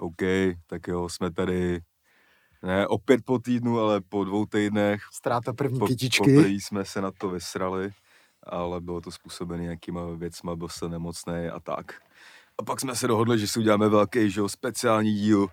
[0.00, 0.22] OK,
[0.66, 1.80] tak jo, jsme tady
[2.62, 5.02] ne opět po týdnu, ale po dvou týdnech.
[5.12, 6.18] Ztráta první Po, kytičky.
[6.34, 7.90] poprvé jsme se na to vysrali,
[8.42, 11.92] ale bylo to způsobené nějakýma věcma, byl jsem nemocný a tak.
[12.58, 15.48] A pak jsme se dohodli, že si uděláme velký, že jo, speciální díl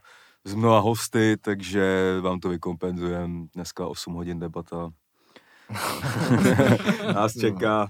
[0.46, 3.48] s mnoha hosty, takže vám to vykompenzujeme.
[3.56, 4.90] Dneska 8 hodin debata.
[7.14, 7.88] Nás čeká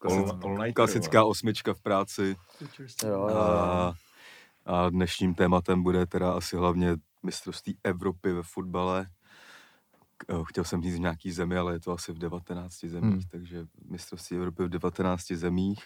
[0.00, 2.36] klasic, All- all nighter, klasická osmička v práci.
[3.04, 3.36] Jo, jo, jo.
[3.36, 3.94] A,
[4.66, 9.06] a dnešním tématem bude teda asi hlavně mistrovství Evropy ve fotbale.
[10.30, 13.28] Eh, Chtěl jsem říct v nějaký zemi, ale je to asi v 19 zemích, Hmm.
[13.30, 15.84] takže mistrovství Evropy v 19 zemích.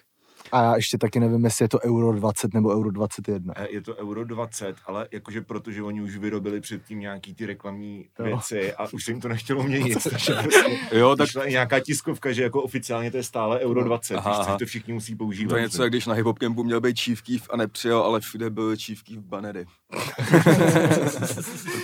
[0.53, 3.55] A já ještě taky nevím, jestli je to Euro 20 nebo Euro 21.
[3.57, 8.09] Eh, Je to Euro 20, ale jakože protože oni už vyrobili předtím nějaký ty reklamní
[8.19, 8.25] Jo.
[8.25, 9.99] věci a už se jim to nechtělo měnit.
[10.11, 13.85] takže prostě Jo, tak vyšla i nějaká tiskovka, že jako oficiálně to je stále Euro
[13.85, 14.53] 20, Aha, víš, aha.
[14.53, 15.49] což to všichni musí používat.
[15.51, 18.21] to je něco, jak když na hip campu měl být Chief Keef a nepřijel, ale
[18.21, 19.67] všude byly Chief Keef banery.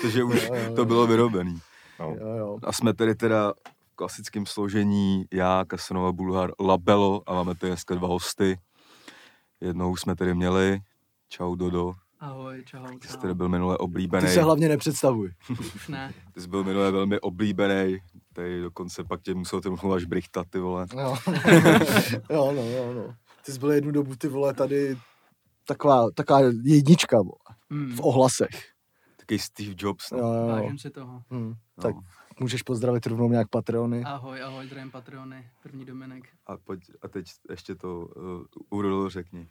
[0.02, 0.74] Protože už Jo, jo, jo.
[0.74, 1.58] to bylo vyrobený.
[2.00, 2.16] No.
[2.20, 2.58] Jo, jo.
[2.62, 3.52] A jsme tady teda
[3.96, 8.58] klasickém složení, já, Kasanova Bulhar, Labelo a máme tady dneska dva hosty.
[9.60, 10.80] Jednou jsme tady měli,
[11.28, 13.20] čau Dodo, Ahoj, čau, ty jsi čau.
[13.20, 14.26] tady byl minule oblíbený.
[14.26, 15.30] Ty se hlavně nepředstavuj.
[15.50, 16.14] Už ne.
[16.34, 17.98] Ty jsi byl minule velmi oblíbený,
[18.32, 20.86] tady dokonce pak tě musel ty až brichtat, ty vole.
[21.00, 21.16] Jo.
[22.30, 23.14] jo, no, jo, no.
[23.44, 24.96] Ty jsi byl jednu dobu, ty vole, tady
[25.64, 27.96] taková, taková jednička, vole, Hmm.
[27.96, 28.72] v ohlasech.
[29.16, 30.18] Takový Steve Jobs, no.
[30.18, 30.46] Jo, jo.
[30.46, 31.22] Vážím si toho.
[31.30, 31.54] Hm.
[31.76, 31.82] no.
[31.82, 31.94] Tak
[32.40, 34.02] můžeš pozdravit rovnou nějak Patreony.
[34.04, 35.48] Ahoj, ahoj, zdravím Patrony.
[35.62, 36.28] První Dominik.
[36.46, 39.48] A, pojď, a teď ještě to uh, URL řekni.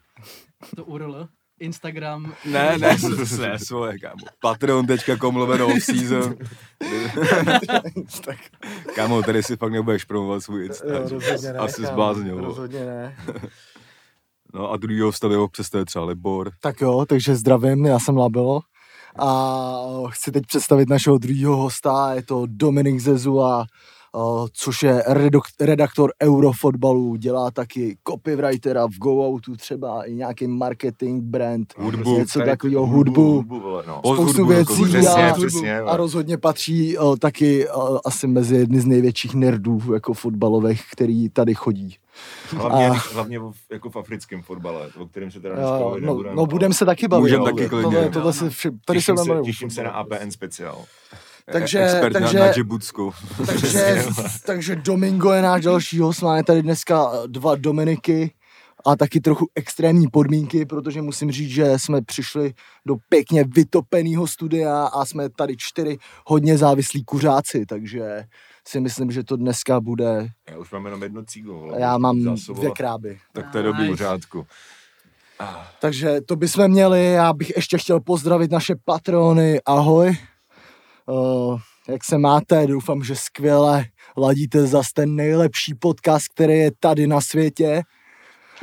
[0.76, 1.28] To URL.
[1.60, 2.34] Instagram.
[2.44, 2.96] Ne, ne,
[3.40, 4.24] ne, svoje, kámo.
[4.40, 6.36] Patreon.com lomeno off-season.
[8.24, 8.36] tak,
[8.94, 10.86] Kámo, tady si fakt nebudeš promovat svůj Insta.
[10.86, 11.58] jo, rozhodně ne.
[11.58, 12.34] Asi kámo, zbláznil.
[12.34, 12.46] vole.
[12.48, 13.16] Rozhodně ne.
[14.54, 16.50] No a druhýho stavil přes to je třeba Libor.
[16.60, 18.60] Tak jo, takže zdravím, já jsem Labelo.
[19.18, 23.66] A chci teď představit našeho druhého hosta, je to Dominik Zezu a Uh,
[24.52, 25.02] což je
[25.60, 32.18] redaktor Eurofotbalu, dělá taky copywritera v GoOutu třeba i nějaký marketing, brand, Hudbu.
[32.18, 33.98] něco Tady takového, hudbu, hudbu vole, no.
[33.98, 34.84] Spoustu hudbu věcí.
[34.84, 39.80] Přesně, a, přesně, a rozhodně patří uh, taky uh, asi mezi jedny z největších nerdů
[39.94, 41.96] jako fotbalových, který tady chodí.
[42.50, 46.36] Hlavně, A- hlavně v, jako v africkém fotbale, o kterém se teda dneska no, nebudeme.
[46.36, 47.22] no budem se taky bavit.
[47.22, 47.44] Můžem no.
[47.44, 47.82] taky klidně.
[47.82, 48.50] Tohle, tohle se
[48.84, 49.90] tady se těším, se, těším se na.
[49.90, 50.84] APN speciál.
[51.52, 53.12] Takže- Expert takže- na, na Džibutsku.
[53.46, 54.04] Takže,
[54.46, 58.30] takže Domingo je náš další host, máme tady dneska dva Dominiky
[58.86, 62.54] a taky trochu extrémní podmínky, protože musím říct, že jsme přišli
[62.86, 68.24] do pěkně vytopeného studia a jsme tady čtyři hodně závislí kuřáci, takže
[68.68, 71.72] si myslím, že to dneska bude, Já už mám jenom jedno cígo.
[71.78, 72.60] Já mám zásobovat.
[72.62, 73.18] dvě kráby.
[73.32, 73.86] Tak to je dobrý.
[73.86, 74.46] V pořádku.
[75.80, 80.16] Takže to bychom měli, já bych ještě chtěl pozdravit naše patrony, ahoj.
[81.06, 83.84] Uh, jak se máte, doufám, že skvěle
[84.16, 87.82] ladíte zase ten nejlepší podcast, který je tady na světě.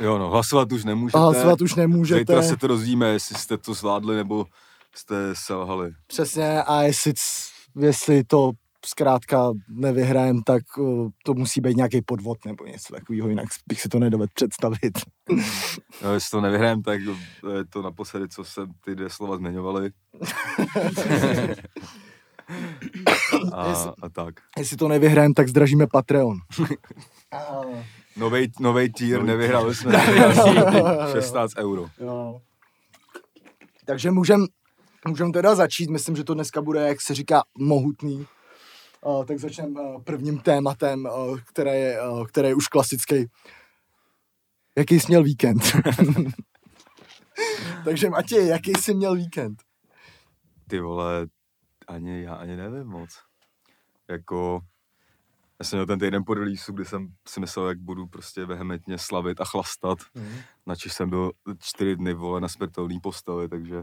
[0.00, 1.18] Jo, no, hlasovat už nemůžete.
[1.18, 2.18] A hlasovat už nemůžete.
[2.18, 4.46] Zítra se to dozvíme, jestli jste to zvládli, nebo
[4.94, 5.92] jste selhali.
[6.06, 7.12] Přesně, a jestli,
[7.76, 8.50] jestli to
[8.86, 13.88] zkrátka nevyhrajem, tak uh, to musí být nějaký podvod nebo něco takového, jinak bych si
[13.88, 14.98] to nedovedl představit.
[16.02, 19.90] No, jestli to nevyhrajeme, tak je to naposledy, co se ty dvě slova zmiňovaly.
[23.52, 24.34] a, a tak.
[24.58, 26.38] Jestli to nevyhrajem, tak zdražíme Patreon.
[28.16, 31.86] Novej, novej tier, nevyhrali jsme nevyhrali 16 euro.
[32.00, 32.40] Jo.
[33.84, 34.46] Takže můžem,
[35.08, 38.26] můžem teda začít, myslím, že to dneska bude, jak se říká, mohutný.
[39.04, 43.26] Uh, tak začneme uh, prvním tématem, uh, které, je, uh, které je už klasický.
[44.78, 45.62] Jaký jsi měl víkend?
[47.84, 49.62] Takže Matěj, jaký jsi měl víkend?
[50.68, 51.26] Ty vole,
[51.88, 53.22] ani já ani nevím moc.
[54.08, 54.60] Jako,
[55.58, 58.98] já jsem měl ten týden po releaseu, kdy jsem si myslel, jak budu prostě vehementně
[58.98, 59.98] slavit a chlastat.
[60.66, 63.82] Načež jsem byl čtyři dny, vole, na smrtelný postavě, takže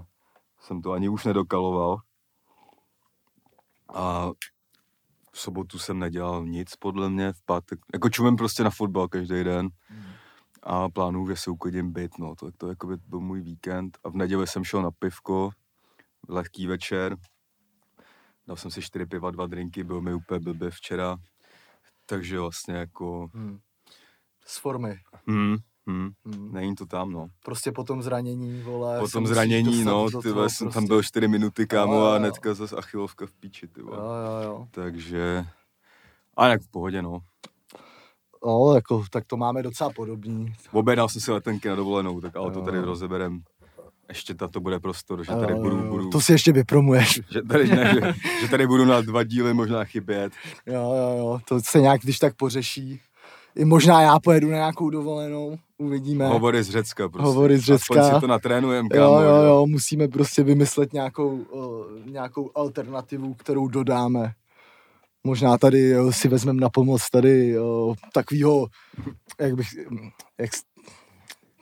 [0.59, 1.97] jsem to ani už nedokaloval.
[3.93, 4.29] A
[5.31, 9.43] v sobotu jsem nedělal nic, podle mě, v pátek, jako čumím prostě na fotbal každý
[9.43, 9.69] den.
[10.63, 13.97] A plánuju, že si uklidím byt, no, to, to jako by byl můj víkend.
[14.03, 15.49] A v neděli jsem šel na pivko,
[16.29, 17.17] lehký večer.
[18.47, 21.17] Dal jsem si čtyři piva, dva drinky, byl mi úplně blbě včera.
[22.05, 23.59] Takže vlastně jako, Hmm.
[24.45, 24.95] Z formy.
[25.29, 25.55] hm,
[25.89, 26.53] hm, Hmm.
[26.53, 27.27] není to tam, no.
[27.45, 28.99] Prostě po tom zranění, vole.
[28.99, 30.87] Po tom zranění, no, ty jsem tam prostě.
[30.87, 32.19] byl čtyři minuty, kámo, Jo, jo, a jo.
[32.19, 33.97] hnedka zase achilovka v píči, ty Jo, vole.
[33.97, 34.67] jo, jo.
[34.71, 35.45] Takže,
[36.37, 37.19] a jak v pohodě, no.
[38.45, 40.53] No, jako, tak to máme docela podobný.
[40.71, 42.65] Objednal jsem si letenky na dovolenou, tak ale to Jo.
[42.65, 43.43] tady rozeberem
[44.11, 47.21] ještě tato bude prostor, že tady budu, budu To si ještě vypromuješ.
[47.31, 50.33] že, tady, ne, že, že tady budu na dva díly možná chybět.
[50.65, 52.99] Jo, jo, jo, to se nějak když tak pořeší.
[53.55, 56.27] I možná já pojedu na nějakou dovolenou, uvidíme.
[56.27, 57.25] Hovory z Řecka prostě.
[57.25, 58.01] Hovory z Řecka.
[58.01, 59.21] Aspoň si to natrénujem, Jo, kámo.
[59.21, 64.31] jo, jo, musíme prostě vymyslet nějakou, uh, nějakou alternativu, kterou dodáme.
[65.23, 68.67] Možná tady jo, si vezmeme na pomoc tady jo, takovýho,
[69.39, 69.67] jak bych,
[70.39, 70.49] jak,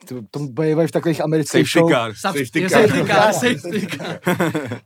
[0.10, 1.92] to, to bývají v takových amerických Safety show.
[1.92, 2.12] car.
[2.12, 2.88] Saf- Safety car.
[2.90, 4.20] Safety car, safety car.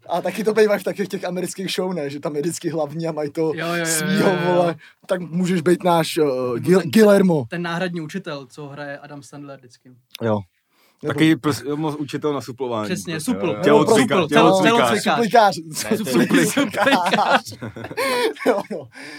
[0.09, 2.09] A taky to bývají v takových těch amerických show, ne?
[2.09, 4.53] Že tam je vždycky hlavní a mají to Jo, jo, jo, svýho, jo, jo.
[4.53, 4.75] vole.
[5.07, 7.45] Tak můžeš být náš uh, Gil, Guillermo.
[7.49, 9.89] Ten náhradní učitel, co hraje Adam Sandler vždycky.
[10.21, 10.39] Jo.
[11.03, 12.85] Nebo- Taky pros, moc učitel na suplování.
[12.89, 13.31] Přesně, prostě.
[13.31, 13.47] supl.
[13.47, 13.55] jo.
[13.63, 15.03] Tělocvika- Supl, tělocvikář.
[15.03, 15.55] tělocvikář.
[16.53, 17.53] Suplikář.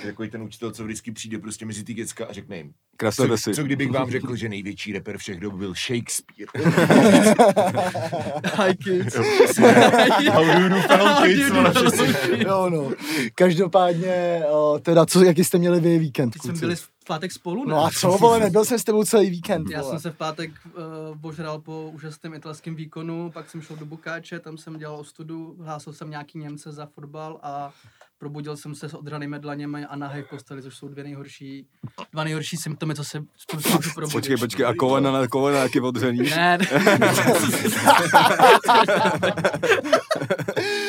[0.04, 3.38] Jako ten učitel, co vždycky přijde prostě mezi ty děcka a řekne jim, co, Kreslete
[3.38, 3.54] si.
[3.54, 6.50] co kdybych vám řekl, že největší rapper všech dob byl Shakespeare.
[8.66, 9.16] Hi kids.
[10.30, 11.50] How do you do fellow kids,
[12.46, 12.90] no.
[13.34, 17.64] Každopádně, o, teda, co, jaký jste měli vy víkend, Teď jsme byli v pátek spolu,
[17.64, 17.70] ne?
[17.70, 19.90] No a co, vole, nebyl jsem s tebou celý víkend, Já vole.
[19.92, 24.40] jsem se v pátek uh, božral po úžasném italském výkonu, pak jsem šel do Bukáče,
[24.40, 27.72] tam jsem dělal ostudu, hlásil jsem nějaký Němce za fotbal a
[28.18, 31.66] probudil jsem se s odranými dlaněmi a nahej v posteli, což jsou dvě nejhorší,
[32.12, 33.24] dva nejhorší symptomy, co se
[33.54, 34.12] můžu probudit.
[34.12, 36.30] Počkej, počkej, a kovana na kovana jak je odřený.
[36.30, 36.58] Ne,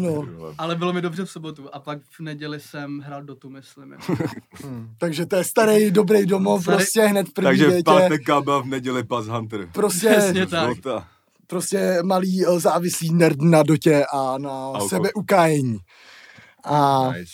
[0.00, 0.26] No.
[0.58, 3.92] ale bylo mi dobře v sobotu a pak v neděli jsem hrál do tu, myslím.
[3.92, 4.16] jako.
[4.66, 4.88] Hm.
[4.98, 7.82] Takže to je starý, dobrý domov, Starý- prostě hned v první Takže v větě.
[7.84, 9.68] pátek Kaba, v neděli Pass Hunter.
[9.72, 10.64] Prostě, Přesně tak.
[10.64, 11.08] Zlota.
[11.46, 14.88] prostě malý o, závislý nerd na dotě a na Alko.
[14.88, 15.78] sebeukájení.
[16.64, 17.32] A Nice.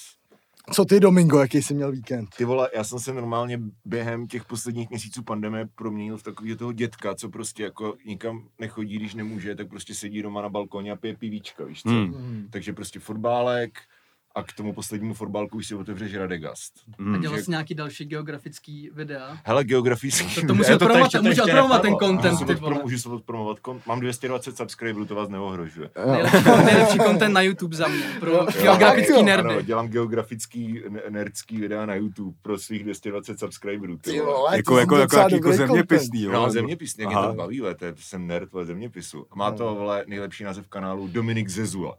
[0.70, 2.28] Co ty, Domingo, jaký jsi měl víkend?
[2.36, 6.72] Ty vole, já jsem se normálně během těch posledních měsíců pandemie proměnil v takového toho
[6.72, 10.96] dětka, co prostě jako nikam nechodí, když nemůže, tak prostě sedí doma na balkoně a
[10.96, 11.88] pije pivíčka, víš co?
[11.88, 12.48] Hmm.
[12.50, 13.78] Takže prostě fotbálek
[14.34, 16.72] a k tomu poslednímu fotbálku už si otevřeš Radegast.
[16.98, 17.20] A Hmm.
[17.20, 19.38] dělal že- jsi nějaký další geografický videa.
[19.44, 20.34] Hele, geografický.
[20.40, 22.78] To- to musí Já odpromovat- ještě odpromovat ten content, Můžu ty vole.
[22.82, 23.58] Můžu se odpromovat.
[23.60, 25.90] kon- Mám 220 subscriberů, to vás neohrožuje.
[26.12, 29.48] Nejlepší, nejlepší content na YouTube za mě, pro geografický jo, nerdy.
[29.48, 33.96] Ano, dělám geografický, ne- nerdský videa na YouTube pro svých 220 subscriberů.
[33.98, 34.56] Ty vole.
[34.56, 36.32] Jako, jako, jako, jako, jako zeměpisný, jo.
[36.32, 36.76] No, mě
[37.06, 37.26] Aha.
[37.28, 39.26] to baví, ale to je, jsem nerd vole, zeměpisu.
[39.30, 41.96] A má to, vole, nejlepší název kanálu Dominik Zezula.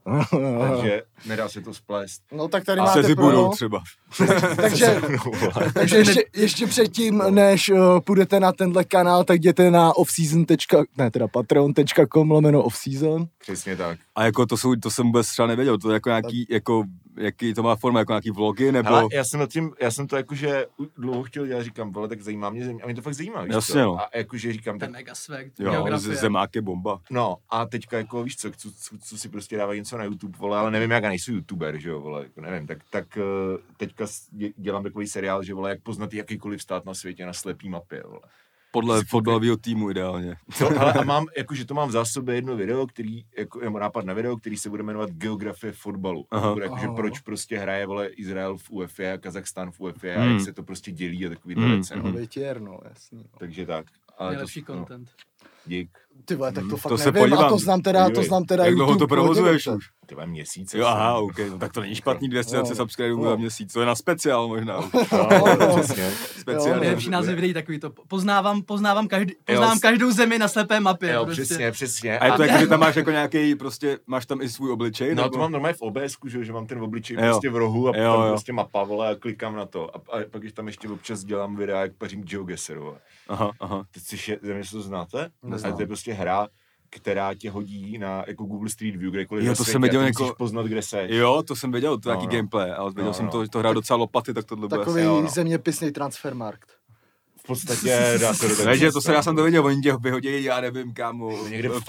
[0.69, 2.22] Takže nedá se to splést.
[2.31, 3.83] No tak tady A máte se budou třeba.
[4.55, 5.01] Takže,
[5.73, 10.45] takže ještě, ještě předtím, než uh, půjdete na tenhle kanál, tak jděte na offseason.
[10.97, 13.25] ne teda patreon.com lomeno offseason.
[13.39, 13.99] Přesně tak.
[14.15, 16.83] A jako to, jsou, to jsem vůbec třeba nevěděl, to je jako nějaký, jako,
[17.17, 18.95] jaký to má forma, jako nějaký vlogy, nebo...
[18.95, 20.65] Hele, já jsem nad tím, já jsem to jakože
[20.97, 23.53] dlouho chtěl dělat, říkám, vole, tak zajímá mě země, a mě to fakt zajímá, víš
[23.53, 23.79] Jasně, co?
[23.79, 23.99] no.
[23.99, 27.01] A jakože říkám, je tak, mega swag, jo, zemák je bomba.
[27.09, 30.37] no, a teďka jako, víš co, co, co, co si prostě dávají něco na YouTube,
[30.37, 33.21] vole, ale nevím, jak já nejsou YouTuber, že jo, vole, jako nevím, tak, tak eh,
[33.77, 34.05] teďka
[34.57, 38.21] dělám takový seriál, že vole, jak poznat jakýkoliv stát na světě na slepý mapě, vole.
[38.73, 40.35] Podle fotbalového týmu ideálně.
[40.53, 44.05] Co, ale a mám, jakože to mám v zásobě jedno video, který, jako, nebo nápad
[44.05, 46.25] na video, který se bude jmenovat Geografie fotbalu.
[46.31, 46.53] Aha.
[46.53, 46.95] Bude jakože Aha.
[46.95, 50.31] proč prostě hraje, vole, Izrael v UEFA, Kazachstán v UEFA a Hmm.
[50.31, 51.71] jak se to prostě dělí a takový Hmm.
[51.71, 52.03] věci, no.
[52.03, 52.13] Mhm.
[52.15, 53.17] Větěr, no, jasný.
[53.33, 53.39] No.
[53.39, 53.85] Takže tak.
[54.17, 55.09] Ale Nejlepší to, no, content.
[55.65, 55.89] dík.
[56.25, 57.49] Ty vole, tak to Hmm, fakt to se nevím, a podívám.
[57.49, 58.27] to znám teda, to Podívej.
[58.27, 59.89] znám teda Jak dlouho YouTube to provozuješ už?
[60.13, 60.73] Ty vole měsíc.
[60.73, 62.75] Jo, aha, OK, no tak to není špatný 220 Jo.
[62.75, 63.29] subscriberů Jo.
[63.29, 64.77] za měsíc, to je na speciál možná.
[64.77, 64.85] už.
[65.11, 66.11] No, přesně.
[66.39, 66.79] Speciál.
[66.79, 67.89] Nejlepší název videí takový to.
[68.07, 71.11] Poznávám, poznávám, každý, Jo, poznám s- každou zemi na slepé mapě.
[71.13, 71.41] Jo, prostě.
[71.43, 72.19] přesně, přesně.
[72.19, 75.15] A je to jako, že tam máš jako nějaký, prostě, máš tam i svůj obličej?
[75.15, 75.29] No nebo?
[75.33, 77.23] to mám normálně v OBSku, že, jo, že mám ten obličej Jo.
[77.23, 78.29] prostě v rohu a Jo, tam jo.
[78.29, 79.95] prostě mapa, vole, a klikám na to.
[79.95, 82.97] A, a pak když tam ještě občas dělám videa, jak pařím GeoGuessr, vole.
[83.27, 83.83] Aha, aha.
[83.91, 85.29] Teď si je, země, to znáte?
[85.43, 85.73] Neznám.
[85.73, 86.47] A to je prostě hra,
[86.95, 90.23] která tě hodí na jako Google Street View, kdekoliv Jo, to světě jsem ty jako-
[90.23, 91.11] musíš poznat, kde seš.
[91.11, 92.39] Jo, to jsem věděl, to je No, nějaký no.
[92.39, 93.31] gameplay, ale věděl No, jsem no.
[93.31, 95.29] to, že to hrál docela lopaty, tak tohle bude Takový jo, no.
[95.29, 96.71] zeměpisný transfermarkt.
[97.43, 99.93] V podstatě dá se do Ne, že to se, já jsem to viděl, oni tě
[99.99, 101.47] vyhodí, já nevím, kámo.
[101.47, 101.81] Někde v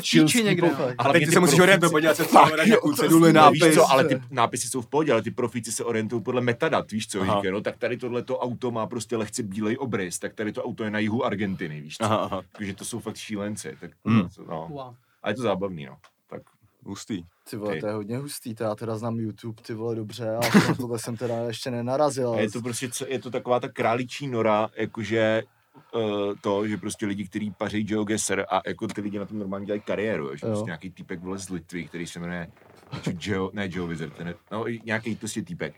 [0.00, 0.68] píči někde.
[0.68, 0.86] pofaj.
[0.88, 0.94] no.
[0.98, 3.64] A teď ty se musíš orientovat, podívat se, co máš nějakou ceduli, No, nápis.
[3.64, 6.90] víš co, ale ty nápisy jsou v pohodě, ale ty profíci se orientují podle metadat,
[6.92, 10.52] víš co, říkají, no tak tady tohleto auto má prostě lehce bílej obrys, tak tady
[10.52, 12.04] to auto je na jihu Argentiny, víš co.
[12.52, 14.28] Takže to jsou fakt šílenci, tak Hmm.
[14.48, 14.68] no.
[15.22, 15.96] A je to zábavný, no.
[16.86, 17.22] Hustý.
[17.50, 17.80] Ty vole, Ty.
[17.80, 20.98] to je hodně hustý, to já teda znám YouTube, ty vole, dobře, a na tohle
[20.98, 22.32] jsem teda ještě nenarazil.
[22.32, 25.42] A je to prostě, co- je to taková ta králičí nora, jakože
[25.94, 29.66] uh, to, že prostě lidi, kteří paří GeoGuessr a jako ty lidi na tom normálně
[29.66, 30.52] dělají kariéru, že Jo.
[30.52, 32.50] prostě nějaký týpek vole z Litvy, který se jmenuje
[33.12, 35.74] Geo, ne GeoWizard, ten je, no nějaký prostě týpek.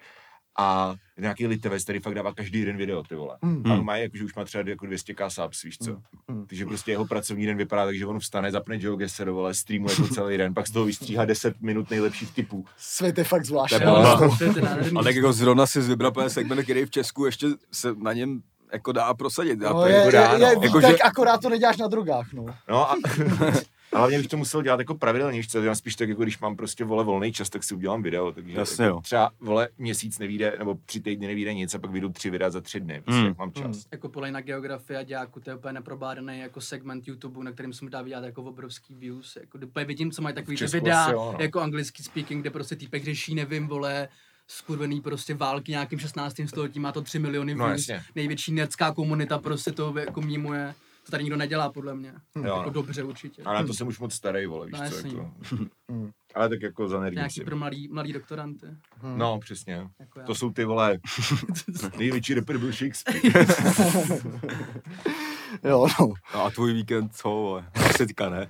[0.58, 3.38] A nějaký litevec, který fakt dává každý den video, ty vole.
[3.42, 3.62] Hmm.
[3.66, 5.96] A on má, jakože už má třeba jako 200k subs, víš co.
[6.28, 6.46] Hmm.
[6.46, 9.96] Takže prostě jeho pracovní den vypadá tak, že on vstane, zapne Joe Gesser, vole, streamuje
[9.96, 12.64] to celý den, pak z toho vystříhá 10 minut nejlepších typů.
[12.76, 13.78] Svět je fakt zvláštní.
[13.78, 14.96] Ten nádherný.
[14.96, 19.14] Ale jako zrovna si vybral segment, který v Česku ještě se na něm jako dá
[19.14, 19.58] prosadit.
[19.58, 20.46] No, to je, jako je, dá, je, no.
[20.46, 22.46] je, Jako, tak že, akorát to neděláš na drogách, no.
[22.68, 22.94] No a,
[23.92, 26.56] a hlavně bych to musel dělat jako pravidelně, co, já spíš tak jako když mám
[26.56, 29.00] prostě vole volný čas, tak si udělám video, takže Jasně, jako jo.
[29.00, 32.60] třeba vole měsíc nevíde, nebo tři týdny nevíde nic a pak vyjdu tři videa za
[32.60, 33.28] tři dny, prostě Hmm.
[33.28, 33.64] jak mám čas.
[33.64, 33.82] Hmm.
[33.92, 37.72] jako podle na geografii a dějáku, to je úplně neprobádaný jako segment YouTube, na kterým
[37.72, 39.36] se mu dá vydělat jako obrovský views.
[39.40, 41.44] Jako, úplně vidím, co mají takový videa, asi jo, no.
[41.44, 44.08] jako anglický speaking, kde prostě týpek řeší, nevím, vole,
[44.48, 46.36] skurvený prostě války nějakým 16.
[46.46, 48.04] století, má to 3 miliony No, views, jasně.
[48.14, 50.74] největší nerdská komunita prostě to jako mimuje.
[51.08, 52.12] To tady nikdo nedělá, podle mě.
[52.36, 52.70] Jo, jako no.
[52.70, 53.42] dobře určitě.
[53.42, 55.10] A na to jsem už moc starý, vole, víš No, co, jasný.
[55.10, 55.30] jako.
[55.88, 56.10] Hmm.
[56.34, 58.66] Ale tak jako za Nějaký pro mladý, mladý doktoranty.
[59.16, 59.88] No, přesně.
[59.98, 60.26] Jako já.
[60.26, 60.98] To jsou ty vole,
[61.98, 63.20] největší rapper byl Shakespeare.
[65.64, 66.12] Jo, no.
[66.34, 67.70] no a tvůj víkend co, vole?
[67.74, 68.48] Asi teďka ne.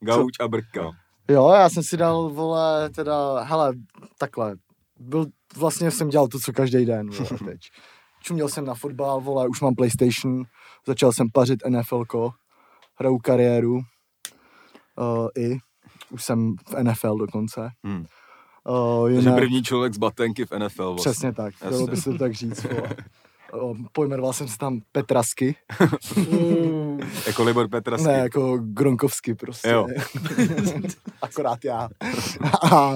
[0.00, 0.90] Gauč a brka.
[1.28, 3.72] Jo, já jsem si dal, vole, teda, hele,
[4.18, 4.56] takhle,
[4.98, 5.26] byl,
[5.56, 7.60] vlastně jsem dělal to, co každý den, vole, teď.
[8.22, 10.44] Čuměl jsem na fotbal, vole, už mám PlayStation,
[10.86, 12.30] začal jsem pařit NFLko,
[12.98, 15.56] hraju kariéru, uh, i,
[16.10, 17.70] už jsem v NFL dokonce.
[17.84, 18.04] Hmm.
[18.68, 21.10] Uh, Takže jinak, první člověk z batenky v NFL vlastně.
[21.10, 21.70] přesně tak, Jasně.
[21.70, 22.66] dalo by se to tak říct,
[23.92, 25.56] pojmenoval jsem se tam Petrasky.
[27.26, 28.06] Jako Libor Petrasky.
[28.06, 29.68] Ne, jako Gronkovsky prostě.
[29.68, 29.86] Jo.
[31.22, 31.88] Akorát já.
[32.72, 32.94] a,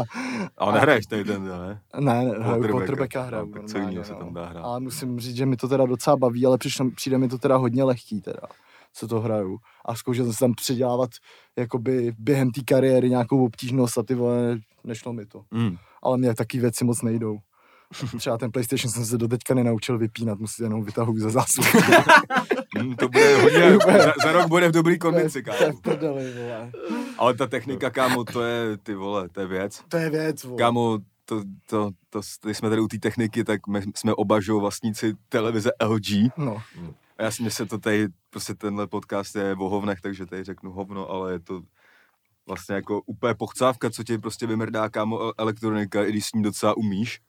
[0.59, 1.81] Ale nehraješ tady ten, ne?
[2.01, 2.71] ne, ne hraju Quarterbacka.
[2.71, 3.55] quarterbacka, hraju.
[3.57, 4.65] No, co jiného se tam dá hrát.
[4.65, 7.57] A musím říct, že mi to teda docela baví, ale přišlo, přijde mi to teda
[7.57, 8.41] hodně lehký teda,
[8.95, 9.59] co to hraju.
[9.85, 11.11] A zkoušel jsem se tam předělávat
[11.59, 15.43] jakoby během té kariéry nějakou obtížnost a ty vole, nešlo mi to.
[15.53, 15.77] Hmm.
[16.03, 17.39] Ale mě taky věci moc nejdou.
[18.19, 21.75] Třeba ten PlayStation jsem se do teďka nenaučil vypínat, musím jenom vytahuji za zásluh.
[22.77, 25.81] Hmm, to bude hodně, za, za, rok bude v dobrý kondici, kámo.
[27.19, 29.83] Ale ta technika, kámo, to je, ty vole, to je věc.
[29.89, 30.59] To je věc, vole.
[30.59, 34.53] Kámo, to, to, to, když jsme tady u té techniky, tak my jsme oba že
[34.53, 36.37] vlastníci televize LG.
[36.37, 36.63] No,
[37.19, 40.45] A já si myslím, že to tady, prostě tenhle podcast je o hovnech, takže tady
[40.45, 41.63] řeknu hovno, ale je to
[42.47, 46.43] vlastně jako úplně pochcávka, co ti prostě vymrdá, kámo, el- elektronika, i když s ní
[46.43, 47.21] docela umíš.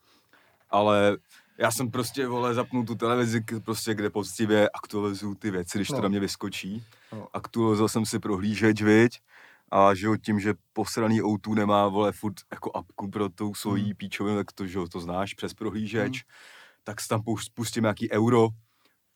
[0.70, 1.16] Ale
[1.58, 5.94] já jsem prostě, vole, zapnul tu televizi, prostě, kde poctivě aktualizuju ty věci, když to
[5.96, 6.02] No.
[6.02, 6.84] na mě vyskočí.
[7.12, 7.28] No.
[7.32, 9.20] Aktualizoval jsem si prohlížeč, viď?
[9.70, 13.84] A že jo, tím, že posraný O2 nemá, vole, furt jako apku pro tou svojí
[13.84, 13.94] Hmm.
[13.96, 16.24] píčovinu, tak to, že jo, to znáš přes prohlížeč,
[16.84, 18.48] tak si tam pus- pustím nějaký euro,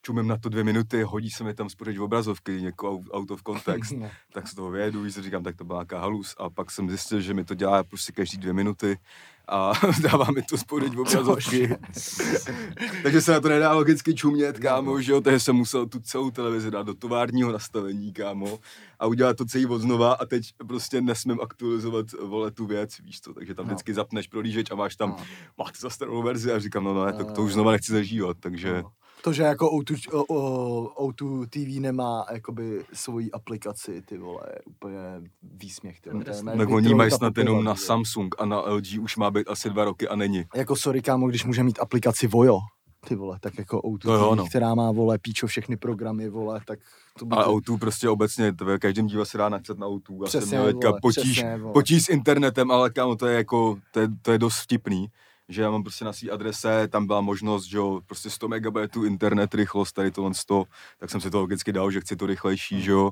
[0.02, 3.42] čumím na to dvě minuty, hodí se mi tam spořeč obrazovky, jako out- out of
[3.46, 4.10] context, no.
[4.32, 4.70] tak se toho
[5.02, 7.54] víc si říkám, tak to byla nějaká halus a pak jsem zjistil, že mi to
[7.54, 8.98] dělá prostě každý dvě minuty
[9.48, 11.76] a dává mi to spořeč obrazovky.
[13.02, 16.30] takže se na to nedá logicky čumět, kámo, že jo, takže jsem musel tu celou
[16.30, 18.58] televizi dát do továrního nastavení, kámo,
[18.98, 23.20] a udělat to celý od znova a teď prostě nesmím aktualizovat, vole, tu věc, víš
[23.20, 23.68] co, takže tam No.
[23.74, 25.16] vždycky zapneš prohlížeč a máš tam, No.
[25.58, 27.46] máte zastaralou verzi a říkám, no, no ne, tak to No.
[27.46, 28.82] už znova nechci zažívat, takže...
[28.82, 28.90] No.
[29.22, 30.24] To, že jako O2, o,
[30.94, 34.98] o, O2 TV nemá jakoby svoji aplikaci, ty vole, je úplně
[35.42, 36.24] výsměch, ty vole.
[36.58, 39.84] Tak oni mají snad jenom na Samsung a na LG už má být asi dva
[39.84, 40.44] roky a není.
[40.54, 42.58] Jako sorry, kámo, když může mít aplikaci Vojo,
[43.08, 44.46] ty vole, tak jako O2 To jo, TV, no.
[44.46, 46.78] která má, vole, píčo všechny programy, vole, tak
[47.18, 47.52] to by to...
[47.56, 50.22] O2 prostě obecně, to v každém díle se dá načet na O2.
[50.24, 51.72] Já jsem Přesně, měl teďka vole, potíž, přesně, vole.
[51.72, 55.06] potíž s internetem, ale kámo, to je jako, to je, to je dost vtipný
[55.50, 59.04] že já mám prostě na své adrese, tam byla možnost, že jo, prostě 100 MB
[59.06, 60.64] internet, rychlost, tady tohle 100,
[60.98, 63.10] tak jsem si to logicky dal, že chci to rychlejší, že jo.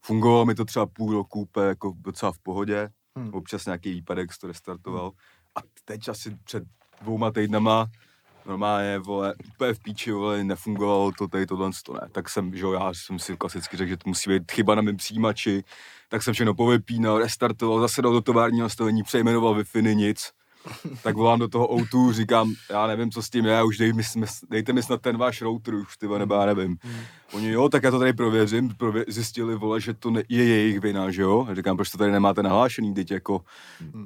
[0.00, 3.34] Fungovalo mi to třeba půl roku úplně jako docela v pohodě, Hmm.
[3.34, 5.10] občas nějaký výpadek, to restartoval.
[5.56, 6.64] A teď asi před
[7.02, 7.86] dvouma týdnama
[8.46, 12.00] normálně, vole, úplně v píči, vole, nefungovalo to tady tohle, to ne.
[12.12, 14.82] Tak jsem, že jo, já jsem si klasicky řekl, že to musí být chyba na
[14.82, 15.64] mém přijímači,
[16.08, 20.32] tak jsem všechno povypínal, restartoval, zase dal do továrního nastavení, přejmenoval wi nic.
[21.02, 24.02] Tak volám do toho O2, říkám, já nevím, co s tím je, už dej mi,
[24.50, 26.76] dejte mi snad ten váš router už, ty nebo já nevím.
[27.32, 30.80] Oni, jo, tak já to tady prověřím, prově- zjistili, vole, že to ne- je jejich
[30.80, 31.46] vina, že jo?
[31.50, 33.40] A říkám, proč to tady nemáte nahlášený, teď jako,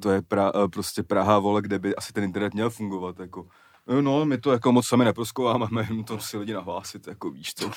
[0.01, 3.47] to je pra, eh, prostě Praha, vole, kde by asi ten internet měl fungovat, jako.
[3.87, 7.53] No, No, my to jako moc sami neproskouváme, jenom to si lidi nahlásit, jako víš
[7.55, 7.71] co.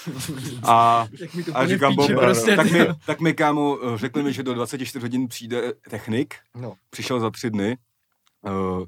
[0.63, 1.07] A,
[1.55, 5.29] a říkám, bomba, prostě, tak, mi, tak mi kámo řekli mi, že do 24 hodin
[5.29, 7.77] přijde technik, No, přišel za tři dny,
[8.47, 8.85] uh,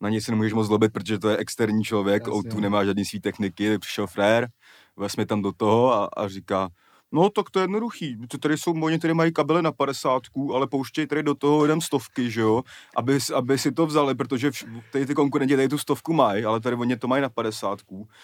[0.00, 2.50] na něj se nemůžeš moc zlobit, protože to je externí člověk, Jasně.
[2.50, 4.48] O2 nemá žádný svý techniky, přišel frér,
[4.96, 6.68] vez mi tam do toho a, a říká,
[7.14, 8.16] No, tak to je jednoduchý.
[8.28, 10.22] To tady jsou, oni tady mají kabely na 50,
[10.54, 12.62] ale pouštějí tady do toho jenom stovky, že jo,
[12.96, 16.60] aby, aby si to vzali, protože vš- tady ty konkurenti tady tu stovku mají, ale
[16.60, 17.78] tady oni to mají na 50.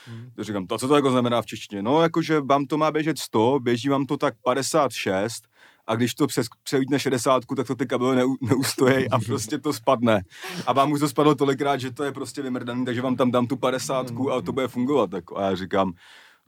[0.07, 0.31] Hmm.
[0.37, 1.83] To říkám, to co to jako znamená v češtině?
[1.83, 5.45] No, jakože vám to má běžet 100, běží vám to tak 56,
[5.91, 9.73] a když to přes, převítne 60, tak to ty kabely neu, neustojí a prostě to
[9.73, 10.23] spadne.
[10.67, 13.47] A vám už to spadlo tolikrát, že to je prostě vymrdaný, takže vám tam dám
[13.47, 15.13] tu 50 a to bude fungovat.
[15.13, 15.39] Jako.
[15.39, 15.93] A já říkám,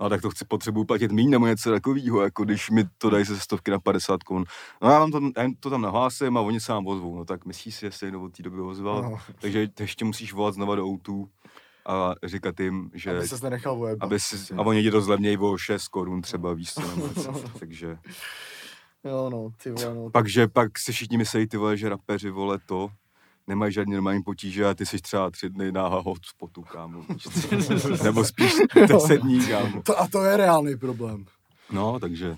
[0.00, 3.24] no tak to chci potřebuji platit míň nebo něco takového, jako když mi to dají
[3.24, 4.44] ze stovky na 50 korun.
[4.82, 7.16] No já vám to, já to tam nahlásím a oni se vám ozvou.
[7.16, 9.02] No tak myslíš si, jestli někdo od té doby ozval.
[9.02, 9.18] No.
[9.40, 11.28] Takže ještě musíš volat znova do outu
[11.86, 13.10] a říkat jim, že...
[13.10, 14.06] Aby ses nenechal vojebat.
[14.06, 17.98] aby si, a oni ti to zlevnějí o 6 korun třeba, víš co, takže...
[19.04, 20.10] Jo, no, ty vole, no.
[20.10, 22.90] Pak, že pak si všichni myslí, ty vole, že rapeři, vole, to,
[23.46, 27.04] nemají žádný normální potíže a ty jsi třeba tři dny na hotspotu, kámo.
[28.02, 28.52] Nebo spíš
[28.88, 29.82] deset dní, kámo.
[29.82, 31.24] To, a to je reálný problém.
[31.72, 32.36] No, takže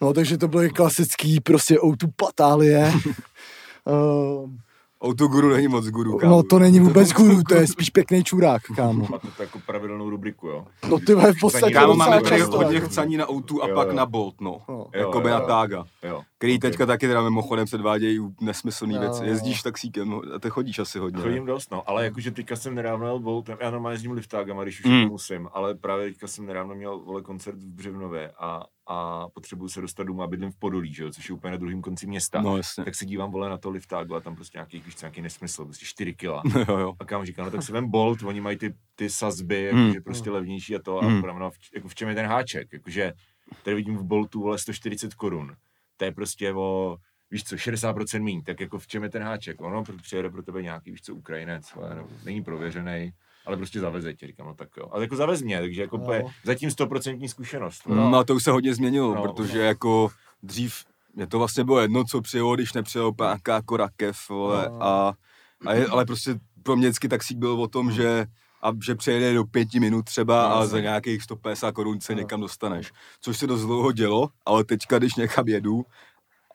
[0.00, 2.92] No, takže to byly klasický prostě outu patálie.
[3.84, 4.50] uh,
[5.00, 6.36] autoguru není moc guru, kámo.
[6.36, 9.06] no to není vůbec guru, to je spíš pěkný čurák, kámo.
[9.10, 10.66] Máte to jako pravidelnou rubriku, jo?
[10.90, 12.88] No ty vole, v podstatě Kámo, máme tady často, hodně jako.
[12.88, 13.94] chcaní na outu a Jo, pak jo.
[13.94, 14.58] na Bolt, no.
[14.68, 14.86] No.
[14.94, 15.40] Jakoby jo, na.
[15.40, 15.84] Tága.
[16.02, 16.22] Jo.
[16.38, 16.60] Který Ok.
[16.60, 19.24] teďka taky teda mimochodem předvádějí nesmyslný Jo, věci.
[19.24, 21.18] Jezdíš taxíkem a ty chodíš asi hodně.
[21.18, 21.22] ne?
[21.24, 24.80] Chodím dost, no, ale jakože teďka jsem nedávno jel Bolt, já normálně jezdím liftágama, když
[24.80, 25.08] už mm.
[25.08, 29.80] musím, ale právě teďka jsem nedávno měl vole koncert v Břevnově a, a potřebuju se
[29.80, 32.40] dostat domů a bydlím v Podolí, že jo, což je úplně na druhém konci města.
[32.40, 32.84] No jasně.
[32.84, 35.64] Tak se dívám vole na to liftágu a tam prostě nějaký, víš, co, nějaký nesmysl,
[35.64, 36.42] prostě 4 kila.
[36.68, 36.92] jo, jo.
[37.00, 39.78] A kam říkám, no tak si vem Bolt, oni mají ty, ty sazby, Mm.
[39.80, 41.14] jakože prostě levnější a to, a Mm.
[41.14, 41.38] mm.
[41.38, 43.12] no, v, jako v čem je ten háček, jakože
[43.62, 45.54] tady vidím v Boltu vole 140 korun,
[45.96, 46.96] to je prostě o,
[47.30, 50.62] víš co, 60% míň, tak jako v čem je ten háček, ono přijede pro tebe
[50.62, 53.12] nějaký, víš co, Ukrajinec, nebo není prověřený,
[53.46, 54.88] ale prostě zaveze tě, říkám, no tak jo.
[54.90, 56.04] Ale jako zavez mě, takže jako No.
[56.22, 56.30] no.
[56.44, 57.82] zatím 100% zkušenost.
[57.86, 60.08] No a to už se hodně změnilo, No, protože jako
[60.42, 60.74] dřív
[61.14, 64.82] mě to vlastně bylo jedno, co přijelo, když nepřijelo nějaká jako rakev, vole, No.
[64.82, 65.14] a,
[65.66, 68.26] a je, ale prostě pro mě vždycky taxík byl o tom, že
[68.62, 72.18] a že přejede do pěti minut třeba No, a za nějakých 150 korun se No.
[72.18, 72.92] někam dostaneš.
[73.20, 75.84] Což se dost dlouho dělo, ale teďka, když někam jedu,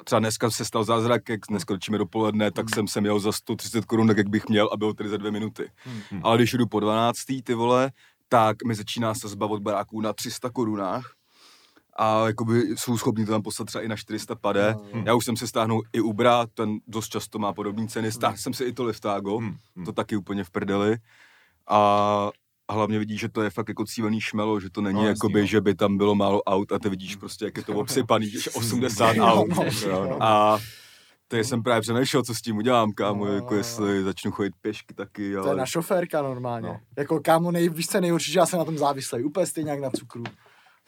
[0.03, 3.86] třeba dneska se stal zázrak, jak dneska točíme dopoledne, tak jsem sem jel za 130
[3.86, 5.72] korun, tak jak bych měl a bylo tedy za dvě minuty.
[6.10, 6.22] Hmm.
[6.24, 7.20] Ale když jdu po 12.
[7.43, 7.91] ty vole,
[8.30, 11.13] tak mi začíná sazba od baráků na 300 korunách
[11.97, 14.76] a jakoby jsou schopni to tam poslat třeba i na 400 pade.
[14.93, 15.04] No.
[15.06, 18.12] Já už jsem si stáhnul i Ubra, ten dost často má podobné ceny.
[18.12, 19.86] Stáhl jsem si i to Liftago, Hmm, hmm.
[19.86, 20.97] to taky úplně v prdeli.
[21.67, 22.30] A
[22.71, 25.07] a hlavně vidíš, že to je fakt jako cílený šmelo, že to není No, no,
[25.07, 25.45] jasný, jakoby, no.
[25.47, 28.49] že by tam bylo málo aut a ty vidíš prostě, jak je to obsypaný, že
[28.53, 29.49] 80 Jo, aut.
[29.49, 30.23] no, jo, no.
[30.23, 30.60] A
[31.27, 34.53] teď jsem právě přemýšlel, co s tím udělám, kámo, No, jako no, jestli začnu chodit
[34.62, 35.55] pěšky taky, To je ale...
[35.55, 36.67] na šoférka normálně.
[36.67, 36.77] No.
[36.97, 39.79] Jako kámo, nej, víš co, nejhorší, že já jsem na tom závislý, úplně stejně jak
[39.79, 40.23] na cukru.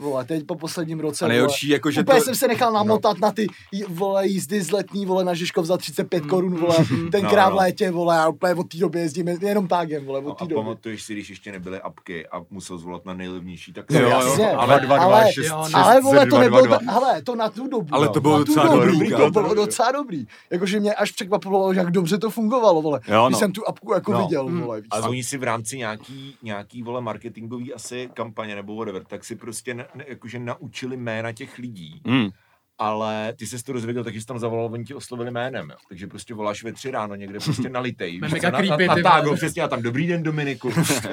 [0.02, 2.26] Vole, teď po posledním roce, A nejhorší, jako, že Úplně to...
[2.26, 3.48] jsem se nechal namotat na ty
[3.88, 6.76] vole, jízdy z letní, vole, na Žižkov za 35 Mm, korun, vole,
[7.12, 7.58] tenkrát no, v no.
[7.60, 10.48] létě, vole, a úplně od té doby jezdím jenom tágem, vole, No od té a
[10.48, 10.56] doby.
[10.62, 14.10] pamatuješ si, když ještě nebyly apky a musel zvolat na nejlevnější, tak No Jo, jo,
[14.10, 15.26] jasně, ale- ale, ale,
[15.74, 17.88] ale vole, to nebylo, hele, to na tu dobu.
[17.96, 20.28] Ale to bylo docela dobu, dobrý, To bylo docela dobrý.
[20.50, 23.00] Jakože mě až překvapovalo, jak dobře to fungovalo, vole.
[23.08, 23.40] Jo, Když no.
[23.40, 24.20] jsem tu apku jako No.
[24.22, 24.62] viděl, Mm.
[24.62, 29.24] vole, A oni si v rámci nějaký, nějaký vole marketingový asi kampaně nebo whatever, tak
[29.26, 32.02] si prostě jakože naučili jména těch lidí.
[32.06, 32.30] Hmm.
[32.78, 35.70] Ale ty jsi to dozvěděl, takže jsi tam zavolal, oni ti oslovili jménem.
[35.70, 35.76] Jo.
[35.90, 38.12] Takže prostě voláš ve tři ráno někde prostě nalitej.
[38.12, 40.72] víš Mega co, na, na, na, tágo, přesně, a tam dobrý den Dominiku.
[40.84, 41.10] Se,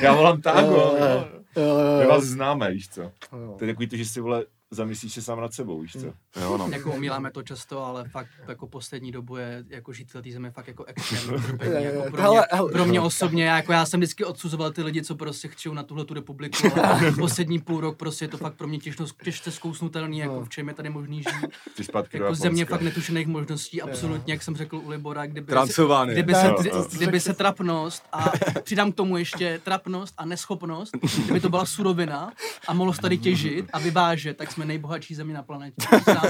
[0.00, 0.74] já volám tágo.
[0.74, 1.28] Jo, jo.
[1.62, 3.02] jo, My vás známe, víš co.
[3.02, 3.54] Jo.
[3.58, 6.06] To je takový to, že si vole zamyslíš se sám nad sebou, víš co.
[6.40, 6.68] Jo, no.
[6.70, 10.50] Jako omíláme to často, ale fakt jako poslední dobu je jako žít v té zemi
[10.50, 10.86] fakt jako
[11.62, 12.40] je, Jako pro, mě,
[12.72, 16.04] pro mě osobně, jako já jsem vždycky odsuzoval ty lidi, co prostě chčou na tuhle
[16.04, 20.18] tu republiku, ale poslední půl rok prostě je to fakt pro mě těžko, těžce zkousnutelný,
[20.18, 21.50] jako v čem je tady možný žít.
[21.76, 21.84] Ty
[22.18, 26.14] Jako země fakt netušených možností, absolutně, jak jsem řekl u Libora, kdyby, Transylvánie.
[26.14, 30.92] kdyby, Ne, se, to kdyby se trapnost a přidám k tomu ještě trapnost a neschopnost,
[31.24, 32.32] kdyby to byla surovina
[32.68, 35.76] a mohlo se tady těžit a vyvážet, tak jsme nejbohatší země na planetě.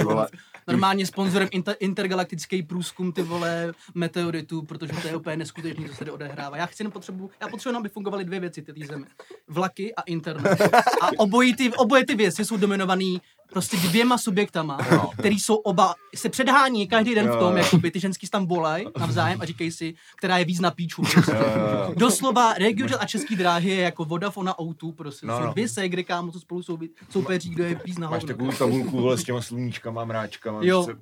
[0.69, 5.99] Normálně sponzorem inter, intergalaktický průzkum ty vole meteoritů, protože to je úplně neskutečný, co se
[5.99, 6.57] tady odehrává.
[6.57, 9.07] Já chci jenom potřebu, já potřebuji, aby fungovaly dvě věci ty té zemi.
[9.49, 10.61] Vlaky a internet.
[11.01, 13.21] A obojí ty, oboje ty věci jsou dominovaný
[13.57, 15.11] prostě dvěma subjektama, No.
[15.19, 17.63] který jsou oba, se předhání každý den v Jo, tom, jo.
[17.65, 21.03] jakoby ty ženský se tam volají navzájem a říkají si, která je víc na píču.
[21.03, 21.31] Prostě.
[21.33, 21.95] Jo, jo, jo.
[21.97, 25.27] Doslova Regiojet a Český dráhy je jako Vodafone a O2, prostě.
[25.27, 26.79] No, No, jsou dvě segry, kámo, co spolu jsou,
[27.11, 30.59] soupeří, kdo je víc na Máš takovou tabulku vole, s těma sluníčkama, mráčkama.
[30.63, 30.85] Jo.
[30.85, 30.97] co- jo.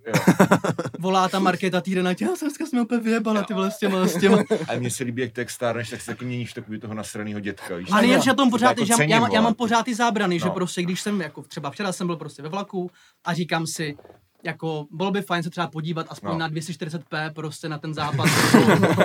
[0.99, 3.79] Volá ta Markéta týden na tě, já jsem dneska jsme opět vyjebala, ty vole, s
[3.79, 4.39] těma, s těma.
[4.69, 7.41] A mně se líbí, jak tak stárneš, tak se taky měníš v takový toho nasraného
[7.41, 7.89] dětka, víš?
[7.93, 9.95] A nejlepší na tom To pořád jako je, že já, cením, já, mám pořád ty
[9.95, 10.51] zábrany, že No.
[10.53, 12.91] prostě když jsem, jako třeba včera jsem byl prostě ve vlaku
[13.25, 13.97] a říkám si,
[14.43, 16.39] jako bylo by fajn se třeba podívat aspoň No.
[16.39, 18.29] na 240p prostě na ten západ.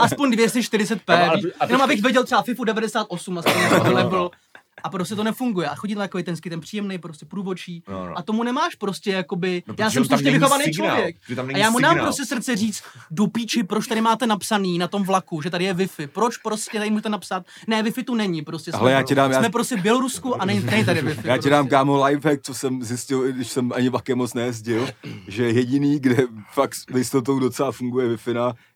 [0.01, 4.29] aspoň 240p, Ale- ale- víš, a jenom abych viděl třeba FIFU 98 aspoň jako level.
[4.83, 5.67] A prostě to nefunguje.
[5.69, 7.83] A chodí tam takový ten sky, ten příjemný, prostě průvočí.
[7.89, 8.17] No, no.
[8.17, 11.15] A tomu nemáš prostě, jakoby, No, já jsem slušně není vychovaný signál, člověk.
[11.29, 12.05] že tam A já mu dám signál.
[12.05, 15.73] prostě srdce říct, do píči, proč tady máte napsaný na tom vlaku, že tady je
[15.73, 16.07] Wi-Fi.
[16.07, 19.39] Proč prostě tady můžete napsat, ne, Wi-Fi tu není, prostě Hele, já ti dám- já-
[19.39, 21.21] jsme prostě v Bělorusku a není, není tady Wi-Fi.
[21.27, 21.69] Já ti dám prostě.
[21.75, 24.87] kámo lifehack, co jsem zjistil, i když jsem ani vlakem moc nejezdil,
[25.27, 26.17] že jediný, kde
[26.53, 28.17] fakt s jistotou docela funguje wi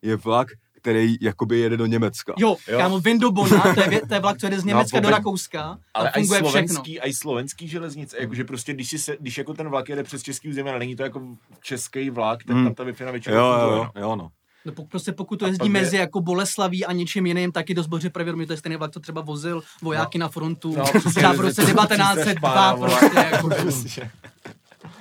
[0.01, 0.47] je vlak,
[0.83, 2.33] který jakoby jede do Německa.
[2.37, 2.77] Jo, Jo.
[2.79, 6.09] kámo, Vindobona, to je, to je vlak, co jede z Německa do vůbec- Rakouska Ale
[6.09, 6.49] a i funguje všechno.
[6.51, 10.21] slovenský, i slovenský železnice, jakože prostě, když, si se, když jako ten vlak jede přes
[10.23, 11.21] český území, ale není to jako
[11.61, 12.65] český vlak, tak Hmm.
[12.65, 14.01] tam ta Wi-Fi většinou Jo, jo, funguje, jo, no.
[14.01, 14.29] jo, no.
[14.65, 17.73] No, pokud, prostě pokud to jezdí pak je- mezi jako Boleslaví a něčím jiným, taky
[17.73, 20.85] dost boře pravědomí, to je stejný vlak, co třeba vozil vojáky na frontu, No,
[21.33, 22.99] v roce že- 1902 vole.
[22.99, 24.09] prostě, jako, Prostě.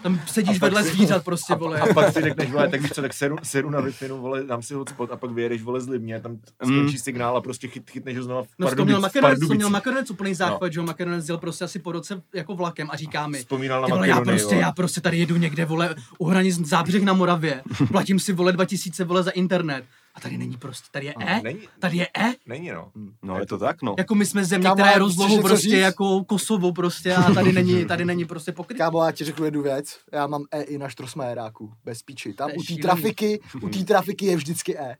[0.02, 1.80] Tam sedíš A vedle si- zvířat prostě, vole.
[1.80, 4.62] A pak si řekneš, vole, tak víš co, tak seru, seru na wi vole, dám
[4.62, 8.16] si hotspot a pak vyjedeš, vole, z Libně, tam skončí signál a prostě chyt, chytneš
[8.16, 9.70] ho znova v No to měl Makedonec, to měl.
[9.70, 13.26] Makedonec úplný záchvat, že jo, Makedonec jel prostě asi po roce jako vlakem a říká
[13.26, 14.60] mi, Vzpomínal na Ty vole, já prostě, vole.
[14.60, 19.04] já prostě tady jedu někde, vole, u hranic Zábřeh na Moravě, platím si, vole, 2000,
[19.04, 19.84] vole, za internet.
[20.14, 22.34] A tady není prostě, tady je E, Není, tady je E.
[22.46, 22.92] není, no.
[23.22, 23.94] No je to tak, no.
[23.98, 25.78] Jako my jsme země, Kámo, která je rozlohou prostě říct?
[25.78, 28.78] jako Kosovo prostě a tady není, tady není prostě pokryt.
[28.78, 29.98] Kámo, já ti řeknu jednu věc.
[30.12, 32.32] Já mám E i na Štrosmajeráku, bez píči.
[32.32, 34.96] Tam u té trafiky, u té trafiky je vždycky E.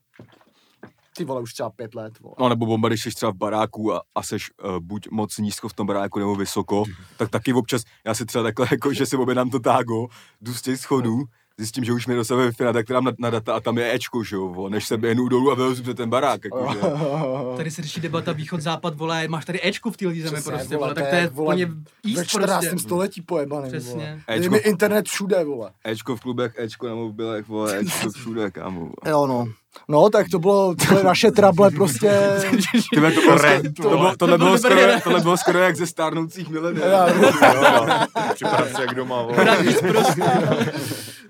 [1.16, 2.34] Ty vole, už třeba pět let, vole.
[2.40, 5.68] No nebo bomba, když jsi třeba v baráku a, a seš uh, buď moc nízko
[5.68, 6.84] v tom baráku nebo vysoko,
[7.16, 10.06] tak taky občas, já si třeba takhle jako, že si objednám to tágo,
[10.40, 11.24] jdu z těch schodů,
[11.58, 13.94] zjistím, že už mi do sebe wi tak dám na, na, data a tam je
[13.94, 16.78] Ečko, že jo, než se běhnu dolů a vylezu před ten barák, jako, že?
[17.56, 21.04] Tady se řeší debata východ-západ, vole, máš tady Ečko v téhle zemi prostě, vole, tak
[21.04, 22.66] to to je, vole, úplně Ve east 14.
[22.68, 22.78] prostě.
[22.86, 24.22] století pojebaný, Přesně.
[24.28, 24.38] vole.
[24.38, 24.52] Ečko.
[24.52, 25.70] Mi internet všude, vole.
[25.84, 28.80] Ečko v klubech, Ečko na mobilech, vole, Ečko všude, kámo.
[28.80, 28.92] vole.
[29.08, 29.48] Jo, no.
[29.88, 32.10] No, tak to bylo, to byly naše trable prostě.
[32.90, 35.86] Tyhle, to, bylo, Trend, to, bylo, tohle, To bylo skoro, tohle bylo skoro jak ze
[35.86, 36.82] stárnoucích mileniů.
[36.82, 37.06] Já,
[38.34, 39.36] Připadám si jak doma, vole.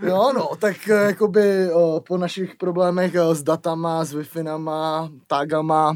[0.02, 4.24] Jo, no, tak eh, jakoby o, po našich problémech eh, s datama, s wi
[5.26, 5.94] tagama,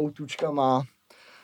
[0.00, 0.82] outučkama,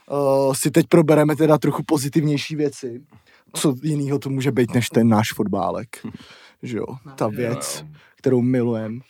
[0.09, 3.04] o, si teď probereme teda trochu pozitivnější věci.
[3.52, 5.88] Co jiného to může být, než ten náš fotbálek.
[6.62, 7.85] Že jo, ta jo, věc,
[8.16, 9.00] kterou milujeme,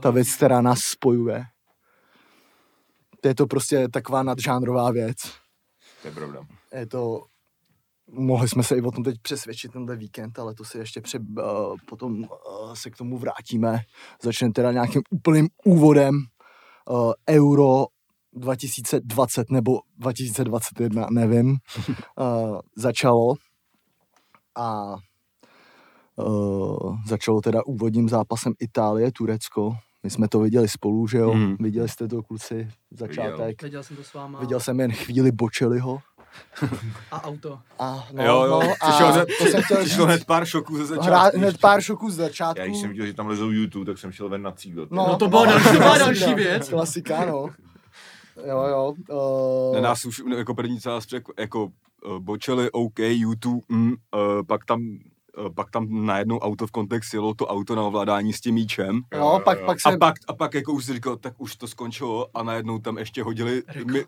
[0.00, 1.44] ta věc, která nás spojuje.
[3.20, 5.16] To je to prostě taková nadžánrová věc.
[6.02, 6.40] To je pravda.
[6.74, 7.24] Je to,
[8.12, 11.18] mohli jsme se i o tom teď přesvědčit tenhle víkend, ale to si ještě pře,
[11.18, 13.80] uh, potom uh, se k tomu vrátíme.
[14.22, 16.14] Začne teda nějakým úplným úvodem
[16.90, 17.86] uh, Euro
[18.32, 23.34] 2020 nebo 2021, nevím, uh, začalo
[24.56, 24.96] a
[26.16, 29.72] uh, začalo teda úvodním zápasem Itálie-Turecko.
[30.02, 31.34] My jsme to viděli spolu, že jo?
[31.34, 31.56] Mhm.
[31.60, 33.62] Viděli jste to, kluci, začátek.
[33.62, 34.40] Viděl jsem to s váma.
[34.40, 35.98] Viděl jsem jen chvíli Bočeliho.
[37.10, 37.58] A auto.
[37.78, 40.76] A, no, Jo, jo, no, přišlo, a hned, to jsem chtěl přišlo hned pár šoků
[40.76, 41.38] ze začátku.
[41.38, 42.60] Hned pár šoků z začátku.
[42.60, 44.86] Já když jsem viděl, že tam lezou YouTube, tak jsem šel ven na cígo.
[44.90, 46.68] No, to byla další- to byla další věc.
[46.68, 47.48] Klasika, no.
[48.46, 48.94] Jo, jo.
[49.10, 53.96] Uh, Na nás už jako první celá přek, jako uh, bočeli, OK, YouTube, mm, uh,
[54.46, 54.80] pak tam
[55.54, 59.00] pak tam najednou auto v kontext jelo to auto na ovládání s tím míčem.
[59.18, 59.88] no, pak, pak se...
[59.88, 62.98] A pak, a pak jako už si říkal, tak už to skončilo a najednou tam
[62.98, 64.04] ještě hodili mi, eh,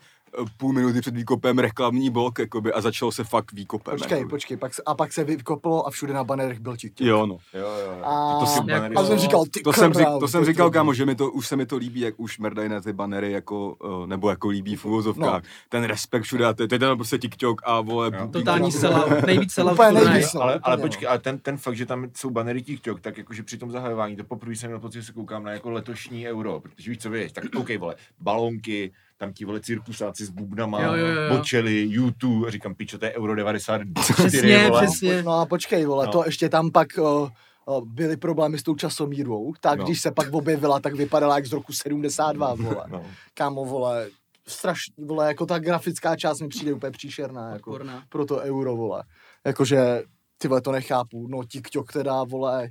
[0.57, 3.99] půl minuty před výkopem reklamní blok jakoby, a začalo se fakt výkopem.
[3.99, 4.31] Počkej, jakoby.
[4.31, 7.01] počkej, pak se, a pak se vykoplo a všude na banerech byl tik.
[7.01, 7.37] Jo, no.
[7.55, 8.05] Jo, jo, jo.
[8.05, 8.65] A, To a jsem
[9.07, 11.57] jsou- říkal, ty To jsem, to jsem ty říkal, kámo, že mi to, už se
[11.57, 14.85] mi to líbí, jak už mrdají na ty banery, jako, eh, nebo jako líbí v
[14.85, 15.43] úvozovkách.
[15.43, 15.49] No.
[15.69, 18.29] Ten respekt všude, a to je to je ten prostě TikTok a vole, Jo.
[18.33, 19.57] Totální sellout, nejvíc.
[19.57, 23.43] No, ale, ale počkej, ale ten, ten fakt, že tam jsou banery TikTok, tak jakože
[23.43, 26.61] při tom zahajování, to poprvé jsem měl pocit, že se koukám na jako letošní euro,
[26.61, 28.93] protože víš, co víš, tak OK, vole, balonky,
[29.25, 31.37] tam ti vole cirkusáci s bubnama, Jo, jo, jo.
[31.37, 34.87] bočeli, YouTube, a říkám, pičo, to je euro 94, Přesně, vole.
[34.87, 35.23] přesně.
[35.23, 36.13] No a počkej, vole, No.
[36.13, 37.29] to ještě tam pak uh,
[37.67, 39.85] uh, byly problémy s tou časomírou, tak No.
[39.85, 42.85] když se pak objevila, tak vypadala jak z roku 72, vole.
[42.89, 43.05] No.
[43.35, 44.09] Kámo, vole,
[44.49, 49.03] strašně, vole, jako ta grafická část mi přijde úplně příšerná, jako pro to euro, vole.
[49.47, 50.03] Jakože
[50.39, 51.29] ty vole, to nechápu.
[51.29, 52.69] No, TikTok teda, vole,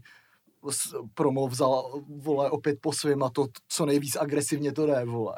[1.13, 5.36] promo vzal, vole, opět po svým a to, co nejvíc agresivně to jde, vole.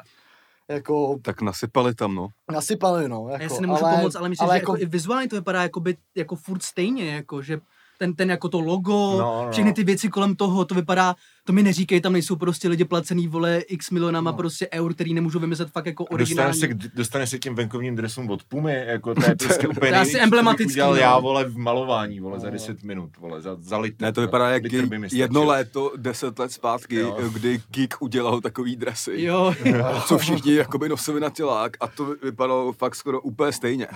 [0.70, 2.28] Jako, Tak nasypali tam, no.
[2.52, 3.28] nasypali, no.
[3.28, 5.62] Jako, Já si nemůžu ale, pomoct, ale myslím, ale že jako, i vizuálně to vypadá
[5.62, 7.60] jako, by, jako furt stejně, jako, že
[7.98, 9.50] ten, ten jako to logo, No, no.
[9.52, 11.14] všechny ty věci kolem toho, to vypadá,
[11.46, 14.36] to mi neříkej, tam nejsou prostě lidi placený, vole, x milionama No.
[14.36, 16.60] prostě eur, který nemůžou vymyslet fakt jako Dostane originální.
[16.60, 19.98] se, k- dostane se tím venkovním dresům od Pumy, jako to je prostě úplně To
[19.98, 21.00] asi emblematický, udělal no.
[21.00, 22.52] já, vole, v malování, vole, za No.
[22.52, 24.02] 10 minut, vole, za, za litr.
[24.04, 25.48] Ne, to vypadá jak litr by mi jedno stačil.
[25.50, 27.18] léto, deset let zpátky, Jo.
[27.32, 29.12] kdy Geek udělal takový dresy.
[29.16, 29.54] Jo,
[30.06, 33.86] Co všichni jakoby nosili na tělák a to vypadalo fakt skoro úplně stejně.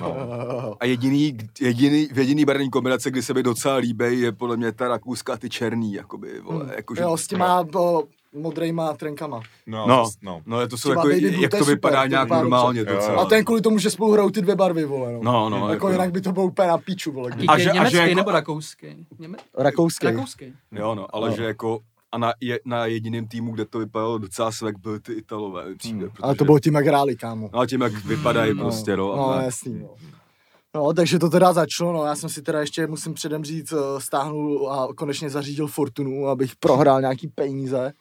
[0.00, 0.76] No.
[0.80, 4.88] A jediný, jediný, jediný barevný kombinace, kdy se mi docela líbí, je podle mě ta
[4.88, 6.72] rakouská a ty černý, jakoby, vole, Hmm.
[6.96, 8.02] Jakože, Jo, s těma o,
[8.34, 9.40] modrejma trenkama.
[9.66, 10.10] No, No.
[10.22, 10.40] no.
[10.46, 13.12] no, je to jsou jako, jak to to super, vypadá to nějak normálně docela.
[13.14, 13.18] jo.
[13.20, 15.20] A ten kvůli tomu, že spolu hrajou ty dvě barvy, vole, no.
[15.22, 17.30] No, no, jako jako, jinak by to bylo úplně na píču, vole.
[17.30, 19.06] A že- a že německý jako- nebo rakouský?
[19.18, 19.38] Něme...
[19.58, 20.06] Rakouský.
[20.06, 20.52] Rakouský.
[20.72, 21.36] jo, no, ale No.
[21.36, 21.80] že jako,
[22.12, 25.98] a na, je, na jediném týmu, kde to vypadalo docela svek, byly ty Italové, přijde,
[25.98, 26.10] Hmm.
[26.10, 27.50] protože, Ale to bylo tím, jak hráli, kámo.
[27.52, 29.16] No a tím, jak vypadají No, prostě, no.
[29.16, 29.88] No, a- jasný, no.
[30.76, 34.00] No, takže to teda začalo, no, já jsem si teda ještě, musím předem říct, eh,
[34.00, 37.92] stáhnul a konečně zařídil Fortunu, abych prohrál nějaký peníze.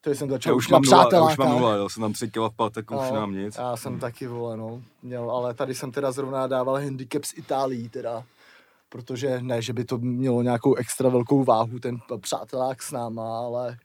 [0.00, 2.12] Takže jsem začal Já už už mám nula, já už mám nula, jel jsem tam
[2.12, 3.56] tři kila v pátek, už No, nemám nic.
[3.56, 7.88] Já jsem taky, vole, no, měl, ale tady jsem teda zrovna dával handicap z Itálií,
[7.88, 8.24] teda,
[8.88, 13.76] protože ne, že by to mělo nějakou extra velkou váhu, ten přátelák s náma, ale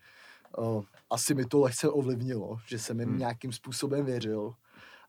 [0.58, 3.20] o, asi mi to lehce ovlivnilo, že jsem jim Hmm.
[3.20, 4.54] nějakým způsobem věřil.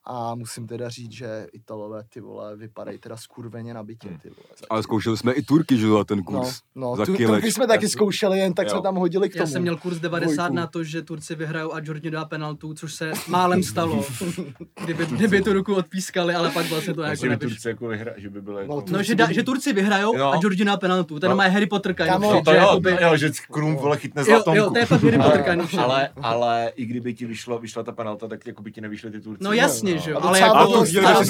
[0.04, 4.18] A musím teda říct, že Italové, ty vole, vypadají teda skurveně na bytě, Hmm.
[4.18, 4.46] ty vole.
[4.50, 4.66] zatím.
[4.70, 6.60] Ale zkoušeli jsme i Turky, že jo, za ten No, kurz.
[6.74, 7.16] no, za tu.
[7.16, 8.70] Turky jsme taky zkoušeli, jen tak Jo.
[8.72, 9.42] jsme tam hodili k tomu.
[9.42, 10.56] Já jsem měl kurz 90 Dvojku.
[10.56, 14.04] na to, že Turci vyhrajou a George dá penaltu, což se málem stalo.
[14.84, 17.48] Kdyby, kdyby tu ruku odpískali, ale pak vlastně to jako nevyšlo.
[17.48, 18.84] Turci jako vyhra, že by byly No, jako...
[18.90, 20.32] No, že, da, že Turci vyhrajou No.
[20.32, 21.20] a George dá penaltu.
[21.20, 21.36] Ten No.
[21.36, 24.24] má Harry Potter of No to že jo, jakoby- jo, že Krum, vole, chytne Jo,
[24.26, 24.58] zlatomku.
[24.58, 28.28] jo, to je fakt Harry Potter ale, ale i kdyby ti vyšlo, vyšla ta penalta,
[28.28, 29.44] tak jako by ti nevyšly ty Turci.
[29.44, 30.54] No jasně, že jo, ale jako...
[30.54, 30.58] to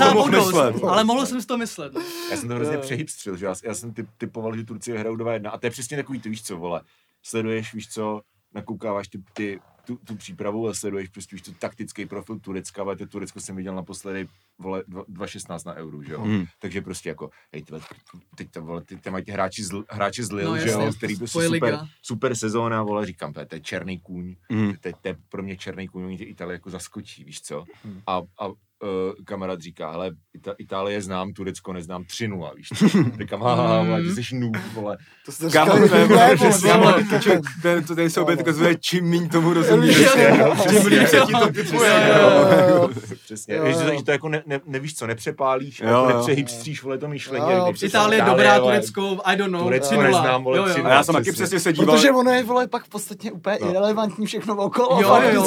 [0.03, 0.85] ale mohl bylo dost, myslet.
[0.85, 1.93] Ale mohl jsem si to myslet.
[2.31, 2.81] Já jsem to hrozně Jo.
[2.81, 5.97] přehipstřil, že já, já jsem typ, typoval, že Turci hrajou 2-1 a to je přesně
[5.97, 6.81] takový, ty víš co, vole,
[7.23, 8.21] sleduješ, víš co,
[8.55, 12.97] nakoukáváš ty, ty tu, tu, přípravu a sleduješ prostě víš tu taktický profil Turecka, ale
[12.97, 16.21] to Turecko jsem viděl naposledy, vole, dva- 2.16 na euro, že jo.
[16.23, 16.45] Hmm.
[16.59, 17.81] Takže prostě jako, hej, tyhle,
[18.37, 20.91] teď to, vole, ty, ty mají ty hráči z, hráči z Lille, No, že jo,
[20.97, 21.87] který prostě tvoje super, liga.
[22.03, 24.73] super sezóna, vole, říkám, to je, to je černý kůň, Hmm.
[24.81, 27.65] to, je- to je pro mě černý kůň, oni ty Itálie jako zaskočí, víš co.
[27.85, 28.03] Hmm.
[28.07, 28.49] A, a
[28.83, 28.89] uh,
[29.25, 32.87] kamarád říká, ale Ita- Itálie znám, Turecko neznám 3-0, víš co.
[33.21, 34.97] Říkám, haha, vole, ty jsi noob, vole.
[35.27, 37.05] To jste Kámo, to je vole, přesně, vole, vole,
[37.63, 39.97] to- to ten souběh ukazuje, čím míň tomu rozumíš.
[39.99, 42.13] Přesně, jo, Tím líp se ti to typuje.
[42.21, 42.89] jo, jo, jo.
[43.25, 43.61] Přesně, že,
[43.95, 44.03] jo.
[44.03, 46.17] to, jako ne, ne, nevíš co, nepřepálíš, Jo, jako jo.
[46.17, 47.47] nepřehybstříš, vole, to myšlení.
[47.83, 50.03] Itálie dobrá, Turecko, I don't know, Turecko 3-0.
[50.03, 50.75] neznám, vole, Jo, jo.
[50.75, 50.87] 3-0.
[50.87, 51.61] A já jsem taky Přesně.
[51.61, 51.97] se díval.
[51.97, 53.69] Protože ono je, vole, pak v podstatě úplně No.
[53.71, 55.03] irrelevantní všechno okolo.
[55.03, 55.43] Jo, jo, jo,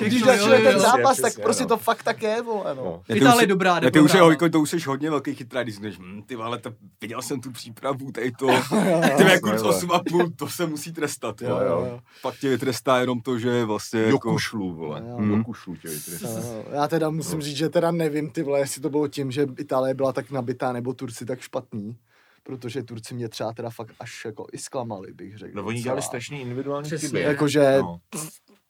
[0.00, 1.68] když začne ten- zápas, tak prostě no.
[1.68, 2.84] to fakt tak je, vole, no.
[2.84, 3.16] No.
[3.16, 4.24] Itálie už- dobrá, ne, ty už, je, prohrát.
[4.24, 7.40] Hojko, to už jsi hodně velký chytrá, když řekneš, hm, ty vole, to, viděl jsem
[7.40, 8.46] tu přípravu, tady to,
[9.16, 9.70] ty jak kurz jo.
[9.70, 12.00] 8,5, to se musí trestat, Jo, jo.
[12.22, 15.02] Pak tě vytrestá jenom to, že vlastně Do jako, kušlu, vole.
[15.08, 15.36] Jo.
[15.36, 16.28] Do kušlu tě vytrestá.
[16.28, 19.46] No, Já teda musím říct, že teda nevím, ty vole, jestli to bylo tím, že
[19.58, 21.96] Itálie byla tak nabitá, nebo Turci tak špatný.
[22.42, 25.56] Protože Turci mě třeba teda fakt až jako i zklamali, bych řekl.
[25.56, 27.20] No oni dělali strašně individuální chyby.
[27.20, 28.00] Jakože No.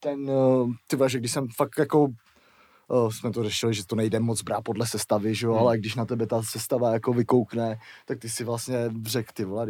[0.01, 2.09] ten, uh, ty že když jsem fakt jako
[2.89, 5.61] uh, jsme to řešili, že to nejde moc brát podle sestavy, že jo, Hmm.
[5.63, 9.67] ale když na tebe ta sestava jako vykoukne, tak ty si vlastně řekl, ty vole,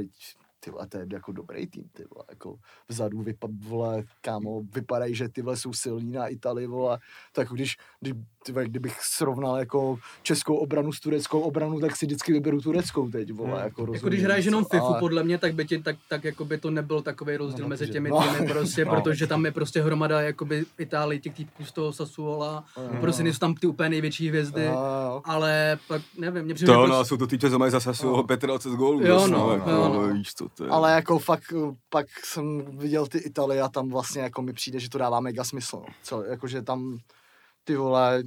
[0.60, 2.54] ty vole, to je jako dobrý tým, ty vole, jako
[2.88, 6.98] vzadu vypa, vole, kámo, vypadají, že ty vole jsou silní na Italii, vole,
[7.32, 11.96] tak jako když, kdy, ty vole, kdybych srovnal jako českou obranu s tureckou obranu, tak
[11.96, 13.58] si vždycky vyberu tureckou teď, vole, Hmm.
[13.58, 15.96] jako Jako rozumím, když hraješ jenom co, FIFU, ale- podle mě, tak by ti, tak,
[16.08, 18.22] tak jako by to nebyl takový rozdíl No, mezi těmi no.
[18.22, 18.94] týmy prostě, No.
[18.94, 23.00] protože tam je prostě hromada jakoby Itálii, těch týpků z toho Sassuola, No.
[23.00, 25.20] prostě nejsou tam ty úplně největší hvězdy, jo.
[25.24, 27.90] ale pak nevím, mě přijde, to, že no, prostě- jsou to ty, co mají zase
[28.06, 28.22] No.
[28.22, 29.06] 25 gólů.
[29.06, 30.14] Jo, zase, no, jako, jo, no.
[30.14, 30.70] víš co, to je.
[30.70, 31.52] Ale jako fakt,
[31.88, 35.44] pak jsem viděl ty Italie a tam vlastně jako mi přijde, že to dává mega
[35.44, 35.76] smysl.
[35.76, 35.94] no.
[36.02, 36.98] Co, jakože tam
[37.64, 38.22] ty vole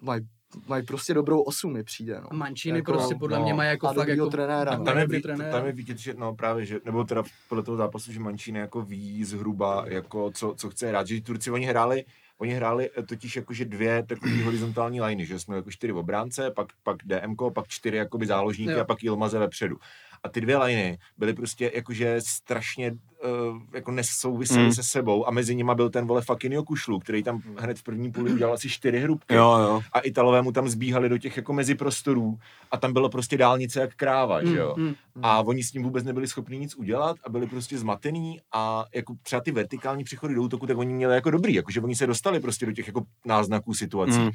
[0.00, 0.28] mají
[0.68, 2.28] maj prostě dobrou osu mi přijde, no.
[2.32, 3.44] Mancini Jako, prostě podle no.
[3.44, 4.26] mě má jako A fakt jako...
[4.26, 4.84] trenéra, a no.
[4.84, 5.52] Tam je, trenér.
[5.52, 8.82] tam je vidět, že no právě, že, nebo teda podle toho zápasu, že Mancini jako
[8.82, 12.04] ví zhruba, jako co, co chce hrát, že Turci oni hráli,
[12.38, 16.50] oni hráli eh, totiž jakože dvě takové horizontální liney, že jsme jako čtyři v obránce,
[16.50, 18.80] pak, pak DMko, pak čtyři jakoby záložníky Jo.
[18.80, 19.76] a pak Ilmaze vepředu.
[20.24, 24.72] A ty dvě liney byly prostě jakože strašně uh, jako nesouvisely Mm.
[24.72, 28.12] se sebou a mezi nima byl ten vole Fakinio Kušlu, který tam hned v první
[28.12, 29.34] půli udělal asi čtyři hrubky.
[29.34, 29.80] Jo, jo.
[29.92, 32.38] A Italové mu tam zbíhali do těch jako meziprostorů
[32.70, 34.74] a tam bylo prostě dálnice jak kráva, že jo.
[34.76, 34.94] Mm, mm.
[35.22, 39.14] A oni s tím vůbec nebyli schopni nic udělat a byli prostě zmatený a jako
[39.22, 42.40] třeba ty vertikální přechody do útoku, tak oni měli jako dobrý, jakože oni se dostali
[42.40, 44.18] prostě do těch jako náznaků situací.
[44.18, 44.30] Mm.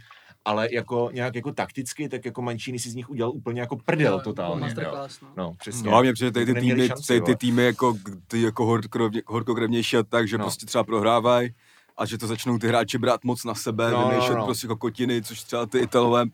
[0.46, 4.14] Ale jako nějak jako takticky, tak jako Mancini si z nich udělal úplně jako prdel
[4.14, 4.54] Jo, totálně.
[4.56, 4.60] jo.
[4.60, 5.28] Masterclass, no.
[5.38, 5.90] No, přesně.
[5.92, 8.66] No a mě přijde tady ty Jako týmy, šanci, tady ty týmy jako, ty jako
[8.66, 10.44] horkokrevně- horkokrevnější a tak, že No.
[10.44, 11.54] prostě třeba prohrávají
[11.98, 14.46] a že to začnou ty hráči brát moc na sebe, No, no, no, vymýšlet no.
[14.46, 16.26] prostě kokotiny, což třeba ty Italové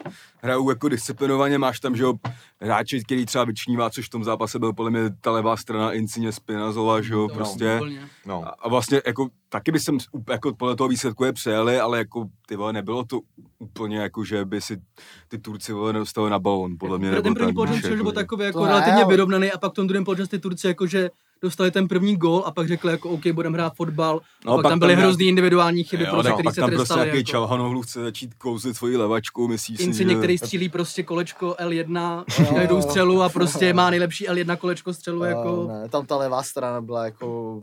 [0.41, 2.13] hrajou jako disciplinovaně, máš tam, že jo,
[2.62, 6.32] hráči, který třeba vyčnívá, což v tom zápase byl podle mě ta levá strana Insigne
[6.32, 7.76] Spinazova, že jo, To prostě.
[7.76, 8.10] úplně.
[8.26, 8.43] No.
[8.65, 9.98] A, vlastně jako taky by jsem
[10.30, 13.19] jako podle toho výsledku je přejeli, ale jako ty vole, nebylo to
[13.60, 14.82] úplně jako, že by si
[15.28, 17.22] ty Turci vole dostali na balon, podle mě.
[17.22, 19.88] Ten první tak poločas že byl jako, takový jako relativně vyrovnaný a pak v tom
[19.88, 21.10] druhém poločas ty Turci jakože
[21.41, 24.21] dostali ten první gól a pak řekli jako OK, budeme hrát fotbal.
[24.45, 26.54] No, a pak, pak tam byly tam hrozný individuální chyby, Jo, prostě, tak který pak
[26.56, 27.30] se tam prostě nějaký jako.
[27.30, 30.19] Čalhanovlu chce začít kouzlit svoji levačkou, myslí si, Insigne, že...
[30.19, 32.54] který střílí prostě kolečko L1 Jo.
[32.56, 35.67] každou střelu a prostě má nejlepší L1 kolečko střelu jako...
[35.67, 37.62] Ne, tam ta levá strana byla jako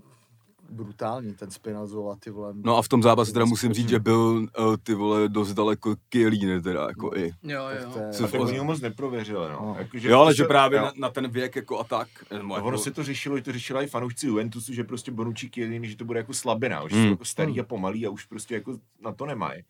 [0.71, 2.53] brutální, ten Spinazzola, ty vole.
[2.57, 5.95] No a v tom zápase teda musím říct, že byl uh, ty vole dost daleko
[6.09, 7.33] Kielíny teda jako i.
[7.43, 7.91] Jo, jo.
[7.93, 9.59] To je- Co oni ho moc neprověřili, no.
[9.63, 9.77] No.
[9.79, 12.09] Jako, Jo, ale to že se- právě na, na, ten věk jako a tak.
[12.43, 15.49] No, jako, ono se to řešilo, že to řešila i fanoušci Juventusu, že prostě Bonucci
[15.55, 17.05] Chiellini, že to bude jako slabina, už Hmm.
[17.05, 19.63] jsou jako starý a pomalý a už prostě jako na to nemají.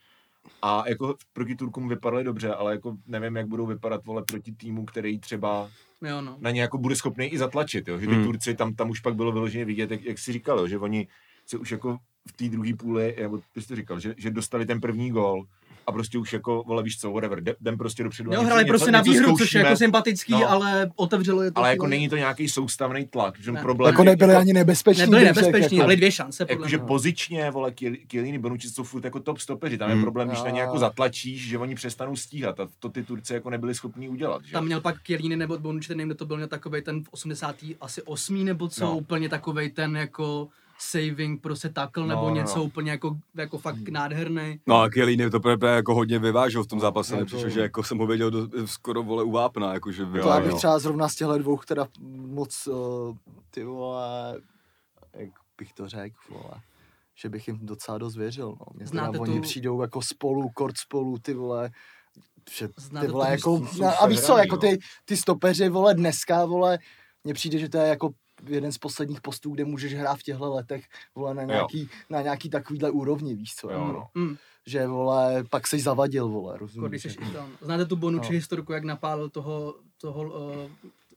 [0.62, 4.85] A jako proti Turkům vypadaly dobře, ale jako nevím, jak budou vypadat vole proti týmu,
[4.85, 5.70] který třeba
[6.02, 6.37] Jo, no.
[6.40, 7.98] na ně jako bude schopný i zatlačit, jo?
[7.98, 8.24] že ty Hmm.
[8.24, 10.66] Turci, tam, tam už pak bylo vyloženě vidět, jak, jak si říkal, jo?
[10.66, 11.09] že oni
[11.46, 14.66] se už jako v té druhé půli, nebo ty jsi to říkal, že, že dostali
[14.66, 15.46] ten první gól
[15.87, 18.33] a prostě už jako, vole, víš co, whatever, jdem- prostě dopředu.
[18.33, 20.51] Jo, něco- prostě na výhru, což je jako sympatický, No.
[20.51, 21.59] ale otevřelo je to.
[21.59, 23.61] ale jako není to nějaký soustavný tlak, že Ne.
[23.62, 25.01] problém Jako je- nebyli ani nebezpeční.
[25.01, 26.44] Nebyli řekl, nebezpeční, jako- ale dvě šance.
[26.44, 27.72] podle Jakože pozičně, vole,
[28.07, 30.05] Kielini, Bonucci jsou furt jako top stopeři, tam je Hmm.
[30.05, 33.51] problém, když na ně jako zatlačíš, že oni přestanou stíhat a to ty Turci jako
[33.51, 34.53] nebyli schopní udělat, že?
[34.53, 37.77] Tam měl pak Kielini nebo Bonucci, nevím, kdo to byl, měl takovej ten v 80.
[37.81, 38.44] asi 8.
[38.44, 38.96] nebo co, No.
[38.96, 42.65] úplně takovej ten jako saving, prostě tackle No, nebo no, něco no.
[42.65, 44.61] úplně jako, jako fakt nádherný.
[44.67, 47.49] No a Kielíny to právě jako hodně vyvážil v tom zápase, No, no, to- přišlo,
[47.49, 50.79] že jako jsem ho viděl do, skoro vole u vápna, jakože To já bych třeba
[50.79, 51.87] zrovna z těchto dvou teda
[52.27, 53.17] moc, uh,
[53.51, 54.41] ty vole,
[55.17, 56.61] jak bych to řekl, vole,
[57.15, 58.67] že bych jim docela dost věřil, no.
[58.75, 61.71] Mě teda Znáte oni tu- přijdou jako spolu, kort spolu, ty vole,
[62.51, 62.69] že
[63.01, 64.61] ty vole, jako, jsou no, a víš co, jako no.
[64.61, 66.79] ty, ty stopeři, vole, dneska, vole,
[67.25, 68.11] mně přijde, že to je jako
[68.49, 72.51] jeden z posledních postů, kde můžeš hrát v těchto letech, vole, na nějaký, na nějaký
[72.51, 74.09] takovýhle úrovni, víš co, Jo, jako, no.
[74.22, 76.88] Mm, že, vole, pak seš zavadil, vole, rozumíš?
[76.90, 77.25] když jsi jako.
[77.25, 77.49] Ital.
[77.61, 78.35] Znáte tu Bonucci No.
[78.35, 80.70] historku, jak napálil toho, toho uh,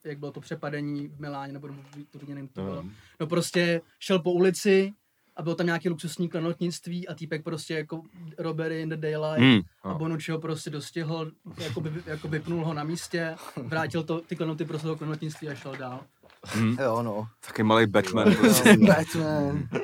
[0.03, 1.67] jak bylo to přepadení v Miláně, nebo
[2.11, 2.75] to nevím, to bylo.
[2.75, 2.89] No.
[3.19, 4.93] No prostě šel po ulici
[5.35, 8.01] a bylo tam nějaký luxusní klenotnictví a týpek prostě jako
[8.37, 9.61] Robbery in the Daylight Hmm.
[9.83, 14.35] a Bonucci ho prostě dostihl, jako, by, jako vypnul ho na místě, vrátil to, ty
[14.35, 16.03] klenoty prostě do klenotnictví a šel dál.
[16.45, 16.77] Hmm.
[16.81, 17.27] Jo, no.
[17.47, 18.27] Taky malý Batman.
[18.31, 18.53] Jo,
[18.87, 19.67] Batman.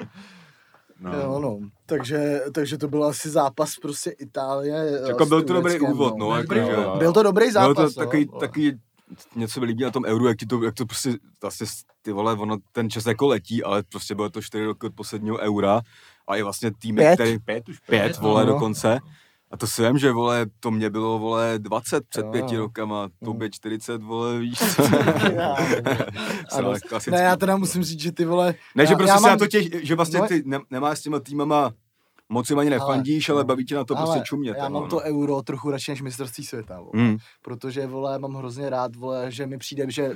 [0.99, 1.13] No.
[1.13, 1.59] Jo, no.
[1.85, 4.99] Takže, takže to byl asi zápas prostě Itálie.
[5.03, 6.97] eh, Jako s byl to dobrý úvod, no, Byl jako, že, úvod.
[6.99, 8.39] Byl to dobrý zápas, to takový, no.
[8.39, 8.79] takový,
[9.35, 11.67] něco mi líbí na tom euru, jak, ti to, jak to prostě, vlastně
[12.01, 15.37] ty vole, ono, ten čas jako letí, ale prostě bylo to čtyři roky od posledního
[15.37, 15.81] eura
[16.27, 17.13] a i vlastně týmy, Pět.
[17.15, 18.53] který, Pět už pět, Pět, vole, no.
[18.53, 18.99] dokonce.
[19.51, 22.31] A to si vím, že, vole, to mě bylo, vole, 20 před Jo.
[22.31, 23.09] pěti rokama, Mm.
[23.25, 24.83] tobě 40, vole, víš co.
[27.11, 28.53] Ne, já teda musím říct, že ty vole...
[28.75, 30.59] Ne, že já, prostě já se mám, na to těch, že vlastně No, ty ne,
[30.71, 31.71] nemáš s těma týmama
[32.29, 34.57] moc jim ani nefandíš, ale, no, ale baví tě na to ale prostě čumět.
[34.57, 34.89] Já mám no.
[34.89, 36.91] to euro trochu radši než mistrovství světa, vole.
[36.93, 37.17] Mm.
[37.41, 40.15] protože vole, mám hrozně rád, vole, že mi přijde, že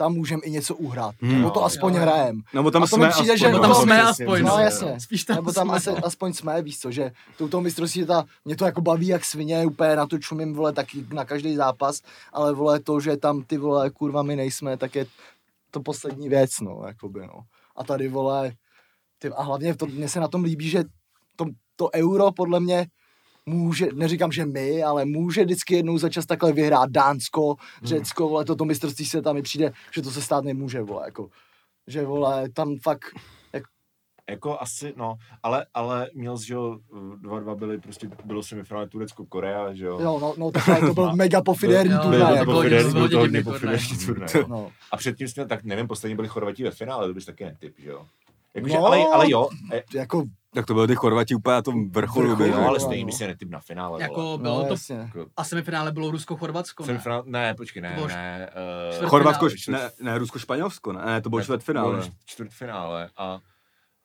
[0.00, 1.32] tam můžem i něco uhrát, Hmm.
[1.38, 2.00] nebo to aspoň jo.
[2.00, 2.42] hrajem.
[2.54, 4.42] Nebo tam A to mi jsme přijde, aspoň, že- Nebo no, tam no, jsme aspoň,
[4.44, 5.76] No jasně, Spíš tam nebo tam jsme.
[5.76, 9.66] asi, aspoň jsme, víš co, že touto mistrovství světa, mě to jako baví jak svině,
[9.66, 12.00] úplně na to čumím, vole, taky na každý zápas,
[12.32, 15.06] ale vole, to, že tam ty vole, kurva, my nejsme, tak je
[15.70, 17.40] to poslední věc, no, jakoby, no.
[17.76, 18.52] A tady, vole,
[19.18, 20.84] ty, a hlavně to, mně se na tom líbí, že
[21.36, 21.44] to,
[21.76, 22.86] to euro podle mě
[23.50, 28.44] může, neříkám, že my, ale může vždycky jednou za čas takhle vyhrát Dánsko, Řecko, vole,
[28.44, 31.28] toto mistrovství světa mi přijde, že to se stát nemůže, vole, jako,
[31.86, 33.04] že, vole, tam fakt,
[34.30, 36.78] Jako asi, no, ale, ale měl jsi, že jo,
[37.16, 39.98] dva, dva byly prostě, bylo semifinále Turecko-Korea, že jo.
[40.00, 42.52] jo, no, no takhle to byl mega pofidérní turnaj, jako,
[42.92, 43.60] byl to hodně turnaj.
[43.60, 44.28] pofiderní turnaj.
[44.48, 44.70] no.
[44.92, 47.74] A předtím jsi měl, tak nevím, poslední byli Chorvati ve finále, to bys taky netyp,
[47.78, 48.06] že jo.
[48.54, 48.86] Jakože, No.
[48.86, 52.26] ale, ale jo, e, jako Tak to byly ty Chorvati úplně na tom vrcholu.
[52.26, 52.84] Vrcholu, byli, No, ale no.
[52.84, 53.88] stejně mi se netyp na finále.
[53.90, 54.02] vole.
[54.02, 55.10] Jako No, bylo to, jasně.
[55.36, 56.86] a semifinále bylo Rusko-Chorvatsko, ne?
[56.86, 58.50] Semifinál, ne, počkej, ne, ne.
[59.00, 59.06] Uh.
[59.08, 62.02] Chorvatsko, čtvrt- ne, ne Rusko-Španělsko, ne, ne, to bylo čtvrtfinále.
[62.24, 63.40] Čtvrtfinále a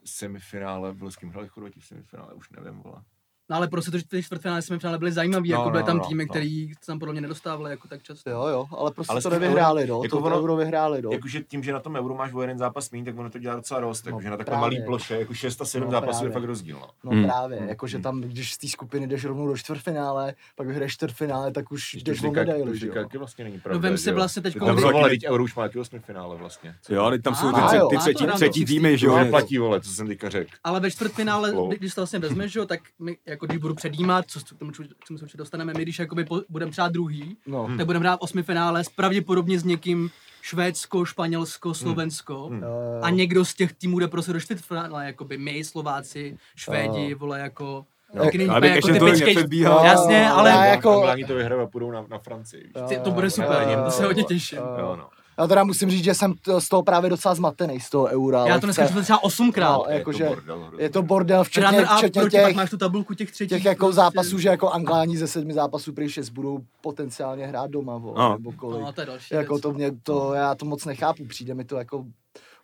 [0.06, 3.02] semifinále, bylo s kým hráli Chorvati v semifinále, už nevím, vole.
[3.50, 5.98] No ale prostě to, že ty čtvrtfinále, semifinále byly zajímavý, No, jako byly no, tam
[5.98, 6.30] no, týmy, no.
[6.30, 8.30] který se tam podle mě nedostávali jako tak často.
[8.30, 10.04] Jo, jo, ale prostě Ale to nevyhráli, eurem- no.
[10.04, 11.10] jako to ono- euro vyhráli, no.
[11.12, 13.56] Jakože tím, že na tom euro máš o jeden zápas méně, tak ono to dělá
[13.56, 14.06] docela dost.
[14.06, 16.78] No, Jakože na takové malé ploše, jako 6 a 7 No, zápasů je fakt rozdíl.
[16.80, 16.88] No.
[17.04, 17.24] No Hmm.
[17.24, 17.70] právě, Hmm.
[17.70, 18.04] jakože Hmm.
[18.04, 21.98] tam, když z té skupiny jdeš rovnou do čtvrtfinále, pak vyhraješ čtvrtfinále, tak už To
[21.98, 22.94] jdeš o říká- to medaili, že jo.
[23.20, 23.80] vlastně není pravda.
[23.82, 26.76] vem že si vlastně teďko- Tam vole, teď euro už má jaký osmifinále vlastně.
[26.90, 27.52] Jo, teď tam jsou
[27.90, 27.98] ty,
[28.36, 28.66] třetí, čistý.
[28.66, 29.18] týmy, že jo.
[29.18, 30.50] neplatí, vole, co jsem teďka řekl.
[30.64, 34.26] Ale ve čtvrtfinále, když to vlastně vezmeš, že jo, tak my, jako když budu předjímat,
[34.28, 37.64] co, k tomu, k čemu se určitě dostaneme, my když jakoby budeme třeba druhý, No.
[37.64, 37.78] Hmm.
[37.78, 40.10] tak budeme hrát osmi finále, pravděpodobně s někým
[40.42, 42.48] Švédsko, Španělsko, Slovensko.
[42.48, 42.62] Hmm.
[42.62, 47.40] Jo, A někdo z těch týmů jde prostě do čtvrtfinále, jakoby my, Slováci, Švédi, vole,
[47.40, 47.86] jako...
[48.14, 48.24] No.
[48.24, 49.86] taky není Abych úplně ještě ty tolik pečkej- nepředbíhal.
[49.86, 50.90] Jasně, ale- já jako...
[50.90, 52.64] jako, Angláni to a půjdou na, na Francii.
[52.64, 52.74] víš.
[52.90, 54.58] Ty- to bude super, jo, to se hodně těším.
[54.58, 54.76] Jo.
[54.80, 55.10] Jo, no.
[55.40, 58.46] Já teda musím říct, že jsem to, z toho právě docela zmatený, z toho eura.
[58.48, 59.78] Já to dneska četl třeba osmkrát.
[59.78, 62.56] No, Je jakože to bordel je to bordel, včetně, Včetně, a včetně proti, pak těch,
[62.56, 63.50] máš tu tabulku těch třetích.
[63.58, 63.96] těch jako prostě.
[63.96, 68.32] zápasů, že jako Angláni ze sedmi zápasů prý šest budou potenciálně hrát doma, vole, No.
[68.38, 68.82] nebo kolik.
[68.82, 69.62] No, to je další jako věc.
[69.62, 72.06] to mě, to, já to moc nechápu, přijde mi to jako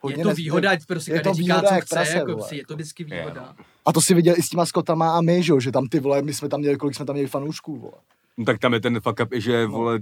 [0.01, 2.17] hodně je to výhoda, ať prostě je každý to říká, výhoda co jak chce, prase,
[2.17, 2.47] jako vole.
[2.51, 3.55] je to vždycky Je, výhoda.
[3.85, 6.33] A to si viděl i s těma Skotama a my, že tam ty vole, my
[6.33, 7.93] jsme tam měli, kolik jsme tam měli fanoušků, vole.
[8.41, 9.71] No, tak tam je ten fuck up, že No.
[9.71, 9.99] vole,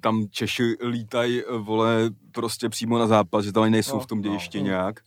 [0.00, 4.20] tam Češi lítají, vole, prostě přímo na zápas, že tam ani nejsou No, v tom
[4.22, 4.64] dějišti no.
[4.64, 5.00] nějak.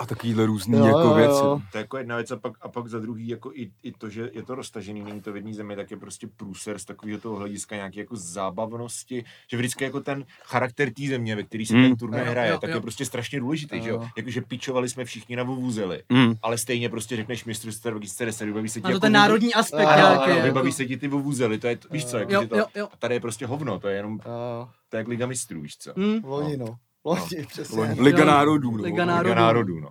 [0.00, 1.30] A takovýhle různý Jo, jako jo, věci.
[1.44, 1.60] jo.
[1.72, 4.08] To je jako jedna věc a pak, a pak za druhý jako i, i to,
[4.08, 7.20] že je to roztažený, není to v jedné zemi, tak je prostě průser z takového
[7.20, 11.74] toho hlediska nějaké jako zábavnosti, že vždycky jako ten charakter té země, ve který se
[11.74, 11.82] Hmm.
[11.88, 12.76] ten turnaj Jo, hraje, jo, tak jo.
[12.76, 13.94] je prostě strašně důležitý, že jo?
[14.02, 14.08] Jo.
[14.16, 16.34] Jakože pičovali jsme všichni na vuvuzeli, Mm.
[16.42, 19.86] ale stejně prostě řekneš mistrovství 2010, vybaví se ti A to jako ten národní aspekt
[19.86, 20.22] Ano, Ano, nějaký.
[20.24, 20.44] ano, jako.
[20.44, 22.88] vybaví se ti ty vuvuzely, to je, to, víš co, jako, Jo, to, jo, jo.
[22.92, 25.92] a tady je prostě hovno, to je jenom, to je jak Liga mistrů, víš co?
[25.96, 26.20] Hm.
[26.24, 26.76] loni, no.
[27.08, 27.78] Loni, přesně.
[27.78, 28.00] Loni.
[28.00, 28.76] Liga národů, no.
[28.76, 29.34] Liga Liga národů.
[29.34, 29.90] národů, no.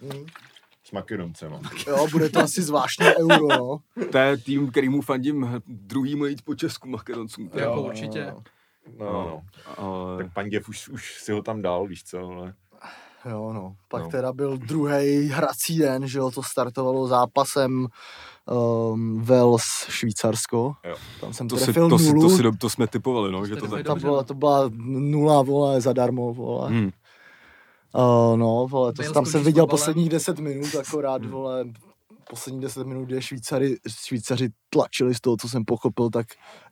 [0.00, 0.26] Mm.
[0.84, 1.60] S Makedoncem, no.
[1.86, 3.78] Jo, bude to asi zvláštní euro, no.
[4.12, 7.50] To je tým, kterýmu fandím druhýmu jít po Česku Makedoncům.
[7.54, 7.60] Jo.
[7.60, 8.18] Jako určitě.
[8.18, 8.42] jo,
[8.98, 9.42] No, no.
[9.76, 10.22] Ale...
[10.24, 12.54] Tak Panděv už, už si ho tam dal, víš co, ale...
[13.30, 13.76] Jo, no.
[13.88, 14.08] Pak No.
[14.10, 17.86] teda byl druhý hrací den, že jo, to startovalo zápasem
[18.50, 20.74] um, Wales Švýcarsko.
[20.84, 20.96] Jo.
[21.20, 22.22] Tam jsem To, si, trefil to, si, nulu.
[22.22, 23.82] to, si, to jsme typovali, no, že to tak.
[23.82, 26.68] to, dobře, byla, to byla nula, vole, zadarmo, vole.
[26.70, 26.90] Hmm.
[27.94, 31.64] Uh, no, vole, to, tam jsem viděl posledních 10 minut, akorát, vole,
[32.30, 36.26] posledních 10 minut, kde Švýcary, Švýcaři tlačili z toho, co jsem pochopil, tak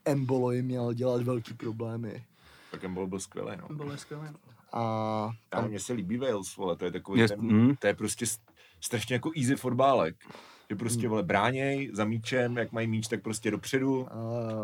[0.05, 2.25] Embolo jim měl dělat velký problémy.
[2.71, 3.77] Tak byl, byl skvělý, no.
[3.77, 4.33] Bylo skvělé.
[4.73, 7.77] A Ale tam, mně se líbí Wales, vole, to je takový Je- ten, mm.
[7.77, 8.27] to je prostě
[8.81, 10.17] strašně jako easy fotbálek.
[10.71, 11.11] Že prostě, Hmm.
[11.11, 14.01] vole, bráněj za míčem, jak mají míč, tak prostě dopředu,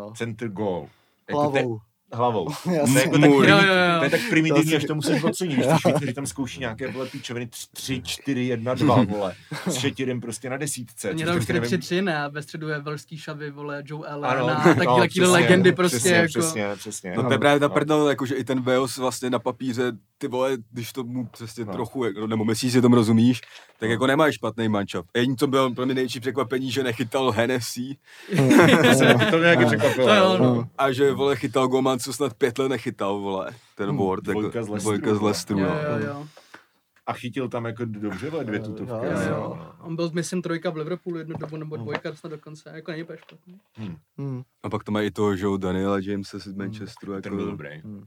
[0.07, 0.87] uh, center goal.
[1.29, 1.79] Jako te- hlavou.
[2.13, 2.45] hlavou.
[2.63, 3.97] To je, jako tak, Jo, jo, jo.
[3.97, 5.59] to je tak primitivní, To až to musíš ocenit.
[5.81, 9.35] Švýcaři tam zkouší nějaké vole píčoviny 3, 4, 1, 2, vole.
[9.67, 11.13] S šetirem prostě na desítce.
[11.13, 12.17] Mě tam čtyři nevím- tři tři, ne?
[12.23, 15.27] A ve středu je velský šavy, vole, Joe Allen Ano, a taky no, taky přesně,
[15.27, 16.27] legendy prostě přesně, jako.
[16.39, 17.13] Přesně, přesně.
[17.17, 17.73] No to je právě ta No.
[17.73, 21.65] prdel, jako, že i ten Wales vlastně na papíře, ty vole, když to mu přesně
[21.65, 21.73] No.
[21.73, 23.41] trochu, jako, nebo myslíš, že tomu rozumíš,
[23.79, 23.93] tak No.
[23.93, 25.05] jako nemáš špatný mančap.
[25.15, 27.97] Jediný, co bylo pro mě největší překvapení, že nechytal Hennessy
[29.31, 30.15] to mě překvapilo.
[30.15, 30.55] Jo, no.
[30.55, 30.69] no.
[30.77, 34.59] a že, vole, chytal golman, co snad pět let nechytal, vole, ten Hmm, Ward, dvojka
[34.59, 35.29] jako, z Leicesteru, dvojka z vole.
[35.29, 35.73] Leicesteru, Jo, no.
[35.73, 36.27] jo, jo.
[37.07, 38.91] A chytil tam jako dobře, vole, dvě tutovky.
[39.05, 39.71] jo, Jo, no.
[39.81, 42.71] On byl, myslím, trojka v Liverpoolu jednu dobu, nebo dvojka snad dokonce.
[42.75, 43.59] Jako není špatný.
[44.17, 44.43] Hmm.
[44.63, 47.69] A pak to mají i toho, že Daniela Jamesa z Manchesteru, Ten byl jako, dobrý.
[47.83, 48.03] Hmm.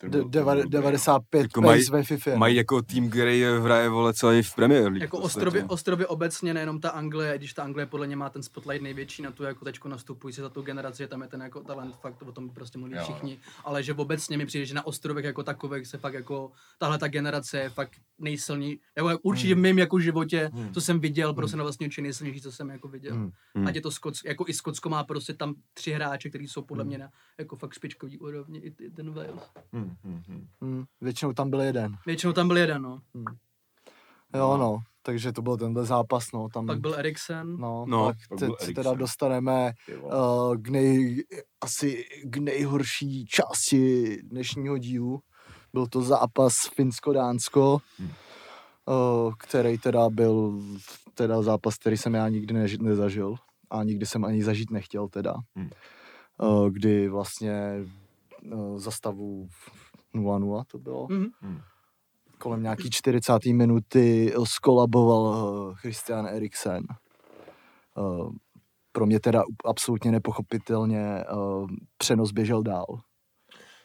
[0.00, 0.70] Ten De- byl- ten byl deva- dobrý.
[0.70, 2.36] 95 Jako pace mají- ve FIFA.
[2.36, 5.00] mají jako tým, který hraje, vole, celý v Premier League.
[5.00, 5.46] Jako v podstatě.
[5.46, 8.82] ostrovy, ostrovy obecně, nejenom ta Anglie, i když ta Anglie podle mě má ten spotlight
[8.82, 11.96] největší na tu jako tečku nastupující za tu generaci, že tam je ten jako talent,
[11.96, 13.02] fakt o tom prostě mluví Jo.
[13.02, 16.98] všichni, ale že obecně mi přijde, že na ostrovech jako takových se fakt jako tahle
[16.98, 20.72] ta generace je fakt nejsilnější, jako určitě v mém jako životě, Hmm.
[20.74, 23.14] co jsem viděl, prostě na vlastní oči nejsilnější, co jsem jako viděl.
[23.14, 23.30] Hmm.
[23.54, 23.66] Hmm.
[23.66, 26.84] Ať je to Skotsko, jako i Skotsko má prostě tam tři hráče, kteří jsou podle
[26.84, 29.50] mě na jako fakt špičkový úrovni, i, ten Wales.
[29.72, 30.46] Hm, hm, hm.
[30.60, 30.84] Hmm.
[31.00, 31.96] Většinou tam byl jeden.
[32.06, 33.00] Většinou tam byl jeden, no.
[34.34, 34.78] Jo, no.
[35.02, 36.48] Takže to byl tenhle zápas, no.
[36.48, 37.56] Tam, Pak byl Eriksen.
[37.56, 38.74] No, No, pak pak se Eriksen.
[38.74, 39.72] teda dostaneme
[40.02, 41.24] uh, k nej,
[41.60, 45.20] asi k nejhorší části dnešního dílu.
[45.72, 48.08] Byl to zápas Finsko-Dánsko, Hmm.
[48.08, 50.62] uh, který teda byl
[51.14, 53.34] teda zápas, který jsem já nikdy než, nezažil
[53.70, 55.34] a nikdy jsem ani zažít nechtěl teda.
[55.56, 55.70] Hmm.
[56.42, 57.52] Uh, kdy vlastně
[58.76, 59.48] za stavu
[60.14, 61.06] 0-0 to bylo.
[61.10, 61.26] Mhm.
[61.42, 61.58] Hm.
[62.38, 63.52] kolem nějaký 40.
[63.52, 65.34] minuty skolaboval
[65.70, 66.84] eh, Christian Eriksen.
[67.98, 68.30] Eh,
[68.92, 71.24] Pro mě teda absolutně nepochopitelně eh,
[71.98, 72.86] přenos běžel dál.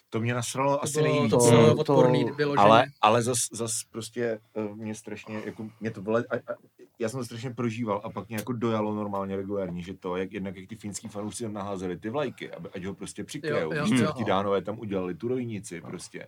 [0.10, 1.30] To mě nasralo To asi bylo, nejvíc.
[1.32, 2.64] to To- bylo to- odporný vyloženě.
[2.64, 6.56] Ale, ale zas, zas prostě uh, mě strašně, jako mě to vole, a, a,
[7.00, 10.32] já jsem to strašně prožíval a pak mě jako dojalo normálně regulárně, že to, jak
[10.34, 13.84] jednak jak ty finský fanoušci tam naházeli ty vlajky, aby, ať ho prostě přikrajou, Jo,
[13.86, 14.14] víš jo.
[14.18, 16.28] ti dánové tam udělali tu rovinici prostě.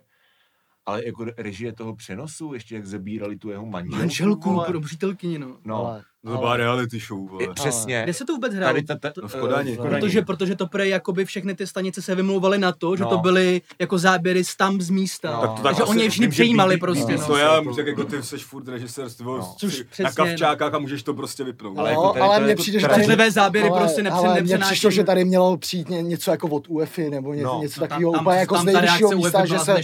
[0.85, 5.57] Ale jako režie toho přenosu, ještě jak zabírali tu jeho manželku, Manželku, pro přítelkyni, no.
[5.63, 7.47] no, ale, To byla reality show, vole.
[7.53, 8.01] Přesně.
[8.03, 8.73] Kde se to vůbec hrálo?
[8.73, 9.73] Tady ta, ta, No v Kodani.
[9.73, 13.09] eh, Protože, protože to prej, jakoby všechny ty stanice se vymlouvaly na to, že No.
[13.09, 15.31] to byly jako záběry z tam z místa.
[15.31, 15.41] No.
[15.41, 17.25] Tak to Takže tak oni je všichni že přejímali prostě, no.
[17.25, 17.37] To no.
[17.37, 19.55] já, tak jako ty jsi furt režisér, ty vole, No.
[19.57, 20.15] Což na no.
[20.15, 21.77] kavčákách a můžeš to prostě vypnout.
[21.79, 23.31] Ale ale, jako no, tady ale mně přijde, že tady...
[23.31, 24.71] Záběry ale, prostě nepře- ale mně nepřenáší.
[24.71, 27.59] přišlo, že tady mělo přijít ně, něco jako od UEFI nebo ně, No.
[27.61, 29.75] něco No, takového úplně jako z nejvyššího místa, že se,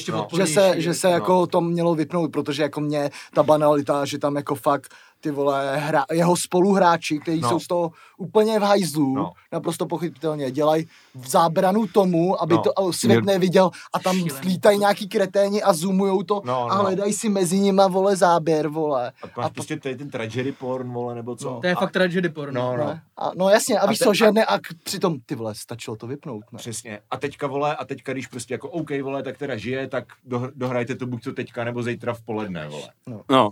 [0.80, 1.10] že že No.
[1.10, 5.78] jako to mělo vypnout, protože jako mě ta banalita, že tam jako fakt ty vole,
[5.78, 7.50] hra, jeho spoluhráči, kteří No.
[7.50, 9.32] jsou z toho úplně v hajzlu, No.
[9.52, 12.62] naprosto pochopitelně, dělají v zábranu tomu, aby No.
[12.62, 14.48] to ale svět neviděl a tam Šílený.
[14.48, 16.82] lítají nějaký kreténi a zoomujou to No, a no.
[16.84, 19.12] hledají si mezi nima, vole, záběr, vole.
[19.36, 21.50] A máš prostě tady ten tragedy porn, vole, nebo co?
[21.50, 21.62] No.
[21.62, 22.62] To je a, fakt tragedy porno.
[22.62, 22.86] No, no.
[22.86, 23.02] Ne?
[23.18, 25.36] A, no jasně, a, A víš te- co, že a- ne, a k- přitom, ty
[25.36, 26.58] vole, stačilo to vypnout, ne?
[26.58, 27.00] Přesně.
[27.12, 30.50] A teďka, vole, a teďka, když prostě jako OK, vole, tak teda žije, tak do,
[30.56, 32.90] dohrajte to buď to teďka, nebo zítra v poledne, vole.
[33.30, 33.50] No,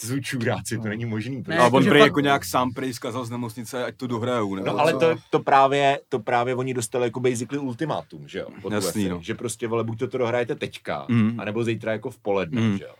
[0.00, 1.44] To jsou čuráci, to není možný.
[1.48, 4.66] Ne, a on prý jako nějak sám prý zkazal z nemocnice, ať to dohrajou, nebo
[4.66, 8.46] No ale to, to, právě, to právě oni dostali jako basically ultimátum, že jo?
[8.70, 9.18] Jasný, no.
[9.22, 11.40] Že prostě, vole, buď to, to dohrajete teďka, Mm.
[11.40, 12.78] anebo zítra jako v poledne, Mm.
[12.78, 12.90] že jo?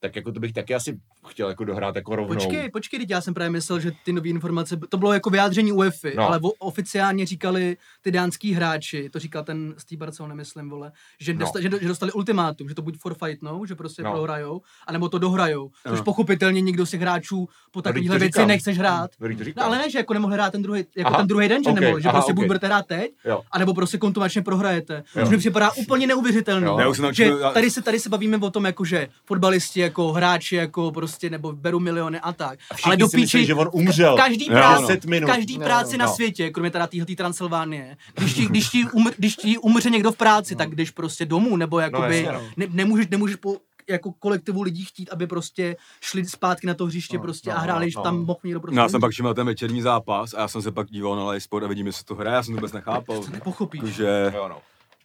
[0.00, 2.34] Tak jako to bych taky asi chtěl jako dohrát jako rovnou.
[2.34, 5.72] Počkej, počkej, teď já jsem právě myslel, že ty nové informace, to bylo jako vyjádření
[5.72, 6.26] UEFA, No.
[6.28, 11.32] ale oficiálně říkali ty dánský hráči, to říkal ten z té Barcelony, myslím, vole, že,
[11.34, 11.38] No.
[11.40, 14.12] dosta, že, že, dostali ultimátum, že to buď forfightnou, že prostě No.
[14.12, 16.04] prohrajou, anebo to dohrajou, což No.
[16.04, 19.10] pochopitelně nikdo z těch hráčů po to věci nechceš hrát.
[19.56, 21.70] No, ale ne, že jako nemohli hrát ten druhý, jako Aha, ten druhý den, že
[21.70, 22.46] ok, nemohli, že aha, prostě buď ok.
[22.46, 23.42] budete hrát teď, Jo.
[23.50, 24.94] anebo prostě kontumačně prohrajete.
[25.16, 25.22] Jo.
[25.22, 26.68] Což mi připadá úplně neuvěřitelné.
[27.12, 31.30] Že tady se, tady se bavíme o tom, jako že fotbalisti, jako hráči, jako prostě,
[31.30, 32.58] nebo berou miliony a tak.
[32.70, 34.16] A Ale do si myslí, píči, že on umřel.
[34.16, 34.88] každý Jo, práci, no.
[34.88, 35.26] 10 minut.
[35.26, 36.12] každý práci na No.
[36.14, 40.16] světě, kromě teda téhle transylvánie, když ti, když, ti umr, když ti umře někdo v
[40.16, 42.42] práci, tak když prostě domů, nebo jakoby, jasně, no.
[42.56, 43.56] ne, nemůžeš, nemůžeš po,
[43.90, 47.60] jako kolektivu lidí chtít, aby prostě šli zpátky na to hřiště No, prostě no, a
[47.60, 48.02] hráli, no, že no.
[48.02, 49.00] tam mohl někdo prostě No já jsem umřít.
[49.00, 51.68] pak všiml ten večerní zápas a já jsem se pak díval na live sport a
[51.68, 53.24] vidím, jestli to hraje, já jsem to vůbec nechápal.
[53.24, 53.80] To nepochopíš.
[53.82, 54.58] Jakože, Jo, no.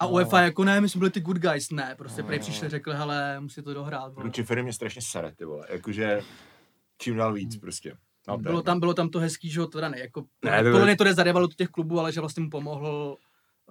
[0.03, 2.93] A UEFA jako ne, my jsme byli ty good guys, ne, prostě prej přišli, řekli,
[2.95, 4.13] hele, musí to dohrát.
[4.13, 4.25] vole.
[4.25, 5.67] Lucifery mě strašně sere, ty vole.
[5.69, 6.21] Jakože
[6.97, 7.95] čím dál víc prostě.
[8.27, 10.85] No, Bylo tam, bylo tam to hezký, že to teda ne, jako, Ne, ne, to-
[10.85, 13.17] mě to jde do těch klubů, ale že vlastně mu pomohl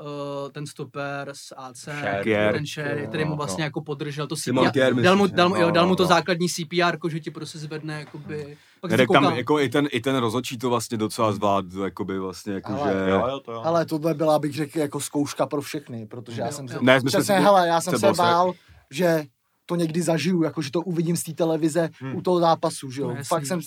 [0.03, 3.67] uh, ten stoper z AC, Sher, ten Sher, který mu vlastně no.
[3.67, 6.09] jako podržel to CPR, Kjaer, dal mu, dal, mu, No, dal mu to no.
[6.09, 9.89] základní CPR, že ti prostě zvedne, jakoby, pak ne, si tak tam jako i ten,
[9.93, 13.11] i ten rozhodčí to vlastně docela zvládl, jakoby vlastně, Ale- jakože...
[13.11, 13.63] Jo, jo, to jo.
[13.65, 16.73] Ale tohle byla, bych řekl, jako zkouška pro všechny, protože já Jo, jsem jo.
[16.79, 16.85] se...
[16.85, 18.53] Ne, jsme Přesně, si- hele, já jsem se bál,
[18.91, 19.25] že
[19.67, 22.17] to někdy zažiju, jako že to uvidím z té televize Hmm.
[22.17, 23.09] u toho zápasu, že jo.
[23.09, 23.25] No.
[23.25, 23.61] Fakt jsem,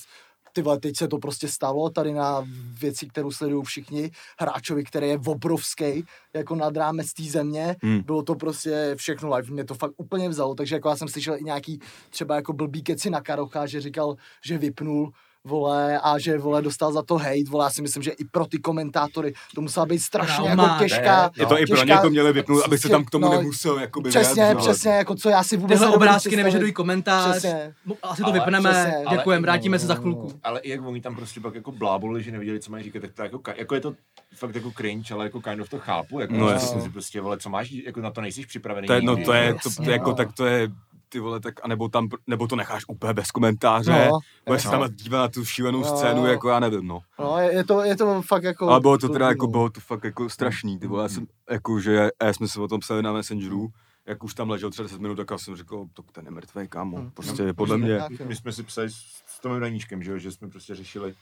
[0.56, 2.48] ty vole, teď se to prostě stalo tady na
[2.80, 8.02] věci, kterou sledují všichni, hráčovi, který je obrovský, jako nad rámec té země, Hmm.
[8.02, 11.38] bylo to prostě všechno live, mě to fakt úplně vzalo, takže jako já jsem slyšel
[11.38, 11.80] i nějaký
[12.10, 15.12] třeba jako blbý keci na Karocha, že říkal, že vypnul,
[15.46, 18.46] vole, a že, vole, dostal za to hate, vole, já si myslím, že i pro
[18.46, 20.64] ty komentátory to musela být strašně Trauma.
[20.64, 23.06] jako těžká, Ne, Je to i pro těžká- ně to měli vypnout, aby se tam
[23.06, 24.72] k tomu no, nemusel jakoby Přesně, vyjadřovat.
[24.74, 27.74] přesně, jako co já si vůbec Tyhle obrázky nevyžadují komentář, Přesně.
[28.04, 30.32] Asi to Ale- vypneme, přesně, děkujeme, vrátíme se za no, chvilku.
[30.44, 33.12] Ale i jak oni tam prostě pak jako blábolili, že nevěděli, co mají říkat, tak
[33.14, 33.94] to jako, jako je to
[34.36, 36.82] fakt jako cringe, ale jako kind of to chápu, jako No, no, jasně.
[36.82, 38.88] si prostě, vole, co máš, jako na to nejsi připravený.
[38.88, 39.60] To je, no to je, jako.
[39.64, 40.16] to, Jasně, to, jako, no.
[40.16, 40.68] tak to je,
[41.10, 44.80] ty vole, tak, anebo tam, nebo to necháš úplně bez komentáře, No, budeš se no.
[44.80, 45.98] tam dívat na tu šílenou No.
[45.98, 47.00] scénu, jako já nevím, no.
[47.20, 48.70] No, je, je, to, je to fakt jako...
[48.70, 49.52] Ale bylo to teda, jako, no.
[49.52, 52.68] bylo to fakt jako strašný, ty vole, já jsem, jako, že, já jsme se o
[52.68, 53.68] tom psali na Messengeru,
[54.06, 56.68] jak už tam ležel třeba 10 minut, tak já jsem řekl, to ten je mrtvý,
[56.68, 57.12] kámo, Hmm.
[57.12, 58.96] prostě podle mě, Tak, My jsme si psali s,
[59.26, 61.14] s Tomem Daníčkem, že, jo, že jsme prostě řešili,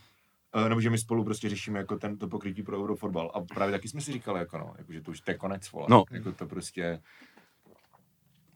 [0.65, 3.31] eh, nebo že my spolu prostě řešíme jako ten, to pokrytí pro Eurofotbal.
[3.33, 5.71] A právě taky jsme si říkali, jako no, jako, že to už to je konec,
[5.71, 5.87] vole.
[5.89, 6.03] No.
[6.11, 6.99] Jako to prostě,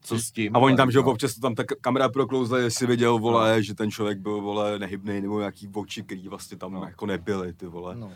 [0.07, 0.55] co s tím?
[0.55, 1.05] a oni tam, že no.
[1.05, 5.21] občas to tam ta kamera proklouzla, jestli viděl, vole, že ten člověk byl, vole, nehybný,
[5.21, 6.83] nebo nějaký oči, který vlastně tam No.
[6.83, 7.95] jako nebyly, ty vole.
[7.95, 8.11] no.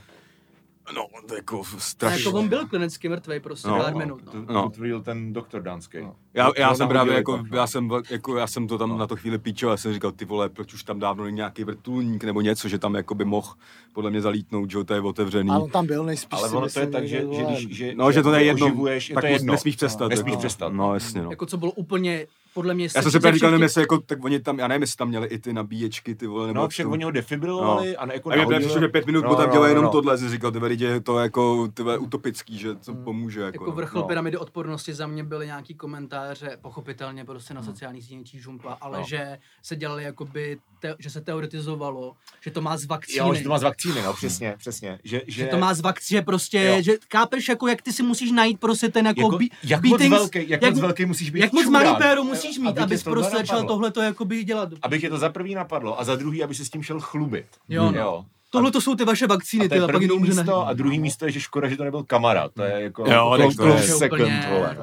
[0.96, 2.26] No, to jako A strašný.
[2.26, 4.22] jako on byl klinicky mrtvý prostě No, pár no, minut.
[4.34, 4.46] No.
[4.46, 4.64] To No.
[4.64, 5.98] potvrdil ten doktor dánský.
[6.02, 6.16] No.
[6.34, 7.58] Já, já To jsem právě jako, pak, no.
[7.58, 8.98] já jsem, jako, já jsem to tam No.
[8.98, 11.64] na to chvíli píčil, já jsem říkal, ty vole, proč už tam dávno není nějaký
[11.64, 13.48] vrtulník nebo něco, že tam jako by mohl
[13.94, 15.50] podle mě zalítnout, že jo, to je otevřený.
[15.50, 18.12] A on tam byl nejspíš Ale ono to je tak, že, že, když, že, No,
[18.12, 19.52] že to je jedno, oživuješ, je tak to mus- jedno.
[19.54, 20.08] nesmíš přestat.
[20.08, 20.40] Nesmíš jako.
[20.40, 20.74] přestat.
[20.74, 21.30] No, jasně, no.
[21.30, 23.82] Jako co bylo úplně podle mě Já se- jsem si se právě říkal, nevím, jestli
[23.82, 26.56] jako, tak oni tam, já nevím, jestli tam měli i ty nabíječky, ty vole, nebo
[26.58, 29.22] No, jak však oni ho defibrilovali a ne jako A mě právě že pět minut
[29.24, 29.92] No, potom no, dělají no, jenom no.
[29.92, 33.40] tohle, jsem říkal, ty lidi, je to jako ty vole, utopický, že to pomůže.
[33.42, 33.72] Jako, Jako no.
[33.76, 34.08] vrchol no.
[34.08, 39.04] pyramidy odpornosti za mě byly nějaký komentáře, pochopitelně prostě na sociálních sítích žumpa, ale No.
[39.08, 43.18] že se dělali jakoby, te, že se teoretizovalo, že to má z vakcíny.
[43.18, 45.00] Jo, že to má z vakcíny, no, přesně, přesně.
[45.04, 46.82] Že, že, že to má z vakcíny, že prostě, Jo.
[46.82, 50.50] že kápeš, jako jak ty si musíš najít prostě ten jako, jako, jak moc velký,
[50.50, 53.22] jak, moc mo- velký musíš být jak moc malý péro musíš mít, aby abys tohle
[53.22, 54.70] prostě začal tohle to jakoby dělat.
[54.82, 57.46] Aby tě to za prvý napadlo a za druhý, aby se s tím šel chlubit.
[57.70, 58.00] Jo, no.
[58.00, 58.26] jo.
[58.50, 61.26] Tohle to jsou ty vaše vakcíny, ty pak první jenom může místo a druhý místo
[61.26, 62.52] je, že škoda, že to nebyl kamarád.
[62.54, 64.78] To je jako Jo, tak to close je second, úplně- vole.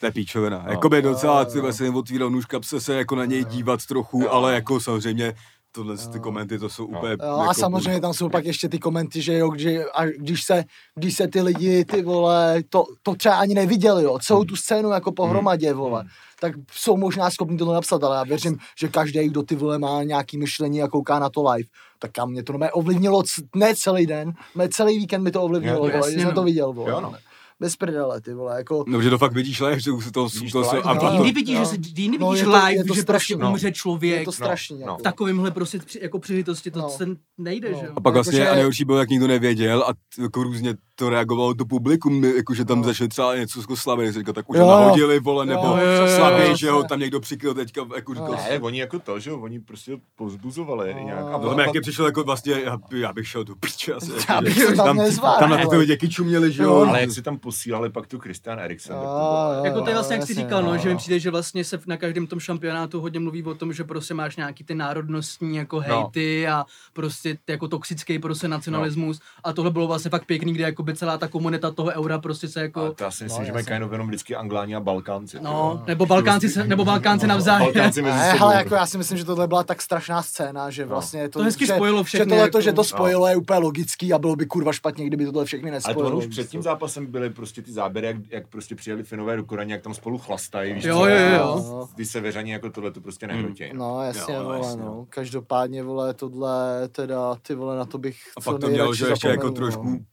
[0.00, 0.62] To je píčovina.
[0.66, 0.70] No.
[0.72, 4.30] Jakoby docela, ty se jim otvíral nůž kapse se jako na něj dívat trochu, Jo.
[4.30, 5.34] ale jako samozřejmě
[5.72, 6.98] tohle ty komenty, to jsou No.
[6.98, 7.12] úplně...
[7.22, 10.42] Jo, a jako, samozřejmě tam jsou pak ještě ty komenty, že jo, že, a když
[10.44, 10.64] se,
[10.94, 14.90] když se ty lidi, ty vole, to, to třeba ani neviděli, jo, celou tu scénu
[14.90, 16.04] jako pohromadě, vole,
[16.40, 20.02] tak jsou možná schopni to napsat, ale já věřím, že každý, kdo ty vole má
[20.02, 21.68] nějaký myšlení a kouká na to live,
[21.98, 25.42] tak kam mě to normálně ovlivnilo, c- ne celý den, ne celý víkend mi to
[25.42, 26.34] ovlivnilo, Jo, vole, jasně, že jsem no.
[26.34, 26.90] to viděl, vole.
[26.90, 27.14] Jo, no.
[27.62, 28.84] Bez prdele, ty vole, jako...
[28.86, 31.24] No, že to fakt vidíš live, že už to, Vidíš to, to live, a no.
[31.24, 33.50] vidíš, že se, No, vidíš je to- je live, to že prostě strašný, no.
[33.50, 34.18] umře člověk.
[34.18, 34.82] Je to strašný, no.
[34.82, 34.96] jako.
[34.98, 36.88] v takovýmhle prostě při, jako příležitosti to No.
[36.88, 37.06] se
[37.38, 37.78] nejde, No.
[37.80, 37.92] že jo.
[37.96, 41.10] A pak vlastně Jakože- a nejhorší bylo, jak nikdo nevěděl a t- jako různě to
[41.10, 42.84] reagovalo to publikum, jakože tam No.
[42.84, 44.80] začali třeba něco jako slavit, říkal, tak už Jo, ho jo.
[44.80, 46.56] nahodili, vole, nebo Jo, jo, jo, slavěj, jo.
[46.56, 48.36] že ho tam někdo přikryl teďka, jako říkal, No.
[48.50, 51.00] Ne, oni jako to, že jo, oni prostě pozbuzovali No.
[51.04, 51.18] nějak.
[51.26, 54.10] A No, potom- tam jak přišel jako vlastně, já, já bych šel do piče asi.
[54.28, 56.86] Já jako, bych že to tam nezvládl, Tam na ty děky čuměli, že Jo, jo.
[56.88, 59.54] ale jak si tam posílali pak tu Christian Eriksen, tak to bylo...
[59.58, 60.78] Jo, Jako to je jo, vlastně, jak jsi říkal, no, no.
[60.78, 63.84] že mi přijde, že vlastně se na každém tom šampionátu hodně mluví o tom, že
[63.84, 69.70] prostě máš nějaký ty národnostní jako hejty a prostě jako toxický prostě nacionalismus a tohle
[69.70, 72.62] bylo vlastně fakt pěkný, kde jako by celá ta komunita toho eura prostě se A
[72.62, 75.38] jako, to já si myslím, No, že mají kind of jenom vždycky Angláni a Balkánci.
[75.40, 77.62] no, nebo Balkánci, se, nebo Balkánci navzájem.
[77.62, 78.44] Balkánci mezi Ne, sebou.
[78.44, 81.44] ale jako já si myslím, že tohle byla tak strašná scéna, že vlastně to, To
[81.44, 84.36] hezky že, spojilo že, všechny, tohle, jako- že to spojilo je úplně logický a bylo
[84.36, 86.18] by kurva špatně, kdyby tohle všechny Ale to nespojilo.
[86.18, 89.72] už před tím zápasem byly prostě ty záběry, jak, jak prostě přijeli Finové do Koraně,
[89.74, 91.06] jak tam spolu chlastají, víš Jo, co?
[91.08, 91.96] jo, jo, A.
[91.96, 93.70] Ty severani jako tohle to prostě nehrotějí.
[93.74, 93.82] No.
[93.96, 94.84] No jasně, Jo, vole, no.
[94.84, 95.06] no.
[95.10, 99.28] Každopádně, vole, tohle, teda, ty vole, na to bych A pak to mělo, že ještě
[99.28, 100.04] jako trošku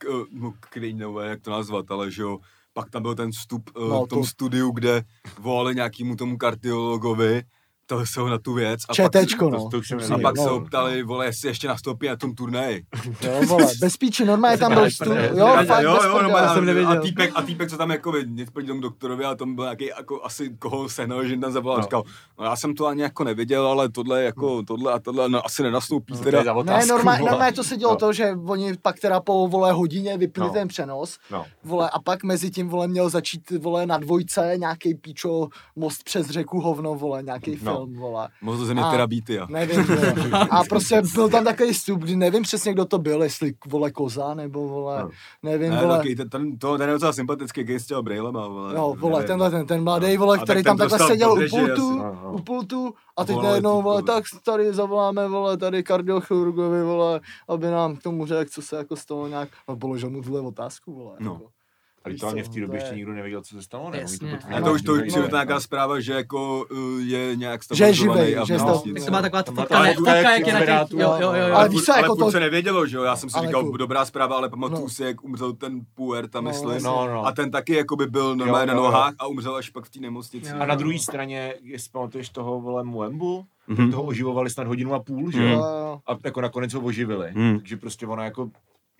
[0.64, 2.38] no, cringeové, jak to nazvat, ale že jo,
[2.72, 5.04] pak tam byl ten vstup No, no, v tom to- studiu, kde
[5.38, 7.42] volali nějakému tomu kardiologovi,
[7.90, 8.80] to se ho na tu věc.
[8.88, 9.68] A ČTčko, To, no.
[9.70, 10.50] to pak, a pak se no.
[10.50, 12.82] ho ptali, vole, jestli ještě nastoupí na tom turnaji.
[13.22, 15.30] Jo, vole, bez píči, normálně tam byl prdele.
[15.36, 16.92] Jo, A- fakt jo, jo, normálně, jsem nevěděl.
[16.92, 19.86] A týpek, a týpek, co tam jako nic proti tomu doktorovi, a tam byl nějaký
[19.86, 21.80] jako asi koho sehnal, že tam zavolal, No.
[21.80, 21.84] no.
[21.84, 22.02] říkal,
[22.38, 25.62] no já jsem to ani jako neviděl, ale tohle jako, tohle a tohle no, asi
[25.62, 26.44] nenastoupí To je teda.
[26.44, 27.96] za Ne, otázku, normálně, normálně to se dělo No.
[27.98, 30.50] to, že oni pak teda po vole hodině vypli No.
[30.50, 31.44] ten přenos, No.
[31.64, 36.26] vole, a pak mezi tím vole měl začít vole na dvojce nějaký píčo most přes
[36.26, 37.79] řeku hovno, vole, nějaký No.
[37.86, 38.28] Film, vole.
[38.42, 39.46] Mohl to země teda být, já.
[39.50, 40.14] Nevím, vole.
[40.50, 44.34] A prostě byl tam takový vstup, kdy nevím přesně, kdo to byl, jestli vole koza,
[44.34, 45.10] nebo vole, No.
[45.42, 45.96] nevím, Ne, vole.
[45.96, 48.00] taky, ten, ten, to, ten je docela sympatický, když s těma
[48.48, 48.74] vole.
[48.74, 49.26] No, vole, nevím.
[49.26, 51.90] tenhle ten, ten mladý, vole, A který tam takhle seděl u pultu.
[51.98, 52.32] No, no.
[52.32, 57.20] u pultu a teď Vole, najednou, ty vole, tak tady zavoláme, vole, tady kardiochirurgovi, vole,
[57.48, 60.94] aby nám k tomu řekl, co se jako stalo nějak, a položil mu tuhle otázku,
[60.94, 61.16] vole.
[61.20, 61.32] No.
[61.32, 61.59] Jako.
[62.04, 63.98] To hlavně co, v té době to je- ještě nikdo nevěděl, co se stalo, ne?
[64.00, 64.30] Jasně.
[64.30, 67.84] potvrdili A to už to už je nějaká zpráva, že jako uh, je nějak Že
[67.84, 70.14] je stabilizovaný živej, a v že je stav- Jak to má taková Tam ne, fotka,
[70.30, 71.54] jak je na těch, jo, jo, jo, jo.
[71.54, 74.36] Ale víš jako furt to- se nevědělo, že jo, já jsem si říkal, dobrá zpráva,
[74.36, 74.88] ale pamatuju No.
[74.88, 78.66] si, jak umřel ten Puer, No, myslím, No, a ten taky jako by byl normálně
[78.66, 80.50] na nohách a umřel až pak v té nemocnici.
[80.52, 83.90] A na druhé straně, jestli pamatuješ toho, vole, Muembu, Mhm.
[83.90, 85.48] toho oživovali snad hodinu a půl, že jo?
[85.50, 86.00] Jo.
[86.06, 87.30] A jako nakonec ho oživili.
[87.34, 87.58] Mhm.
[87.58, 88.50] Takže prostě ono jako,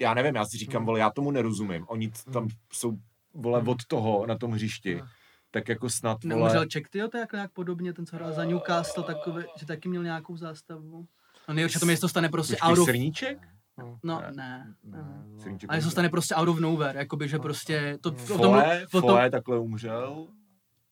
[0.01, 1.85] já nevím, já si říkám, vole, já tomu nerozumím.
[1.89, 2.97] Oni tam jsou,
[3.35, 5.03] vole, od toho na tom hřišti.
[5.51, 8.33] Tak jako snad, vole, Neumřel Ček, tyjo, to je jak nějak podobně, ten co hrál
[8.33, 11.07] za Newcastle, takový, že taky měl nějakou zástavu.
[11.49, 12.89] No nejhorší to mi, jestli to stane prostě Počkej, out of...
[12.89, 13.49] srníček?
[14.05, 14.33] No, Ne.
[14.37, 14.75] ne.
[14.85, 15.25] ne.
[15.39, 18.87] Srníček Ale to stane prostě out of nowhere, jakoby, že prostě to, o tom, Foe,
[18.95, 20.27] o tom, Foe takhle umřel.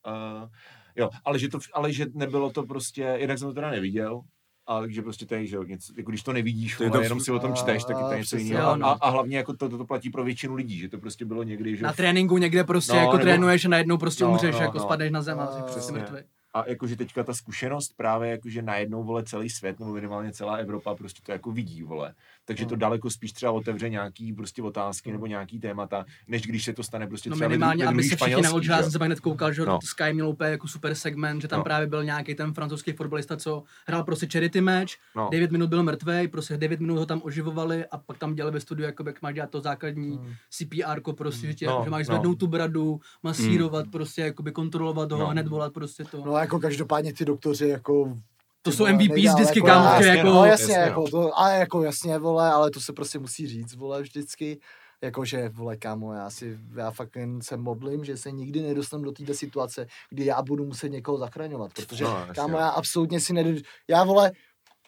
[0.06, 0.48] Uh,
[0.96, 4.20] jo, ale že, to, ale že nebylo to prostě, jednak jsem to teda neviděl,
[4.68, 7.00] ale že prostě to je, že jo, něco, jako když to nevidíš, To je to-
[7.00, 8.76] jenom si o tom čteš, tak je to A, něco jiného.
[8.76, 8.86] no.
[8.86, 11.42] A, a, hlavně jako to, to, to, platí pro většinu lidí, že to prostě bylo
[11.42, 14.54] někdy, že na tréninku někde prostě No, jako nebo- trénuješ a najednou prostě No, umřeš,
[14.54, 14.84] no, jako no.
[14.84, 15.98] spadneš na zem a jsi No, prostě přesně.
[15.98, 16.18] mrtvý.
[16.54, 20.94] A jakože teďka ta zkušenost právě jakože najednou, vole, celý svět, nebo minimálně celá Evropa
[20.94, 22.14] prostě to jako vidí, vole.
[22.48, 26.72] Takže to daleko spíš třeba otevře nějaký prostě otázky nebo nějaký témata, než když se
[26.72, 29.20] to stane prostě No třeba minimálně, aby se všichni naučili, já jsem se pak hned
[29.20, 29.66] koukal, že No.
[29.66, 29.78] no.
[29.84, 31.64] Sky měl úplně jako super segment, že tam No.
[31.64, 35.28] právě byl nějaký ten francouzský fotbalista, co hrál prostě charity match, No.
[35.32, 38.60] 9 minut byl mrtvý, prostě 9 minut ho tam oživovali a pak tam dělali ve
[38.60, 40.20] studiu, jako jak máš dělat to základní
[40.50, 42.14] CPR, prostě, že, tě, No, že máš no.
[42.14, 45.26] zvednout tu bradu, masírovat, prostě, jakoby kontrolovat ho, No.
[45.26, 46.24] hned volat prostě to.
[46.24, 48.18] No, jak jako každopádně ty doktoři jako
[48.62, 50.28] To jsou MVP nedělá, vždycky, jako kámo, že jasně, jako...
[50.28, 53.74] No jasně, jasně, jako to, ale jako jasně, vole, ale to se prostě musí říct,
[53.74, 54.58] vole, vždycky.
[55.02, 59.12] Jakože, vole, kámo, já si, já fakt jen se modlím, že se nikdy nedostanu do
[59.12, 62.34] této situace, kdy já budu muset někoho zachraňovat, protože, No, no, jasně.
[62.34, 63.60] kámo, já absolutně si nedo...
[63.88, 64.32] Já, vole,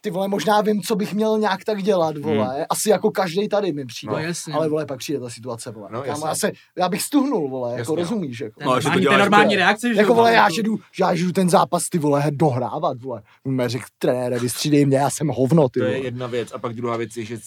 [0.00, 2.64] ty vole, možná vím, co bych měl nějak tak dělat, vole, hmm.
[2.70, 4.12] asi jako každý tady mi přijde.
[4.12, 4.54] No jasně.
[4.54, 5.88] Ale vole, pak přijde ta situace, vole.
[5.92, 6.28] No, kámo, jasně.
[6.28, 7.96] já, se, já bych stuhnul, vole, jako Jasně, no.
[8.02, 8.64] rozumíš, jako.
[8.64, 10.78] No, a že to děláš normální jako- reakce, že Jako vole, já jako- že, jdu,
[11.00, 13.22] já že jdu ten zápas ty vole dohrávat, vole.
[13.44, 15.96] Mě řekl trenére, vystřídej mě, já jsem hovno, ty To vole.
[15.98, 16.52] je jedna věc.
[16.52, 17.38] A pak druhá věc je, že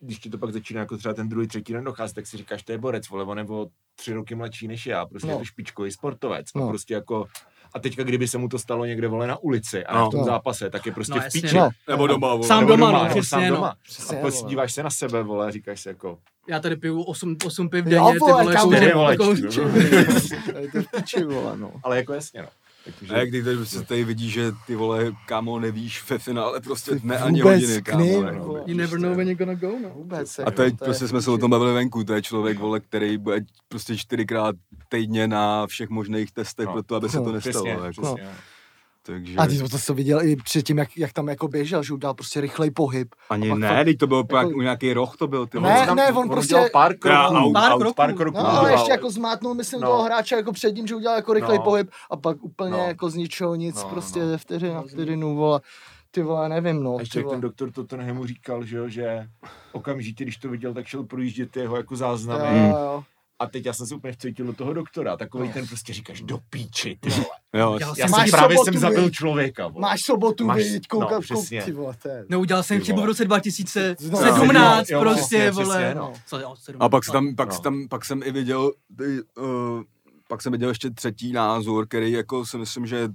[0.00, 2.62] když ti to pak začíná jako třeba ten druhý, třetí den docházet, tak si říkáš,
[2.62, 5.32] to je borec, vole, on je o tři roky mladší než já, prostě No.
[5.32, 6.46] je to špičkový sportovec.
[6.54, 6.68] A No.
[6.68, 7.26] prostě jako
[7.74, 10.00] a teďka, kdyby se mu to stalo někde, vole, na ulici a No.
[10.00, 10.08] no.
[10.08, 10.26] v tom No.
[10.26, 11.56] zápase, tak je prostě No, v píči.
[11.56, 11.68] no.
[11.88, 12.46] Nebo doma, vole.
[12.46, 13.54] Sám Nebo doma, no, nebo přesně, sám no.
[13.54, 13.74] doma.
[13.82, 14.50] Přesně, a prostě vole.
[14.50, 17.84] díváš se na sebe, vole, a říkáš si jako, Já tady piju 8, 8 piv
[17.86, 19.60] Jo, denně, ty vole, vole, kámo, čtyři, vole, jako- čtyři.
[20.58, 21.72] Je to v piči, vole, no.
[21.82, 22.48] ale jako jasně, no.
[22.98, 26.60] Takže, A jak ty tady, se tady vidí, že ty vole, kámo, nevíš ve finále
[26.60, 28.04] prostě dne ani hodiny, kámo.
[28.06, 28.32] vole.
[28.32, 28.62] no.
[28.66, 29.90] You never know when you're gonna go, no.
[29.94, 30.38] Vůbec.
[30.38, 32.22] A jako, teď to je prostě v jsme se o tom bavili venku, to je
[32.22, 34.56] člověk, vole, který bude prostě čtyřikrát
[34.88, 36.72] týdně na všech možných testech No.
[36.72, 37.52] pro to, aby se No, to nestalo.
[37.64, 37.90] přesně, jako.
[38.02, 38.24] přesně.
[38.24, 38.30] no.
[39.08, 41.92] Takže A ty to, to jsi viděl i předtím, jak, jak tam jako běžel, že
[41.94, 43.14] udělal prostě rychlej pohyb.
[43.30, 46.28] ani ne, teď to bylo jako, jako- nějaký roh to byl, ty Ne, ne, on
[46.28, 47.94] prostě- udělal pár Já, kroků, aut, Pár aut, kroků.
[47.94, 48.38] pár kroků.
[48.38, 49.88] No, ale ještě jako zmátnul, myslím, No.
[49.88, 51.64] toho hráče jako před tím, že udělal jako rychlej No.
[51.64, 52.78] pohyb a pak úplně No.
[52.88, 54.38] jako z ničeho nic, No, prostě no.
[54.38, 55.60] vteřina na vteřinu, vole.
[56.10, 56.96] Ty vole, nevím, no.
[56.96, 59.28] A ještě jak ten doktor Tottenhamu říkal, že, jo, že
[59.72, 62.68] okamžitě, když to viděl, tak šel projíždět jeho jako záznamy.
[62.68, 63.04] Jo, jo.
[63.40, 65.16] A teď já jsem se úplně vcítil do toho doktora.
[65.16, 67.24] Takový ten prostě říkáš do píči, ty vole.
[67.54, 69.68] Jo, Já Já jsem jsem Máš právě sobotu, jsem zabil člověka.
[69.68, 69.82] Vole.
[69.82, 71.62] Máš sobotu, Máš- viď, koukat, no, no, přesně.
[71.62, 72.24] ty vole, to je.
[72.28, 75.76] Neudělal jsem chybu v roce No, 2017 jo, prostě, přesně, vole.
[75.78, 76.12] přesně, no.
[76.26, 77.54] Co, jo, sedm- A pak, se tam, pak, No.
[77.54, 77.60] no.
[77.60, 79.04] tam, pak jsem i viděl, ty,
[79.42, 79.82] uh,
[80.28, 83.08] pak jsem viděl ještě třetí názor, který jako si myslím, že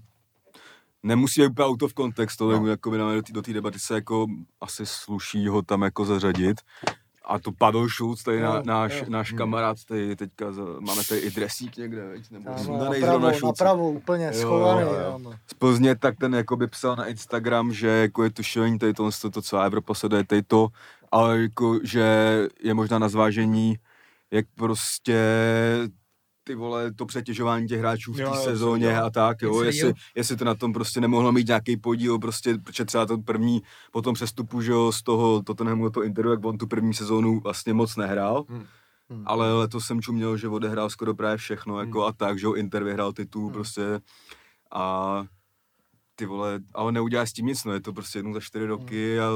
[1.04, 2.60] nemusí být úplně out of context, ale No.
[2.62, 2.68] no.
[2.68, 4.28] jako do té do té debaty se jako
[4.62, 6.62] asi sluší ho tam jako zařadit.
[7.26, 9.06] A to Pavel Schulz, tady Jo, na, náš, jo.
[9.10, 13.34] náš kamarád, tady teďka za, máme tady i dresík někde, veď, nebo sundanej napravo, zrovna
[13.34, 13.60] Schulz.
[13.60, 15.34] napravo, úplně Jo, schovaný, jo, jo.
[15.48, 18.94] z Plzně, tak ten jako by psal na Instagram, že jako je to šílení, tady
[18.94, 20.68] to, to, to co Evropa sleduje, tady to,
[21.12, 22.04] ale jako, že
[22.64, 23.76] je možná na zvážení,
[24.32, 25.20] jak prostě
[26.44, 29.04] ty vole, to přetěžování těch hráčů v té sezóně jo.
[29.06, 29.94] a tak, jo, Jestli jestli, jo.
[30.16, 34.02] jestli to na tom prostě nemohlo mít nějaký podíl, prostě, protože třeba ten první, po
[34.02, 37.74] tom přestupu, že jo, z toho Tottenhamu to interview, jak on tu první sezónu vlastně
[37.74, 38.66] moc nehrál, Hmm.
[39.10, 39.24] Hmm.
[39.26, 42.08] ale letos jsem čuměl, že odehrál skoro právě všechno, jako Hmm.
[42.10, 44.02] a tak, že jo, Inter vyhrál titul, prostě
[44.72, 45.26] a
[46.16, 49.20] ty vole, ale neuděláš s tím nic, no, je to prostě jednou za čtyři roky
[49.20, 49.30] a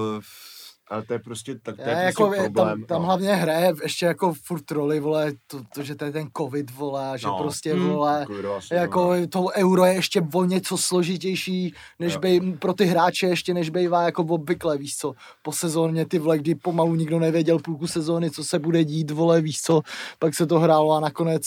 [0.89, 2.79] Ale to je prostě, tak to je Je, prostě jako, je, problém.
[2.79, 3.05] tam, tam no.
[3.05, 7.09] hlavně hraje ještě jako furt roli, vole, to, to že to je ten covid, vole,
[7.09, 7.37] a že No.
[7.37, 7.89] prostě, Hmm.
[7.89, 8.81] vole, Covidová sezóna.
[8.81, 12.19] jako to euro je ještě o něco složitější, než Jo.
[12.19, 15.13] bej, pro ty hráče ještě než bývá jako obvykle, víš co,
[15.43, 19.41] po sezóně ty vole, kdy pomalu nikdo nevěděl půlku sezóny, co se bude dít, vole,
[19.41, 19.81] víš co,
[20.19, 21.43] pak se to hrálo a nakonec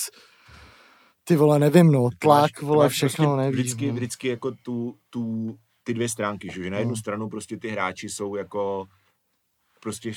[1.25, 3.61] ty vole, nevím, no, Ty tlak, vole, všechno, prostě nevím.
[3.61, 3.95] Vždycky, no.
[3.95, 6.97] vždycky jako tu, tu, ty dvě stránky, že, že na jednu No.
[6.97, 8.87] stranu prostě ty hráči jsou jako
[9.81, 10.13] prostě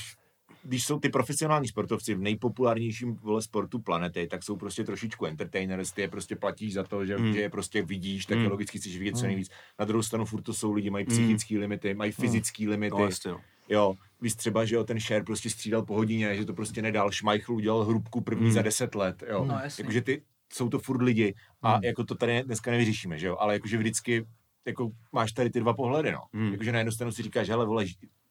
[0.66, 5.92] když jsou ty profesionální sportovci v nejpopulárnějším vole sportu planety, tak jsou prostě trošičku entertainers,
[5.92, 7.32] ty je prostě platíš za to, že, Hmm.
[7.32, 8.44] že je prostě vidíš, tak Hmm.
[8.44, 9.26] je logicky chceš vidět co Hmm.
[9.28, 9.50] nejvíc.
[9.78, 11.14] Na druhou stranu furt to jsou lidi, mají Hmm.
[11.16, 12.96] psychické limity, mají fyzické limity.
[12.98, 13.40] no, jasně, no.
[13.68, 17.12] Jo, víš třeba, že jo, ten share prostě střídal po hodině, že to prostě nedal,
[17.12, 18.52] Schmeichel udělal hrubku první Hmm.
[18.54, 19.44] za deset let, jo.
[19.44, 19.82] No, jasně.
[19.82, 21.84] Jakože ty, jsou to furt lidi a Hmm.
[21.84, 24.26] jako to tady dneska nevyřešíme, že jo, ale jakože vždycky
[24.66, 26.20] jako máš tady ty dva pohledy, no.
[26.32, 26.52] Hmm.
[26.52, 27.84] Jakože na jednu stranu si říkáš, hele, vole,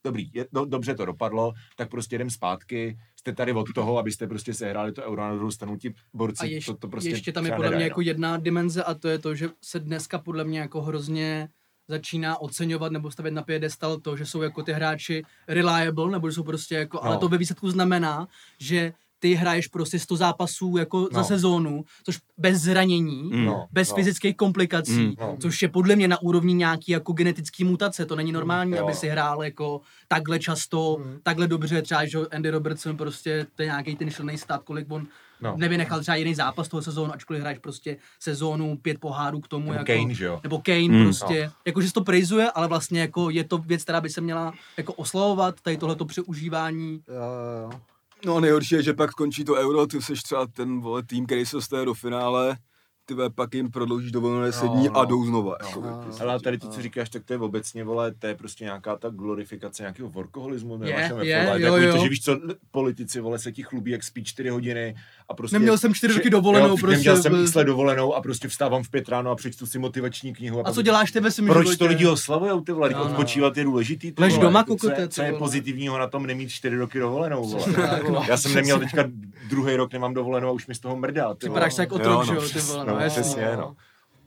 [0.03, 4.27] dobrý, je, do, dobře to dopadlo, tak prostě jdem zpátky, jste tady od toho, abyste
[4.27, 7.31] prostě sehráli to euro, na druhou stranu ti borci A ještě, to, to prostě ještě
[7.31, 10.19] tam je podle mě nedají, jako jedna dimenze a to je to, že se dneska
[10.19, 11.49] podle mě jako hrozně
[11.87, 16.35] začíná oceňovat nebo stavět na piedestal to, že jsou jako ty hráči reliable, nebo že
[16.35, 17.03] jsou prostě jako, no.
[17.03, 17.19] ale No.
[17.19, 18.27] to ve výsledku znamená,
[18.59, 21.07] že ty hraješ prostě 100 zápasů jako no.
[21.11, 21.23] za No.
[21.23, 23.45] sezónu, což bez zranění, Mm.
[23.45, 23.95] No, bez no.
[23.95, 25.13] fyzických komplikací, Mm.
[25.19, 25.37] No.
[25.41, 28.05] což je podle mě na úrovni nějaký jako genetický mutace.
[28.05, 28.83] To není normální, Jo.
[28.83, 31.19] aby si hrál jako takhle často, Mm.
[31.23, 31.81] takhle dobře.
[31.81, 35.07] Třeba, že Andy Robertson prostě, to je nějaký ten šilný stat, kolik on
[35.41, 35.53] No.
[35.57, 39.65] nevynechal třeba jiný zápas toho sezónu, ačkoliv hraješ prostě sezónu, pět pohárů k tomu.
[39.65, 40.39] Nebo jako, Kane, že jo?
[40.43, 41.03] Nebo Kane Mm.
[41.03, 41.51] prostě.
[41.65, 44.53] Jako, že se to prejzuje, ale vlastně jako je to věc, která by se měla
[44.77, 47.01] jako oslavovat, tady tohleto přeužívání.
[47.07, 47.79] Jo, jo, jo.
[48.25, 51.45] No nejhorší je, že pak skončí to euro, ty jsi třeba ten vole, tým, který
[51.45, 52.57] se dostane do finále,
[53.05, 54.97] ty pak jim prodloužíš dovolené 10 No, dní no.
[54.97, 55.55] a jdou znova.
[55.61, 55.67] No.
[55.67, 56.01] Jako, No.
[56.03, 56.23] prostě.
[56.23, 59.09] Ale tady to, co říkáš, tak to je obecně, vole, to je prostě nějaká ta
[59.09, 60.83] glorifikace nějakého workoholismu.
[60.83, 61.09] Je, je,
[61.45, 61.93] vole, jo, jo.
[61.93, 62.39] To, že víš co,
[62.71, 64.95] politici, vole, se ti chlubí, jak spí čtyři hodiny
[65.29, 65.55] a prostě...
[65.55, 68.89] Neměl jsem čtyři roky dovolenou, jo, prostě, Neměl jsem let dovolenou a prostě vstávám v
[68.89, 70.59] pět ráno a přečtu si motivační knihu.
[70.59, 71.77] A pak- co děláš ty ve svém Proč životě?
[71.79, 72.89] to lidi oslavujou, ty vole?
[72.89, 73.09] No, No, no.
[73.11, 74.11] odpočívat je důležitý.
[74.11, 74.45] Ty Lež vole.
[74.45, 77.65] doma, co, kukote, je, ty co je pozitivního na tom nemít čtyři roky dovolenou, vole.
[77.89, 78.23] Tak, no.
[78.27, 79.03] Já jsem neměl teďka
[79.49, 81.33] druhý rok, nemám dovolenou a už mi z toho mrdá.
[81.33, 81.47] Ty.
[81.47, 83.21] Vypadáš tak Jo, otrok, no, že jo, ty přesně, vole, no, no, jasně.
[83.21, 83.75] přesně, no.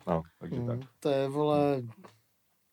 [0.07, 0.76] No, takže tak.
[0.76, 1.82] Mm, To je, vole,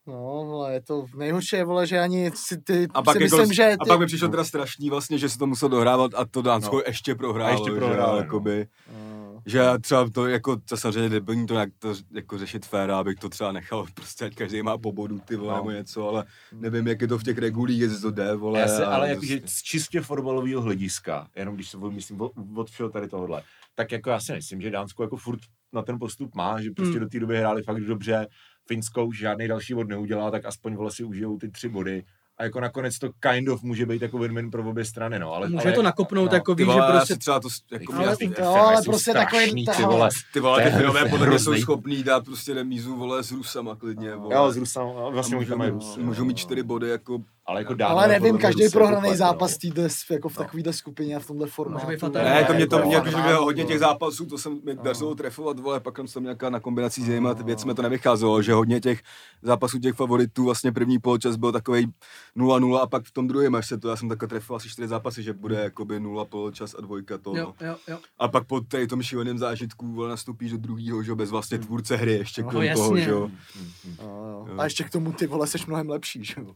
[0.06, 0.14] no,
[0.46, 3.62] vole, je to nejhorší, vole, že ani si ty, A pak, si jako, myslím, že
[3.70, 6.42] ty, a pak mi přišlo teda strašný vlastně, že se to musel dohrávat a to
[6.42, 6.82] Dánsko No.
[6.86, 7.50] ještě prohrálo.
[7.50, 8.24] A ještě prohrálo, že, no.
[8.24, 9.42] jakoby, No.
[9.46, 13.18] že já třeba to jako, to samozřejmě debilní to nějak to jako řešit féra, abych
[13.18, 15.56] to třeba nechal, prostě ať každý má po bodu, ty vole, No.
[15.56, 18.60] nebo něco, ale nevím, jak je to v těch regulích, jestli to jde, vole.
[18.60, 22.70] Já se, ale prostě- jakože z čistě fotbalového hlediska, jenom když se myslím od, od
[22.70, 23.42] všeho tady tohohle,
[23.74, 25.40] tak jako já si myslím, že Dánsko jako furt
[25.72, 27.00] na ten postup má, že prostě Hmm.
[27.00, 28.26] do té doby hráli fakt dobře,
[28.68, 32.04] Finsko už žádný další bod neudělá, tak aspoň vole si užijou ty tři body.
[32.38, 35.32] A jako nakonec to kind of může být jako win-win pro obě strany, no.
[35.34, 37.94] Ale, Může ale, to nakopnout, no, jako že vole, já prostě si třeba to, jako,
[37.94, 40.08] Ale já- ty- ty jo, Finové ale jsou prostě takový- ty vole.
[40.32, 44.14] ty vole, ty Finové podle mě jsou schopný dát prostě remízu, vole, s Rusama klidně,
[44.16, 44.34] vole.
[44.34, 46.26] Jo, s Rusama, vlastně můžou, mají Rusy, můžou no.
[46.26, 50.28] mít čtyři body, jako Ale jako ale Dánové nevím, každý prohraný jako zápas týdne jako
[50.28, 51.86] v takovýhle skupině a v tomhle formátu.
[51.86, 52.28] být fatální.
[52.30, 55.60] Ne, to mě to, jako mě, bylo hodně těch zápasů, to jsem mi dařilo trefovat,
[55.60, 59.02] vole, pak jsem tam nějaká na kombinací s jinýma věcmi to nevycházelo, že hodně těch
[59.42, 61.92] zápasů těch favoritů, vlastně první poločas byl takový
[62.36, 64.88] 0-0 a pak v tom druhém až se to, já jsem takhle trefil asi čtyři
[64.88, 67.66] zápasy, že bude jakoby 0 poločas a dvojka to, Jo, no.
[67.66, 67.98] jo, jo.
[68.18, 71.96] A pak po tady tom šíleném zážitku vole, nastoupíš do druhého, že bez vlastně tvůrce
[71.96, 73.20] hry ještě No, kolem toho, že jo.
[73.20, 74.46] No, jo.
[74.48, 74.58] Jo.
[74.58, 76.54] A ještě k tomu ty vole seš mnohem lepší, že jo.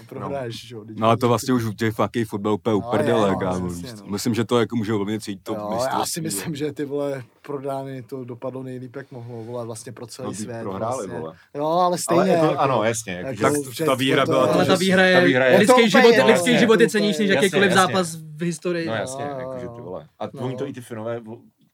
[0.00, 0.84] A prohraješ, že jo.
[0.96, 3.68] No ale to vlastně už těch fucking fotbal úplně No, uprdele, kámo.
[3.70, 3.86] co.
[3.96, 4.06] no.
[4.10, 6.84] Myslím, že to jako může ovlivnit celý to jo, já si mistrovství, myslím, že ty
[6.84, 10.62] vole prodány to dopadlo nejlíp, jak mohlo, vole, vlastně pro celý No, svět.
[10.62, 11.18] prohráli, vlastně.
[11.18, 11.34] vole.
[11.54, 12.20] Jo, ale stejně.
[12.20, 13.12] Ale jako, jako, ano, jasně.
[13.12, 15.44] Jako, jako, tak že ta výhra to- byla to, Ale ta výhra je, ta výhra
[15.44, 18.42] je- lidský, Je to život, úplně, lidský no, život je cenější než jakýkoliv zápas v
[18.44, 18.86] historii.
[18.86, 20.06] No jasně, jakože ty vole.
[20.18, 20.40] A No.
[20.42, 21.20] oni to i ty Finové,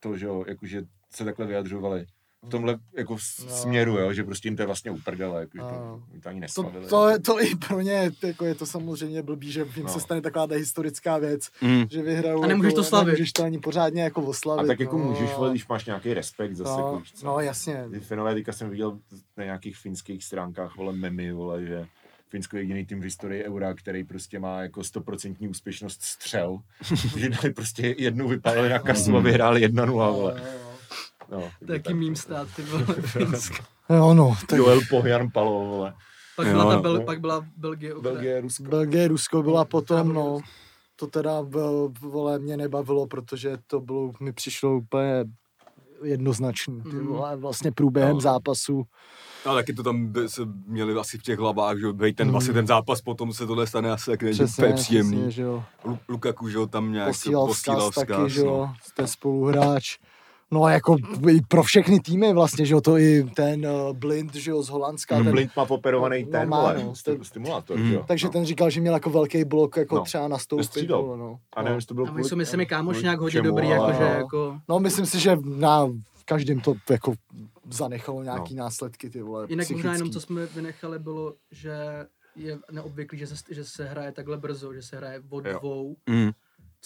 [0.01, 0.83] to, že jo, jakože
[1.15, 2.07] se takhle vyjadřovali
[2.47, 3.19] v tomhle jako No.
[3.51, 6.03] směru, jo, že prostě jim to je vlastně uprdele, jakože to, No.
[6.13, 6.87] oni to ani To, neslavili.
[6.87, 9.93] to, je- to i pro ně, jako je to samozřejmě blbý, že jim No.
[9.93, 11.85] se stane taková historická věc, Mm.
[11.91, 12.43] že vyhrajou.
[12.45, 13.07] A nemůžeš jako, to slavit.
[13.07, 14.65] Nemůžeš to ani pořádně jako oslavit.
[14.65, 15.05] a tak jako no.
[15.05, 17.27] můžeš, když máš nějaký respekt zase, jako, No, víš co.
[17.27, 17.85] no jasně.
[17.91, 18.99] Ty Finové, teďka jsem viděl
[19.37, 21.87] na nějakých finských stránkách, vole, memy, vole, že
[22.29, 26.59] Finsko je jediný tým v historii Eura, který prostě má jako stoprocentní úspěšnost střel.
[27.19, 30.43] že dali prostě jednu vypálili na kasu a vyhráli 1-0, vole.
[31.35, 32.85] No, Taky mým stát, ty vole.
[33.03, 33.65] Finsko.
[33.91, 35.95] Jo, no, tak Joel Pohjan Palo, vole.
[36.37, 36.83] Pak Jo, byla, ta jo.
[36.83, 37.95] Bel, pak byla Belgie.
[37.95, 38.15] Ukrajina.
[38.21, 38.63] Belgie, Rusko.
[38.65, 40.39] Belgie, Rusko byla potom, no.
[40.97, 41.33] To teda,
[42.01, 45.25] vole, mě nebavilo, protože to bylo, mi přišlo úplně
[46.05, 46.81] jednoznačný.
[46.83, 47.07] Ty Mhm.
[47.07, 48.21] vole, vlastně průběhem No.
[48.21, 48.83] zápasu.
[49.45, 52.33] A taky to tam by se měli asi v těch hlavách, že bej ten, Mm.
[52.33, 55.13] vlastně ten zápas, potom se tohle stane asi tak není Přesně, úplně příjemný.
[55.17, 55.65] přesně, že jo.
[55.85, 58.47] Lu- Lukaku, že jo, tam nějak Posílal posílal vzkaz taky, vzkaz, že no.
[58.47, 59.99] jo, ten spoluhráč.
[60.51, 60.97] No jako
[61.31, 64.69] i pro všechny týmy vlastně, že jo, to i ten uh, Blind, že jo, z
[64.69, 65.19] Holandska.
[65.19, 66.93] No, ten, Blind má poperovaný No, ten, má, vole, no.
[66.95, 67.89] sti- stimulátor, Mm.
[67.89, 68.05] že jo.
[68.09, 68.33] takže no.
[68.33, 70.03] ten říkal, že měl jako velký blok, jako No.
[70.05, 70.91] třeba nastoupit.
[70.91, 71.39] Vole, No.
[71.57, 73.49] A nevím, jestli to bylo A my jsou, my se mi kámoš nějak hodně čemu,
[73.49, 74.15] dobrý, ale- jakože no.
[74.17, 74.59] jako...
[74.69, 75.89] no myslím si, že na
[76.25, 77.13] každém to jako
[77.71, 81.77] zanechalo nějaký následky, ty vole, Jinak možná jenom, co jsme vynechali, bylo, že
[82.37, 85.59] je neobvyklý, že se, že se hraje takhle brzo, že se hraje od Jo.
[85.59, 86.31] dvou, Mm.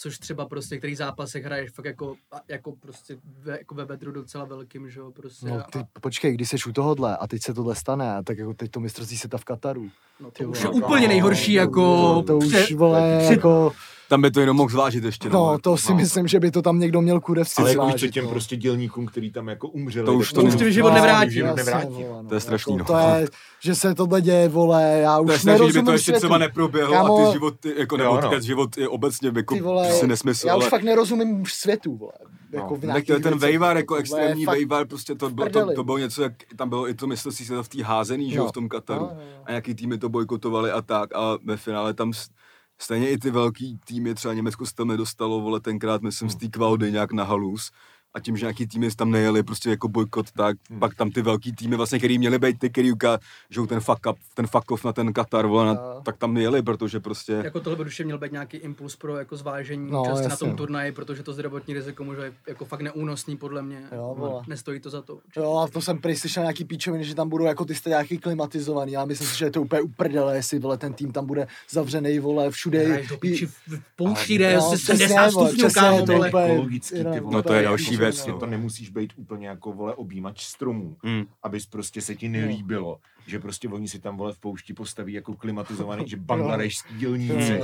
[0.00, 4.12] Což třeba prostě některý zápasech hraješ fakt jako, a- jako prostě ve, jako ve vedru
[4.12, 5.46] docela velkým, že jo, prostě.
[5.46, 8.54] No, a- ty, počkej, když seš u tohohle a teď se tohle stane, tak jako
[8.54, 9.90] teď to mistrovství světa v Kataru.
[10.20, 10.76] no, ty to už vole.
[10.76, 12.14] je úplně nejhorší, jako...
[12.14, 13.72] to, to už, pře- vole, před- jako,
[14.08, 15.28] Tam by to jenom mohl zvážit ještě.
[15.30, 17.98] no, to si myslím, že by to tam někdo měl kurevsky Ale jako víš co,
[17.98, 18.30] zvážit, těm no.
[18.30, 20.06] prostě dělníkům, který tam jako umřeli.
[20.06, 21.30] To už to už ten život nevrátí.
[21.30, 22.04] život jasně, nevrátí.
[22.04, 22.28] vole, no.
[22.28, 22.98] To je strašný, Jako, no.
[23.00, 23.28] to je,
[23.60, 26.18] že se tohle děje, vole, já už To je strašný, že by to ještě světu.
[26.20, 28.40] třeba neproběhlo Kámo, a ty životy, jako nebo no.
[28.40, 29.56] život je obecně jako
[29.90, 32.12] si nesmysl, já už ale fakt nerozumím světu, vole.
[32.52, 35.84] Jako tak to je ten vejvar, jako vole, extrémní vejvar, prostě to, bylo, to, to
[35.84, 38.48] bylo něco, jak tam bylo i to mistrovství světa v té házený, že jo, No.
[38.48, 39.00] v tom Kataru.
[39.04, 39.16] No.
[39.44, 42.12] A nějaký týmy to bojkotovali a tak a ve finále tam
[42.78, 46.48] stejně i ty velký týmy, třeba Německo se tam nedostalo, vole, tenkrát myslím z té
[46.48, 47.72] kvaldy nějak na halus.
[48.14, 50.80] A tím, že nějaký týmy tam nejeli, prostě jako bojkot, tak Hmm.
[50.80, 54.16] pak tam ty velký týmy, vlastně, který měli být ty, který ukážou ten fuck up,
[54.34, 56.00] ten fuck off na ten Katar, vole, na, Jo.
[56.04, 57.32] tak tam nejeli, protože prostě...
[57.32, 60.36] Jako tohle by určitě měl být nějaký impuls pro jako zvážení No, no, účasti na
[60.36, 63.82] tom turnaji, protože to zdravotní riziko může být jako fakt neúnosný podle mě.
[63.96, 64.42] Jo, vole.
[64.48, 65.18] Nestojí to za to.
[65.36, 68.92] Jo, a to jsem prý slyšel nějaký píčoviny, že tam budou jako ty nějaký klimatizovaný.
[68.92, 72.18] Já myslím si, že je to úplně uprdele, jestli vole, ten tým tam bude zavřený,
[72.18, 72.84] vole, všude.
[72.84, 73.52] Hraješ do i- píči v
[73.98, 76.80] v je No, se přesně, 70 vole, stupňů, kámo, to úplně-.
[77.30, 78.38] No to je další věc, no.
[78.38, 81.26] To nemusíš být úplně jako vole objímač stromů, Mm.
[81.42, 85.34] abys prostě se ti nelíbilo, že prostě oni si tam vole v poušti postaví jako
[85.34, 87.60] klimatizovaný, že bangladešský dělníci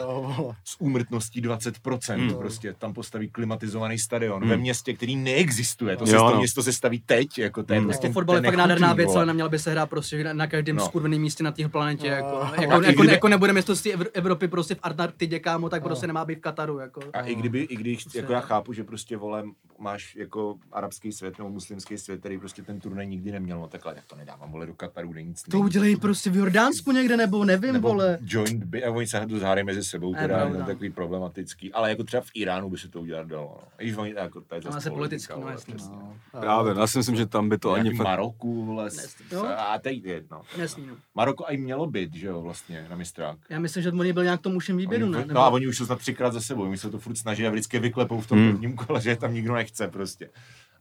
[0.64, 2.34] s úmrtností 20%, Hmm.
[2.38, 4.50] prostě tam postaví klimatizovaný stadion Hmm.
[4.50, 6.38] ve městě, který neexistuje, to, Jo, se, to no.
[6.38, 9.26] město se staví teď, jako to je prostě Jako fotbal je fakt nádherná věc, ale
[9.26, 10.80] neměla by se hrát prostě na, na každém No.
[10.82, 10.86] no.
[10.86, 12.10] skurveném místě na téhle planetě.
[12.10, 12.14] No.
[12.16, 15.88] Jako, jako, jako, kdyby- jako nebude mistrovství Evr- Evropy prostě v Antarktidě, kámo, tak No.
[15.88, 16.78] prostě nemá být v Kataru.
[16.78, 17.00] Jako.
[17.12, 19.44] A i kdyby, i když, Prostě- jako já chápu, že prostě vole,
[19.78, 23.92] máš jako arabský svět nebo muslimský svět, který prostě ten turnaj nikdy neměl, no takhle,
[23.96, 27.44] jak to nedávám, vole, do Kataru, kde nic To udělej prostě v Jordánsku někde, nebo
[27.44, 28.18] nevím, nebo vole.
[28.22, 30.60] joint by, a oni se tu zhádají mezi sebou, Je teda je pravda.
[30.60, 33.68] to takový problematický, ale jako třeba v Iránu by se to udělat dalo, no.
[33.78, 35.96] I když oni, jako, to je No, zase politika, politicky, no, jasně, přesně.
[36.34, 36.40] No.
[36.40, 37.94] Právě, já si myslím, že tam by to ani.
[37.94, 38.90] Maroku, vole,
[39.32, 39.46] jo?
[39.56, 40.42] a teď je, no.
[40.58, 40.94] Nesmí, no.
[41.14, 43.38] Maroko i mělo být, že jo, vlastně, na mistrák.
[43.50, 45.24] Já myslím, že oni byli nějak v tom uším výběru, Oni, ne?
[45.34, 47.50] no a oni už jsou snad třikrát za sebou, oni se to furt snaží a
[47.50, 48.50] vždycky vyklepou v tom Hmm.
[48.52, 50.30] prvním kole, že je tam nikdo nechce prostě.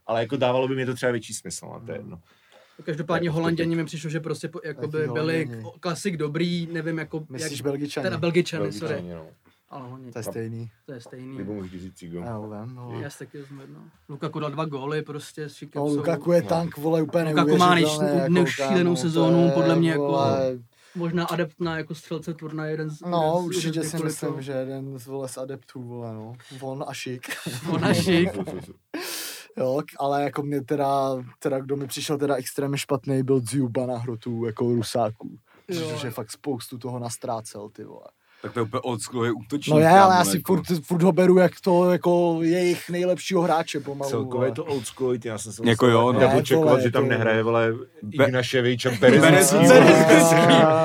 [0.06, 2.18] Ale jako dávalo by mi to třeba větší smysl, no, to je jedno.
[2.82, 5.50] Každopádně Jako Holanděni mi přišlo, že prostě po- jakoby Jaký byli
[5.80, 7.26] klasik dobrý, nevím, jako...
[7.28, 8.02] Myslíš jak, Belgičani?
[8.02, 8.94] Teda Belgičany, sorry.
[8.94, 9.26] Belgičani, no.
[9.68, 10.70] Ale oni, To je stejný.
[10.86, 11.38] to je stejný.
[11.38, 12.18] Nebo můžeš říct Cigo.
[12.18, 13.00] Já ho vím, no.
[13.00, 13.80] Já si taky vezmu jedno.
[14.08, 16.48] Lukaku dal dva góly, prostě s No, Lukaku je No.
[16.48, 20.58] tank, vole, úplně Lukaku má jako, neušílenou kámo, sezónu, podle mě, jako- vole,
[20.96, 23.00] Možná adept na jako střelce turnaje, jeden z...
[23.00, 26.32] No, jeden určitě si myslím, že jeden z, vole, z adeptů, vole, no.
[26.60, 27.22] On a šik.
[27.70, 28.30] On a šik.
[29.56, 33.98] Jo, ale jako mě teda, teda kdo mi přišel teda extrémně špatný, byl Dzuba na
[33.98, 35.38] hrotu jako Rusáků.
[35.66, 38.06] Protože fakt spoustu toho nastrácel, ty vole.
[38.44, 39.74] Tak to je úplně oldschoolový útočník.
[39.74, 40.52] No je, ale já si jako.
[40.54, 44.10] furt, furt ho beru jak to, jako jejich nejlepšího hráče pomalu.
[44.10, 44.52] Celkově vole.
[44.52, 46.20] to old school, já jsem se Jako jo, no.
[46.20, 47.72] nebo Ne, čekal, vole, že tam nehraje, vole,
[48.02, 48.90] Be- Ignaševič a.
[49.00, 49.66] Berezický,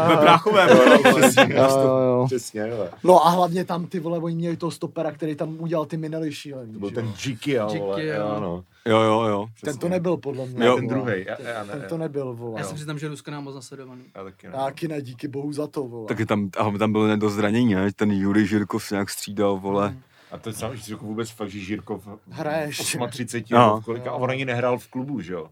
[0.07, 0.69] ve Bráchovém.
[1.17, 2.87] Přesně, Jo, jo, jo.
[3.03, 6.33] No a hlavně tam ty vole, oni měli toho stopera, který tam udělal ty minely
[6.33, 6.73] šílený.
[6.73, 7.13] To byl ten
[7.53, 7.67] jo.
[7.73, 8.15] Jiky, vole, jo.
[8.15, 8.63] jo, no.
[8.85, 9.47] Jo, jo, jo.
[9.63, 10.65] Ten to nebyl podle mě.
[10.65, 10.75] Jo.
[10.75, 11.71] ten druhý, já, já ne.
[11.73, 12.59] Ten to nebyl, vole.
[12.61, 14.03] Já si přiznám, že Rusko nám moc nasledovaný.
[14.15, 14.53] Já taky ne.
[14.55, 16.07] Já taky ne, díky bohu za to, vole.
[16.07, 17.91] Taky tam, a tam bylo nedost zranění, ne?
[17.95, 19.89] Ten Juri Žirkov se nějak střídal, vole.
[19.89, 20.01] Mm.
[20.31, 22.83] A to sám, že jako vůbec fakt, že Žírkov Hraje ještě.
[23.09, 23.81] 38 No.
[23.85, 25.49] kolika, a on ani nehrál v klubu, že jo?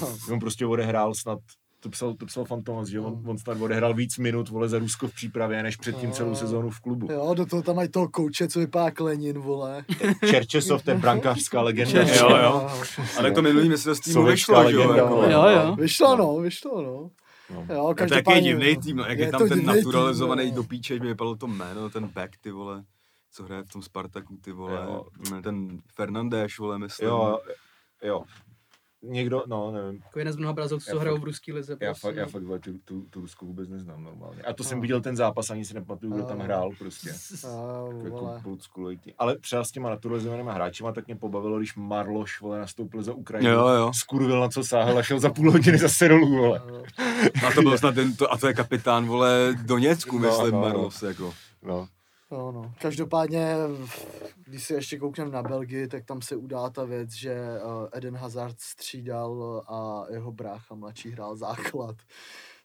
[0.00, 0.08] No.
[0.32, 1.38] On prostě odehrál snad
[1.84, 5.08] to psal, to psal Fantomas, že on, on snad odehrál víc minut, vole, za Rusko
[5.08, 6.36] v přípravě, než předtím celou No.
[6.36, 7.12] sezónu v klubu.
[7.12, 9.84] Jo, do toho tam mají toho kouče, co vypadá jak Lenin, vole.
[10.30, 12.02] Čerčesov, ten brankářská legenda.
[12.02, 12.68] Jo, jo.
[13.18, 14.80] A tak to minulý mistrovství mu vyšlo, že jo?
[14.80, 15.32] legenda, Jako, vole.
[15.32, 15.76] Jo, jo.
[15.76, 17.10] Vyšlo, no, vyšlo, no.
[17.50, 17.74] No.
[17.74, 19.66] Jo, A to je každopádně, taky divný tým, no, jak je, je tam ten tým,
[19.66, 20.56] naturalizovaný no.
[20.56, 22.84] do píče, mi vypadalo to jméno, ten back, ty vole,
[23.32, 25.04] co hraje v tom Spartaku, ty vole, Jo.
[25.42, 27.08] Ten Fernandéš, vole, myslím.
[27.08, 27.38] Jo,
[28.02, 28.22] jo.
[29.08, 30.00] Někdo, no, nevím.
[30.04, 31.72] Jako jeden z mnoha brazilců, co Já hrajou fakt- v ruský lize.
[31.80, 32.00] Já prostě.
[32.06, 34.42] fakt, já fakt vole, tu, tu, tu Rusku vůbec neznám normálně.
[34.42, 34.82] A to jsem No.
[34.82, 36.44] viděl ten zápas, ani si nepamatuju, kdo tam No.
[36.44, 37.10] hrál prostě.
[38.04, 38.40] Jako.
[39.18, 43.50] Ale třeba s těma naturalizovanými hráčima tak mě pobavilo, když Marloš vole, nastoupil za Ukrajinu.
[43.50, 43.92] Jo, jo.
[43.94, 46.60] Skurvil na co sáhl a šel za půl hodiny zase dolů, vole.
[47.46, 50.60] A to byl snad ten, to, a to je kapitán, vole, Doněcku, No, myslím, no,
[50.60, 50.60] no.
[50.60, 51.34] Marlos, jako.
[51.62, 51.88] No.
[52.30, 52.74] No, no.
[52.80, 53.54] Každopádně,
[54.44, 58.16] když si ještě koukneme na Belgii, tak tam se udá ta věc, že uh, Eden
[58.16, 61.96] Hazard střídal a jeho brácha mladší hrál základ.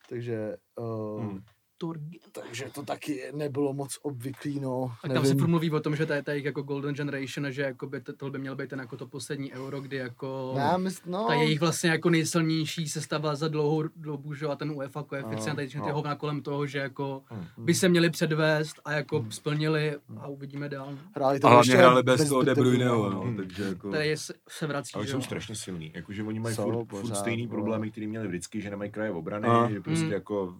[0.10, 1.40] Takže, uh, Hmm.
[1.80, 4.92] Turgi- takže to taky nebylo moc obvyklý, no.
[5.02, 7.46] Tak tam se furt mluví o tom, že to je ta jejich jako golden generation
[7.46, 9.98] a že jako by to, tohle by měl být ten jako to poslední euro, kdy
[9.98, 14.52] jako Ne, mysl, no, ta jejich vlastně jako nejsilnější sestava za dlouhou dobu, že jo,
[14.52, 15.86] a ten UEFA koeficient, No, no, no.
[15.86, 17.46] ty hovna kolem toho, že jako Hmm.
[17.58, 19.32] by se měli předvést a jako Hmm.
[19.32, 20.98] splnili a uvidíme dál.
[21.16, 23.36] hráli to A hlavně hráli bez toho De Bruyneho, no, Hmm.
[23.38, 23.92] takže jako...
[23.92, 24.16] Tady je,
[24.50, 25.22] se vrací, Ale že jsou jo.
[25.22, 29.12] strašně silní, jakože oni mají furt, furt stejný problémy, které měli vždycky, že nemají kraje
[29.12, 29.70] obrany, A.
[29.70, 30.12] že prostě Mm.
[30.12, 30.56] jako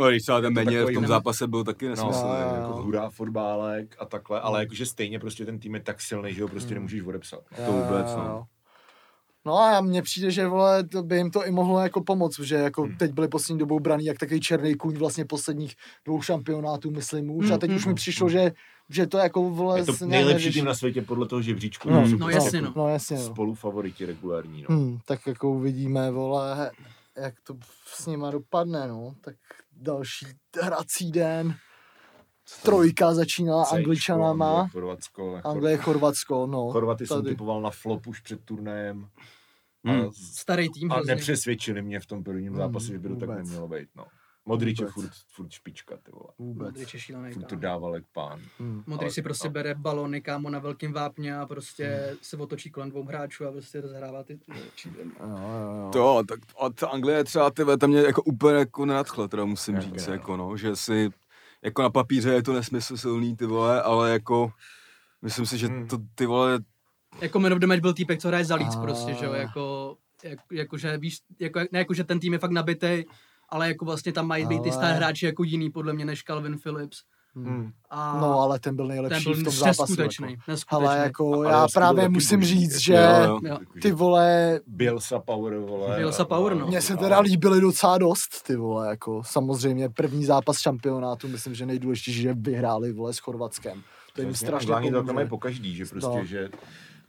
[0.00, 2.22] No, když třeba ten Menier v tom zápase byl taky nesmysl.
[2.26, 2.54] No, jako.
[2.54, 2.60] jo.
[2.60, 6.42] jako hurá fotbálek a takhle, ale jakože stejně prostě ten tým je tak silný, že
[6.42, 6.74] ho prostě Mm.
[6.74, 7.40] nemůžeš odepsat.
[7.58, 7.66] No.
[7.66, 8.24] To vůbec, Jo, no.
[8.24, 8.44] jo.
[9.44, 12.54] No a mně přijde, že vole, to by jim to i mohlo jako pomoct, že
[12.54, 12.96] jako Hmm.
[12.96, 15.74] teď byli poslední dobou braný jak takový černý kůň vlastně posledních
[16.04, 17.50] dvou šampionátů, myslím už.
[17.50, 17.94] A teď Hmm, už mi hmm.
[17.96, 18.52] přišlo, že,
[18.88, 19.78] že to jako vole...
[19.78, 21.90] Je to ne- nejlepší tým na světě podle toho žebříčku.
[21.90, 22.84] No, no prostě jasně, jako no.
[22.84, 23.22] No jasně, no.
[23.24, 24.76] Spolu favoriti regulární, no.
[24.76, 26.70] Hmm, tak jako uvidíme, vole,
[27.16, 27.54] jak to
[27.86, 29.14] s nima dopadne, no.
[29.20, 29.34] Tak
[29.80, 30.26] další
[30.62, 31.54] hrací den.
[32.62, 34.50] Trojka začínala Cčko, Angličanama.
[34.60, 35.40] Anglie, Chorvatsko.
[35.44, 36.70] Anglie, Chorvatsko, no.
[36.70, 37.28] Chorvaty jsem tady.
[37.30, 39.08] typoval na flop už před turnajem.
[39.84, 40.00] Hmm.
[40.00, 41.14] A, Starý tým a hrozně.
[41.14, 44.04] nepřesvědčili mě v tom prvním Hmm, zápase, že by to tak nemělo být, no.
[44.50, 46.28] Modrič je furt, furt špička, ty vole.
[46.38, 46.66] Vůbec.
[46.68, 47.60] Modrič je šílený, Furt to kámo.
[47.60, 48.40] dával jak pán.
[48.58, 48.82] Hmm.
[48.86, 49.52] Modrič ale- si prostě no.
[49.52, 53.80] bere balony, kámo, na velkým vápně a prostě se otočí kolem dvou hráčů a prostě
[53.80, 54.38] rozhrává ty.
[55.92, 59.44] To, tak a ta Anglie třeba, ty vole, tam mě jako úplně jako nenadchla, teda
[59.44, 61.10] musím Jako říct, ne, jako no, že si,
[61.62, 64.52] jako na papíře je to nesmysl silný, ty vole, ale jako,
[65.22, 65.88] myslím si, že Hmm.
[65.88, 66.58] to, ty vole,
[67.20, 68.80] Jako man of the match byl týpek, co hraje za Leeds A.
[68.82, 72.50] prostě, že jo, jako, jak, jakože víš, jako, ne jako, že ten tým je fakt
[72.50, 73.04] nabitý,
[73.50, 76.22] ale jako vlastně tam mají být ty Ale- star hráči jako jiný podle mě než
[76.22, 76.98] Calvin Phillips.
[77.34, 77.70] Hmm.
[77.90, 79.82] A No, ale ten byl nejlepší ten byl v tom zápasu.
[79.82, 80.42] neskutečný, Jako.
[80.48, 80.86] neskutečný.
[80.88, 82.94] Ale jako Ale já byl právě musím říct, že
[83.26, 83.58] jo, jo.
[83.82, 85.96] ty vole, Bielsa Power, vole.
[85.96, 86.66] Bielsa a- Power, no.
[86.66, 91.54] mně se a- teda líbily docela dost, ty vole, jako samozřejmě první zápas šampionátu, myslím,
[91.54, 93.82] že nejdůležitější, že vyhráli, vole, s Chorvatskem.
[94.14, 95.12] To jim Vlastně strašně Anglani to pomůže.
[95.14, 96.24] mají po každý, že prostě, No.
[96.24, 96.48] že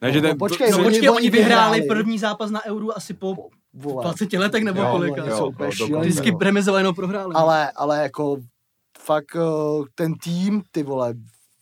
[0.01, 2.01] Ne, že No, ten, počkej, to, No oni- počkej, oni oni vyhráli vyhráli.
[2.01, 3.35] první zápas na Euru asi po
[3.73, 4.03] Vole.
[4.03, 5.25] 20 letech nebo Jo, kolika.
[5.25, 5.85] jo, jsou jo, úplně dokonce.
[5.85, 6.37] šílený, Vždycky no.
[6.41, 7.33] remizovali jenom prohráli.
[7.35, 8.37] ale, ale jako
[8.99, 9.39] fakt eh,
[9.95, 11.13] ten tým, ty vole,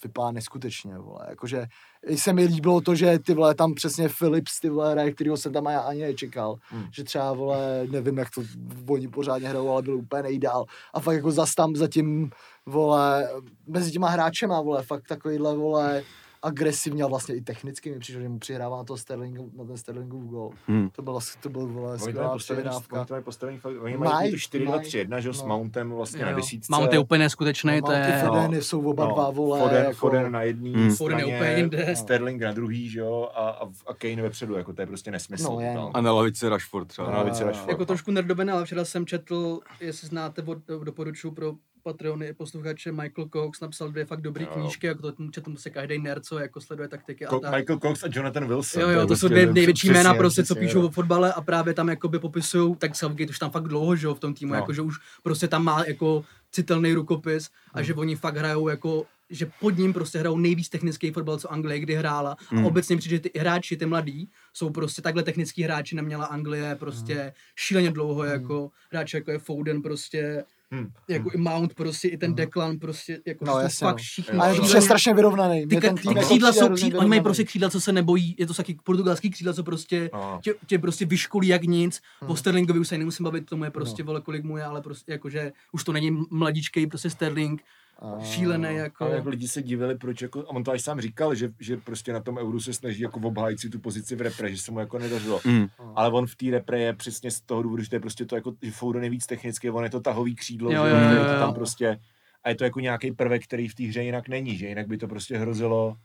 [0.04, 1.66] vypadá neskutečně, vole, jakože
[2.08, 5.38] i se mi líbilo to, že ty vole, tam přesně Philips, ty vole, hraje, kterýho
[5.38, 6.84] jsem tam ani nečekal, Hmm.
[6.94, 8.42] že třeba, vole, nevím, jak to
[8.88, 12.32] oni pořádně hrajou, ale byl úplně nejdál a fakt jako zas tam zatím,
[12.66, 13.30] vole,
[13.68, 16.04] mezi těma hráčema, vole, fakt takovýhle, vole,
[16.42, 20.24] agresivně a vlastně i technicky mi přišlo, že mu přihrává to Sterling, na ten Sterlingův
[20.24, 20.52] gol.
[20.68, 20.90] Hmm.
[20.90, 22.96] To byl, to byl vole, skvělá postavený, přehrávka.
[22.98, 25.28] oni to mají postavený, fakt- oni Mají, mají to 4 2 mají, 3 1 že
[25.30, 25.48] jo, s no.
[25.48, 26.68] Mountem vlastně Jo, na desítce.
[26.76, 28.24] Mount je úplně neskutečný, to Mounty je...
[28.28, 30.96] Fodeny jsou oba No, dva, vole, Foden, jako, Foden na jedný Hmm.
[30.96, 31.96] Foden je straně, úplně jinde.
[31.96, 35.44] Sterling na druhý, že jo, a, a, a Kane vepředu, jako to je prostě nesmysl.
[35.52, 35.94] No, je, totální.
[35.94, 37.08] a na lavici Rashford třeba.
[37.08, 37.70] A na lavici Rashford.
[37.70, 40.44] Jako trošku nerdobene, ale včera jsem četl, jestli znáte,
[40.84, 41.54] doporučuji pro
[41.84, 46.26] Patreony posluchače, Michael Cox napsal dvě fakt dobré knížky, jako to četl se každý nerd,
[46.26, 47.56] co jako sleduje taktiky a Ko- tak.
[47.56, 48.82] Michael Cox a Jonathan Wilson.
[48.82, 51.42] Jo, jo, to prostě jsou dvě největší přesně, jména prostě, co píšou o fotbale a
[51.42, 54.52] právě tam jakoby popisují, tak Southgate už tam fakt dlouho, že jo, v tom týmu,
[54.54, 54.56] No.
[54.60, 59.06] jako že už prostě tam má jako citelný rukopis a že oni fakt hrajou jako
[59.32, 62.38] že pod ním prostě hrajou nejvíc technický fotbal, co Anglie kdy hrála.
[62.62, 66.76] A obecně přijde, že ty hráči, ty mladí, jsou prostě takhle technický hráči, neměla Anglie
[66.76, 70.92] prostě šíleně dlouho, jako hráči jako je Foden prostě, Hmm.
[71.08, 73.98] jako i Mount prostě, i ten Declan prostě, jako No, jsou jasně, fakt no.
[74.04, 75.68] všichni A je to šíleně- prostě strašně vyrovnaný.
[75.68, 77.92] ty, ten ty tým jako křídla přijde jsou křídla, oni mají prostě křídla, co se
[77.92, 80.40] nebojí, je to taky portugalský křídla, co prostě No.
[80.44, 82.02] tě, tě prostě vyškolí jak nic.
[82.22, 82.28] Hmm.
[82.28, 83.72] Po Sterlingovi už se nemusím bavit, tomu je No.
[83.72, 87.62] prostě, vole, kolik mu je, ale prostě jakože už to není mladíčkej, prostě Sterling,
[88.00, 89.04] A- šílený jako.
[89.04, 91.78] Ale jako lidi se divili, proč jako, a on to až sám říkal, že, že
[91.78, 94.72] prostě na tom euru se snaží jako obhájit si tu pozici v repre, že se
[94.72, 95.40] mu jako nedařilo.
[95.46, 95.68] Mm.
[95.96, 98.36] Ale on v té repre je přesně z toho důvodu, že to je prostě to
[98.36, 101.04] jako, že Foden je víc technicky, on je to tahový křídlo, Jo, že jo, jo,
[101.04, 101.40] jo, je to jo.
[101.40, 102.00] tam prostě,
[102.44, 104.98] a je to jako nějaký prvek, který v té hře jinak není, že jinak by
[104.98, 105.96] to prostě hrozilo,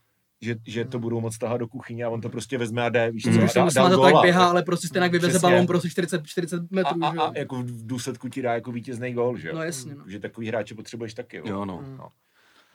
[0.42, 3.10] že, že to budou moc tahat do kuchyně a on to prostě vezme a jde,
[3.10, 5.48] víš co, Mm, a, dá, dá to tak běhá, ale prostě stejně vyveze Přesně.
[5.50, 7.32] balón prostě 40, 40 metrů, a, že a, jo.
[7.34, 9.54] a, jako v důsledku ti dá jako vítězný gól, že jo?
[9.54, 10.04] No jasně, no.
[10.06, 11.44] Že takový hráče potřebuješ taky, jo.
[11.46, 11.84] Jo, no.
[11.98, 12.08] no.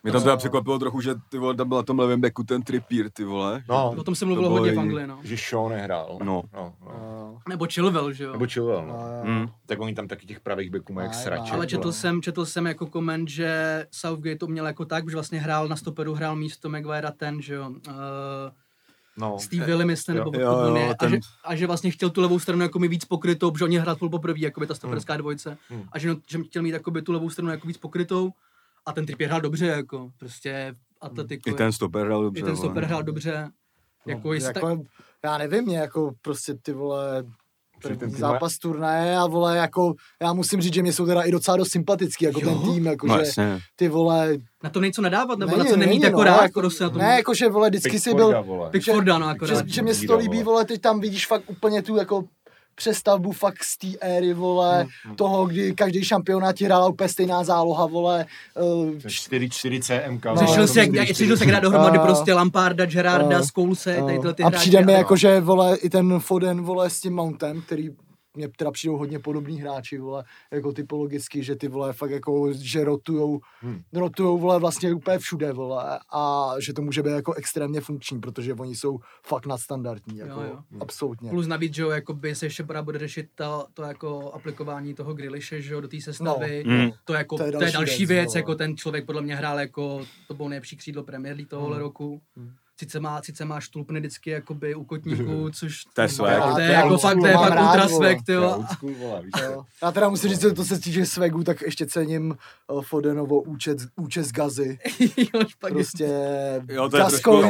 [0.02, 2.62] Mě tam teda překvapilo trochu, že ty vole, tam byl na tom levém beku ten
[2.62, 3.62] Trippier, ty vole.
[3.68, 4.80] No, O tom se To mluvilo bylo hodně v.
[4.80, 5.18] Anglii, no.
[5.22, 6.18] že Shaw nehrál.
[6.24, 6.42] No.
[6.54, 7.36] no, no.
[7.46, 8.32] A- Nebo Chilwell, že jo.
[8.32, 8.94] Nebo Chilwell, no.
[9.00, 9.48] a- Mm.
[9.66, 11.40] Tak oni tam taky těch pravých beků mají jak Mají, srače.
[11.42, 11.52] mají.
[11.52, 15.40] Ale četl jsem, četl jsem jako koment, že Southgate to měl jako tak, že vlastně
[15.40, 17.68] hrál na stoperu, hrál místo Maguirea ten, že jo.
[17.68, 17.94] Uh,
[19.16, 19.38] No.
[19.38, 22.10] Steve Williams, ten, nebo Jo, on jo, je, a, ten- že, a že vlastně chtěl
[22.10, 24.66] tu levou stranu jako mi víc pokrytou, protože on je hrál furt poprvé, jako by
[24.66, 25.82] ta stoperská dvojice, Hmm.
[25.92, 28.30] a že, no- že chtěl mít jakoby tu levou stranu jako víc pokrytou
[28.86, 31.50] a ten Trippier hrál dobře, jako prostě Atletico.
[31.50, 32.40] I ten stoper hrál dobře.
[32.40, 33.48] i ten stoper hrál dobře.
[34.06, 34.82] Jako, No, tak, jako,
[35.24, 37.24] já nevím, mě jako prostě ty vole
[37.82, 41.30] ten první zápas turnaje a vole jako, já musím říct, že mě jsou teda i
[41.32, 42.46] docela dost sympatický, jako Jo?
[42.48, 43.58] ten tým, jako No že jasně.
[43.76, 46.42] ty vole, na to něco nadávat, nebo Není, na co nemít není, jako no, rád,
[46.42, 46.98] jako- jako se na tom...
[46.98, 48.70] ne, jako že vole, vždycky si Pickforda, byl, vole.
[48.70, 49.68] Pickforda, no, že, akorát.
[49.68, 50.44] že mě se to líbí, vole.
[50.44, 52.24] vole, teď tam vidíš fakt úplně tu jako
[52.84, 57.44] přestavbu fakt z té éry, vole, Hmm, toho, kdy každý šampionát ti hrála úplně stejná
[57.44, 58.26] záloha, vole,
[58.60, 60.24] uh, 4-4 CMK.
[60.24, 64.18] No, Řešil se, jak, řešil se, dát dohromady A- prostě Lamparda, Gerarda, a- Schoulse, tady
[64.18, 64.60] tyhle ty a hráči.
[64.60, 67.90] přijde mi jako, že vole, i ten Foden, vole, s tím Mountem, který
[68.40, 72.84] mě teda přijdou hodně podobní hráči, vole, jako typologicky, že ty vole fakt jako, že
[72.84, 73.82] rotujou, Hmm.
[73.92, 78.54] rotujou, vole, vlastně úplně všude, vole, a že to může být jako extrémně funkční, protože
[78.54, 80.78] oni jsou fakt nadstandardní, jako, Jo, jo.
[80.80, 81.30] absolutně.
[81.30, 85.62] Plus navíc, že jo, jakoby se ještě bude řešit to, to jako aplikování toho Grealishe,
[85.62, 86.64] že jo, do té sestavy.
[86.66, 86.74] No.
[86.76, 86.90] Mm.
[87.04, 88.38] To, jako, To to, je je další další věc, věc, vole.
[88.38, 91.82] jako ten člověk podle mě hrál jako, to byl nejlepší křídlo Premier League tohohle Mm.
[91.82, 92.20] roku.
[92.36, 92.50] Mm.
[92.80, 96.42] Sice má, sice má štulpny vždycky jakoby u kotníků, což To je swag.
[96.42, 98.64] to To je jako old fakt, to je fakt ultra swag, ty jo.
[99.42, 99.64] Jo.
[99.82, 102.36] Já teda musím říct, že to se týče swagu, tak ještě cením
[102.72, 104.78] uh, Fodenovo účet, účet Gazy.
[105.34, 105.74] jo, špagety.
[105.74, 106.06] Prostě
[106.68, 107.42] Jo, to je trošku,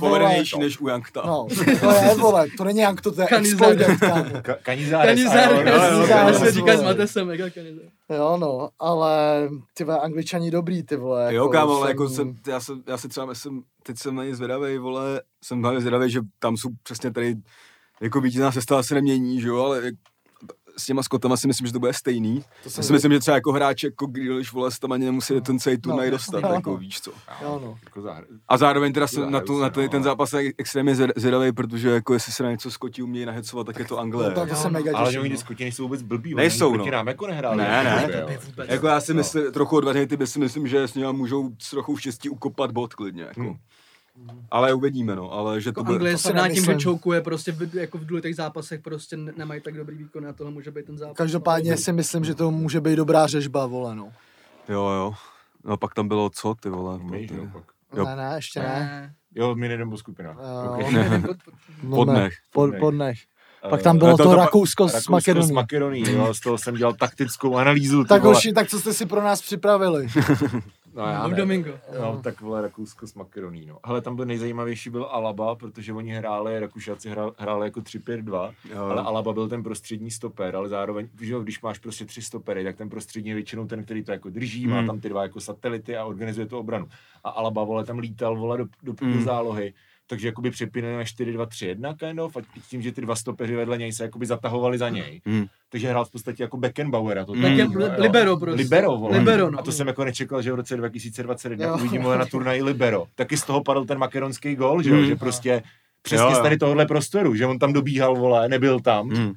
[0.00, 1.22] povedenější než u Jankta.
[1.26, 1.46] No,
[1.80, 3.76] to je, vole, to není jak to, to je Kanizar.
[4.62, 5.08] Kanizáres.
[5.08, 6.52] Kanizar, Kanizar, jo, se jo.
[6.52, 6.88] říká s vole.
[6.92, 7.84] Matesem, mega Kanizar.
[8.10, 11.22] Jo, no, ale ty vole, angličani dobrý, ty vole.
[11.22, 14.24] Jako Jo, kámo, ale jako jsem, já, jsem, já si třeba myslím, teď jsem na
[14.24, 17.36] ně zvědavej, vole, jsem hlavně zvědavej, že tam jsou přesně tady,
[18.00, 19.82] jako vítězná sestava se nemění, že jo, ale
[20.78, 22.40] s těma Skotama si myslím, že to bude stejný.
[22.40, 25.40] To Já jsem si myslím, že třeba jako hráč jako Grealish, vole, tam ani nemusí
[25.40, 26.76] ten celý turnaj No, dostat, no, jako no.
[26.76, 27.10] víš co.
[27.42, 27.78] Jo, no.
[27.84, 28.24] Jako zahr...
[28.48, 29.88] A zároveň teda jsem na, tu, se, na ten, no.
[29.90, 33.66] ten zápas je extrémně zvěd- zvědavý, protože jako jestli se na něco Skoti umějí nahecovat,
[33.66, 34.28] tak je to Anglie.
[34.28, 34.72] No, tak to Jo, se no.
[34.72, 35.34] mega Ale oni no.
[35.34, 36.34] ty skoti nejsou vůbec blbí.
[36.34, 36.96] oni Nejsou, proti no.
[36.96, 37.56] nám jako nehráli.
[37.56, 37.64] Ne,
[38.12, 38.38] jako ne.
[38.46, 38.68] vůbec.
[38.68, 39.18] Jako já si No.
[39.18, 42.94] myslím, trochu odvařený ty si myslím, že s nimi můžou s trochou štěstí ukopat bod
[42.94, 43.56] klidně, jako.
[44.50, 45.96] Ale uvidíme, no, ale že to Jako bude...
[45.96, 46.78] Anglie to si srovná tím, že nemyslím.
[46.80, 50.52] čoukuje prostě v, jako v důležitých zápasech prostě ne- nemají tak dobrý výkon a tohle
[50.52, 51.16] může být ten zápas.
[51.16, 54.12] Každopádně si myslím, že to může být dobrá řežba, vole, no.
[54.68, 55.14] Jo, jo.
[55.64, 56.98] No pak tam bylo co, ty vole.
[57.28, 57.62] Že jo, pak.
[58.06, 58.66] Ne, ne, ještě ne.
[58.68, 59.14] ne.
[59.34, 60.30] Jo, my nebo skupina.
[60.30, 60.76] Jo.
[60.86, 60.92] Ok.
[60.92, 61.22] Ne.
[61.82, 62.32] No, Podnech.
[62.32, 63.18] ne, Pod, Podnech.
[63.70, 65.52] Pak Eh, tam bylo to, to- to- Rakousko, s Rakousko s Makedonií.
[65.52, 68.02] Makedonií, jo, z toho jsem dělal taktickou analýzu.
[68.02, 70.06] ty Tak hoši, tak co jste si pro nás připravili?
[70.94, 71.36] No, já No, ne.
[71.36, 71.70] Domingo.
[72.00, 73.78] No, tak vole Rakousko s Makedonií, no.
[73.86, 78.82] Hele, tam byl nejzajímavější byl Alaba, protože oni hráli, Rakušáci hráli, hráli jako 3-5-2, Jo.
[78.84, 82.64] ale Alaba byl ten prostřední stoper, ale zároveň, že jo, když máš prostě tři stopery,
[82.64, 84.86] tak ten prostřední je většinou ten, který to jako drží, má Hmm.
[84.86, 86.88] tam ty dva jako satelity a organizuje tu obranu.
[87.24, 89.22] A Alaba, vole, tam lítal, vole, do, do, do Hmm.
[89.24, 89.74] zálohy,
[90.10, 93.92] takže jakoby přepínali na 4-2-3-1 kind of, a tím, že ty dva stopeři vedle něj
[93.92, 95.20] se jakoby zatahovali za něj.
[95.26, 95.46] Hmm.
[95.68, 97.24] Takže hrál v podstatě jako Beckenbauera.
[97.24, 97.66] To Tak je
[97.98, 98.62] libero prostě.
[98.62, 99.18] Libero, vole.
[99.18, 99.58] Libero, no.
[99.58, 101.74] A to jsem jako nečekal, že v roce 2021 Jo.
[101.74, 103.06] uvidím ho na turnaji Libero.
[103.14, 104.96] Taky z toho padl ten makedonský gol, že, jo?
[104.96, 105.06] Hmm.
[105.06, 105.62] že prostě
[106.02, 106.36] přesně Jo, jo.
[106.36, 109.08] z tady tohohle prostoru, že on tam dobíhal, vole, nebyl tam.
[109.08, 109.32] Hmm.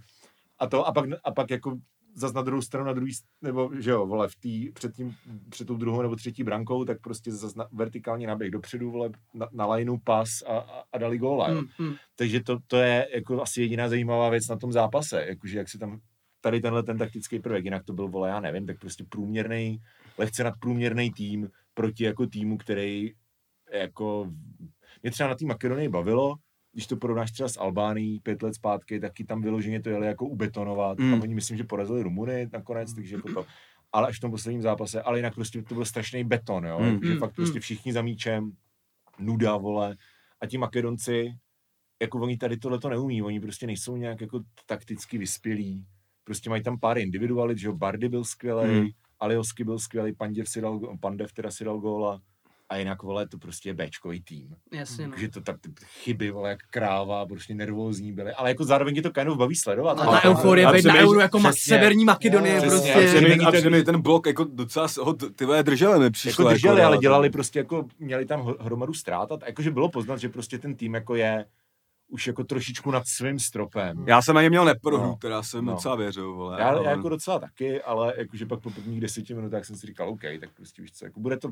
[0.59, 1.77] A to a pak, a pak jako
[2.13, 3.11] zas na druhou stranu, na druhý,
[3.41, 5.15] nebo že jo, vole, v tý, před, tím,
[5.49, 9.47] před tou druhou nebo třetí brankou, tak prostě zas na, vertikální náběh dopředu, vole, na,
[9.51, 11.47] na lineu pas a, a, a dali góla.
[11.47, 11.93] Mm, mm.
[12.15, 15.77] Takže to, to je jako asi jediná zajímavá věc na tom zápase, jakože jak si
[15.77, 15.99] tam
[16.41, 19.79] tady tenhle ten taktický prvek, jinak to byl, vole, já nevím, tak prostě průměrný,
[20.17, 23.13] lehce nadprůměrný tým proti jako týmu, který
[23.73, 24.31] jako,
[25.03, 26.35] mě třeba na té Makedonii bavilo,
[26.73, 30.25] když to porovnáš třeba s Albánií pět let zpátky, taky tam vyloženě to jeli jako
[30.25, 30.97] ubetonovat.
[30.97, 31.13] Mm.
[31.13, 33.45] A oni myslím, že porazili Rumuny nakonec, takže jako to.
[33.91, 36.79] Ale až v tom posledním zápase, ale jinak prostě to byl strašný beton, jo.
[36.79, 37.03] Mm.
[37.03, 38.51] Že Mm, fakt prostě všichni za míčem,
[39.19, 39.97] nuda, vole.
[40.41, 41.33] A ti Makedonci,
[42.01, 45.85] jako oni tady tohle to neumí, oni prostě nejsou nějak jako takticky vyspělí.
[46.23, 48.79] Prostě mají tam pár individualit, že jo, Bardy byl skvělý, Mm.
[48.81, 48.87] mm.
[49.19, 52.21] Aliosky byl skvělý, Panděv si dal, Pandev teda si dal góla.
[52.71, 54.55] A jinak, vole, to prostě je Bčkový tým.
[54.73, 55.11] Jasně, no.
[55.11, 58.31] Takže to tak ty chyby, vole, jak kráva, prostě nervózní byly.
[58.33, 59.99] Ale jako zároveň je to kind of baví sledovat.
[59.99, 61.69] A Ale- ta euforie a být na euro jako ma- přesně.
[61.75, 62.93] severní Makedonie Jo, přesně.
[62.93, 63.17] prostě.
[63.17, 66.43] A není a přemi ten blok, jako docela ho, ty vole drželi mi přišlo.
[66.43, 69.31] jako drželi, jako, ale no, dělali prostě jako, měli tam hromadu ztrát.
[69.31, 71.45] A jakože bylo poznat, že prostě ten tým jako je
[72.07, 74.03] už jako trošičku nad svým stropem.
[74.07, 75.15] Já jsem na ně měl neprohru, No.
[75.15, 75.71] která jsem No.
[75.73, 76.61] docela věřil, vole.
[76.61, 79.87] Já, ale- já jako docela taky, ale jakože pak po prvních deseti minutách jsem si
[79.87, 81.49] říkal, OK, tak prostě víš co, jako bude to,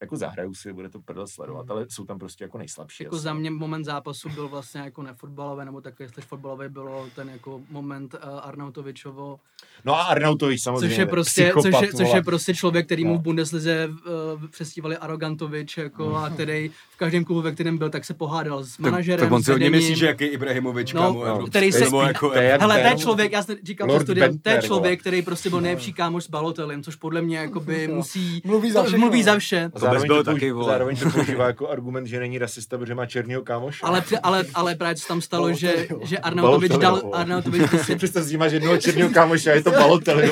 [0.00, 3.04] jako zahraju si, bude to prdel sledovat, ale jsou tam prostě jako nejslabší.
[3.04, 3.22] Jako asi.
[3.24, 7.60] za mě moment zápasu byl vlastně jako nefotbalový, nebo takový, jestli fotbalový bylo ten jako
[7.70, 9.38] moment uh, Arnautovičovo,
[9.84, 10.88] No a Arnautovič samozřejmě.
[10.88, 13.18] což je prostě, psychopat, což je, což je prostě člověk, který mu No.
[13.18, 18.04] v Bundeslize uh, přestívali Arogantovič, jako, a který v každém klubu, ve kterém byl, tak
[18.04, 21.00] se pohádal s tak, manažerem, tak on s si hodně myslí, že jaký Ibrahimovič, No,
[21.02, 23.56] kámo, no, který se- jako, to je jak Hele, to je ten- člověk, já jsem
[23.62, 24.66] říkal to Lord studiem, to je Bentner, vole.
[24.66, 27.94] člověk, který prostě byl nejlepší kámoš s Balotelem, což podle mě jakoby Jo.
[27.94, 28.98] musí, Mluví za všechno.
[28.98, 29.70] mluví za vše.
[29.90, 30.66] Zároveň, byl to, taky, vole.
[30.66, 33.80] zároveň to používá jako argument, že není rasista, protože má černýho kámoše.
[33.82, 37.02] Ale, ale, ale právě co tam stalo, že, že Arnautovič dal.
[37.12, 37.62] Arnautovič
[37.96, 40.30] Představ si, máš jednoho černého kámoše a je to Balotelli.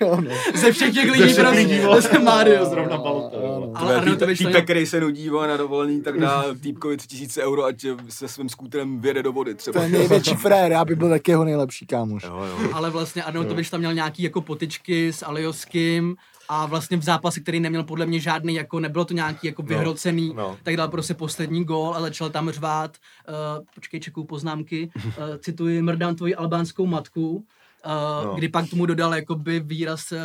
[0.00, 0.20] no.
[0.54, 2.66] ze všech těch lidí prostě, to Mario.
[2.66, 3.44] Zrovna Balotelli.
[3.74, 7.64] Ale Arnautovič to týpek, který se nudí vole, na dovolený, tak dá týpkovi 3000 euro,
[7.64, 9.82] ať se svým skútrem vyjede do vody To třeba.
[9.82, 12.22] je největší frér, já bych byl taky jeho nejlepší kámoš.
[12.22, 12.68] Jo, jo.
[12.72, 16.16] ale vlastně Arnautovič tam měl nějaký jako potyčky s Alioským
[16.48, 20.34] a vlastně v zápase, který neměl podle mě žádný, jako nebylo to nějaký jako vyhrocený,
[20.36, 20.58] no.
[20.62, 22.96] tak dal prostě poslední gól a začal tam řvát,
[23.28, 27.44] uh, počkej, čekuju poznámky, uh, cituji, mrdám tvoji albánskou matku,
[27.86, 28.34] Uh, No.
[28.34, 30.18] kdy pak tomu dodal jakoby výraz uh,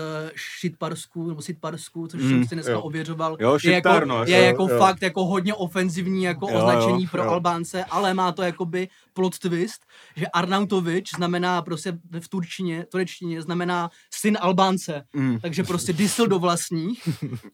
[0.59, 2.81] šitparsku, nebo sitparsku, což Mm, jsem si dneska jo.
[2.81, 3.37] ověřoval.
[3.39, 4.77] Jo, je jako, no, je jo, jako jo.
[4.79, 7.29] fakt jako hodně ofenzivní jako Jo, označení jo, pro jo.
[7.29, 9.81] Albánce, ale má to jakoby plot twist,
[10.15, 15.03] že Arnautovič znamená prostě v turčině, turečtině znamená syn Albánce.
[15.13, 15.39] Mm.
[15.39, 17.09] Takže prostě disil do vlastních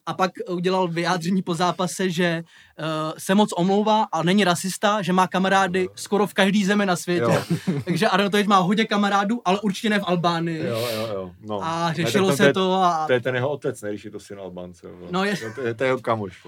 [0.06, 2.44] a pak udělal vyjádření po zápase, že
[2.80, 2.86] uh,
[3.18, 7.22] se moc omlouvá a není rasista, že má kamarády skoro v každý zemi na světě.
[7.68, 7.82] Jo.
[7.86, 10.66] Takže Arnautovič má hodně kamarádů, ale určitě ne v Albánii.
[10.66, 11.32] Jo, jo, jo.
[11.42, 11.60] No.
[11.64, 14.12] A Ne, řešilo tak se to a, To je ten jeho otec, ne, když je
[14.12, 14.88] to syn Albánce.
[14.92, 15.08] vole.
[15.12, 16.48] No, je- To, je, to je jeho kamoš.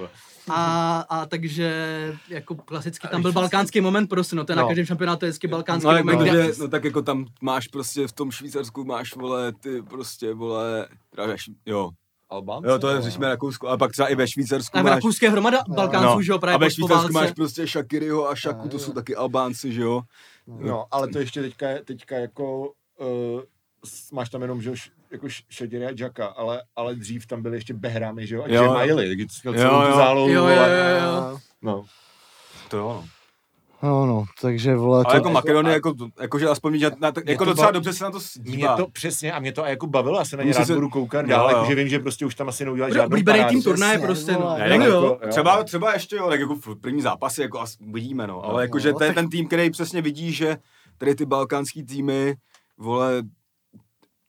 [0.49, 1.71] a, a takže
[2.29, 4.67] jako klasicky tam byl balkánský moment prostě, no to je na No.
[4.67, 7.67] každém šampionátu je vždycky balkánský No, jako, moment, kde, že, no tak jako tam máš
[7.67, 10.87] prostě v tom Švýcarsku máš, vole, ty prostě, vole,
[11.17, 11.89] ve Šv- jo,
[12.29, 12.69] Albánce?
[12.69, 13.01] jo, to je, no.
[13.01, 16.31] řešíme Rakousko, ale pak třeba i ve Švýcarsku a v máš, Rakouské hromada Balkánců, že
[16.31, 19.15] jo, a právě ve po- po Švýcarsku máš prostě Shakiriho a Shaku, to jsou taky
[19.15, 20.01] Albánci, že jo,
[20.47, 23.41] No, ale to ještě teďka, teďka jako uh,
[24.13, 27.41] máš tam jenom, že jo, š- jako š- Šaděry a Jacka, ale, ale dřív tam
[27.41, 28.73] byly ještě Behrámy, že jo, a Jo, jo.
[28.73, 29.95] Miley, takže jsi měl Jo, celou tu jo.
[29.95, 30.99] zálohu, Jo, jo, vole.
[30.99, 31.37] jo, jo.
[31.61, 31.85] No.
[32.69, 33.05] To jo, no.
[33.83, 34.97] No, no, takže vole.
[35.05, 37.51] Ale jako jako- Makedonie, a- jako, jako, že aspoň že na to, Mě jako to
[37.51, 38.77] docela ba- dobře se na to Mě dívá.
[38.77, 41.21] to přesně, a mě to jako bavilo, já se na ně rád se- budu koukat
[41.25, 41.57] Jo, dál, jo.
[41.57, 44.55] jakože vím, že prostě už tam asi neudělají Bude žádnou oblíbený tým turnaje prostě, no.
[44.57, 45.03] Ne, Jo, tak jo.
[45.13, 48.45] jako- Třeba, třeba ještě jo, tak jako v první zápasy, jako as, uvidíme, no.
[48.45, 50.57] Ale jako, že no, to je tak- ten tým, který přesně vidí, že
[50.97, 52.35] tady ty balkánský týmy,
[52.77, 53.23] vole,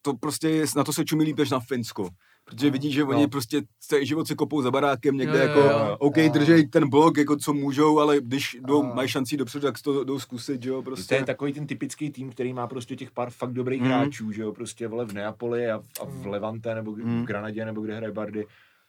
[0.03, 2.09] to prostě je, na to se čumí líp než na Finsko.
[2.45, 3.29] Protože vidí, že oni No.
[3.29, 5.97] prostě celý život se kopou za barákem někde Jo, jo, jako, jo.
[5.99, 6.33] OK, Jo.
[6.33, 8.93] držej ten blok, jako co můžou, ale když jdou, Jo.
[8.95, 11.15] mají šancí dopředu, tak to jdou zkusit, že jo, To prostě.
[11.15, 13.91] je takový ten typický tým, který má prostě těch pár fakt dobrých Mhm.
[13.91, 17.25] hráčů, že jo, prostě vole v Neapoli a, v- a v Levante nebo v Mhm.
[17.25, 18.47] Granadě nebo kde hraje Bardy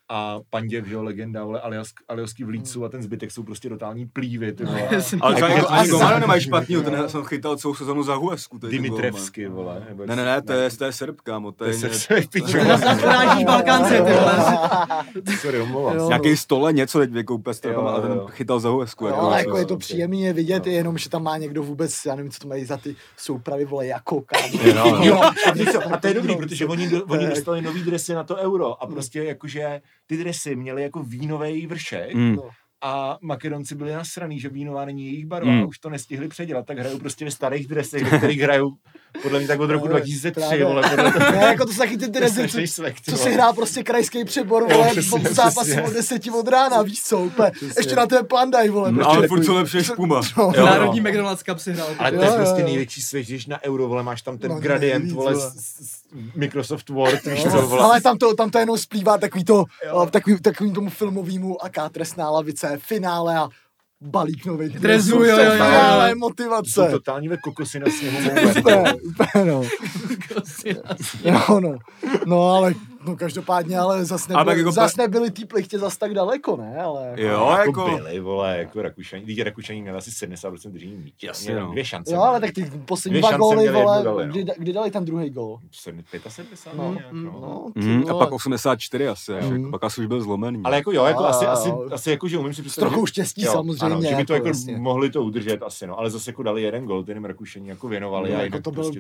[0.10, 2.54] a Panděv, že jo, legenda, vole, Alias, Aliosky v Hmm.
[2.54, 4.88] Lícu a ten zbytek jsou prostě totální plívy, ty vole.
[4.90, 8.16] Ale třeba Jako jako, ani asi- Gomano nemají špatnýho, ten jsem chytal celou sezonu za
[8.16, 8.58] Huesku.
[8.58, 9.84] Dimitrevsky, vole.
[10.06, 12.16] Ne, ne, ne, to je, to je Srb, kámo, to To je, je ně- se
[12.32, 12.58] pičo.
[13.04, 14.34] Urážíš Balkánce, ty vole.
[15.42, 16.14] Sorry, omlouvám se.
[16.38, 19.06] stole něco teď vykoupe s Jo, a ten chytal za Huesku.
[19.06, 19.78] Jako, ale jo, jako je to
[20.24, 22.96] je vidět, jenom, že tam má někdo vůbec, já nevím, co to mají za ty
[23.18, 24.48] soupravy, vole, jako kámo.
[24.64, 25.22] Jo, Jo,
[25.94, 26.90] a to je dobrý, No, protože oni,
[27.30, 32.14] dostali nový dresy na to euro a prostě jakože ty dresy měly jako vínový vršek
[32.16, 32.38] Mm.
[32.82, 35.62] A Makedonci byli nasraný, že vínová není jejich barva Mm.
[35.62, 38.70] a už to nestihli předělat, tak hrajou prostě ve starých dresech, ve kterých hrajou
[39.24, 40.66] podle mě tak od roku No, 2003, právě.
[40.66, 41.32] vole, podle toho.
[41.32, 44.26] Ne, jako to jsou taky ty To je drezy, co, co si hrá prostě krajský
[44.26, 44.90] přebor, vole,
[45.30, 47.52] v zápasy od 10 od rána, víš co, úplně.
[47.78, 48.92] Ještě na ten pandaj, vole.
[48.92, 50.22] No, prostě ale furt jsou lepší než Puma.
[50.38, 51.10] No, Jo, Národní no.
[51.10, 51.88] McDonald's Cup si hrál.
[52.00, 55.12] Ale to je prostě největší svět, když na euro, vole, máš tam ten No, gradient,
[55.12, 55.34] vole,
[56.36, 57.84] Microsoft Word, víš co, vole.
[57.84, 59.64] ale tam to, tam to jenom splývá takový to,
[60.12, 63.50] takový, takový tomu filmovému aká trestná lavice, finále a
[64.02, 65.52] balík nových Drezu, dresů, jo, jo, jo, jo.
[65.52, 66.88] finále, Jsou motivace.
[66.92, 68.18] totální ve kokosy na sněhu.
[68.60, 69.64] Úplně, úplně, no.
[71.24, 71.78] Jo, no.
[72.26, 72.74] No, ale,
[73.06, 76.58] no každopádně, ale zas, Ale tak nebyli, jako zas nebyli ty plichtě zas tak daleko,
[76.58, 76.78] ne?
[76.82, 77.96] Ale, Jo, jako, jako...
[77.98, 79.24] byli, vole, jako Rakušani.
[79.24, 81.28] Když Rakušani měli asi 70% držení míče.
[81.28, 81.72] Jasně, no.
[81.72, 82.14] Dvě šance.
[82.14, 84.32] jo, ale tak ty poslední dva šance góly, vole, dali, no.
[84.32, 85.60] kdy, kdy dali ten druhý gól?
[85.72, 86.24] 75
[86.78, 87.22] No, nějak, no.
[87.22, 89.56] no, ty Mm, a pak 84 asi, Mm.
[89.58, 90.62] jako, pak asi už byl zlomený.
[90.64, 91.90] Ale jako jo, jako asi, jo, asi, jo.
[91.92, 93.86] asi jako, že umím si S představit, trochou že- štěstí jo, samozřejmě.
[93.86, 94.78] Ano, že by to jako jasně.
[94.78, 97.88] mohli to udržet asi, no, ale zase jako dali jeden gol, ten jim Rakušani jako
[97.88, 98.32] věnovali.
[98.34, 99.00] No, a jako to byl, prostě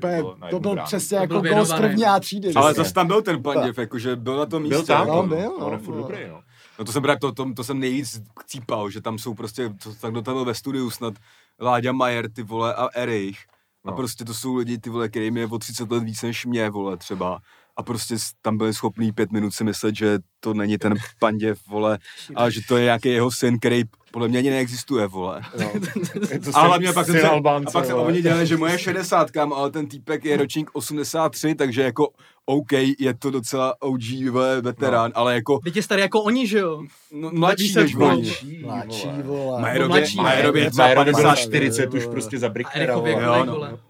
[0.49, 2.53] to byl přesně jako gól z první A třídy.
[2.55, 4.75] ale zase tam byl ten Panděv, jakože byl na tom místě.
[4.75, 6.01] Byl tam, jako, No, no, byl, on je no, furt no.
[6.01, 6.41] dobrý, no.
[6.79, 9.95] No to jsem právě, to, to, to jsem nejvíc cípal, že tam jsou prostě, to,
[9.95, 11.13] tak kdo tam byl ve studiu snad,
[11.61, 13.39] Láďa Majer, ty vole, a Erich.
[13.85, 13.95] A No.
[13.95, 16.97] prostě to jsou lidi, ty vole, kterým je o 30 let víc než mě, vole,
[16.97, 17.39] třeba.
[17.79, 21.99] A prostě tam byli schopní pět minut si myslet, že to není ten Panděv, vole,
[22.35, 25.41] a že to je nějaký jeho syn, který podle mě ani neexistuje, vole.
[25.59, 25.71] no.
[26.53, 29.87] A hlavně pak se, Albánce, a pak se oni dělali, že moje 60, ale ten
[29.87, 32.07] týpek je ročník 83, takže jako
[32.45, 36.59] OK, je to docela OG vole, veterán, ale jako Teď je starý jako oni, že
[36.59, 36.83] jo?
[37.13, 38.05] no, mladší než oni.
[38.05, 39.23] Mladší, Mladší, vole.
[39.23, 39.61] vole.
[39.61, 40.17] Majerově, mladší.
[40.17, 41.35] Majerově je třeba 50.
[41.35, 42.11] 40 už vole.
[42.11, 43.23] prostě za A Bricknera, Erichovi vole.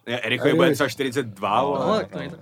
[0.07, 0.55] jako Jo, no.
[0.55, 1.79] bude třeba 42, No, vole.
[1.87, 2.37] No, tak to je to.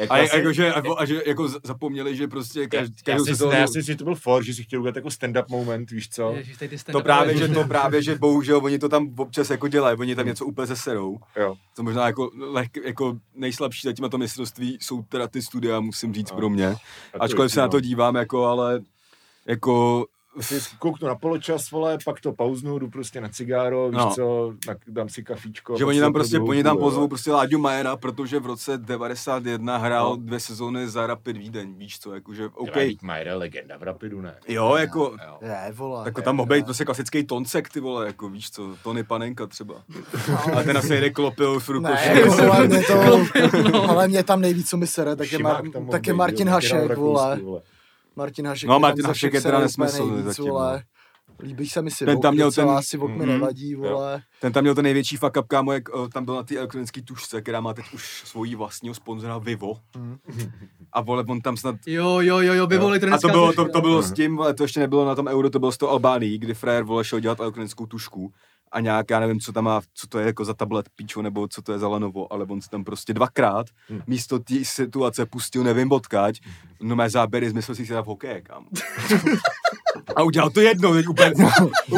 [0.00, 3.24] Jako A, asi- jako, že, a, a že jako zapomněli, že prostě každý, já, každou
[3.24, 3.52] si, sezónu...
[3.52, 5.90] ne, já si myslím, že to byl for, že si chtěl udělat jako stand-up moment,
[5.90, 6.32] víš co?
[6.36, 6.56] Ježiš,
[6.92, 7.60] To právě, že bože.
[7.60, 11.18] to právě, že bohužel oni to tam občas jako dělají, oni tam něco úplně zeserou.
[11.36, 11.54] Jo.
[11.76, 16.14] To možná jako, lehk, jako nejslabší zatím na to mistrovství jsou teda ty studia, musím
[16.14, 16.36] říct No.
[16.36, 16.74] pro mě.
[17.20, 18.80] Ačkoliv se na to dívám, jako, ale
[19.46, 20.06] jako
[20.78, 24.10] kouknu na poločas, vole, pak to pauznu, jdu prostě na cigáro, víš No.
[24.14, 25.76] co, tak dám si kafíčko.
[25.78, 29.76] že pak oni tam prostě, oni tam pozvou prostě Láďu Majera, protože v roce 91
[29.76, 30.16] hrál No.
[30.16, 32.76] dvě sezóny za Rapid Vídeň, víš co, jakože OK.
[33.02, 34.34] Majer je legenda v Rapidu, ne?
[34.48, 35.38] Jo, jako, Jo.
[35.42, 36.02] Ne, vole.
[36.04, 39.74] jako tam mohl být prostě klasický toncek, ty vole, jako víš co, Tony Panenka třeba.
[40.56, 42.08] A ten asi jede klopil v Ne, rukoši.
[42.08, 43.24] jako, vole, mě to,
[43.88, 47.38] ale mě tam nejvíc, co mi sere, tak je, Mar- tak Martin Hašek, vole.
[48.16, 48.68] Martin Hašek.
[48.68, 50.84] No, Martin Hašek je teda nesmysl nejvíc, zatím, vole.
[51.42, 53.26] Líbí se mi si Ten tam měl ten- asi Vok mi Mhm.
[53.28, 54.22] nevadí, vole.
[54.40, 57.02] Ten tam měl ten největší fuck up, kámo, jak o, tam byl na té elektronické
[57.02, 59.74] tušce, která má teď už svojí vlastního sponzora Vivo.
[59.96, 60.18] Mhm.
[60.92, 61.76] A vole, on tam snad...
[61.86, 62.80] Jo, jo, jo, jo, by Jo.
[62.80, 65.26] volili A to bylo, to, to bylo s tím, ale to ještě nebylo na tom
[65.26, 68.32] euro, to bylo s tou Albánií, kdy frajer vole šel dělat elektronickou tušku
[68.74, 71.48] a nějak, já nevím, co tam má, co to je jako za tablet píčo, nebo
[71.48, 74.00] co to je za Lenovo, ale on si tam prostě dvakrát Hmm.
[74.06, 76.40] místo té situace pustil nevím odkaď,
[76.82, 78.66] no mé záběry, zmyslel si se v hokeje, kámo.
[80.16, 81.32] A udělal to jednou, teď úplně,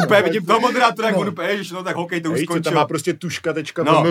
[0.05, 2.53] úplně vidím toho moderátora, jak on úplně, ježiš, no tak hokej to už Víš, co
[2.53, 2.79] tam skončil.
[2.79, 3.91] má prostě tuška, tečka, No.
[4.03, 4.09] no.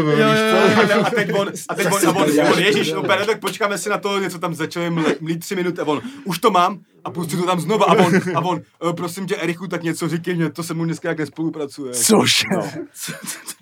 [1.05, 3.89] A, teď on, a teď on, a on, on ježíš, no, úplně, tak počkáme si
[3.89, 4.91] na to, něco tam začali
[5.21, 8.13] mlít, tři minuty a on, už to mám a pustí to tam znova a on,
[8.35, 8.61] a on,
[8.91, 11.93] "Eh, prosím tě, Erichu, tak něco říkej mě, to se mu dneska jak nespolupracuje.
[11.95, 12.43] Což?
[12.57, 12.71] No.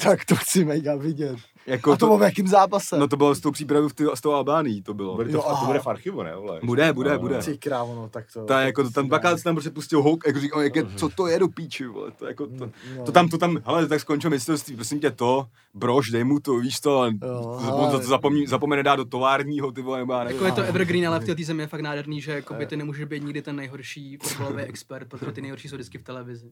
[0.03, 1.37] tak to chci mega vidět.
[1.66, 2.99] Jako A to bylo v jakém zápase?
[2.99, 5.15] No to bylo s tou přípravou v ty, s tou Albánií, to bylo.
[5.15, 5.66] Bude Jo, to, to aha.
[5.66, 6.36] bude v archivu, ne?
[6.36, 6.61] Vole?
[6.62, 7.36] Bude, bude, No, bude.
[7.36, 7.43] no.
[7.43, 8.45] Ty krávo, no, tak to...
[8.45, 11.27] Ta, jako, tam dvakrát se tam prostě pustil houk, jako říkal, jak je, co to
[11.27, 13.05] je do píči, vole, to, jako, to, No.
[13.05, 16.59] to tam, to tam, hele, tak skončil mistrovství, prosím tě to, brož, dej mu to,
[16.59, 20.12] víš to, a Jo, to, to, to zapomí, zapomene dát do továrního, ty vole, nebo
[20.12, 20.24] já.
[20.24, 23.05] Jako je to evergreen, ale v té zemi je fakt nádherný, že jakoby ty nemůžeš
[23.05, 26.51] být nikdy ten nejhorší fotbalový expert, protože ty nejhorší jsou vždycky v televizi.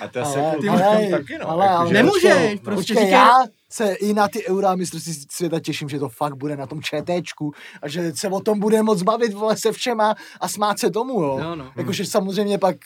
[0.00, 1.48] A to se Ale, jako ale, taky, no.
[1.50, 3.30] ale, jako, ale, Nemůžeš, počkej, prostě říkej- já
[3.68, 7.52] se i na ty eura mistrovství světa těším, že to fakt bude na tom četečku
[7.82, 11.22] a že se o tom bude moc bavit, vole, se všema a smát se tomu,
[11.22, 11.38] jo.
[11.42, 11.72] Jo, no.
[11.76, 12.76] Jakože samozřejmě pak,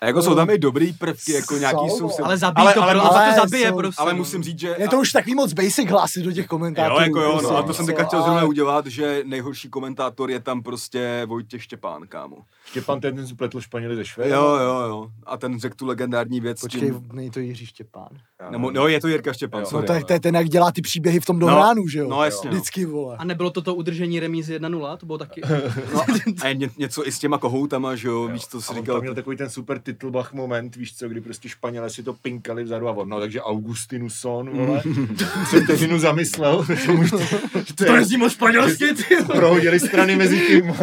[0.00, 2.08] A jako jsou tam i dobrý prvky, jako nějaký Jsou, jsou...
[2.10, 4.02] se- Ale zabíjí ale, to, ale, ale, to zabije jsou- prostě.
[4.02, 4.18] ale no.
[4.18, 4.74] musím říct, že...
[4.78, 6.94] je to už takový moc basic hlasy do těch komentátorů.
[6.94, 10.30] Jo, jako jo, prostě, no, a to jsem teďka chtěl zrovna udělat, že nejhorší komentátor
[10.30, 12.36] je tam prostě Vojtěch Štěpán, kámo.
[12.66, 14.32] Štěpán ten spletl Španěli ze Švédem.
[14.32, 15.08] Jo, jo, jo.
[15.26, 16.60] A ten řekl tu legendární věc.
[16.60, 18.08] Počkej, tím- není to Jiří Štěpán.
[18.50, 19.64] Nebo, no, je to Jirka Štěpán, Jo.
[19.66, 19.86] No sorry.
[19.86, 22.08] to je, to je ten, jak dělá ty příběhy v tom No, dohránu, že jo?
[22.08, 22.56] no, jasně, no.
[22.56, 23.16] Vždycky, vole.
[23.18, 25.40] A nebylo to to udržení remízy 1-0, to bylo taky.
[25.94, 26.02] No,
[26.42, 28.94] a je ně, něco i s těma kohoutama, že jo, víš, co on říkal.
[28.94, 32.64] tam měl takový ten super titelbach moment, víš co, kdy prostě Španělé si to pinkali
[32.64, 34.82] vzadu a on, no takže Augustinu Son, vole,
[35.50, 37.18] se vteřinu zamyslel, že mu to,
[37.66, 39.16] že to je, moc španělsky, ty.
[39.26, 40.74] prohodili strany mezi tím.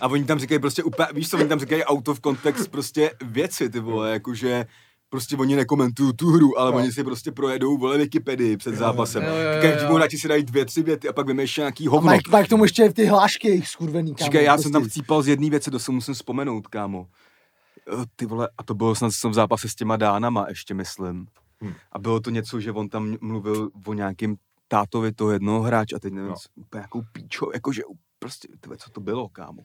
[0.00, 3.10] A oni tam říkají prostě úplně, víš co, oni tam říkají out of context prostě
[3.24, 4.66] věci, ty vole, jakože
[5.08, 6.76] prostě oni nekomentují tu hru, ale No.
[6.78, 9.22] oni si prostě projedou, vole, Wikipedii před zápasem.
[9.22, 9.36] jo, jo,
[9.80, 9.94] jo, jo.
[9.94, 12.06] hráči si dají dvě, tři věty a pak vymýšlí nějaký A hovno.
[12.06, 14.24] mají mají k tomu ještě ty hlášky jejich skurvený, kámo.
[14.26, 15.00] Říkaj, já jsem tam prostě.
[15.00, 17.06] chcípal z jedné věci, to se musím vzpomenout, kámo.
[17.92, 21.26] Eh, Ty vole, a to bylo snad v zápase s těma dánama, ještě myslím.
[21.64, 21.72] Hm.
[21.92, 24.36] A bylo to něco, že on tam mluvil o nějakým
[24.68, 26.34] tátovi toho jednoho hráče a teď nevím, No.
[26.56, 26.62] no.
[26.62, 27.82] úplně nějakou píčo, jakože
[28.18, 29.62] prostě, ty vole, co to bylo, kámo.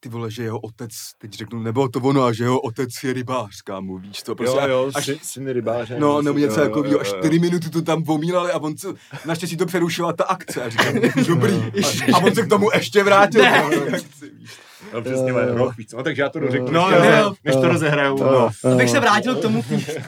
[0.00, 3.12] Ty vole, že jeho otec, teď řeknu, nebylo to ono, a že jeho otec je
[3.12, 4.58] rybář, kámo, víš to, prostě.
[4.60, 5.98] Jo, jo, až, syn- syn rybáře.
[5.98, 8.76] No, nebo něco Jo, jo, takového, jo, až čtyři minuty to tam omílali a on
[8.78, 8.88] se,
[9.26, 10.94] naštěstí to přerušila ta akce a říkám,
[11.28, 11.54] dobrý.
[11.54, 13.42] A, a on se k tomu ještě vrátil.
[13.42, 13.62] Ne.
[13.94, 14.50] akci, víš.
[14.94, 15.54] No, přesně, jo, jo.
[15.54, 15.92] rok, víc.
[15.92, 17.34] No, takže já to dořeknu, No, než, no, jo.
[17.44, 18.18] než to rozehraju.
[18.24, 18.50] No.
[18.72, 19.64] Abych se vrátil k tomu.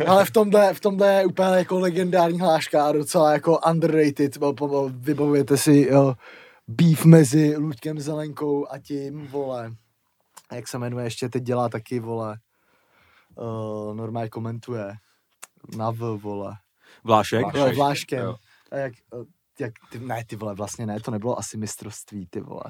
[0.07, 4.39] Ale v tomhle, v tomhle je úplně jako legendární hláška a docela jako underrated.
[4.91, 6.15] Vybavujete si jo,
[6.69, 9.73] beef mezi Luďkem Zelenkou a tím, vole.
[10.51, 12.37] A jak se jmenuje, ještě teď dělá taky, vole.
[13.39, 14.95] Uh, normálně komentuje.
[15.77, 16.53] Na V, vole.
[17.05, 17.43] Vlášek?
[17.43, 17.57] Vlášek.
[17.71, 18.25] Jo, Vláškem.
[18.25, 18.37] jo.
[18.71, 19.25] A jak, eh,
[19.65, 22.63] jak ty, ne, ty vole, vlastně ne, to nebylo asi mistrovství, ty vole.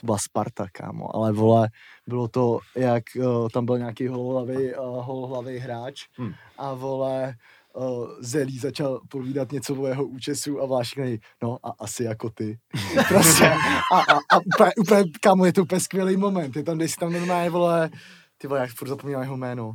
[0.00, 1.68] To byla Sparta, kámo, ale vole,
[2.06, 6.32] bylo to, jak uh, tam byl nějaký holohlavý, uh, holohlavý hráč Hm.
[6.58, 7.34] a vole,
[7.76, 12.30] uh, Zelí začal povídat něco o jeho účesu a Vlášek nej, no a asi jako
[12.30, 12.58] ty.
[13.08, 13.50] prostě.
[13.92, 16.56] A, a, a úplně, úplně, kámo, je to úplně skvělý moment.
[16.56, 17.90] Je tam, když si tam normálně, vole,
[18.38, 19.72] ty vole, jak furt zapomínám jeho jméno.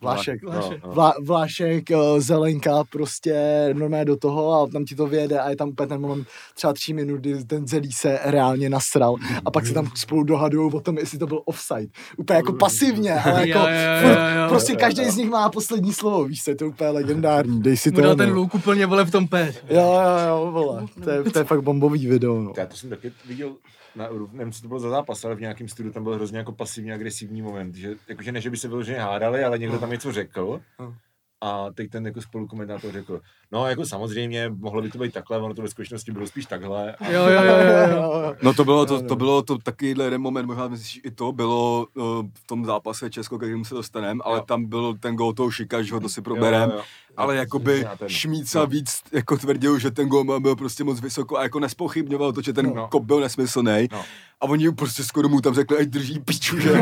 [0.00, 0.42] Vlášek.
[0.44, 0.82] Vlášek.
[0.82, 0.94] No, no.
[0.94, 3.34] Vlá, Vlášek, eh, Zelenka, prostě
[3.78, 6.72] normálně do toho a tam ti to vyjede a je tam úplně ten moment třeba
[6.72, 9.14] tří minut, kdy ten Zelí se reálně nasral
[9.44, 11.88] a pak se tam spolu dohadují o tom, jestli to byl offside.
[12.16, 14.48] Úplně jako pasivně, ale jako Jo, jo, jo, jo.
[14.48, 17.90] prostě každý z nich má poslední slovo, víš co, je to úplně legendární, dej si
[17.90, 18.02] Mu to.
[18.02, 19.54] dal ten luk úplně vole v tom pé.
[19.70, 22.52] Jo, jo, jo, vole, to je, to je fakt bombový video, no.
[22.56, 23.52] Já to jsem taky viděl,
[23.98, 26.52] na, nevím, co to bylo za zápas, ale v nějakém studiu tam byl hrozně jako
[26.52, 30.12] pasivní agresivní moment, že jakože ne, že by se vyloženě hádali, ale někdo tam něco
[30.12, 30.94] řekl No.
[31.40, 33.20] a teď ten jako spolukomentátor řekl,
[33.52, 36.92] no jako samozřejmě mohlo by to být takhle, ono to ve skutečnosti bylo spíš takhle.
[36.92, 38.34] A Jo, jo, jo, jo, jo.
[38.42, 41.86] No to bylo to, to bylo to takovýhle jeden moment, možná myslíš i to bylo
[41.94, 42.04] uh,
[42.34, 44.44] v tom zápase Česko, k kterému se dostaneme, ale Jo.
[44.48, 46.62] tam byl ten gol toho Šika, že ho to si proberem.
[46.70, 46.84] Jo, jo, jo.
[47.16, 48.66] Ale jakoby Šmíca no.
[48.66, 52.52] víc jako tvrdil, že ten gol byl prostě moc vysoko a jako nespochybňoval to, že
[52.52, 52.88] ten No.
[52.88, 53.88] kop byl nesmyslný.
[53.92, 54.04] No.
[54.40, 56.72] A oni prostě skoro mu tam řekli, ať drží piču, že?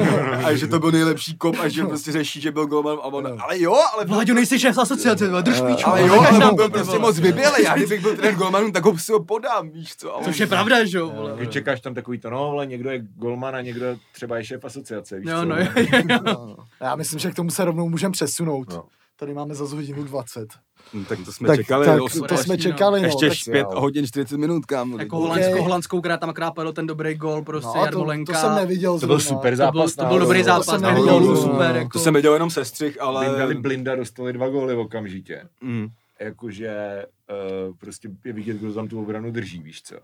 [0.44, 3.26] a že to byl nejlepší kop a že prostě řeší, že byl golman a on,
[3.42, 5.86] ale jo, ale Vláďo, nejsi šéf asociace, drž píču.
[5.88, 7.00] ale vole, jo, ale byl to, prostě vole.
[7.08, 10.20] moc vybělej, já kdybych byl trenér golmanů, tak ho si ho podám, víš co.
[10.24, 11.32] Což je pravda, že jo, vole.
[11.36, 14.64] Když čekáš tam takový to, no, ale někdo je golman a někdo třeba je šéf
[14.64, 15.44] asociace, víš Jo, co?
[15.44, 16.18] no, jo, jo, jo.
[16.24, 18.72] No, Já myslím, že k tomu se rovnou můžeme přesunout.
[18.72, 18.84] No.
[19.18, 20.48] Tady máme za hodinu 20.
[20.94, 21.86] No, tak to jsme tak, čekali.
[21.86, 22.72] tak, to jsme ještě, no.
[22.72, 23.06] čekali, no.
[23.06, 23.80] ještě tak, 5 jo.
[23.80, 24.98] hodin 40 minut, kámo.
[24.98, 28.34] Jako holandskou, holandskou, která tam akrát padl ten dobrý gol, prostě no, to, to Jarmolenka.
[28.34, 29.94] jsem neviděl To byl super To zápas.
[29.94, 30.44] byl, to byl dobrý no.
[30.44, 31.36] zápas, jsem na neviděl, no.
[31.36, 31.98] super, To jako.
[31.98, 33.26] jsem viděl jenom sestřih, ale...
[33.28, 35.42] Blinda, Blinda dostali dva góly okamžitě.
[35.60, 35.88] Mm.
[36.20, 39.96] Jakože uh, prostě je vidět, kdo tam tu obranu drží, víš co.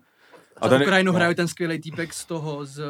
[0.60, 1.16] A A ten- ten, Ukrajinu no.
[1.16, 2.82] hraje ten skvělý týpek z toho, z,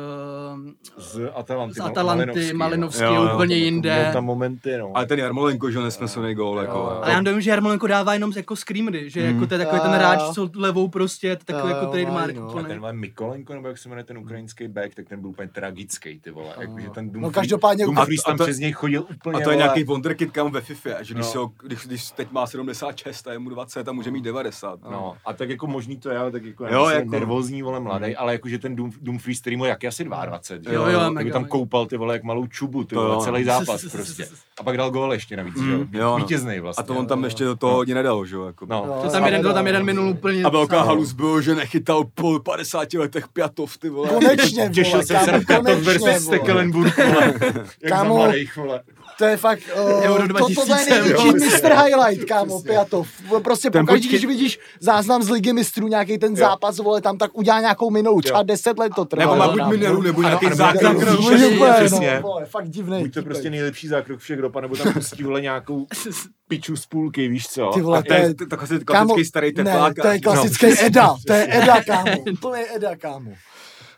[0.99, 1.75] Z Atalanty.
[1.75, 3.35] z Mal- Atalanty, Malinovský, Malinovský, Jo, jo.
[3.35, 4.11] úplně jinde.
[4.13, 4.91] tam momenty, no.
[4.95, 6.99] Ale ten Jarmolenko, že nesmyslný gól, jako.
[7.03, 9.91] A já nevím, že Jarmolenko dává jenom jako screamery, že jako to je takový ten
[9.91, 10.33] hráč, jo.
[10.35, 12.57] co levou prostě, to takový Jo, jako trademark no.
[12.59, 16.21] A tenhle Mikolenko, nebo jak se jmenuje ten ukrajinský back, tak ten byl úplně tragický,
[16.21, 16.55] ty vole.
[16.61, 19.45] Jakože ten No, Dumfries, každopádně- Dumfries A- a tam to- přes něj chodil úplně, A
[19.45, 21.41] to je nějaký wonderkid kam ve FIFA, že když, No.
[21.41, 24.81] ho, když, když teď má 76 a je mu 20, tam může mít 90.
[24.91, 27.05] No, a tak jako možný to je, ale tak jako, Jo, jo,
[27.53, 30.75] nervózní, vole, mladý, ale jakože ten Doom, Dumfries, který mu je jak asi 22, že
[30.77, 33.21] Jo, jo, tak by mega, tam koupal ty vole jak malou čubu, ty vole, jo.
[33.21, 34.29] celý zápas prostě.
[34.61, 36.17] A pak dal gól ještě navíc, že jo, Mm, jo, no.
[36.17, 36.83] vítěznej vlastně.
[36.83, 38.45] A to on tam ještě do toho hodně nedal, že jo?
[38.47, 38.67] Jako.
[38.67, 40.43] No, Jo, To tam jeden, to tam jeden minul úplně.
[40.43, 44.09] A velká halus bylo, že nechytal po 50 letech pětov, ty vole.
[44.09, 46.21] Konečně, Těšil jsem se na konečně, versus vole.
[46.21, 47.35] Stekelenburg, vole.
[47.83, 48.27] Jak za Kámo.
[49.19, 51.29] To je fakt, uh, Euro to, tohle je 2000, největší.
[51.29, 51.73] Mr.
[51.85, 53.09] Highlight, kámo, Pijatov.
[53.43, 57.19] Prostě Ten pokaždé, počkej- když vidíš záznam z Ligy mistrů, nějaký ten zápas, vole, tam
[57.19, 59.23] tak udělá nějakou minulou, třeba 10 let to trvá.
[59.25, 59.69] Nebo má buď no.
[59.69, 60.97] mineru, nebo nějaký zákrok.
[61.77, 62.21] přesně.
[62.23, 63.03] no, fakt divnej.
[63.03, 65.87] Buď to prostě nejlepší zákrok všech dob, nebo tam pustí, vole, nějakou
[66.49, 67.71] piču z půlky, víš co?
[67.75, 68.45] Ty vole, to je to
[68.75, 69.95] je klasický starý teplák.
[70.03, 73.31] to je klasický Eda, to je Eda, kámo, plný Eda, kámo.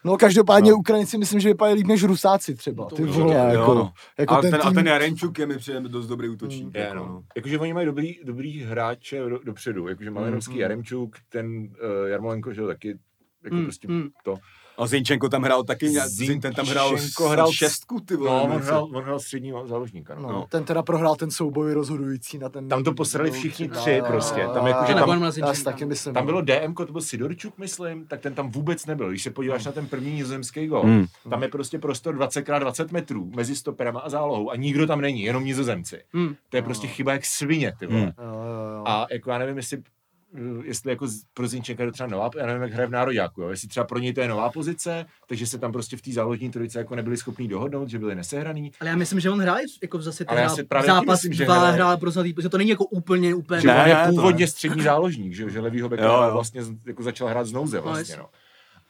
[0.05, 0.76] No každopádně No.
[0.76, 3.20] Ukrajinci myslím, že vypadají líp než Rusáci třeba, ty určitě.
[3.20, 3.93] vole, Jo, jako, no.
[4.18, 6.74] jako a, ten, ten, a tým, ten Jarenčuk je mi přijde dost dobrý útočník.
[6.74, 7.06] Je, jako, no.
[7.06, 7.22] no.
[7.36, 11.68] Jakože oni mají dobrý, dobrý hráče do, dopředu, jakože Malinovský, Jaremčuk, ten uh,
[12.06, 12.98] Jarmolenko, že jo, taky
[13.44, 14.09] jako Mm, prostě mm.
[14.24, 14.35] to.
[14.78, 18.30] A Zinčenko tam hrál taky, nějak- Zin, ten tam hrál, Zinčenko hrál šestku, ty vole.
[18.30, 20.22] No, on hrál, on hrál středního záložníka, no.
[20.22, 20.46] no, no.
[20.48, 22.68] ten teda prohrál ten souboj rozhodující na ten...
[22.68, 24.40] Tam to posrali všichni No, tři jo, prostě.
[24.40, 24.98] jo, Tam jo, jakože jo,
[25.42, 26.14] tam- taky myslím.
[26.14, 26.26] Tam no.
[26.26, 29.09] bylo DM, to byl Sidorčuk, myslím, tak ten tam vůbec nebyl.
[29.10, 31.06] Když se podíváš na ten první nizozemský gol, Hmm.
[31.30, 35.44] tam je prostě prostor 20x20 metrů mezi stoperama a zálohou a nikdo tam není, jenom
[35.44, 36.01] nizozemci.
[36.12, 36.34] Hmm.
[36.48, 38.01] To je prostě chyba jak svině, ty vole.
[38.02, 38.12] Hmm.
[38.84, 39.82] A jako já nevím, jestli
[40.65, 43.43] jestli jako z- pro Zinčenka je to třeba nová, já nevím, jak hraje v Nároďáku,
[43.43, 43.48] jo?
[43.48, 46.51] jestli třeba pro něj to je nová pozice, takže se tam prostě v té záložní
[46.51, 48.73] trojice jako nebyli schopní dohodnout, že byli nesehraný.
[48.81, 51.97] Ale já myslím, že on hraje jako zase hrál taky zápas myslím, že dva hrál
[51.97, 53.61] pro zlatý, protože to není jako úplně, úplně.
[53.61, 54.51] Že Ne, on je ne, původně ne.
[54.51, 56.32] střední záložník, že, jo, že levýho beka Jo, jo.
[56.32, 58.16] vlastně jako začal hrát z nouze vlastně, jasně.
[58.16, 58.28] no.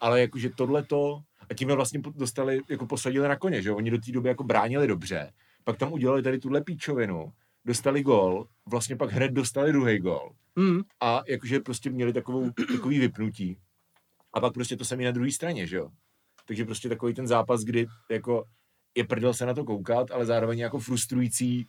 [0.00, 3.98] Ale jakože tohleto, a tím je vlastně dostali, jako posadili na koně, že oni do
[3.98, 5.30] té doby jako bránili dobře,
[5.64, 7.32] pak tam udělali tady tuhle píčovinu,
[7.64, 10.80] dostali gol, vlastně pak hned dostali druhý gol Hmm.
[11.02, 13.58] a jakože prostě měli takovou, takový vypnutí.
[14.32, 15.88] A pak prostě to samý na druhé straně, že jo.
[16.46, 18.44] Takže prostě takový ten zápas, kdy jako
[18.96, 21.68] je prdel se na to koukat, ale zároveň jako frustrující,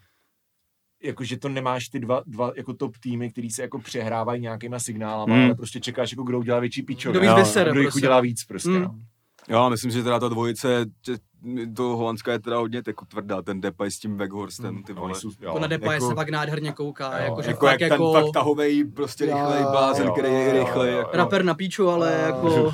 [1.04, 5.36] jakože to nemáš ty dva, dva jako top týmy, který se jako přehrávají nějakýma signálama,
[5.36, 5.46] Hmm.
[5.46, 7.20] ale prostě čekáš, jako kdo udělá větší pičovinu.
[7.24, 8.00] Kdo víc vysere Kdo jich prostě.
[8.00, 8.82] udělá víc prostě, Hmm.
[8.82, 9.00] no.
[9.50, 10.86] Jo, myslím, že teda ta dvojice,
[11.76, 15.16] to Holandska je teda hodně jako tvrdá, ten Depay s tím Weghorsten, ty No, vole.
[15.16, 17.72] jsou, jo, To na Depa jako- se fakt nádherně kouká, Jo, jako, že Jako fakt
[17.82, 20.92] jak ten jako fakt tahovej, prostě Jo, rychlej jo, blázen, jo, který je jo, rychlej.
[20.92, 21.18] jo, Jako.
[21.18, 22.74] rapper na píču, ale jako...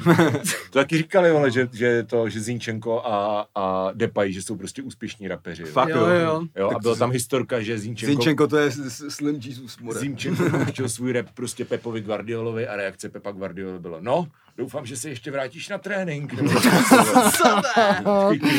[0.72, 4.82] To taky říkali, vole, že, že to, že Zinčenko a, a Depay, že jsou prostě
[4.82, 5.62] úspěšní rapeři.
[5.62, 5.68] jo.
[5.72, 6.06] Fakt Jo, jo.
[6.08, 6.42] jo, jo.
[6.58, 8.72] Jo, a byla tam historka, že Zinčenko, Zinčenko to je
[9.10, 10.00] Slim Jesus more.
[10.00, 14.28] Zinčenko pouštěl svůj rap prostě Pepovi Guardiolovi a reakce Pepa Guardiolovi bylo, no,
[14.58, 16.34] doufám, že se ještě vrátíš na trénink.
[16.42, 16.52] Nebo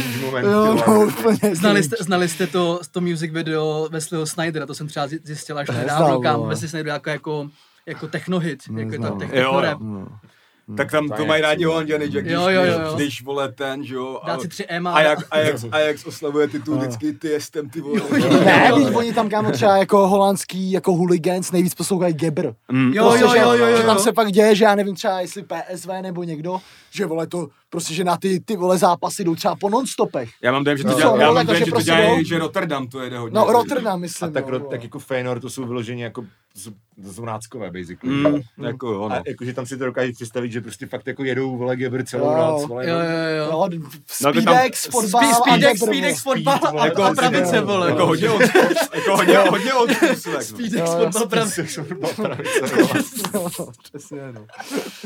[0.03, 0.45] cringe moment.
[0.47, 1.07] Jo, no, vole.
[1.07, 1.55] úplně.
[1.57, 5.69] Znali jste, znali jste to, to music video Wesleyho Snydera, to jsem třeba zjistil až
[5.69, 6.49] nedávno, kam.
[6.49, 7.49] Wesley Snyder jako, jako,
[7.87, 9.13] jako technohit, jako je Neznal.
[9.13, 10.07] to tech, Jo, techno jo.
[10.73, 10.77] No.
[10.77, 12.93] Tak tam To mají jak rádi Holanděny, že když, Jo, jo, jo, jo.
[12.95, 14.21] když vole ten, že jo.
[14.23, 14.91] A- si tři a...
[14.93, 18.01] Ajax, Ajax, Ajax oslavuje titul vždycky ty jestem ty vole.
[18.45, 22.53] Ne, teď oni tam kámo třeba jako holandský, jako hooligans nejvíc poslouchají Gebr.
[22.73, 22.93] Mm.
[22.95, 24.03] Jo, Prostě, jo, že, jo, jo, jo, že tam jo.
[24.03, 26.59] se pak děje, že já nevím třeba jestli PSV nebo někdo,
[26.91, 30.31] že vole to, prostě že na ty, ty vole zápasy jdou třeba po nonstopech.
[30.43, 32.25] Já mám dojem, že to No, dělá, no, já mám dojem, že to prostě dělají,
[32.25, 33.39] že Rotterdam to jede hodně.
[33.41, 34.29] No Rotterdam myslím.
[34.29, 36.71] A tak, no, tak jako Feyenoord, to jsou vyloženě jako, to jsou,
[37.05, 38.15] to jsou náckové, basically.
[38.15, 39.15] Mm, jako jo, no.
[39.17, 42.31] A jakože tam si to dokážeš představit, že prostě fakt jako jedou vole Gebr celou
[42.31, 42.37] Jo.
[42.37, 42.69] noc.
[42.69, 43.69] Vole, Jo, jo, jo.
[44.23, 47.67] No, tam- Speedex, fotbal a Speedex, Speedex, fotbal Speed, vole, a, jako a pravice, jako-
[47.67, 47.91] vole.
[47.91, 48.41] Jako hodně od,
[48.95, 50.43] jako hodně, hodně od způsobek, no.
[50.43, 51.63] Speedex, fotbal, pravice.
[53.83, 54.47] Přesně, no.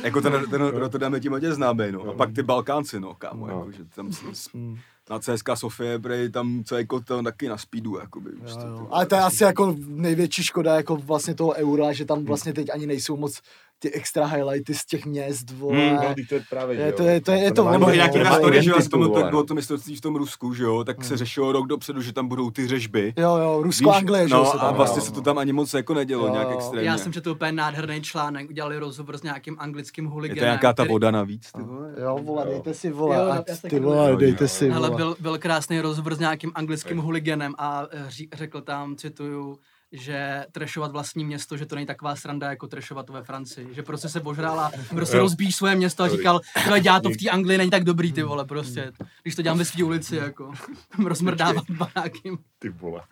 [0.05, 2.02] Jako ten, ten Rotterdam je tím hodně známý, no.
[2.02, 3.59] A pak ty Balkánci, no, kámo, No.
[3.59, 4.10] jako, že tam
[4.55, 4.78] Hmm.
[5.11, 8.31] Na CSK Sofie, prej, tam celý kotel taky na speedu, jakoby.
[8.31, 8.77] Prostě, Jo, jo.
[8.77, 8.89] vole.
[8.91, 12.66] Ale to je asi jako největší škoda jako vlastně toho eura, že tam vlastně teď
[12.74, 13.41] ani nejsou moc
[13.78, 15.77] ty extra highlighty z těch měst, vole.
[15.89, 17.09] Hmm, No, to je právě, Je že to- jo.
[17.09, 18.77] je to- je to nemá ono, Nebo i ani- nějaký no, na story, že jo,
[18.90, 19.47] tomu, vole, tak bylo no.
[19.47, 22.51] to mistrovství v tom Rusku, že jo, tak se řešilo rok dopředu, že tam budou
[22.51, 23.12] ty řežby.
[23.19, 25.07] Jo, jo, Rusko-Anglie, že jo, no, se a tam vlastně hrálo.
[25.07, 26.55] se to tam ani moc jako nedělo Jo, nějak jo.
[26.57, 26.89] extrémně.
[26.89, 30.39] Já jsem četl úplně nádherný článek, udělali rozhovor s nějakým anglickým je huliganem.
[30.40, 31.94] to nějaká ta který- voda navíc, ty vole?
[32.03, 32.51] Jo, vole, Jo.
[32.51, 34.97] dejte si, vole, Jo, a ty to vole, dejte si, Ale vole.
[34.97, 39.59] byl, byl krásný rozhovor s nějakým anglickým huliganem a eh, řekl tam, cituju,
[39.93, 43.75] že trešovat vlastní město, že to není taková sranda jako trešovat to ve Francii.
[43.75, 47.17] Že prostě se božral a prostě rozbíš svoje město a říkal, ale dělá to v
[47.17, 48.93] té Anglii není tak dobrý ty vole prostě.
[49.23, 50.53] Když to dělám ve své ulici jako
[51.07, 52.39] rozmrdávat baráky.
[52.59, 53.03] Ty vole.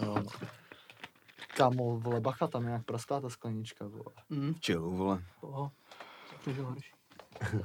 [0.00, 0.14] No.
[1.56, 4.14] Kámo, vole, bacha, tam je jak ta sklenička, vole.
[4.30, 5.22] Mm, Chill, vole.
[5.40, 5.70] oho.
[6.40, 6.97] Přežil horší.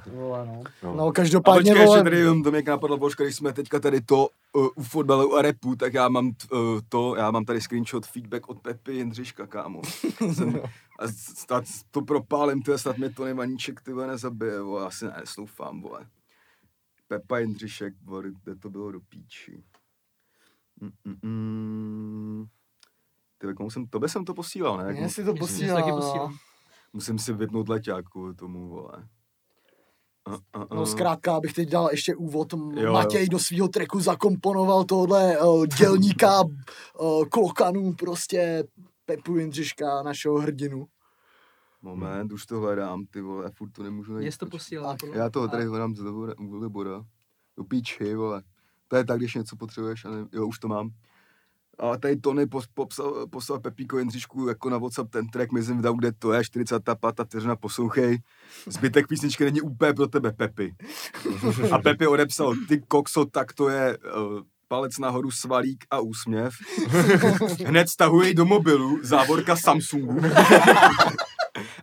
[0.06, 0.62] Vole, no.
[0.82, 0.94] No.
[0.94, 4.00] No, A každopádně, počkej, vole, ještě tady to mě napadlo, Božka, když jsme teďka tady
[4.00, 7.60] to uh, u fotbalu a repu, tak já mám t- uh, to, já mám tady
[7.60, 9.82] screenshot feedback od Pepy Jindřiška, kámo.
[10.32, 10.60] Jsem,
[10.98, 15.14] a snad to propálím, ty snad mě to nemaníček, ty vole, nezabije, vole, asi ne,
[15.20, 16.06] nesloufám, vole.
[17.08, 19.62] Pepa Jindřišek, vole, kde to bylo do píči.
[20.80, 22.46] Mm, mm, mm.
[23.38, 24.92] Ty, komu jsem, tobě jsem to posílal, ne?
[24.92, 25.38] mě si to no.
[25.38, 26.38] posílám.
[26.92, 29.08] Musím si vypnout leťák kvůli tomu, vole.
[30.74, 32.72] No zkrátka, abych teď dal ještě úvod, jo.
[32.76, 38.64] jo, Matěj do svého treku zakomponoval tohle uh, dělníka uh, klokanů, prostě
[39.06, 40.86] Pepu Jindřiška, našeho hrdinu.
[41.82, 44.32] Moment, už to hledám, ty vole, já furt to nemůžu najít.
[44.32, 44.96] Jsi to posílal.
[45.14, 46.00] Já toho tady hledám z
[46.60, 47.04] Libora.
[47.56, 48.42] Do píči, vole.
[48.88, 50.90] To je tak, když něco potřebuješ, ale jo, už to mám.
[51.78, 56.12] A tady Tony popsal, poslal Pepíko Jindřišku jako na WhatsApp ten track, myslím, dal, kde
[56.12, 56.98] to je, 45.
[57.24, 58.18] vteřina, poslouchej.
[58.66, 60.74] Zbytek písničky není úplně pro tebe, Pepi.
[61.70, 66.54] A Pepi odepsal, ty kokso, tak to je uh, palec nahoru, svalík a úsměv.
[67.66, 70.20] Hned stahuji do mobilu, závorka Samsungu.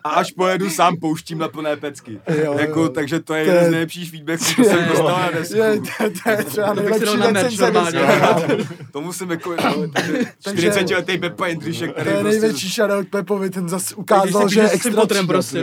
[0.04, 2.20] A až pojedu sám, pouštím na plné pecky.
[2.44, 2.90] Jo, jako, jo.
[2.90, 5.58] takže to je To jeden je- z nejlepších feedbacků, co jsem dostal na desku.
[5.58, 7.18] Je, to, to je třeba nejlepší
[7.62, 8.68] recenze.
[8.92, 12.40] To musím jako, no, takže 40 letý Pepa Jindřišek, To který je prostě...
[12.40, 15.58] největší shoutout Pepovi, ten zase ukázal, že je extra prostě,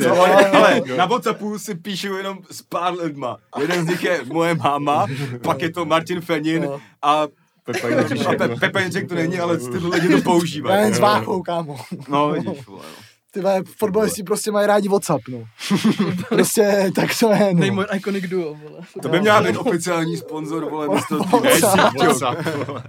[0.00, 0.16] Jo,
[0.52, 3.36] ale, na Whatsappu si píšu jenom s pár lidma.
[3.60, 5.06] Jeden z nich je moje máma,
[5.42, 6.68] pak je to Martin Fenin
[7.02, 7.26] a,
[7.64, 8.56] Pepa Jindřišek, Pe, no.
[8.56, 10.84] Pepa Jindřišek to není, ale tyhle lidi to Já používají.
[10.84, 11.76] jen s váchou, kámo.
[12.08, 13.11] No, vidíš, vole, no.
[13.34, 15.44] Ty vole, fotbalisti prostě mají rádi WhatsApp, no.
[16.28, 17.60] Prostě tak to je, no.
[17.60, 18.80] Nejmoj iconic duo, vole.
[19.02, 21.38] To by měl být oficiální sponzor, vole, mistrovství.
[21.40, 22.38] WhatsApp.
[22.44, 22.82] TikTok.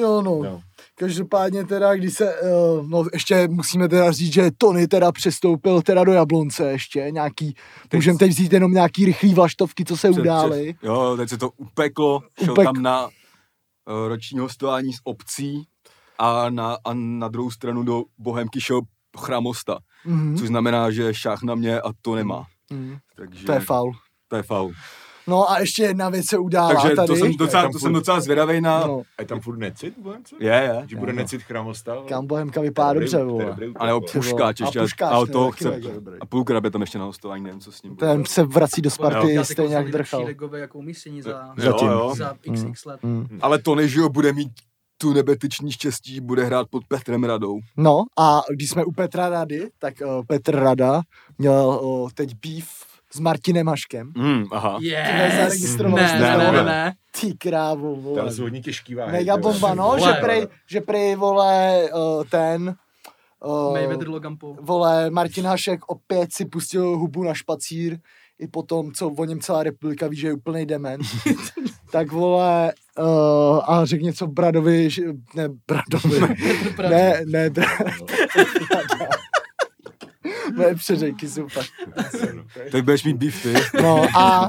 [0.00, 0.42] Jo, no.
[0.42, 0.60] No.
[0.98, 6.04] Každopádně teda, když se, uh, no ještě musíme teda říct, že Tony teda přestoupil teda
[6.04, 7.54] do Jablonce ještě, nějaký,
[7.94, 10.74] můžeme teď vzít jenom nějaký rychlý vlaštovky, co se Před- udály.
[10.78, 13.10] před- Jo, teď se to upeklo, šel Upek- tam na uh,
[14.08, 15.64] roční hostování s obcí
[16.18, 18.80] a na, a na druhou stranu do Bohemky šel
[19.16, 20.36] Chramosta, Mhm.
[20.36, 22.44] což znamená, že šách na mě a to nemá.
[22.72, 22.96] Mhm.
[23.16, 23.92] Takže To je faul.
[24.28, 24.72] To je faul.
[25.28, 27.06] No a ještě jedna věc se udála Takže tady.
[27.06, 28.80] to jsem docela, to furt- jsem docela zvědavej na...
[28.80, 29.94] No, A je tam furt necit?
[29.98, 30.36] Bohemce?
[30.40, 30.84] Je, je.
[30.88, 31.16] Že bude Jo.
[31.16, 31.96] necit chramosta?
[32.08, 33.56] kam Bohemka vypadá dobře, vole.
[33.76, 34.00] A nebo.
[34.00, 34.80] Puškáč A ještě.
[34.80, 35.80] Puškáč, ale ten toho taky chce.
[36.20, 37.94] A půlkrát je tam ještě na hostování, nevím, co s ním.
[37.94, 38.06] bude.
[38.06, 40.28] Ten se vrací do Sparty Já stejně jak drchal.
[40.56, 41.88] jako umístění za, Jo, Zatím.
[41.88, 42.14] jo.
[42.16, 43.00] za xx let.
[43.02, 43.38] Mm.
[43.42, 44.48] Ale to než jo, bude mít
[44.98, 47.58] tu nebetyční štěstí, bude hrát pod Petrem Radou.
[47.76, 51.00] No a když jsme u Petra Rady, tak uh, Petr Rada
[51.38, 52.68] měl uh, teď beef
[53.12, 54.12] s Martinem Haškem.
[54.16, 54.78] Mm, aha.
[54.82, 55.08] Yes!
[55.08, 55.88] Ne, ne, to?
[55.96, 56.52] ne, Ne.
[56.52, 56.94] ne, ne.
[57.20, 58.16] Ty krávo, vole.
[58.22, 59.12] Tam jsou hodně těžký váhy.
[59.12, 60.00] Mega bomba, no, Vole.
[60.00, 62.74] že prej, že prej, vole, uh, ten,
[63.44, 64.56] uh, Mayweather Logan Paul.
[64.60, 67.98] vole, Martin Hašek opět si pustil hubu na špacír,
[68.38, 71.02] i potom, co o něm celá republika ví, že je úplný dement.
[71.92, 75.02] tak vole, uh, a řekl něco Bradovi, že,
[75.34, 76.20] ne, Bradovi,
[76.90, 78.06] ne, ne, Dra-
[80.56, 81.70] Moje přeřejky jsou fakt.
[82.72, 83.54] Tak budeš mít beef ty.
[83.82, 84.48] No a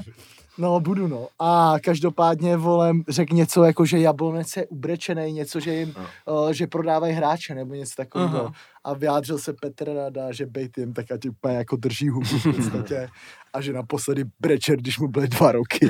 [0.59, 1.27] No, budu, no.
[1.39, 5.93] A každopádně, volem, řek něco jako, že Jablonec je ubrečený, něco, že jim,
[6.25, 8.51] uh, že prodávají hráče, nebo něco takového.
[8.83, 12.55] A vyjádřil se Petr Rada, že bejt jim tak ať úplně jako drží hubu v
[12.55, 13.09] podstatě.
[13.57, 15.89] A že naposledy brečer, když mu byly dva roky.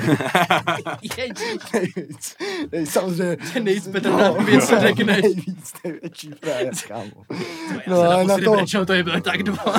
[1.02, 1.58] Ježíš.
[1.72, 2.36] nejvíc,
[2.72, 3.36] nej, samozřejmě.
[3.62, 5.04] Nejvíc Petr Rada věc se řekne.
[5.22, 7.10] Nejvíc, největší frajer, kámo.
[7.88, 9.74] No, No, ale na to, brečel, to je bylo tak dva.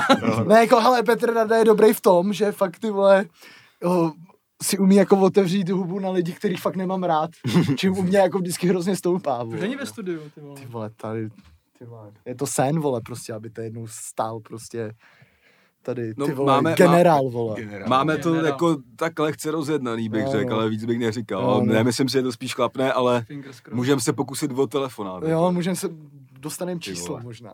[0.48, 3.26] ne, jako, hele, Petr Rada je dobrý v tom, že fakt ty vole,
[3.86, 4.12] o,
[4.64, 7.30] si umí jako otevřít hubu na lidi, který fakt nemám rád.
[7.78, 9.44] Čím u mě jako vždycky hrozně stoupá.
[9.44, 9.62] Už Vole.
[9.62, 10.60] není ve studiu, ty vole.
[10.62, 11.30] Ty vole, tady,
[11.80, 12.12] ty vole.
[12.26, 14.92] Je to sen, vole, prostě, aby to jednou stál prostě
[15.96, 17.56] tady, No, ty vole, máme- generál, vole.
[17.56, 17.90] Generál.
[17.90, 18.46] Máme to Generál.
[18.52, 21.42] jako tak lehce rozjednaný, bych No, řekl, ale víc bych neříkal.
[21.42, 21.74] No, no.
[21.74, 23.26] Nemyslím si, že to spíš klapne, ale
[23.72, 25.24] můžeme se pokusit o telefonát.
[25.24, 25.90] Jo, můžeme se,
[26.40, 27.24] dostaneme Ty číslo vole.
[27.24, 27.54] možná.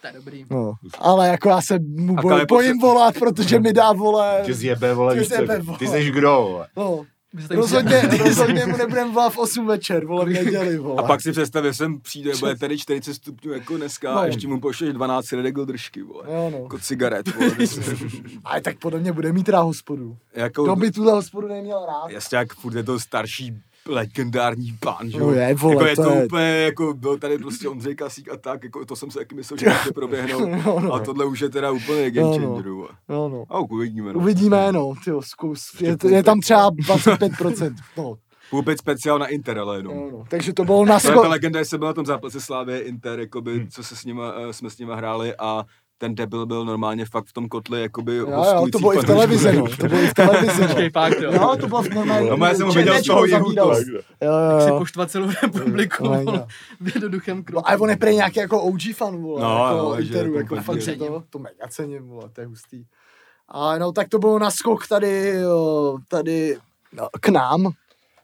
[0.00, 0.44] To je dobrý.
[0.50, 3.92] No, ale jako já se mu A boj, Kale bojím potře- volat, protože mi dá,
[3.92, 5.78] vole, Tě zjebe, vole, co, zjebe, vole.
[5.78, 6.68] ty jsi kdo, vole.
[6.76, 7.04] no,
[7.50, 11.02] rozhodně, rozhodně mu nebudeme volat v 8 večer, vole, v neděli, vole.
[11.02, 14.18] A pak si představ, že sem přijde, bude tady 40 stupňů jako dneska No.
[14.20, 16.24] a ještě mu pošleš 12 redegl držky, vole.
[16.28, 16.58] Jo, no.
[16.62, 17.50] Jako cigaret, vole.
[18.44, 20.16] Ale tak podle mě bude mít rád hospodu.
[20.34, 22.10] jako, Kdo by tuhle hospodu neměl rád?
[22.10, 23.52] Jasně, jak furt je to starší
[23.88, 25.26] legendární pán, že jo?
[25.26, 28.28] No je, vole, jako je to to, je- úplně, jako byl tady prostě Ondřej Kasík
[28.32, 30.48] a tak, jako to jsem si taky myslel, že může proběhnout.
[30.64, 30.92] No, no.
[30.92, 32.46] A tohle už je teda úplně game No, no.
[32.54, 32.88] changer, vole.
[33.08, 33.44] No, no.
[33.48, 34.18] A uvidíme, no.
[34.18, 35.80] Uvidíme, no, tyjo, zkus.
[35.80, 38.14] Je, je tam třeba 25%, no.
[38.50, 39.96] Koupit speciál na Inter, ale jenom.
[39.96, 40.24] no, no.
[40.28, 42.80] Takže to bylo na je ta sko- legenda, že jsem byl na tom zápase Slávě
[42.80, 45.64] Inter, jakoby, co se s nima, eh, jsme s nima hráli a
[45.98, 49.04] ten debil byl normálně fakt v tom kotli, jakoby Jo, jo, to bylo i v
[49.04, 49.68] televizi, no.
[49.68, 50.66] To bylo i v televizi, no.
[50.66, 51.32] Počkej, fakt jo.
[51.32, 52.30] Jo, to bylo v normálně.
[52.30, 53.60] No, já jsem ho viděl z toho jihu to.
[53.60, 56.46] Jo, jo, Si poštvat celou republiku No, jo.
[56.80, 57.60] v jednoduchém kroku.
[57.60, 60.32] No, ale on je prej nějaký jako OG fan, vole, No, jako no, že Interu,
[60.32, 62.84] to jako fakt, to, to mega cením, vole, to je hustý.
[63.48, 66.56] A no, tak to bylo naskok tady, jo, tady
[66.92, 67.72] no, k nám,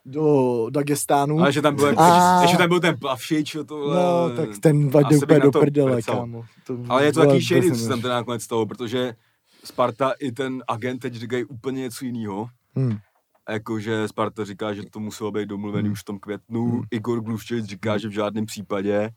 [0.09, 1.39] do Dagestánu.
[1.39, 3.95] Ale že tam byl, jako, A- ještě tam byl ten plavšič, tohle.
[3.95, 6.15] No, tak ten vadí úplně do to prdele, prcal.
[6.19, 6.43] kámo.
[6.67, 9.13] To Ale je to taky shady, co tam teda nakonec stalo, protože
[9.63, 12.47] Sparta i ten agent teď říkají úplně něco jiného.
[12.75, 12.97] Hmm.
[13.49, 15.93] Jakože Sparta říká, že to muselo být domluvený Hmm.
[15.93, 16.81] už v tom květnu.
[16.91, 19.09] Igor Gluščovič říká, že v žádném případě.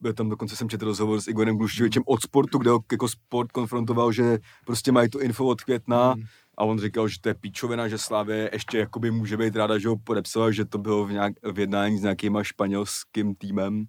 [0.00, 3.52] Byl Tam dokonce jsem četl rozhovor s Igorem Gluščovičem od sportu, kde ho jako sport
[3.52, 6.22] konfrontoval, že prostě mají tu info od května Hmm.
[6.58, 9.88] A on říkal, že to je píčovina, že Slávě ještě jakoby může být ráda, že
[9.88, 13.84] ho podepsal, že to bylo v, nějak, v jednání s nějakýma španělským týmem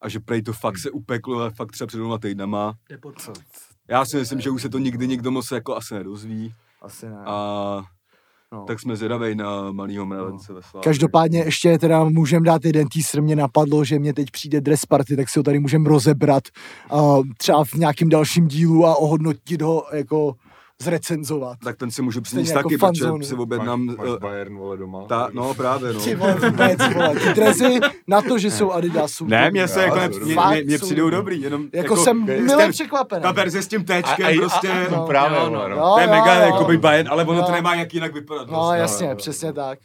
[0.00, 2.74] a že prej to fakt se upeklo, ale fakt třeba před dvěma týdnama.
[3.88, 6.54] Já si myslím, že už se to nikdy nikdo moc jako asi nedozví.
[6.82, 7.16] Asi ne.
[7.24, 7.82] A
[8.52, 8.64] no.
[8.64, 10.84] tak jsme zvědaví na malýho mravence ve Slávě.
[10.84, 15.16] Každopádně ještě teda můžeme dát jeden teaser, mě napadlo, že mě teď přijde dress party,
[15.16, 16.44] tak si ho tady můžeme rozebrat
[16.92, 20.34] uh, třeba v nějakém dalším dílu a ohodnotit ho jako
[20.82, 21.58] zrecenzovat.
[21.64, 23.18] Tak ten si můžu přinést jako taky, fanzónu.
[23.18, 23.86] protože si objednám...
[23.86, 25.04] Máš, máš eh, Bayern, vole, doma.
[25.06, 26.00] ta, no právě, no.
[26.00, 29.26] Ty vole, vůbec, vole, ty drezy na to, že jsou Adidasu.
[29.26, 29.98] Ne, mě se jako,
[30.64, 31.42] mě, přijdou dobrý.
[31.42, 33.22] jenom Jako, jsem s milé překvapený.
[33.22, 34.96] Ta verze s tím téčkem a, a, prostě, a, a, no.
[34.96, 35.68] no, právě, vole, no.
[35.68, 35.76] no.
[35.76, 36.78] Jo, to je mega jo, jakoby.
[36.78, 37.54] Bayern, ale ono to Jo.
[37.54, 38.46] nemá jak jinak vypadat.
[38.46, 38.80] No vlastně.
[38.80, 39.16] jasně, jo.
[39.16, 39.78] přesně tak.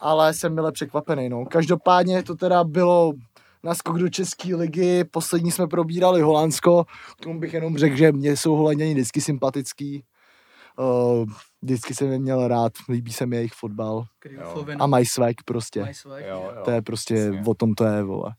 [0.00, 1.44] Ale jsem milé překvapený, no.
[1.44, 3.12] Každopádně to teda bylo
[3.64, 6.84] naskok do České ligy, poslední jsme probírali Holandsko,
[7.20, 10.04] k tomu bych jenom řekl, že mě jsou Holanděni vždycky sympatický.
[10.78, 11.24] Uh,
[11.62, 15.80] vždycky jsem je měl rád, líbí se mi jejich fotbal Kryufovin, a mají swag prostě.
[15.80, 16.62] mají svek, Jo, jo.
[16.64, 17.42] To je prostě, Jasně.
[17.46, 18.34] o tom to je, vole.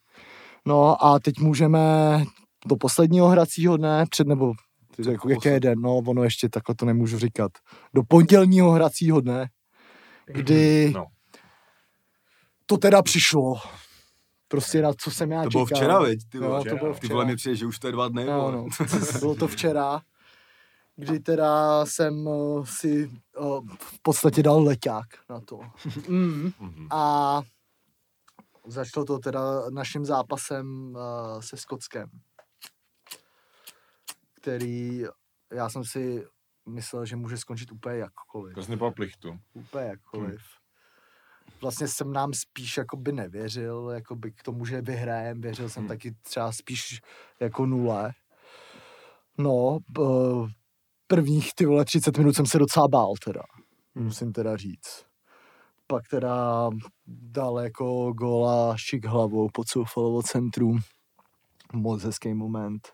[0.66, 1.80] No a teď můžeme
[2.66, 4.53] do posledního hracího dne, před nebo
[5.12, 7.52] jako, jaký je den, no ono ještě takhle to nemůžu říkat.
[7.94, 9.49] Do pondělního hracího dne,
[10.26, 11.06] kdy No.
[12.66, 13.56] to teda přišlo.
[14.48, 15.66] Prostě na co jsem já To čekal.
[15.66, 16.20] bylo včera, viď?
[16.30, 17.14] Ty Jo, vole, to bylo Ty včera.
[17.14, 18.26] vole, mi přijde, že už to je dva dny.
[18.26, 18.66] No, no.
[19.20, 20.02] Bylo to včera,
[20.96, 25.60] kdy teda jsem uh, si uh, v podstatě dal leťák na to.
[26.08, 26.52] Mm.
[26.60, 26.88] Mhm.
[26.92, 27.42] A
[28.68, 32.10] začalo to teda naším zápasem uh, se Skotskem,
[34.36, 35.04] který
[35.52, 36.28] já jsem si
[36.70, 38.56] myslel, že může skončit úplně jakkoliv.
[38.56, 39.40] To jsi nepal plichtu.
[39.54, 40.42] Úplně jakkoliv.
[41.62, 45.88] Vlastně jsem nám spíš jakoby nevěřil, jakoby k tomu, že vyhrajem, věřil jsem Hmm.
[45.88, 47.02] taky třeba spíš
[47.40, 48.14] jako nule.
[49.38, 49.80] No,
[51.07, 53.41] prvních ty vole 30 minut jsem se docela bál teda,
[53.95, 55.06] musím teda říct.
[55.88, 56.69] Pak teda
[57.07, 60.80] dal jako góla šik hlavou pod soufalovo centrum.
[61.73, 62.90] Moc hezký moment.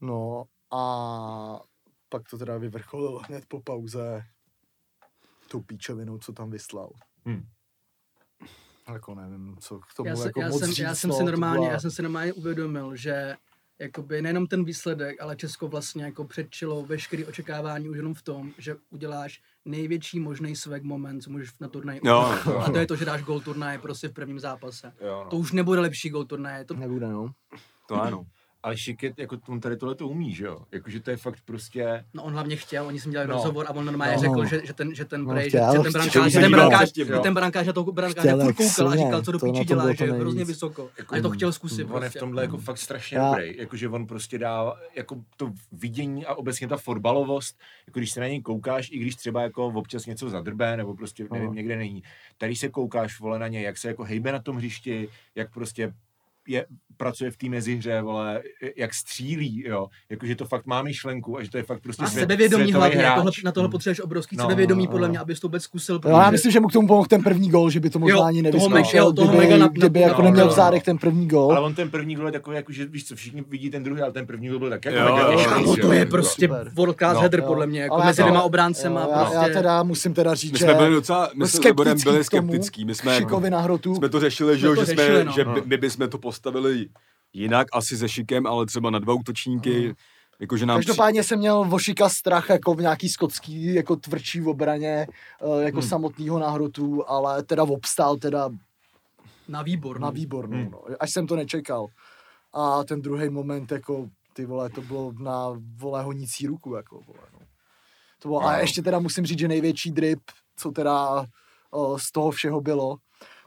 [0.00, 1.60] No a
[2.08, 4.22] pak to teda vyvrcholilo hned po pauze
[5.50, 6.90] tou píčovinou, co tam vyslal.
[7.24, 7.42] Hmm.
[8.88, 11.14] Jako nevím, co k tomu Já, se, jako já, moc jsem, říct, já jsem no,
[11.16, 13.36] si to normálně, byla- já jsem si normálně uvědomil, že
[13.78, 18.52] jakoby nejenom ten výsledek, ale Česko vlastně jako předčilo veškerý očekávání už jenom v tom,
[18.58, 22.58] že uděláš největší možný svek moment, co můžeš na turnaji Jo, jo.
[22.58, 24.92] A to je to, že dáš gol turnaje prostě v prvním zápase.
[25.00, 25.30] Jo, no.
[25.30, 26.64] To už nebude lepší gol turnaje.
[26.64, 27.30] To, Nebude, no.
[27.88, 28.26] To ano.
[28.66, 30.58] Ale Šiket, jako on tady tohle to umí, že jo?
[30.72, 32.04] Jakože to je fakt prostě...
[32.14, 33.34] no on hlavně chtěl, oni si dělali No.
[33.34, 34.20] rozhovor a on normálně No.
[34.20, 36.40] řekl, že, že ten, že ten, No, prej, že, chtěl, že ten chtěl, brankář, že
[36.40, 39.38] ten brankář, chtěl, že ten brankář na toho brankáře furt koukal a říkal, co do
[39.38, 40.90] píči dělá, že je hrozně vysoko.
[41.08, 42.18] A je to chtěl zkusit On je v prostě.
[42.18, 46.68] tomhle jako fakt strašně Já- dobrý, jakože on prostě dá jako to vidění a obecně
[46.68, 50.76] ta fotbalovost, jako když se na něj koukáš, i když třeba jako občas něco zadrbé,
[50.76, 51.54] nebo prostě nevím, Aha.
[51.54, 52.02] někde není.
[52.38, 55.92] Tady se koukáš, vole, na něj, jak se jako hejbe na tom hřišti, jak prostě
[56.48, 56.66] je,
[56.98, 58.42] pracuje v té mezihře, vole,
[58.76, 62.06] jak střílí, jo, jakože to fakt má myšlenku a že to je fakt prostě A
[62.06, 63.14] svět- sebevědomí hlavně, hráč.
[63.16, 65.10] tohle, na tohle potřebuješ obrovský No, sebevědomí, no, podle no.
[65.10, 66.00] mě, abys to vůbec zkusil.
[66.04, 67.98] Jo, já protože- myslím, že mu k tomu pomohl ten první gol, že by to
[67.98, 70.44] možná Jo, ani toho nevyzkoušel, jo, toho kdyby, mega na- kdyby na- jako no, neměl
[70.46, 70.62] no, v no.
[70.62, 71.52] zádech ten první gol.
[71.52, 74.02] Ale on ten první gol je takový, jako, že víš co, všichni vidí ten druhý,
[74.02, 77.14] ale ten první gol byl tak jako Jo, mega jo, to je prostě world class
[77.14, 77.20] No.
[77.20, 79.06] header, podle mě, jako já mezi dvěma obráncema.
[79.06, 79.34] Prostě.
[79.36, 81.72] já, já teda musím teda říct, My že jsme byli docela, my jsme
[82.04, 82.84] byli skeptický.
[82.84, 83.94] My jsme, Šikovi na hrotu.
[83.94, 85.32] jsme to řešili, že, Jsme jo, to že, jsme, řešili, no.
[85.32, 86.88] že my, my bychom to postavili
[87.32, 89.94] jinak, asi se Šikem, ale třeba na dva útočníky.
[90.40, 90.86] Jakože nám při...
[90.86, 95.06] Každopádně jsem měl Vošika strach jako v nějaký skotský, jako tvrdší v obraně,
[95.60, 95.88] eh, jako Hmm.
[95.88, 98.50] samotného nahrotu, ale teda obstál teda
[99.48, 100.00] Na výbor.
[100.00, 100.12] na no.
[100.12, 100.70] výbornou, Hmm.
[100.70, 101.86] no, až jsem to nečekal.
[102.52, 107.20] A ten druhý moment, jako ty vole, to bylo na vole honící ruku, jako vole,
[107.32, 107.38] no.
[108.22, 108.58] To bylo, a No.
[108.58, 110.20] ještě teda musím říct, že největší drip,
[110.56, 111.26] co teda
[111.70, 112.96] o, z toho všeho bylo,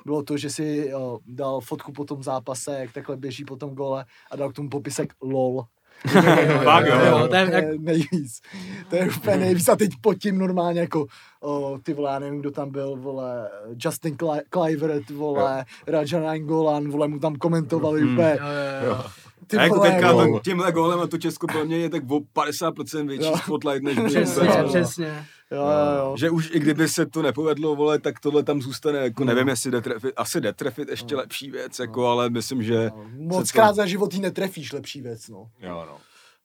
[0.10, 3.69] bylo to, že si o, dal fotku po tom zápase, jak takhle běží po tom
[3.76, 5.65] gole a dal k tomu popisek LOL.
[6.64, 8.41] Fakt, jo, jo, to je jak- nejvíc.
[8.90, 9.69] To je úplně nejvíc.
[9.69, 11.06] A teď pod tím normálně jako,
[11.41, 13.49] o, ty vole, já nevím, kdo tam byl, vole,
[13.86, 18.14] Justin Cli- Clivert, vole, Raja Nainggolan, vole, mu tam komentovali Hmm.
[18.14, 18.38] úplně.
[18.41, 18.48] Jo,
[18.84, 19.03] jo, jo.
[19.48, 22.19] Ty A jako teďka to, tímhle gólem a to Česko pro mě je tak o
[22.19, 23.38] 50% větší Jo.
[23.38, 24.68] spotlight, než Přesně, jo.
[24.68, 25.26] přesně.
[25.51, 26.15] Jo, jo, jo.
[26.17, 29.71] Že už i kdyby se to nepovedlo, vole, tak tohle tam zůstane, jako nevím, jestli
[29.71, 33.76] jde trefit, asi jde trefit ještě lepší věc, jako, ale myslím, že Moc se krát
[33.76, 35.49] za život jí netrefíš lepší věc, no.
[35.59, 35.97] Jo, no.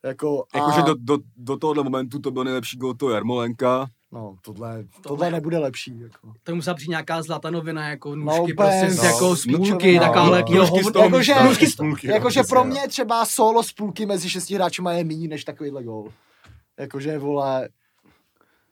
[0.05, 3.87] Jako, a, Jakože do, do, do tohohle momentu to byl nejlepší gol toho Jarmolenka.
[4.13, 6.33] no, tohle, Tohle- tohle nebude lepší, jako.
[6.43, 9.05] To musela přijít nějaká zlatanovina, jako No, nůžky, prostě z no.
[9.05, 10.47] jako z půlky, No, takováhle no.
[10.47, 11.45] kilo Nůžky Jakože, místa.
[11.45, 12.65] Nůžky z půlky, no, jakože pro no.
[12.65, 16.09] mě třeba solo z půlky mezi šesti hráči je méně než takovýhle gol.
[16.79, 17.69] Jakože, vole,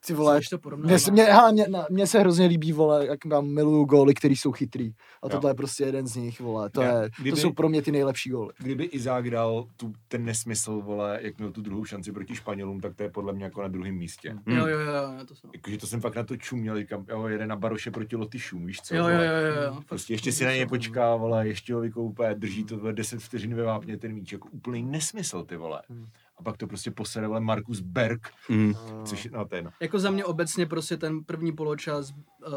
[0.07, 0.77] ty vole, to.
[0.77, 4.37] Mně, se- mě, hele, mě, mně se hrozně líbí, vole, jak mám miluju góly, který
[4.37, 4.93] jsou chytrý.
[5.23, 5.29] A Jo.
[5.31, 6.71] tohle je prostě jeden z nich, vole.
[6.71, 8.53] To, Já- je, kdyby- to jsou pro mě ty nejlepší góly.
[8.59, 12.95] Kdyby Izák dal tu, ten nesmysl, vole, jak měl tu druhou šanci proti Španělům, tak
[12.95, 14.31] to je podle mě jako na druhém místě.
[14.47, 14.57] Hmm.
[14.59, 15.51] Jo, jo, jo, jo, to jsem.
[15.55, 18.81] Jakože to jsem fakt na to čuměl, říkám, jo, jede na Baroše proti Lotyšům, víš
[18.81, 18.95] co?
[18.97, 19.81] Jo, jo, jo, jo, jo.
[19.89, 23.55] Prostě ještě si na něj počká, vole, ještě ho vykoupé, drží to vole, 10 vteřin
[23.55, 25.83] ve vápně ten míč, jako úplný nesmysl, ty vole.
[26.43, 28.75] A pak to prostě posede, vole, Markus Berg, Mm.
[29.05, 29.71] což, no to je, no.
[29.81, 32.11] Jako za mě obecně prostě ten první poločas
[32.47, 32.53] uh,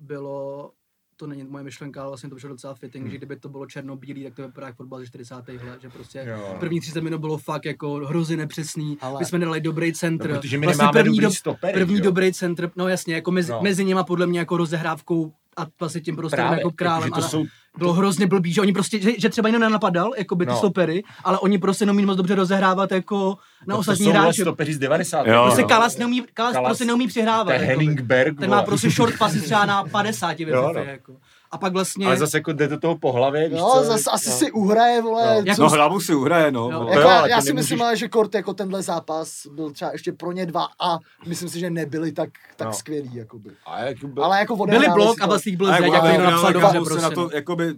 [0.00, 0.70] bylo,
[1.16, 3.10] to není moje myšlenka, ale vlastně to bylo docela fitting, Hmm.
[3.10, 5.34] že kdyby to bylo černobílý, tak to vypadá jak fotbal ze 40.
[5.64, 6.56] let, že prostě Jo.
[6.60, 10.30] první 30 minut bylo fakt jako hrozně nepřesný, Ale- my jsme nedali dobrý centr.
[10.30, 12.04] No, protože my vlastně nemáme první, dobrý stopery, první jo?
[12.04, 13.60] dobrý centr, no jasně, jako mezi, No.
[13.62, 17.10] mezi nimi podle mě jako rozehrávkou a vlastně tím Právě, jako králem.
[17.10, 17.44] to jsou,
[17.78, 20.58] bylo hrozně blbý, že oni prostě, že, že třeba jinak nenapadal, jako by ty No.
[20.58, 24.42] stopery, ale oni prostě neumí moc dobře rozehrávat jako na to ostatní hráče.
[24.42, 25.26] stopeři z 90.
[25.26, 25.68] Jo, Prostě no.
[25.68, 27.48] Kalas neumí, Kalas, Kalas- prostě neumí přihrávat.
[27.48, 27.66] je jakoby.
[27.68, 30.90] Henning Berg, Ten má prostě short pasy třeba na 50 ve Jo, FIFA, no.
[30.90, 31.12] jako.
[31.52, 33.84] A pak vlastně, Ale zase jako jde do toho po hlavě, víš Jo, co?
[33.84, 34.36] zas, asi no.
[34.36, 35.42] si uhraje, vole.
[35.48, 35.54] No.
[35.54, 36.70] co- No hlavu si uhraje, no.
[36.70, 36.78] Jo.
[36.78, 36.90] vole.
[36.90, 39.46] jako, jo, já, ale já to si myslím, nemůžeš- ale, že Kort jako tenhle zápas
[39.54, 42.74] byl třeba ještě pro ně dva a myslím si, že nebyli tak, tak No.
[42.74, 43.50] skvělý, jakoby.
[43.66, 46.16] A jak byl, Ale jako byli blok a vlastně byl A zeď, jako, jak ale
[46.16, 47.02] to napsal dobře prostě.
[47.02, 47.30] na to, no.
[47.34, 47.74] jakoby,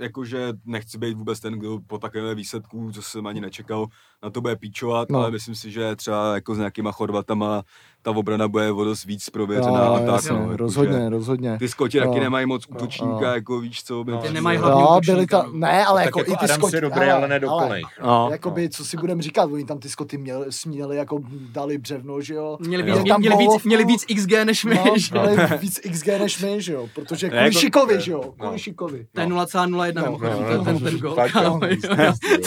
[0.00, 3.86] jakože nechci být vůbec ten, kdo po takovémhle výsledku, co jsem ani nečekal,
[4.24, 5.18] na to bude píčovat, No.
[5.18, 7.62] ale myslím si, že třeba jako s nějakýma Chorvatama
[8.02, 10.06] ta obrana bude o dost víc prověřená Jo, a tak.
[10.08, 11.58] jasně, no, jakože rozhodně, rozhodně.
[11.58, 12.22] Ty skoti taky Jo.
[12.22, 13.34] nemají moc útočníka, jo.
[13.34, 14.04] jako víš co.
[14.06, 15.44] No, Ty nemají hlavního Jo, byli no.
[15.52, 17.86] ne, ale tak jako, jako i ty Adams skoti, dobrý, ale ne dokonejch.
[18.02, 18.28] No.
[18.32, 21.20] Jakoby, co si budeme říkat, oni tam ty skoty měli, směli, jako
[21.52, 22.56] dali břevno, že jo.
[22.60, 22.96] Měli, Jo.
[22.96, 25.22] víc, Tam měli, víc, měli víc XG než my, No, že jo.
[25.22, 28.32] měli víc XG než my, že jo, protože kvůli jako- Šikovi, že jo, No.
[28.32, 29.06] kvůli Šikovi.
[29.12, 31.14] To je 0,01 No, mimochodem, no, ten- no, no, gol.
[31.14, 31.30] To je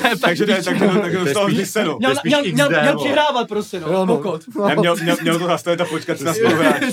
[0.02, 0.64] tak takže To je
[1.68, 1.98] to spíš- spíš se, no.
[1.98, 4.18] Měl, měl, měl, měl přihrávat prostě, no, Jo, no.
[4.18, 4.42] pokud.
[4.56, 4.76] No.
[4.80, 6.86] Měl, měl, měl to zastavit a počkat si na spoluhráče.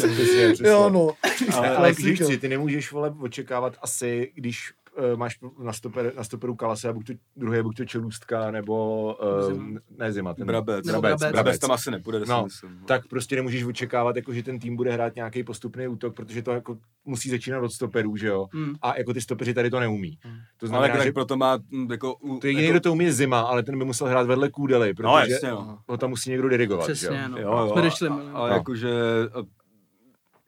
[0.65, 1.11] Jo, no.
[1.57, 1.95] Ale, ale
[2.41, 7.07] ty nemůžeš vole očekávat asi, když uh, máš na, stoper, na stoperu Kalase a buď
[7.07, 9.05] to druhý, buď to Čelůstka, nebo
[9.47, 9.81] uh, Zima.
[9.99, 10.87] ne Zima, ten Brabec.
[10.87, 11.33] Nebo Brabec, Brabec.
[11.35, 12.79] Brabec tam asi nepůjde, No, no, myslím.
[12.87, 16.51] tak prostě nemůžeš očekávat, jako, že ten tým bude hrát nějaký postupný útok, protože to
[16.51, 18.47] jako musí začínat od stoperů, že jo?
[18.53, 18.75] Hmm.
[18.83, 20.17] A jako ty stopeři tady to neumí.
[20.23, 20.29] To
[20.63, 22.15] ale znamená, tak že proto má mm, jako...
[22.15, 24.51] u- to jediný, jako, kdo to umí je Zima, ale ten by musel hrát vedle
[24.51, 25.79] Kůdely, protože No jasně, no.
[25.89, 27.29] ho tam musí někdo dirigovat, že Přesně, jo?
[27.29, 27.39] no.
[27.39, 27.51] Jo,
[27.85, 28.31] jo, Jsme a- no.
[28.37, 28.57] ale No.
[28.57, 28.91] jakože
[29.35, 29.64] a-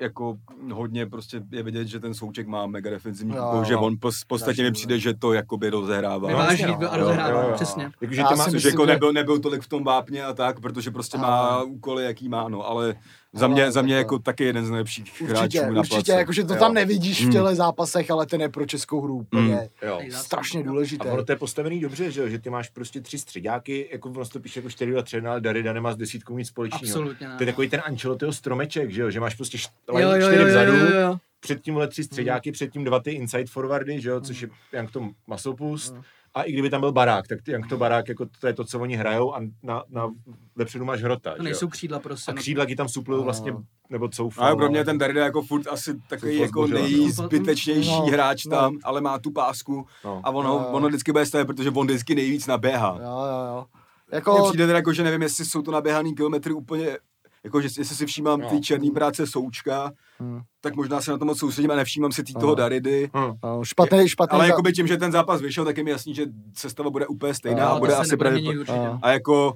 [0.01, 0.36] jako
[0.73, 3.81] hodně prostě je vidět, že ten Souček má mega defenzivní Jo, úkol, že jo.
[3.81, 6.31] on pos- v podstatě mi přijde, že to jakoby rozehrává.
[6.31, 6.73] No, Vyváží a no.
[6.73, 7.52] Jo, jo, rozehrává, jo.
[7.55, 7.90] přesně.
[8.01, 11.18] Jakože má, myslím, jako že- nebyl, nebyl tolik v tom vápně a tak, protože prostě
[11.18, 12.94] má úkoly, jaký má, no, ale
[13.36, 16.52] za mě, za mě jako taky jeden z nejlepších Určitě, hráčů na určitě, jakože to
[16.54, 16.58] Jo.
[16.60, 17.32] tam nevidíš v Hmm.
[17.32, 19.58] těle zápasech, ale ten je pro českou hru úplně jo.
[19.82, 20.16] Nejzásadnější.
[20.26, 21.10] strašně A důležité.
[21.10, 24.24] ono to je postavený dobře, že, jo, že ty máš prostě tři středáky, jako ono
[24.24, 26.82] to píše jako 4 a 3, ale Darida nemá s desítkou nic společného.
[26.84, 27.36] Absolutně ne.
[27.36, 30.26] To je takový ten Ancelottiho stromeček, že jo, že máš prostě št- Jo, jo, jo,
[30.28, 31.16] čtyři jo, vzadu, jo, jo.
[31.40, 34.90] před tímhle tři středáky, před tím dva ty inside forwardy, že jo, což je jak
[34.90, 35.94] to Masopust.
[36.36, 38.80] A i kdyby tam byl barák, tak jak to barák, jako to je to, co
[38.80, 40.10] oni hrajou a na, na
[40.56, 42.30] vepředu máš hrota, To nejsou křídla prostě.
[42.30, 42.40] A no.
[42.40, 43.54] křídla ti tam suplují vlastně,
[43.90, 44.42] nebo coufou.
[44.42, 44.84] Ale pro mě no.
[44.84, 46.74] ten Darida jako furt asi takový Jsou jako no.
[46.74, 48.50] nejzbytečnější No, hráč no.
[48.56, 50.20] tam, ale má tu pásku No.
[50.24, 50.66] a ono, Jo.
[50.72, 52.98] ono vždycky bude stavět, protože on vždycky nejvíc naběhá.
[53.02, 53.64] Jo, jo, jo.
[54.10, 56.98] Mně Jako, přijde teda jako, že nevím, jestli jsou to naběhaný kilometry úplně,
[57.47, 58.48] jako že jestli si všímám No.
[58.51, 60.40] ty černý práce Součka, Hmm.
[60.60, 62.40] tak možná se na to moc soustředím a nevšímám si tý No.
[62.40, 63.10] toho Daridy.
[63.16, 63.32] Hm.
[63.44, 64.35] no, špatný, špatný.
[64.35, 67.06] Ale za- jakoby tím, že ten zápas vyšel, tak je mi jasný, že sestava bude
[67.06, 68.89] úplně stejná No, a bude asi pravděpodobně.
[69.02, 69.55] A jako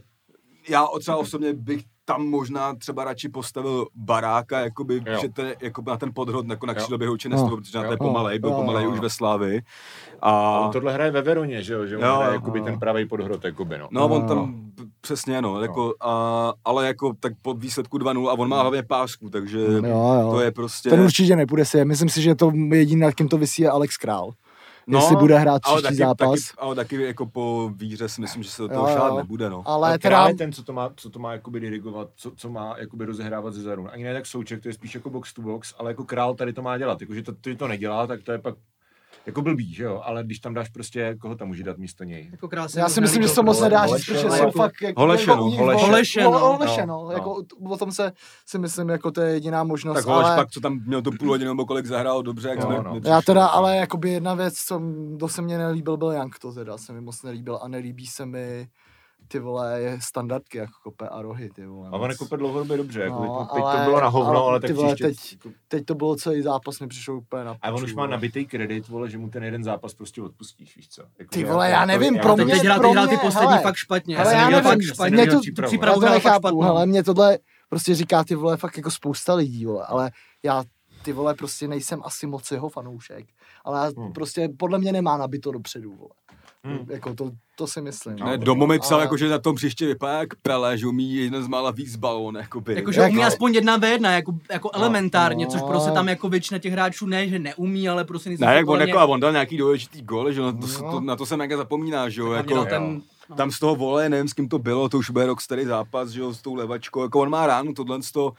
[0.69, 5.19] já třeba osobně bych tam možná třeba radši postavil baráka, jakoby, Jo.
[5.21, 7.37] že ten, jako na ten podhrot jako na křídlo běhouče No.
[7.37, 8.07] nestoupil, protože na to je Jo.
[8.07, 9.61] pomalej, byl pomalej už ve Slávy.
[10.23, 13.07] A on tohle hraje ve Veroně, že jo, že on Jo, hraje jakoby ten pravý
[13.07, 13.89] podhrot, jakoby, no.
[13.91, 14.29] no, on Jo.
[14.29, 18.61] tam p- přesně, no, jako, a, ale jako tak po výsledku 2-0 a on má
[18.61, 20.29] hlavně pásku, takže Jo, jo.
[20.33, 20.91] to je prostě...
[20.91, 21.85] Ten určitě nepůjde si.
[21.85, 24.31] Myslím si, že to jediný, nad kým to vysí, je Alex Král.
[24.99, 26.31] Jestli bude hrát No, ale příští taky, zápas.
[26.31, 29.51] Taky, ale taky jako po výhře si myslím, že se do toho Jo, šát nebude,
[29.51, 29.63] no.
[29.67, 32.51] Ale Ale teda, právě ten, co to má, co to má jakoby dirigovat, co, co
[32.51, 33.89] má jakoby rozehrávat ze zadu.
[33.93, 36.53] Ani ne tak souček, to je spíš jako box to box, ale jako král tady
[36.53, 37.01] to má dělat.
[37.01, 38.55] Jakože to, to, to nedělá, tak to je pak
[39.31, 40.01] jako blbý, že jo?
[40.05, 42.29] Ale když tam dáš prostě, koho tam může dát místo něj?
[42.31, 44.83] Jako krásně já si myslím, že se to moc nedá říct, protože jsou jako- fakt
[44.83, 45.81] jako, Holeše, jako no, u nich Holeše.
[45.81, 46.39] vol- Holeše, vol- no.
[46.39, 47.09] Holeše, No.
[47.13, 48.13] Jako, o tom se
[48.47, 50.37] si myslím, jako to je jediná možnost, Tak Holeš ale...
[50.37, 53.01] pak, co tam měl to půl hodiny nebo kolik zahrál dobře, jak No, jsme no.
[53.05, 54.79] Já teda, ale jakoby jedna věc, co
[55.17, 58.27] kdo se mně nelíbil, byl Jank, to teda se mi moc nelíbil a nelíbí se
[58.27, 58.69] mi
[59.33, 61.89] ty vole je standardky, jako kope a rohy, ty vole.
[61.89, 64.49] A on jako dlouhodobě dobře, jako No, teď, teď ale- to bylo na hovno, ale,
[64.51, 65.37] ale tak vole, příště...
[65.43, 68.47] teď- Teď to bylo celý zápas, mi přišel úplně na A on už má nabitý
[68.47, 71.03] kredit, vole, že mu ten jeden zápas prostě odpustíš, víš co?
[71.19, 73.19] Jako, Ty vole, jako- já nevím, já pro mě- teď hrál, pro hrál ty mě,
[73.23, 74.17] poslední hele, fakt špatně.
[74.17, 75.17] hele, jsem já neměl nevím, fakt mě špatně.
[75.17, 76.03] Mě to, přípravu.
[76.03, 76.61] já hrál fakt špatnou.
[76.61, 77.39] hele, mě tohle
[77.69, 80.11] prostě říká ty vole fakt jako spousta lidí, vole, ale
[80.43, 80.65] já
[81.03, 83.27] ty vole prostě nejsem asi moc jeho fanoušek,
[83.65, 84.13] ale já Hmm.
[84.13, 86.11] prostě podle mě nemá nabito dopředu, vole.
[86.67, 86.87] Hmm.
[86.89, 88.17] Jako to, to si myslím.
[88.21, 90.79] No, Ne, to- Domo mi psal, ale- jako, že na tom příště vypadá jak Pele,
[90.79, 92.75] že umí jeden z mála víc balón, jakoby.
[92.75, 95.51] Jakože Jak- umí aspoň jedna v jedna, jako, jako elementárně, no.
[95.51, 98.69] což prostě tam jako většina těch hráčů ne, že neumí, ale prostě nejsou ne, jak
[98.69, 100.91] on, jako, a on dal nějaký důležitý gol, že no, to, No.
[100.91, 103.37] to, na to se mega zapomíná, že jo, jako, ten, no.
[103.37, 106.11] tam z toho vole, nevím s kým to bylo, to už bude rok starý zápas,
[106.11, 108.33] že jo, s tou levačkou, jako on má ránu, tohle z toho,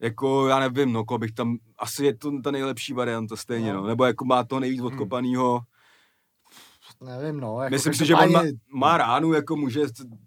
[0.00, 3.86] jako já nevím, no, bych tam, asi je to ta nejlepší varianta stejně, no, No.
[3.86, 5.60] nebo jako má to nejvíc odkopanýho,
[7.00, 7.60] Nevím, no.
[7.62, 8.42] Jako myslím si, že on má,
[8.72, 9.80] má ránu, jako může,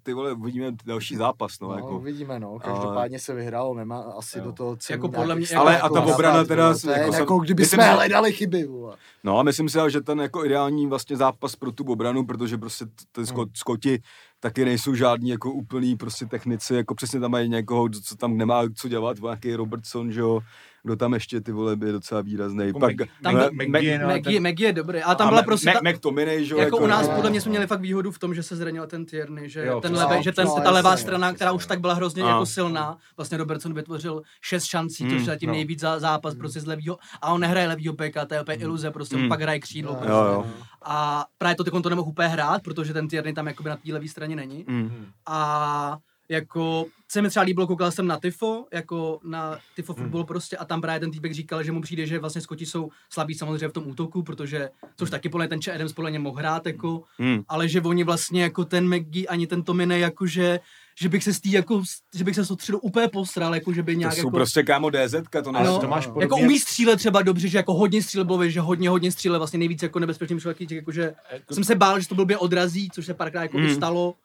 [0.04, 1.98] ty vole, uvidíme další zápas, no, No, jako.
[1.98, 2.60] uvidíme, no.
[2.60, 4.44] Každopádně se vyhrál, nemá asi Jo.
[4.44, 7.40] do toho cenu Jako podle mě- Ale stavů a ta obrana teda To jako jako,
[7.40, 8.98] kdyby jsme že- hledali chyby, vole.
[9.24, 12.86] No a myslím si, že ten jako ideální vlastně zápas pro tu obranu, protože prostě
[12.86, 13.36] t- ten Hmm.
[13.36, 14.02] sko- Skoti
[14.40, 18.64] taky nejsou žádní jako úplný prostě technici, jako přesně tam mají někoho, co tam nemá
[18.76, 20.40] co dělat, nějaký Robertson, že jo,
[20.84, 22.66] kdo tam ještě ty vole by docela výrazný.
[22.68, 22.92] Jako Pak
[23.24, 23.36] tam
[23.70, 25.70] Maggie, no, Maggie, ten- Maggie je dobrý, ale a tam byla Ma- prostě...
[25.70, 27.16] Ma- ta, McTominay, že jo, jako u nás no.
[27.16, 29.82] podle mě jsme měli fakt výhodu v tom, že se zranil ten Tierney, že Jo,
[29.82, 32.98] ten levý, že ten, No, ta levá strana, která už tak byla hrozně jako silná,
[33.18, 35.54] vlastně Robertson vytvořil šest šancí, což Mm, je zatím no.
[35.56, 38.92] nejvíc za zápas prostě z levýho, a on nehraje levýho peka, to je úplně iluze,
[38.92, 39.30] prostě on Mm.
[39.30, 39.94] pak hraje křídlo.
[39.96, 40.12] Prostě.
[40.12, 40.46] Jo, jo.
[40.86, 43.94] A právě to teď to nemohl úplně hrát, protože ten Tierney tam jakoby na té
[43.94, 44.66] levé straně není.
[44.68, 45.06] Mm.
[45.26, 45.98] A
[46.30, 50.66] jako se mi třeba líbilo, koukal jsem na Tifo, jako na Tifo fotbal prostě a
[50.66, 53.74] tam právě ten týpek říkal, že mu přijde, že vlastně Skoti jsou slabí samozřejmě v
[53.74, 57.42] tom útoku, protože, což taky podle ten Che Adams podle mě mohl hrát, jako, Mm.
[57.48, 60.60] ale že oni vlastně jako ten McGee ani ten Tomine, jako že,
[61.00, 61.82] že bych se z tý, jako,
[62.16, 64.32] že bych se z toho středu úplně posral, jako že by To nějak jsou jako,
[64.32, 66.24] prostě kámo DZ, to No, to máš jako podobně...
[66.24, 69.84] jako umí střílet třeba dobře, že jako hodně střílebově, že hodně, hodně stříle, vlastně nejvíc
[69.84, 73.14] jako nebezpečný člověk, jako že jako- jsem se bál, že to blbě odrazí, což se
[73.14, 73.76] párkrát jako Mm.
[73.76, 74.16] stalo.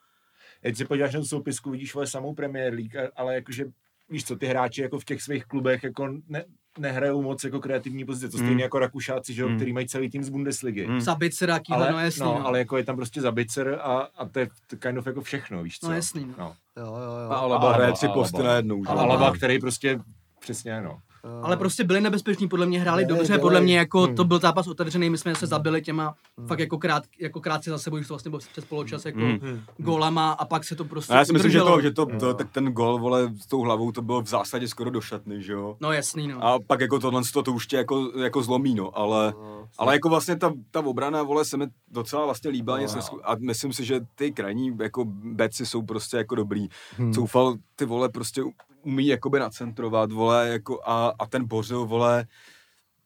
[0.69, 3.65] Když se podíváš na tu soupisku, vidíš vole samou Premier League, a- ale jakože
[4.11, 6.45] víš co, ty hráči jako v těch svých klubech jako ne,
[6.79, 8.45] nehrajou moc jako kreativní pozice, to Mm.
[8.45, 9.57] stejně jako Rakušáci, že jo, Mm.
[9.57, 10.87] který mají celý tým z Bundesligy.
[10.87, 11.01] Mm.
[11.01, 12.47] Sabicer, jaký Ale, no jasný, no, no.
[12.47, 15.63] ale jako je tam prostě zabicer a, a to je to kind of jako všechno,
[15.63, 15.89] víš co?
[15.89, 16.35] No jasný, no.
[16.39, 16.55] no.
[16.77, 16.93] Jo, jo,
[17.25, 17.31] jo.
[17.31, 18.21] a Alaba hraje tři Alaba.
[18.23, 18.51] posty A.
[18.53, 18.91] Alaba.
[19.03, 20.01] Alaba, který prostě
[20.41, 20.99] přesně, no.
[21.25, 21.41] Jo.
[21.43, 23.41] Ale prostě byli nebezpeční, podle mě hráli Byli, dobře, byli.
[23.41, 24.17] podle mě jako Hmm.
[24.17, 26.47] to byl zápas otevřený, my jsme se zabili těma Hmm.
[26.49, 29.61] fakt jako, krát, jako krátce za sebou, už to vlastně bylo přes poločas jako Hmm.
[29.79, 32.35] gólama a pak se to prostě A já si myslím, že to, že to, to,
[32.35, 35.53] tak ten gol, vole, s tou hlavou, to bylo v zásadě skoro do šatny, že
[35.53, 35.77] jo.
[35.81, 36.45] No jasný, no.
[36.45, 39.93] A pak jako tohle to, to už tě jako, jako zlomí, no, ale, No, ale
[39.95, 43.73] jako vlastně ta, ta obrana, vole, se mi docela vlastně líbila, No, nesku- a myslím
[43.73, 46.69] si, že ty krajní jako beci jsou prostě jako dobrý.
[46.97, 47.13] Hmm.
[47.13, 48.43] Coufal ty vole prostě
[48.85, 52.27] umí jakoby nacentrovat, vole, jako a, a ten Bořil, vole,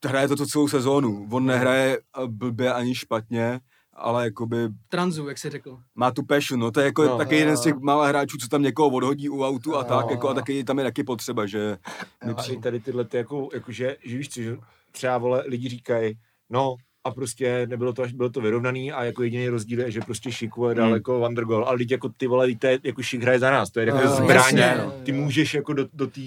[0.07, 1.29] hraje to tu celou sezónu.
[1.33, 3.61] On nehraje eh, blbě ani špatně,
[3.93, 4.57] ale jakoby
[4.89, 5.79] Transu, jak jsi řekl.
[5.95, 7.17] má tu passion, no to je jako No.
[7.19, 9.85] taky jeden z těch mála hráčů, co tam někoho odhodí u autu a Jo.
[9.85, 11.77] tak, jako a taky tam je taky potřeba, že
[12.25, 14.57] mi A i tady tyhle ty jako, jakože, že víš co, že
[14.93, 16.19] třeba vole, lidi říkají,
[16.51, 20.01] no a prostě nebylo to, až bylo to vyrovnaný a jako jediný rozdíl je, že
[20.01, 20.95] prostě šikuje dal Hmm.
[20.95, 23.87] jako Vandergol, ale lidi jako ty vole, víte, jako šik hraje za nás, to je
[23.87, 24.93] jako Jo, zbraně, jasně, no.
[25.03, 26.21] ty můžeš jako do, do té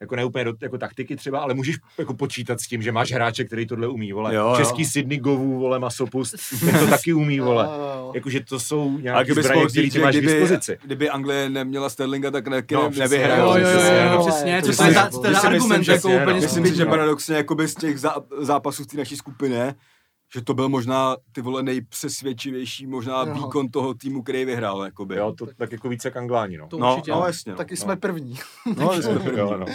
[0.00, 3.12] jako ne úplně do, jako taktiky třeba, ale můžeš jako počítat s tím, že máš
[3.12, 4.34] hráče, který tohle umí, vole.
[4.34, 4.54] Jo, jo.
[4.56, 7.68] Český Sydney Govů, vole, masopust, ten to taky umí, vole.
[8.14, 10.78] Jakože to jsou nějaké zbraně, které ty máš kdyby, dispozici.
[10.84, 13.40] kdyby Anglie neměla Sterlinga, tak ne, No, no, přesně, nevyhraje.
[13.40, 13.78] Jo, jo, jo,
[14.26, 14.62] přesně, no.
[14.62, 14.62] přesně,
[15.12, 16.34] To je ten argument že- jako úplně no.
[16.40, 19.56] Myslím si, že paradoxně jakoby z těch zá, zápasů z té naší skupiny,
[20.34, 23.34] že to byl možná ty vole nejpřesvědčivější možná Jo.
[23.34, 25.16] výkon toho týmu, který vyhrál, jakoby.
[25.16, 26.68] Jo, to tak jako více jak Angláni, no.
[26.68, 27.10] To no, určitě.
[27.12, 27.52] no, jasně.
[27.52, 27.58] No.
[27.58, 28.38] Taky jsme první.
[28.76, 29.38] no, jsme první.
[29.38, 29.66] Jo, no.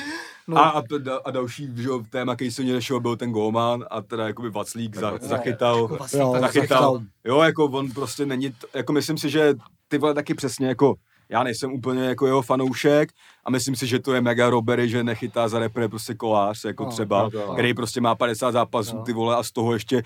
[0.47, 0.57] No.
[0.57, 0.83] A, a,
[1.25, 4.49] a, další že, jo, téma, který se mě nešel, byl ten golman a teda jakoby
[4.49, 5.29] Vaclík za, Vaclík.
[5.29, 6.93] zachytal, Vlastně Jo, tak- zachytal.
[6.93, 7.01] zachytal.
[7.25, 9.53] Jo, jako on prostě není, t- jako myslím si, že
[9.87, 10.95] ty vole taky přesně jako,
[11.29, 13.09] já nejsem úplně jako jeho fanoušek
[13.45, 16.83] a myslím si, že to je mega robery, že nechytá za repre prostě kolář, jako
[16.83, 19.03] No, třeba, no, to- který prostě má 50 zápasů, Jo.
[19.03, 20.03] ty vole, a z toho ještě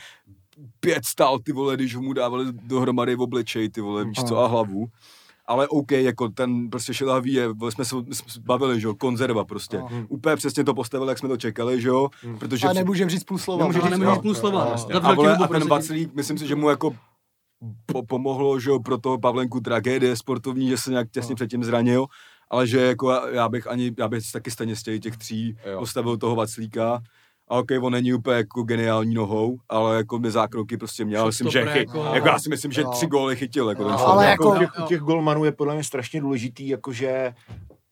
[0.80, 4.40] pět stál, ty vole, když mu dávali dohromady v obličeji, ty vole, víš co, No.
[4.40, 4.86] a hlavu.
[5.46, 9.46] Ale OK, jako ten prostě šelavý je, jsme se jsme se bavili, že jo, konzerva
[9.46, 9.78] prostě.
[9.78, 9.90] No.
[10.10, 12.10] Úplně přesně to postavil, jak jsme to čekali, že jo,
[12.40, 12.68] protože...
[12.68, 13.60] A nemůžem říct půl slova.
[13.64, 14.22] Nemůže Ale říct, nemůžeš jo.
[14.22, 14.66] půl slova.
[14.72, 14.78] No.
[14.78, 15.68] Za a, velký vole, a ten.
[15.68, 16.96] Vaclík, myslím si, že mu jako
[17.86, 21.36] po, pomohlo, že jo, pro toho Pavlenku tragédie sportovní, že se nějak těsně No.
[21.36, 22.06] předtím zranil,
[22.50, 25.80] ale že jako já- bych ani, já bych taky stejně z těch těch tří Jo.
[25.80, 27.02] postavil toho Vaclíka.
[27.48, 31.26] A ok, on není úplně jako geniální nohou, ale jako by zákroky prostě měl.
[31.26, 32.90] Myslím, že chy, jako- jako, já si myslím, že Jo.
[32.92, 33.70] tři góly chytil.
[33.70, 36.68] Jako ten ale jako, jako- u, těch, u těch golmanů je podle mě strašně důležitý,
[36.68, 37.34] jakože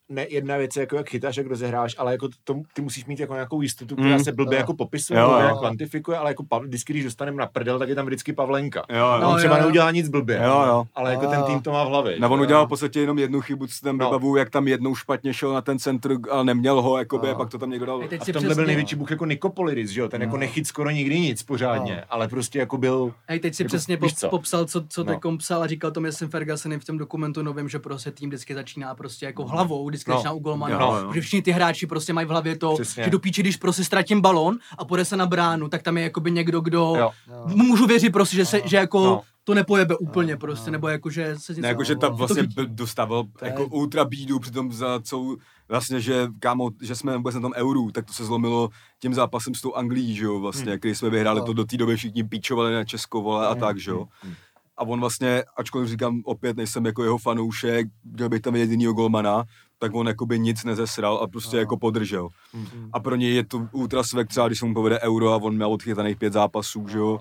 [0.08, 3.20] ne, jedna věc je jako jak chytáš, jak rozehráš, ale jako to, ty musíš mít
[3.20, 4.24] jako nějakou jistotu, která Mm.
[4.24, 4.60] se blbě Jo.
[4.60, 5.56] jako popisuje, Jo, blbě jo.
[5.56, 8.82] kvantifikuje, ale jako Pav, vždycky, když dostaneme na prdel, tak je tam vždycky Pavlenka.
[8.90, 9.18] Jo, jo.
[9.20, 9.64] No, On třeba jo, jo.
[9.66, 10.84] neudělá nic blbě, Jo, jo.
[10.94, 12.16] ale jako Jo, ten tým to má v hlavě.
[12.20, 14.36] No, on udělal v podstatě jenom jednu chybu, co tam No.
[14.36, 17.32] jak tam jednou špatně šel na ten centr, ale neměl ho, jakoby, No.
[17.32, 18.02] a pak to tam někdo dal.
[18.20, 20.08] A v tomhle byl největší bůh jako Nikopolidis, že jo?
[20.08, 20.40] Ten jako No.
[20.40, 23.14] nechyt skoro nikdy nic pořádně, ale prostě jako byl...
[23.28, 23.98] Hej, teď si Jako, přesně
[24.30, 25.20] popsal, co, co No.
[25.24, 25.36] no.
[25.36, 28.94] psal a říkal to myslím Ferguson v tom dokumentu novém, že prostě tým vždycky začíná
[28.94, 30.16] prostě jako hlavou, vždycky No.
[30.16, 31.08] začíná u golmana, Jo, jo.
[31.08, 33.04] protože všichni ty hráči prostě mají v hlavě to, Přesně.
[33.04, 36.02] že do píči, když prostě ztratím balón a půjde se na bránu, tak tam je
[36.04, 37.10] jakoby někdo, kdo Jo.
[37.46, 39.22] Můžu věřit prostě, že, se, že jako No.
[39.44, 42.48] to nepojebe úplně prostě, nebo jako, že se Ne, jako, že tam no, vlastně to
[42.54, 45.36] byl- dostával jako ultra bídu, přitom za celou,
[45.68, 48.68] vlastně, že kámo, že jsme vůbec na tom euru, tak to se zlomilo
[49.00, 50.78] tím zápasem s tou Anglií, že jo, vlastně, Hmm.
[50.78, 51.46] který jsme vyhráli, No.
[51.46, 53.60] to do té doby všichni píčovali na Česko, vole, a Hmm.
[53.60, 54.06] tak, že jo.
[54.22, 54.34] Hmm.
[54.76, 59.44] A on vlastně, ačkoliv říkám opět, nejsem jako jeho fanoušek, měl bych tam jedinýho golmana,
[59.82, 61.60] tak on jakoby nic nezesral a prostě No.
[61.60, 62.28] jako podržel.
[62.52, 62.90] Hmm.
[62.92, 65.54] A pro něj je to ultra svek třeba, když se mu povede euro a on
[65.54, 67.20] měl odchytaných pět zápasů, že jo.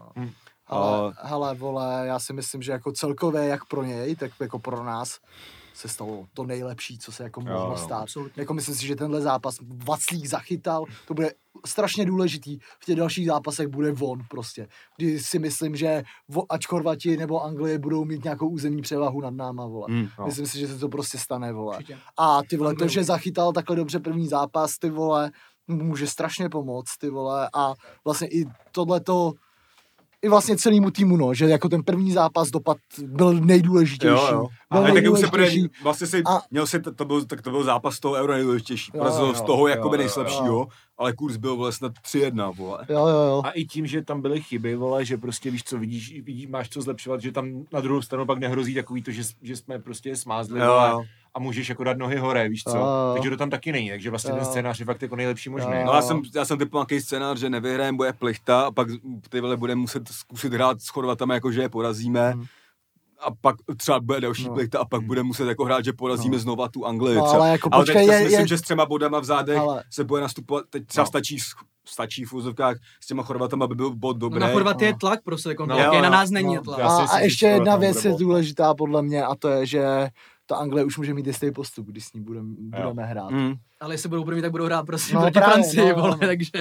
[0.67, 4.83] Ale, hele, vole, já si myslím, že jako celkově, jak pro něj, tak jako pro
[4.83, 5.17] nás
[5.73, 8.02] se stalo to nejlepší, co se jako Jo, mohlo jo, stát.
[8.02, 8.41] absolutně.
[8.41, 9.57] Jako myslím si, že tenhle zápas
[9.88, 11.31] Vaclík zachytal, to bude
[11.65, 12.60] strašně důležitý.
[12.80, 14.68] V těch dalších zápasech bude von prostě.
[14.98, 16.03] Kdy si myslím, že
[16.49, 19.88] ač Chorvati nebo Anglie budou mít nějakou územní převahu nad náma, vole.
[19.89, 20.07] Hmm.
[20.19, 20.26] No.
[20.26, 21.77] Myslím si, že se to prostě stane, vole.
[21.77, 21.98] Určitě.
[22.18, 25.31] A ty vole, to, že zachytal takhle dobře první zápas, ty vole,
[25.68, 27.73] může strašně pomoct, ty vole, a
[28.06, 29.34] vlastně i tohleto,
[30.22, 34.14] i vlastně celému týmu, no, že jako ten první zápas dopad byl nejdůležitější.
[34.14, 34.48] Jo, jo.
[34.72, 35.52] Byl Ale taky už se bude,
[35.84, 38.91] vlastně si, A- měl si, to, to, byl, tak to byl zápas toho euro nejdůležitější.
[38.95, 40.68] Jo, jo, z toho jo, jakoby jo, nejslabšího, jo.
[40.98, 42.85] ale kurz byl vole snad 3-1, vole.
[42.89, 43.41] Jo, jo, jo.
[43.45, 46.69] A i tím, že tam byly chyby, vole, že prostě víš co, vidíš, vidíš máš
[46.69, 50.15] co zlepšovat, že tam na druhou stranu pak nehrozí takový to, že, že jsme prostě
[50.15, 51.03] smázli Jo, vole, jo.
[51.33, 52.77] A můžeš jako dát nohy hore, víš co.
[52.77, 52.85] Jo.
[53.13, 54.45] Takže to tam taky není, takže vlastně ten Jo.
[54.45, 55.71] scénář je fakt jako nejlepší možný.
[55.73, 55.83] Jo.
[55.85, 58.87] No já jsem, já jsem typu nějaký scénář, že nevyhrajeme, bude plichta a pak
[59.29, 62.31] ty vole budeme muset zkusit hrát s Chorvatama, jako že je porazíme.
[62.31, 62.45] Hmm.
[63.19, 64.53] A pak třeba bude další No.
[64.53, 66.39] plichta a pak bude muset jako hrát, že porazíme No.
[66.41, 67.15] znova tu Anglii.
[67.17, 69.23] No, ale jako ale počkej, teďka je- si myslím, je- že s třema bodama v
[69.25, 71.07] zádech Ale- se bude nastupovat, teď třeba No.
[71.07, 71.37] stačí,
[71.85, 74.39] stačí v úzovkách s těma Chorvatama, aby byl bod No dobrý.
[74.39, 74.97] na Chorvaty je No.
[74.97, 76.79] tlak prostě, jako No, no, na nás není No, tlak.
[76.79, 80.07] A, a ještě jedna věc je důležitá podle mě a to je, že
[80.51, 83.31] ta Anglie už může mít jistý postup, když s ní budem, budeme hrát.
[83.31, 83.53] Mm.
[83.79, 86.27] Ale jestli budou první, tak budou hrát prostě No proti právě, Francii, no, vole, no.
[86.27, 86.51] takže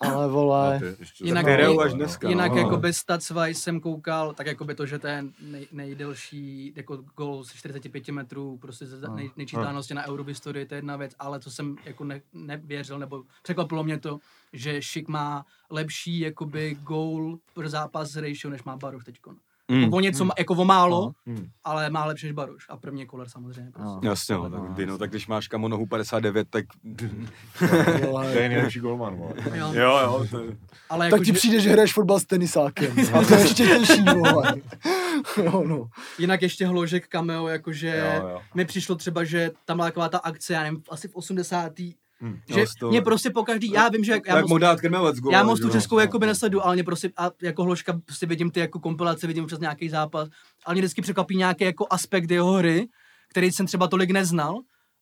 [0.00, 0.80] Ale vole,
[1.24, 2.28] Jinak- Ty hrajou i- až dneska.
[2.28, 2.58] jinak no.
[2.58, 6.96] jako bez Statswise jsem koukal, tak jako by to, že to je nej, nejdelší jako
[7.16, 9.14] gol z 45 metrů, prostě ze No.
[9.16, 12.98] nej, nejčítanosti na euro historii, to je jedna věc, ale to jsem jako ne, nevěřil,
[12.98, 14.18] nebo překvapilo mě to,
[14.52, 19.36] že Šik má lepší jakoby goal pro zápas ratio, než má Baruch teďkon.
[19.70, 19.92] Mm.
[19.94, 21.32] O něco, ma- jako o málo, No.
[21.34, 21.46] Hmm.
[21.64, 22.66] ale má lepší než Baruš.
[22.68, 23.70] A první je Koller samozřejmě.
[23.70, 23.92] Prostě.
[24.02, 24.10] No.
[24.10, 26.64] Jasně, no, tak, ty, no, tak když máš kamo nohu 59, tak.
[27.58, 29.32] To je nejlepší golman, vole.
[29.54, 29.72] Jo.
[29.72, 30.56] jo, jo, to je...
[30.90, 32.92] Ale tak jako, ti že, přijde, že hraješ fotbal s tenisákem.
[33.12, 34.54] A to je ještě těžší, vole.
[35.44, 35.86] jo, no.
[36.18, 38.40] jinak ještě hložek cameo, jakože Jo, jo.
[38.54, 41.72] mi přišlo třeba, že tam byla taková ta akce, já nevím, asi v 80.
[42.20, 42.40] Hmm.
[42.48, 44.80] Že No, toho- mě prostě po každý, já vím, že jak- já Jak moc, dát
[44.80, 45.32] krmelec gol.
[45.32, 48.60] já moc tu českou jakoby nesledu, ale mě prostě a jako hložka prostě vidím ty
[48.60, 50.28] jako kompilace, vidím přes nějaký zápas,
[50.66, 52.88] ale mě vždycky překvapí nějaký jako aspekt jeho hry,
[53.30, 54.54] který jsem třeba tolik neznal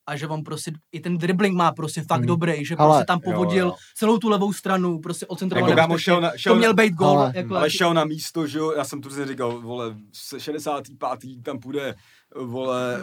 [0.07, 2.27] a že on prostě i ten dribbling má prostě fakt Hmm.
[2.27, 3.75] dobrý, že Ale- prostě tam Jo, povodil jo.
[3.95, 5.69] celou tu levou stranu, prostě ocentroval.
[5.71, 7.19] Jako kámo, šel na- šel to měl být gol.
[7.19, 10.41] Ale- jako, Ale šel na místo, že jo, já jsem tu si říkal, vole, se
[10.41, 11.43] 65.
[11.43, 11.95] tam půjde,
[12.35, 12.99] vole,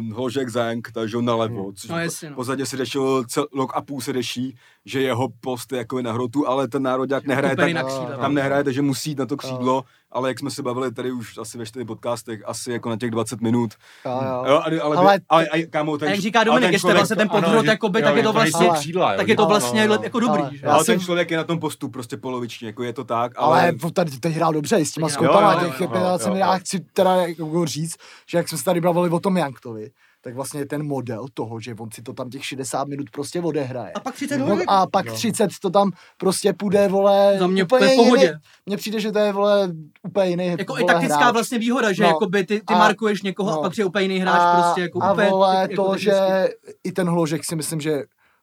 [0.00, 2.36] uh, Hložek Zank, takže on nalevo, což No jasně, v no.
[2.36, 6.12] podstatě se řešil, cel, rok a půl se řeší, že jeho post je jako na
[6.12, 8.28] hrotu, ale ten národák nehraje tak, na křídle, tam no.
[8.42, 11.58] nehraje, takže musí jít na to křídlo, ale jak jsme se bavili tady už asi
[11.58, 13.70] ve čtyři podcastech, asi jako na těch 20 minut.
[14.04, 14.44] Jo, jo.
[14.46, 16.94] Jo, ale, ale, Ale- ale, ale, ale kámo, ten, A jak říká Dominik, ten jestli
[16.94, 19.48] vlastně ten podhrot, jo, tak je to to vlastně, křídla, jo, tak je to no,
[19.48, 20.02] vlastně no, no.
[20.02, 20.66] jako dobrý, Ale- že?
[20.66, 23.32] Já ale ten jsem- člověk je na tom postu prostě polovičně, jako je to tak,
[23.36, 23.62] ale...
[23.62, 25.90] Ale tady teď hrál dobře s těma jo, těch jo, jo, 25
[26.26, 26.60] jo, já jo.
[26.60, 27.96] chci teda jako říct,
[28.26, 29.90] že jak jsme se tady bavili o tom Janktovi,
[30.22, 33.40] tak vlastně je ten model toho, že on si to tam těch 60 minut prostě
[33.40, 33.92] odehraje.
[33.92, 34.64] A pak 30 No, hodin.
[34.68, 38.38] a pak 30 to tam prostě půjde, vole, Za mě úplně v pohodě.
[38.66, 39.72] Mně přijde, že to je, vole,
[40.02, 41.32] úplně jiný Jako i vole, taktická hráč.
[41.32, 42.08] vlastně výhoda, že No.
[42.08, 43.62] jakoby ty, ty A- markuješ někoho a no.
[43.62, 46.48] pak přijde úplně jiný hráč, a, prostě jako a úplně, vole, jako to, že
[46.84, 48.02] i ten hložek si myslím, že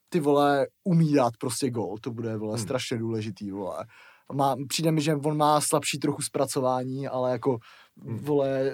[0.09, 2.63] ty vole umí dát prostě gol, to bude vole Hmm.
[2.63, 3.85] strašně důležitý, vole.
[4.33, 7.57] Má, přijde mi, že on má slabší trochu zpracování, ale jako,
[8.05, 8.17] Hmm.
[8.17, 8.73] vole,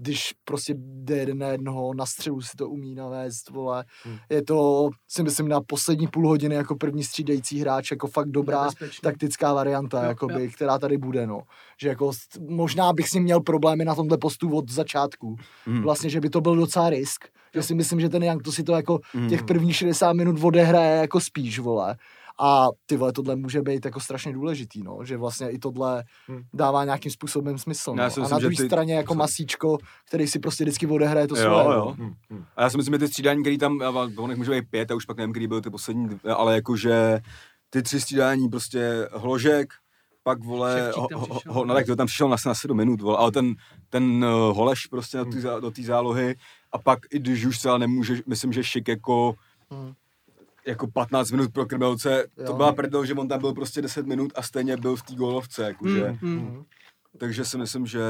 [0.00, 3.84] když prostě jde jeden na jednoho, na střelu si to umí navést, vole.
[4.04, 4.16] Hmm.
[4.30, 8.60] Je to, si myslím, na poslední půl hodiny jako první střídající hráč, jako fakt dobrá
[8.60, 9.00] Nebezpečný.
[9.02, 10.50] taktická varianta, Jo, jakoby, jo.
[10.54, 11.40] která tady bude, no.
[11.80, 12.10] Že jako
[12.48, 15.36] možná bych si měl problémy na tomhle postu od začátku.
[15.66, 15.82] Hmm.
[15.82, 17.24] Vlastně, že by to byl docela risk.
[17.54, 19.28] Že si myslím, že ten Young to si to jako Hmm.
[19.28, 21.96] těch prvních 60 minut odehraje jako spíš, vole.
[22.40, 24.98] A ty vole, tohle může být jako strašně důležitý, no.
[25.04, 26.42] Že vlastně i tohle Hmm.
[26.54, 27.94] dává nějakým způsobem smysl.
[27.98, 28.10] Já No.
[28.10, 29.78] si A myslím, na že druhé ty- straně jako masíčko,
[30.08, 31.64] který si prostě vždycky odehraje to Jo, svoje.
[31.76, 31.84] jo.
[31.84, 31.94] no.
[31.98, 32.44] Hm, hm.
[32.56, 34.94] A já si myslím, že ty střídání, který tam, a on může být pět, a
[34.94, 37.20] už pak nevím, který byl ty poslední, dvě, ale jakože
[37.70, 39.68] ty tři střídání, prostě hložek,
[40.22, 43.00] pak vole, ho, tam ho, ho, no tak to tam přišel na, na 7 minut,
[43.00, 43.54] vole, ale ten,
[43.90, 46.34] ten uh, holeš prostě na zá- do té zálohy
[46.72, 49.34] a pak i když už třeba nemůže, myslím, že šik jako
[49.70, 49.92] Hmm.
[50.66, 52.52] Jako 15 minut pro krmelce, to Jo.
[52.52, 55.62] byla prdel, že on tam byl prostě 10 minut a stejně byl v té gólovce,
[55.62, 56.16] jakože.
[56.22, 56.64] Mm, mm.
[57.18, 58.00] Takže si myslím, že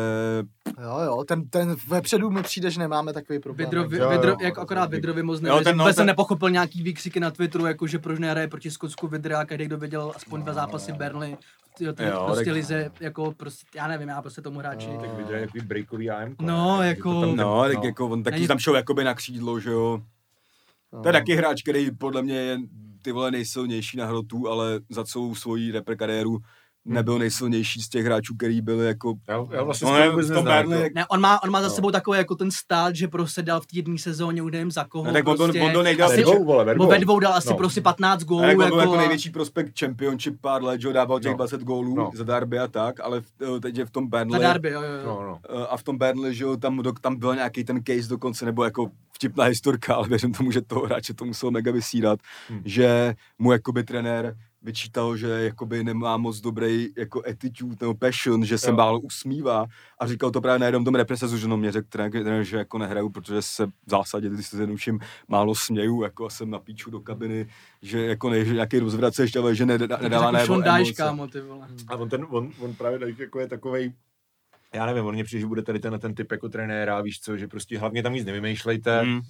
[0.83, 3.67] Jo, jo, ten, ten vepředu mi přijde, že nemáme takový problém.
[3.67, 5.65] Vidro, jako- Jo, jo, vidro, jo, jako to akorát Vidrovi moc Jo, nevěřím.
[5.65, 8.71] ten, no, Vůbec jsem ten- nepochopil nějaký výkřiky na Twitteru, jako že proč nehraje proti
[8.71, 11.37] Skotsku Vidra, každý kdo viděl aspoň dva zápasy Burnley,
[11.81, 14.89] jo, to Jo, prostě tak- lize, jako prostě, já nevím, já prostě tomu hráči.
[14.91, 14.99] Jo.
[15.01, 16.35] Tak vyjde takový breakový AM.
[16.41, 20.01] No, jako- no, tak jako on taky Není- tam šel jakoby na křídlo, že jo.
[20.93, 21.03] No.
[21.03, 22.59] To je taky hráč, který podle mě je
[23.03, 26.39] ty vole nejsilnější na hrotu, ale za celou svoji rapper kariéru
[26.89, 29.15] nebyl nejsilnější z těch hráčů, který byli jako...
[29.29, 30.57] Já, já vlastně No, no, ne, vůbec v tom neznám.
[30.63, 30.85] Burnley, jako.
[30.85, 31.75] jak- Ne, on má, on má za No.
[31.75, 34.85] sebou takový jako ten stát, že prostě dal v té jedné sezóně, už nevím za
[34.85, 36.85] koho, No, tak on to- prostě, on to nejdál Ve asi, dvou, vole, ve nebo
[36.85, 36.91] dvou.
[36.91, 37.57] ve dvou dal asi No.
[37.57, 40.89] prostě 15 gólů, Ale jako, jako, byl jako a- největší prospekt championship pár let, že
[40.89, 41.37] jo, dával těch No.
[41.37, 42.11] 20 gólů No.
[42.15, 44.41] za Derby a tak, ale v- teď je v tom za Burnley.
[44.41, 45.07] derby, jo, jo, jo.
[45.07, 45.39] No, no.
[45.63, 48.65] eh, a v tom Burnley, že jo, tam, tam byl nějaký ten case dokonce, nebo
[48.65, 52.63] jako vtipná historka, ale věřím tomu, že toho hráče to muselo mega vysírat, Hmm.
[52.65, 58.59] že mu jakoby trenér vyčítal, že jakoby nemá moc dobrý jako attitude nebo passion, že
[58.59, 59.67] se málo usmívá
[59.99, 62.79] a říkal to právě na jednom tom represesu, že no mě řekl trenér, že jako
[62.79, 66.91] nehraju, protože se v zásadě, když se zjednoduším, málo směju, jako a jsem na píču
[66.91, 67.49] do kabiny,
[67.83, 70.93] že jako ne, že nějaký rozvraceš, ale že nedá, nedává Dyche, emoce.
[70.93, 71.69] kámo, ty vole.
[71.89, 73.93] A on, ten, on, on právě jako je takovej,
[74.75, 77.37] já nevím, on mě přijde, že bude tady ten, ten typ jako trenéra, víš co,
[77.37, 79.21] že prostě hlavně tam nic nevymýšlejte, Mm.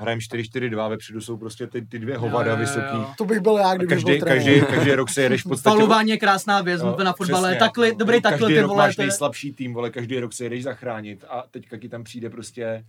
[0.00, 2.66] hrajem 4-4-2, vepředu jsou prostě ty, ty dvě hovada Jo, jo, jo.
[2.66, 3.14] vysoký.
[3.18, 4.44] To bych byl já, A kdybych každý, byl trenér.
[4.44, 5.76] každý, každý rok se jedeš v podstatě...
[5.76, 7.58] Falování je krásná věc, Jo, na fotbale, přesně.
[7.58, 10.62] takhle, dobrý takhle, každý ty vole, máš je- nejslabší tým, vole, každý rok se jedeš
[10.62, 12.84] zachránit a teďka ti tam přijde prostě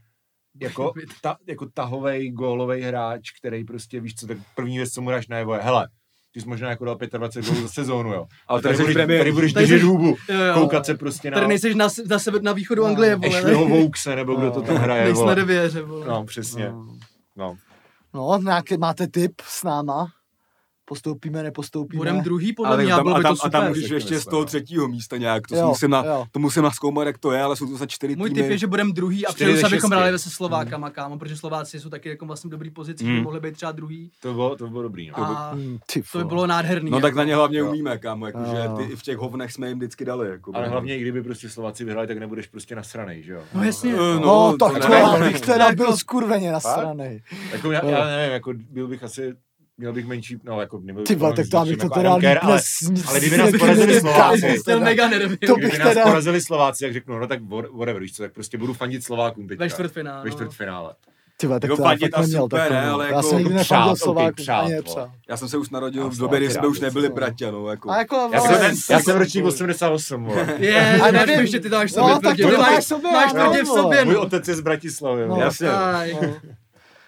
[0.61, 5.09] jako, ta, jako tahovej, gólovej hráč, který prostě, víš co, tak první věc, co mu
[5.09, 5.87] dáš najevo je, hele,
[6.39, 8.27] ty jsi možná jako dal 25 gólů za sezónu, jo.
[8.47, 9.19] Ale A tady tady, budeš, premiér.
[9.21, 10.17] tady budeš Tady držet hůbu,
[10.53, 13.37] koukat se prostě na Tady nejseš na, na, sebe, na východu Anglie, vole.
[13.37, 16.07] Ashleyho Voukse, nebo kdo to tam hraje, Nejsi na devěře, vole.
[16.07, 16.71] No, přesně.
[17.35, 17.55] No.
[18.13, 20.07] No, nějaký máte tip s náma?
[20.89, 21.97] Postoupíme, nepostoupíme?
[21.97, 23.89] Budem druhý, podle Ale mě, tam, a bylo a by tam, to a tam můžeš
[23.89, 24.45] ještě z toho no.
[24.45, 26.25] třetího místa nějak, to, Jo, musím na, jo.
[26.31, 28.41] to musím naskoumat, jak to je, ale jsou to za čtyři Můj týmy.
[28.41, 31.37] tip je, že budeme druhý a přeju ze se, abychom hráli se Slovákama, kámo, protože
[31.37, 33.23] Slováci jsou taky jako vlastně dobrý pozici, že by Hmm.
[33.23, 34.11] mohli být třeba druhý.
[34.21, 35.19] To bylo, to bylo dobrý, no.
[35.19, 36.25] A Hmm, ty to by vole.
[36.25, 36.91] bylo nádherný.
[36.91, 37.67] No tak na ně hlavně Jo.
[37.69, 40.29] umíme, kámo, jakože ty i v těch hovnech jsme jim vždycky dali.
[40.29, 43.41] Jako, Ale hlavně, i kdyby prostě Slováci vyhráli, tak nebudeš prostě nasranej, že jo?
[43.53, 43.93] No jasně.
[43.93, 47.21] Eh, No, No, tak to bych teda Jako- byl skurveně nasranej.
[47.51, 49.33] Jako já nevím, jako byl bych asi,
[49.79, 52.19] měl bych menší, no jako nebyl Ty vole, bych tak to bych to jako teda
[52.19, 52.59] Kerr, ale,
[53.07, 55.09] ale kdyby nás porazili Slováci, mega.
[55.09, 58.33] To kdyby bych nás porazili Slováci, jak řeknu, no tak wha- whatever, víš co, tak
[58.33, 59.63] prostě budu fandit Slovákům teďka.
[59.63, 60.23] Ve čtvrtfinále.
[60.23, 60.35] Ve no.
[60.35, 60.93] čtvrtfinále.
[61.37, 63.75] Ty vole, tak Jako to já fakt neměl ne, ale Já jako jsem nikdy přát,
[63.75, 65.11] nefandil Slovákům, přát, ani nepřál.
[65.29, 67.91] Já jsem se už narodil v době, kdy jsme už nebyli bratě, no, jako.
[67.93, 70.47] Jako, Já jsem, já jsem ročník 88, vole.
[70.59, 71.47] Je, A nevím.
[71.47, 72.85] že ty to máš v No, sobě tak Ty máš
[73.31, 74.21] tvrdě nevím, v sobě, Můj no.
[74.21, 75.35] otec je z Bratislavy, No.
[75.41, 75.67] Jasně.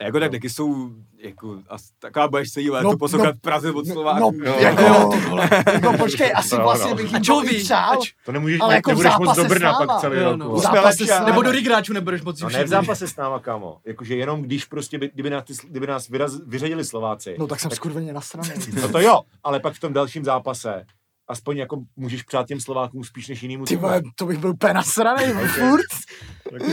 [0.01, 0.05] No.
[0.05, 3.33] Jako tak taky jsou, jako, as, taková budeš se jívat, No, no, to poslouchat no,
[3.33, 4.33] v Praze od No, Slováků.
[4.43, 4.55] jo.
[4.59, 6.95] jako, jo, ty vole, jako počkej, asi No, vlastně no.
[6.95, 7.19] bych A
[7.49, 7.93] jim přál.
[7.93, 10.59] Ač- To nemůžeš, Ale jako nebudeš moc do Brna pak celý Jo, no.
[10.59, 10.63] s
[11.09, 11.25] náma.
[11.25, 13.77] Nebo do Rigráčů nebudeš moc No ne v zápase s náma, kámo.
[13.85, 17.35] Jakože jenom když prostě, by, kdyby, nás, ty, kdyby nás vyraz, vyřadili Slováci.
[17.39, 18.49] No tak jsem skurveně nasraný.
[18.81, 20.85] No to jo, ale pak v tom dalším zápase
[21.31, 24.73] aspoň jako můžeš přát těm Slovákům spíš než jinému Ty vole, to bych byl úplně
[24.73, 25.85] nasraný, furt.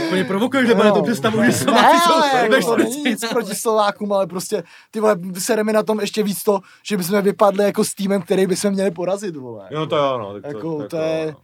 [0.07, 2.13] Úplně provokuješ, nebo na to představu, že Ne, Slováci jsou
[2.43, 6.23] jako to to nic proti Slovákům, ale prostě, ty vole, sere mi na tom ještě
[6.23, 9.69] víc to, že bychom vypadli jako s týmem, který bychom měli porazit, vole.
[9.71, 10.33] Jo, no to jo, no.
[10.33, 11.39] Tak to, Jako, tak to je- jo, no.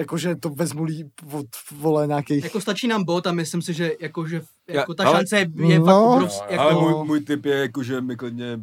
[0.00, 2.44] Jakože to vezmu líp od, vole, nějakých...
[2.44, 5.46] Jako stačí nám bod a myslím si, že, jako, že jako ta ale- šance je,
[5.66, 5.84] je No.
[5.84, 6.44] fakt obrovská.
[6.44, 8.60] Ale Jako, Ale můj, můj tip je, jako, že my klidně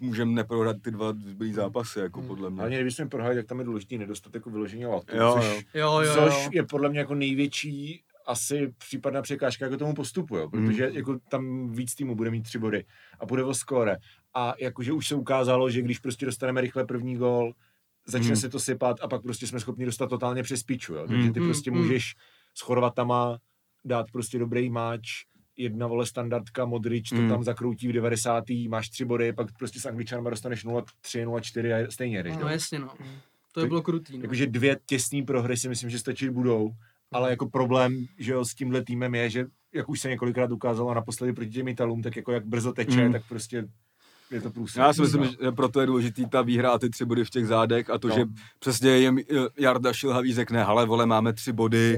[0.00, 2.58] můžeme neprohrát ty dva zbylý zápasy, jako podle mě.
[2.60, 5.80] Hlavně kdybychom prohráli, tak tam je důležitý nedostatek jako vyložení latu, Jo, což, jo.
[5.80, 6.50] jo, jo, což jo.
[6.52, 11.70] je podle mě jako největší asi případná překážka jako tomu postupu, jo, protože jako tam
[11.72, 12.84] víc týmu bude mít tři body
[13.20, 13.96] a bude o skóre.
[14.34, 17.52] A jakože už se ukázalo, že když prostě dostaneme rychle první gól,
[18.06, 18.36] začne Hmm.
[18.36, 21.06] se to sypat a pak prostě jsme schopni dostat totálně přes piču, jo.
[21.08, 21.48] Takže ty Hmm.
[21.48, 21.80] prostě Hmm.
[21.80, 22.14] můžeš
[22.54, 23.38] s Chorvatama
[23.84, 25.08] dát prostě dobrý máč,
[25.56, 27.28] jedna vole standardka, Modrič to Hmm.
[27.28, 28.44] tam zakroutí v 90.
[28.68, 32.36] máš tři body, pak prostě s Angličanama dostaneš 0-3, 0-4 a stejně jdeš.
[32.40, 32.88] No jasně, no.
[33.52, 34.22] To je bylo krutý, no.
[34.22, 36.70] Jakože dvě těsné prohry si myslím, že stačit budou,
[37.12, 40.94] ale jako problém, že jo, s tímhle týmem je, že jak už se několikrát ukázalo
[40.94, 43.12] naposledy proti těm Italům, tak jako jak brzo teče, Mm.
[43.12, 43.64] tak prostě
[44.30, 44.76] je to průsud.
[44.78, 45.26] Já si myslím, No.
[45.26, 48.08] že proto je důležitý ta výhra a ty tři body v těch zádech a to,
[48.08, 48.14] No.
[48.14, 48.24] že
[48.58, 49.18] přesně jim
[49.58, 51.96] Jarda Šilhavý řekne, hele vole, máme tři body,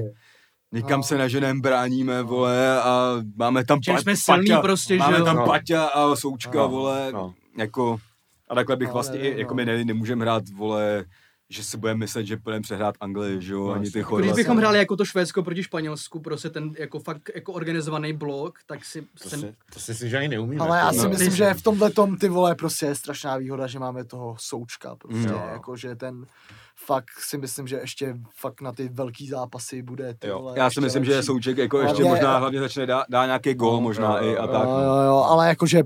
[0.71, 1.03] nikam No.
[1.03, 5.25] se neženem, bráníme, vole, a máme tam pa- jsme silný Paťa, prostě, že máme jo.
[5.25, 5.45] tam No.
[5.45, 7.33] Paťa a Součka, No, vole, no.
[7.57, 7.97] jako,
[8.49, 9.55] a takhle bych No, vlastně, nevím, i, jako no.
[9.55, 11.05] my ne, nemůžeme hrát, vole,
[11.49, 13.97] že si budeme myslet, že budeme přehrát Anglii, že jo, No, ani ty.
[13.99, 14.27] Jako Chorvaty.
[14.27, 18.59] Když bychom hráli jako to Švédsko proti Španělsku, prostě ten jako fakt jako organizovaný blok,
[18.65, 20.65] tak si To, ten, si, to si myslím, že ani neumíme.
[20.65, 21.09] Ale já si No.
[21.09, 24.95] myslím, že v tomhle tom ty vole prostě je strašná výhoda, že máme toho součka
[24.95, 25.41] prostě, Jo.
[25.53, 26.25] jako že ten
[26.85, 30.39] fakt si myslím, že ještě fakt na ty velký zápasy bude ty Jo.
[30.39, 31.25] vole, Já si myslím, že lepší.
[31.25, 34.23] Souček jako Ale ještě je- možná hlavně začne dá, dá nějaký gol No, možná jo,
[34.25, 34.63] i a jo, tak.
[34.63, 35.83] Jo, jo, jo, ale jakože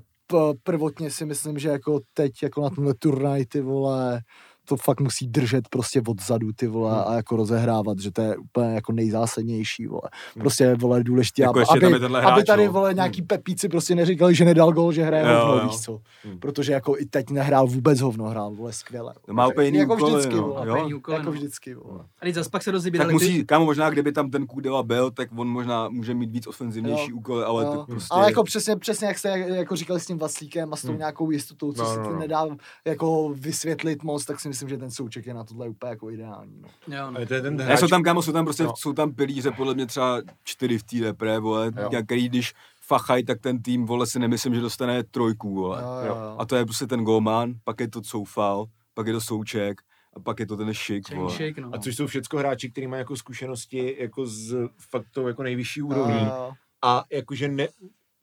[0.63, 4.21] prvotně si myslím, že jako teď jako na tomhle turnaj ty vole,
[4.71, 7.03] to fakt musí držet prostě odzadu ty vole Hmm.
[7.07, 10.01] a jako rozehrávat, že to je úplně jako nejzásadnější vole.
[10.39, 12.71] Prostě vole důležitý, Jako aby, aby, tenhle aby hráč, tady no.
[12.73, 15.67] vole nějaký pepíci prostě neříkali, že nedal gol, že hraje hovno, jo.
[15.67, 15.99] víš co.
[16.23, 16.39] Hmm.
[16.39, 19.13] Protože jako i teď nehrál vůbec hovno, hrál vole skvěle.
[19.25, 20.41] To má úplně jiný jako úkoly, vždycky, no.
[20.47, 20.67] vole.
[20.67, 20.97] Jo?
[20.97, 21.31] Úkoly, Jako no.
[21.31, 21.99] vždycky, vole.
[22.21, 25.11] A teď zase pak se Tak rozebírali musí, kámo, možná kdyby tam ten Kudela byl,
[25.11, 27.73] tak on možná může mít víc ofenzivnější úkoly, ale jo.
[27.73, 28.07] to prostě...
[28.11, 30.97] Ale jako přesně, přesně jak jste jako říkali s tím Vaslíkem a s tou Hmm.
[30.97, 32.19] nějakou jistotou, co No, se to no.
[32.19, 32.45] nedá
[32.85, 36.61] jako vysvětlit moc, tak si myslím, že ten souček je na tohle úplně jako ideální.
[36.61, 36.97] No.
[36.97, 37.25] jo, no.
[37.25, 38.73] To je ten hráč, jsou tam, kámo, jsou tam prostě, No.
[38.77, 41.71] jsou tam pilíře, podle mě třeba čtyři v té repre, vole,
[42.05, 45.81] který když fachaj, tak ten tým, vole, si nemyslím, že dostane trojku, vole.
[45.81, 46.35] Jo, jo, jo.
[46.39, 49.81] A to je prostě ten golman, pak je to Coufal, pak je to Souček
[50.13, 51.69] a pak je to ten šik, shake, no.
[51.73, 54.55] a což jsou všechno hráči, kteří mají jako zkušenosti jako z
[54.89, 56.25] fakt tou jako nejvyšší úrovní.
[56.25, 56.51] Jo,
[56.81, 57.67] A jakože ne,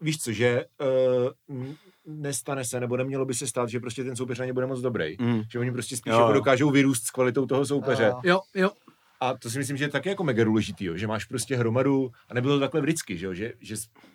[0.01, 0.65] víš co, že
[1.48, 1.65] uh,
[2.09, 4.80] nestane se, nebo nemělo by se stát, že prostě ten soupeř na ně bude moc
[4.80, 5.16] dobrý.
[5.20, 5.43] Mm.
[5.51, 6.35] Že oni prostě spíš Jo, jako jo.
[6.35, 8.12] dokážou vyrůst s kvalitou toho soupeře.
[8.24, 8.40] jo.
[8.55, 8.70] Jo.
[9.20, 12.10] A to si myslím, že je taky jako mega důležitý, jo, že máš prostě hromadu,
[12.28, 13.74] a nebylo to takhle vždycky, že, jo, že, že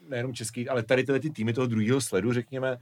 [0.09, 2.77] nejenom český, ale tady tyhle ty týmy toho druhého sledu, řekněme,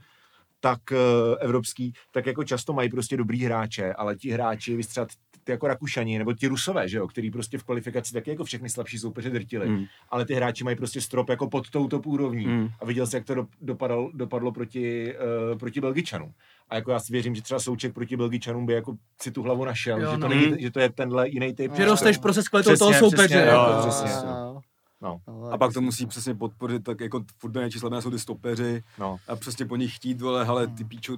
[0.60, 0.96] tak uh,
[1.40, 5.06] evropský, tak jako často mají prostě dobrý hráče, ale ti hráči, vy třeba
[5.44, 8.68] ty jako Rakušani, nebo ti Rusové, že jo, který prostě v kvalifikaci taky jako všechny
[8.68, 9.84] slabší soupeře drtili, Mm.
[10.10, 12.68] ale ty hráči mají prostě strop jako pod tou top úrovní Mm.
[12.80, 15.14] a viděl jsi, jak to do, dopadlo, dopadlo proti,
[15.52, 16.32] uh, proti Belgičanům.
[16.68, 19.64] A jako já si věřím, že třeba Souček proti Belgičanům by jako si tu hlavu
[19.64, 20.28] našel, Jo, že, to no.
[20.28, 20.56] není, Mm.
[20.60, 21.74] že to je tenhle jiný typ.
[21.74, 23.16] Že rosteš prostě s kvalitou Přesně, toho soupeře.
[23.28, 23.52] přesně, jako.
[23.70, 24.10] jo, jo, přesně.
[24.28, 24.60] jo.
[25.02, 25.20] No.
[25.28, 29.16] Jo, A pak to musí přesně podpořit, tak jako fotbalné čísla jsou ty stopeři No.
[29.28, 31.16] a přesně po nich chtít, vole, hele, ty píčo,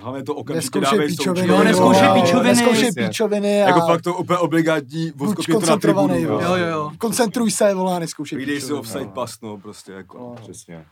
[0.00, 1.48] hlavně to okamžitě Neskoušej dávej píčoviny.
[1.48, 2.48] Jo, neskoušej píčoviny.
[2.48, 6.08] Neskoušej píčoviny a Jako fakt to úplně obligátní, buď odskokni to na koncentrovaný.
[6.14, 6.40] tribunu.
[6.40, 6.90] Jo, jo, jo.
[6.98, 8.80] Koncentruj se, vole, a neskoušej Vyjdej si píčoviny.
[8.80, 9.10] offside No.
[9.10, 10.18] pas, no, prostě jako.
[10.18, 10.34] No.
[10.42, 10.84] Přesně.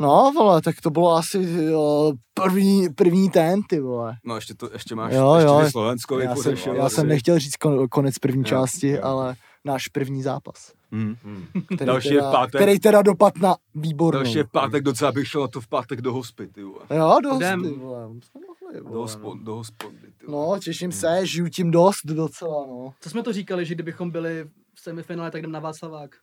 [0.00, 1.38] No, vole, tak to bylo asi
[1.70, 4.16] jo, první, první ten, ty vole.
[4.24, 5.70] No ještě, to, ještě máš, Jo, ještě jo.
[5.70, 9.00] Slovensko Já jsem, já jsem nechtěl říct kon, konec první Jo, části, jo.
[9.02, 9.34] ale
[9.64, 10.72] náš první zápas.
[10.92, 11.16] Hmm.
[11.24, 11.46] Hmm.
[11.64, 12.60] Který Další je v teda, pátek.
[12.60, 14.18] Který teda dopad na výbornou.
[14.18, 16.80] Další je v pátek, docela bych šel na to v pátek do hospy, ty vole.
[16.90, 17.36] Jo, vole.
[17.36, 19.96] jsme mohli, Do, hospod, do hospody.
[20.28, 22.94] No, těším se, žiju tím dost docela, no.
[23.00, 24.44] Co jsme to říkali, že kdybychom byli
[24.74, 26.16] v semifinále, tak jdem na Václavák.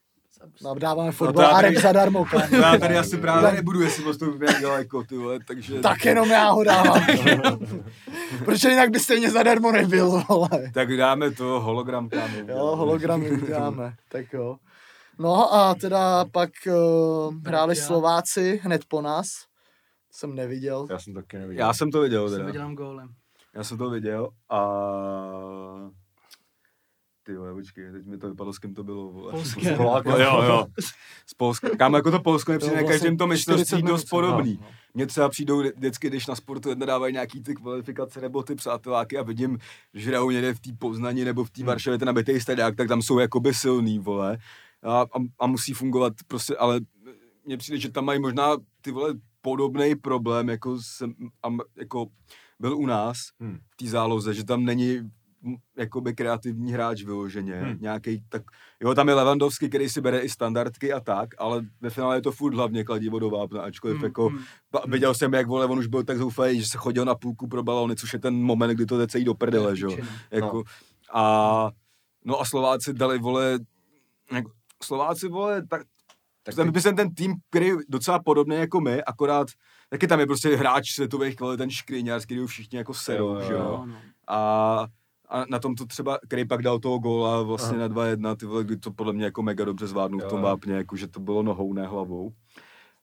[0.64, 2.26] No, dáváme No fotbal to já a tady- rep zadarmo.
[2.32, 5.80] To já tady asi právě nebudu, jestli postoupím jak daleko, ty vole, takže...
[5.80, 7.06] Tak jenom já ho dávám.
[8.46, 10.72] Proč jinak by stejně zadarmo nebyl, vole.
[10.74, 12.38] Tak dáme to hologram, kámo.
[12.48, 14.58] Jo, hologramy uděláme, tak jo.
[15.20, 17.76] No a teda pak uh, hráli.
[17.76, 19.28] Slováci hned po nás.
[20.12, 20.88] Jsem neviděl.
[20.90, 21.66] Já jsem taky neviděl.
[21.66, 22.46] Já jsem to viděl Jsem teda.
[22.46, 23.08] vydělám gólem.
[23.56, 24.60] Já jsem to viděl a...
[27.26, 29.32] Ty vole, počkej, teď mi to vypadlo, s kým to bylo, vole.
[29.32, 29.74] Polské.
[29.74, 30.12] S Polákem.
[30.12, 30.66] Jo, jo.
[31.26, 31.70] Z Polska.
[31.78, 34.20] Kámo, jako to Polsko mi To přijde to vlastně 40 mistrovství dost no.
[34.20, 34.60] podobný.
[34.62, 34.68] No.
[34.94, 39.18] Mně třeba přijdou vždycky, když na sportu jedna dávají nějaký ty kvalifikace nebo ty přáteláky
[39.18, 39.58] a vidím,
[39.94, 43.02] že hrajou někde v té Poznani nebo v té Varšavě ten nabitý stadiák, tak tam
[43.02, 44.38] jsou jakoby silný, vole.
[44.84, 45.06] A, a,
[45.40, 46.80] a, musí fungovat prostě, ale
[47.46, 51.14] mně přijde, že tam mají možná ty vole podobný problém, jako, jsem,
[51.78, 52.08] jako
[52.60, 53.60] byl u nás Hmm.
[53.70, 55.12] v té záloze, že tam není
[55.78, 57.70] jakoby kreativní hráč vyloženě, Hmm.
[57.70, 57.78] hmm.
[57.82, 58.42] nějaký tak,
[58.82, 62.22] jo, tam je Levandovský, který si bere i standardky a tak, ale ve finále je
[62.22, 64.38] to furt hlavně kladivo do vápna, ačkoliv Mm, jako, mm.
[64.72, 67.48] pa, viděl jsem, jak vole, on už byl tak zoufalý, že se chodil na půlku
[67.48, 69.98] pro balony, což je ten moment, kdy to jde celý do prdele, že jo,
[70.32, 70.64] jako,
[71.14, 71.70] a,
[72.26, 73.60] no a Slováci dali, vole,
[74.32, 74.52] jako,
[74.84, 75.82] Slováci, vole, tak,
[76.44, 79.48] tak ten, ten, ten tým, který je docela podobný jako my, akorát
[79.90, 83.48] taky tam je prostě hráč světových kvalit, ten škriňář, který všichni jako serou, Jo, jo,
[83.48, 83.60] že jo.
[83.60, 83.96] No, no.
[84.28, 84.88] A,
[85.30, 87.88] a na tom to třeba, který pak dal toho góla vlastně Aha.
[87.88, 90.42] na 2-1, ty vole, kdy to podle mě jako mega dobře zvládnul Jo, v tom
[90.42, 92.32] vápně, jako že to bylo nohou, ne hlavou.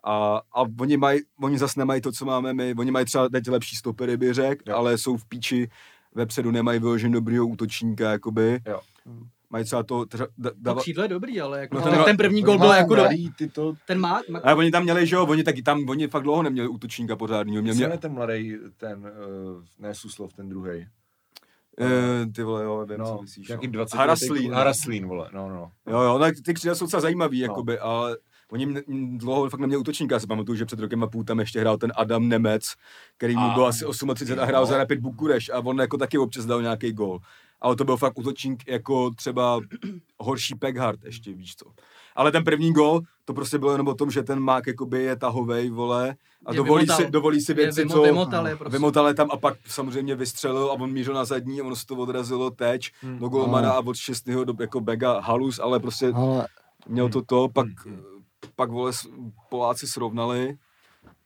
[0.04, 3.48] A, a oni, mají, oni zase nemají to, co máme my, oni mají třeba teď
[3.48, 5.68] lepší stopery, by řekl, ale jsou v píči,
[6.14, 8.60] vepředu nemají vyložen dobrýho útočníka, jakoby.
[8.66, 8.80] Jo.
[9.50, 12.04] Mají třeba to, třeba, da, To dava, křídlo je dobrý, ale jako No ten- ten,
[12.04, 14.82] ten první gol byl jako do, mladý, ty to, ten má, má ale oni tam
[14.82, 17.62] měli, že jo, oni taky tam, oni fakt dlouho neměli útočníka pořádního.
[17.62, 20.86] Měli, co mě, je ten mladý, ten, uh, ne Suslov, ten druhý.
[21.80, 23.48] E, ty vole, jo, vím, co No, myslíš.
[23.48, 23.72] nějaký no.
[23.72, 24.50] 20 Haraslín.
[24.50, 24.56] no.
[24.56, 25.72] Haraslín, vole, no, no.
[25.90, 27.44] Jo, jo, tak ty křídla jsou docela zajímavý, No.
[27.44, 28.16] jakoby, ale
[28.52, 28.74] oni
[29.16, 31.76] dlouho fakt neměli útočníka, já si pamatuju, že před rokem a půl tam ještě hrál
[31.78, 32.72] ten Adam Nemec,
[33.16, 36.44] který mu byl asi 38 a hrál za Rapid Bukureš a on jako taky občas
[36.46, 37.18] dal nějaký gol.
[37.62, 39.60] Ale to byl fakt útočník jako třeba
[40.18, 41.66] horší Peghard ještě, víš co.
[42.16, 45.16] Ale ten první gol, to prostě bylo jenom o tom, že ten mák jakoby je
[45.16, 46.14] tahovej, vole,
[46.46, 47.06] a Je dovolí vymotal.
[47.06, 48.02] si, dovolí si je věci, vymo- co...
[48.02, 48.78] vymotal je prostě.
[48.78, 51.86] Vymotal je tam a pak samozřejmě vystřelil a on mířil na zadní a ono se
[51.86, 53.18] to odrazilo teď Hmm.
[53.18, 56.46] do golmana a od šestého do jako Bega halus, ale prostě Ale
[56.88, 58.00] měl to to, pak, Hmm.
[58.56, 58.92] pak vole,
[59.50, 60.56] Poláci srovnali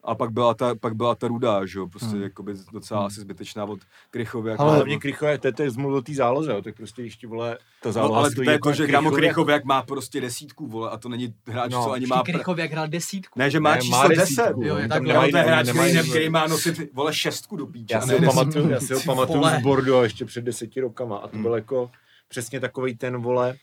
[0.07, 2.23] a pak byla ta, pak byla ta rudá, že jo, prostě Hmm.
[2.23, 3.78] jakoby docela asi zbytečná od
[4.11, 4.51] Krychovy.
[4.51, 7.09] Jako Ale- hlavně Krychové, to je, to je zmluv o té záloze, jo, tak prostě
[7.11, 9.65] ti vole, ta no, záloha ale to je jako to, že kámo Krychové- Krychov jak
[9.65, 12.16] má prostě desítku, vole, a to není hráč, No, co ani má...
[12.16, 12.39] Počkej, Pr...
[12.39, 13.39] Krychov jak hrál desítku.
[13.39, 14.19] Ne, že má Ne, číslo má 10.
[14.20, 17.66] desítku, jo, je tam to je hráč, nemají- který, který má nosit, vole, šestku do
[17.66, 17.95] píče.
[17.95, 21.28] Já si ho pamatuju, já si ho pamatuju z Bordeaux ještě před deseti rokama a
[21.28, 21.43] to Hmm.
[21.43, 21.91] byl jako
[22.28, 23.57] přesně takový ten, vole,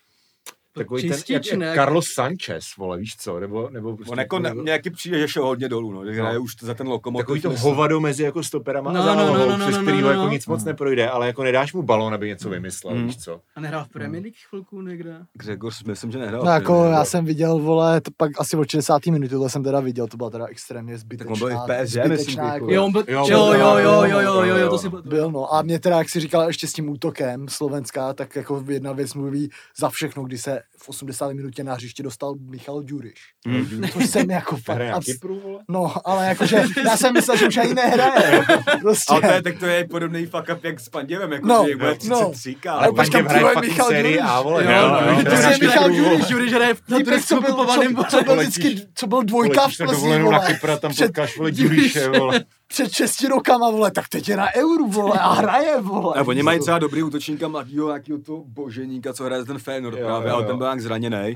[0.74, 1.76] takový ten, jak, jak ne?
[1.76, 5.20] Carlos Sanchez, vole, víš co, nebo, nebo prostě, On jako ne, nebo, mě jaký přijde,
[5.20, 6.24] že šel hodně dolů, no, že No.
[6.24, 7.26] hraje už za ten lokomotiv.
[7.26, 9.82] takový to hovado mezi jako stoperama No, a no, no, zálohou, no, no, přes no,
[9.84, 10.30] kterýho no, jako no.
[10.32, 13.06] nic moc neprojde, ale jako nedáš mu balon, aby něco vymyslel, Hmm.
[13.06, 13.42] víš co.
[13.56, 15.18] A nehrál v Premier League chvilku někde.
[15.34, 16.44] Gregor, myslím, že nehrál.
[16.46, 19.06] no jako já jsem viděl, vole, to pak asi od 60.
[19.12, 21.34] minuty, tohle jsem teda viděl, to byla teda extrémně zbytečná.
[21.34, 22.54] on byl i v PSG, myslím, jako.
[22.54, 24.90] jako, Jo, on byl, Jo, jo, jo, jo, jo, jo, jo, jo, jo, to si
[24.90, 25.54] Byl, no.
[25.54, 29.14] A mě teda, jak si říkal, ještě s tím útokem Slovenská, tak jako jedna věc
[29.14, 31.34] mluví za všechno, kdy se v 80.
[31.34, 33.14] minutě na hřiště dostal Michal Ďuriš.
[33.48, 33.82] Hmm.
[33.94, 34.76] To jsem jako fakt...
[34.76, 35.60] Hraje na abs- Kypru?
[35.70, 38.42] No, ale jakože, já jsem myslel, že už ani nehraje.
[38.82, 39.14] Prostě.
[39.14, 41.76] Ale to je, tak to je podobný fuck up jak s Panděvem, jako No, že
[41.76, 42.30] bude no.
[42.32, 42.96] 33, Ale kámo.
[42.96, 44.18] počkej, Panděv hraje fakt Michal Ďuriš.
[44.24, 46.20] A, vole, Jo, jo, no, jo, to to je na Michal vole.
[46.30, 49.86] Jury hraje v Týpek, co byl, co, co byl vždycky, co byl dvojka v na
[49.86, 50.54] Plzni, dovolenou na vole.
[50.54, 52.46] Kypr a tam potkáš, vole, Ďuriše, vole.
[52.74, 56.14] Před šesti rokama, vole, tak teď je na euru, vole, a hraje, vole.
[56.18, 60.06] A oni mají třeba dobrý útočníka mladýho nějakého toho boženíka, co hraje ten Feyenoord Jo,
[60.06, 60.48] právě, jo, ale jo.
[60.48, 61.34] ten byl nějak zraněný.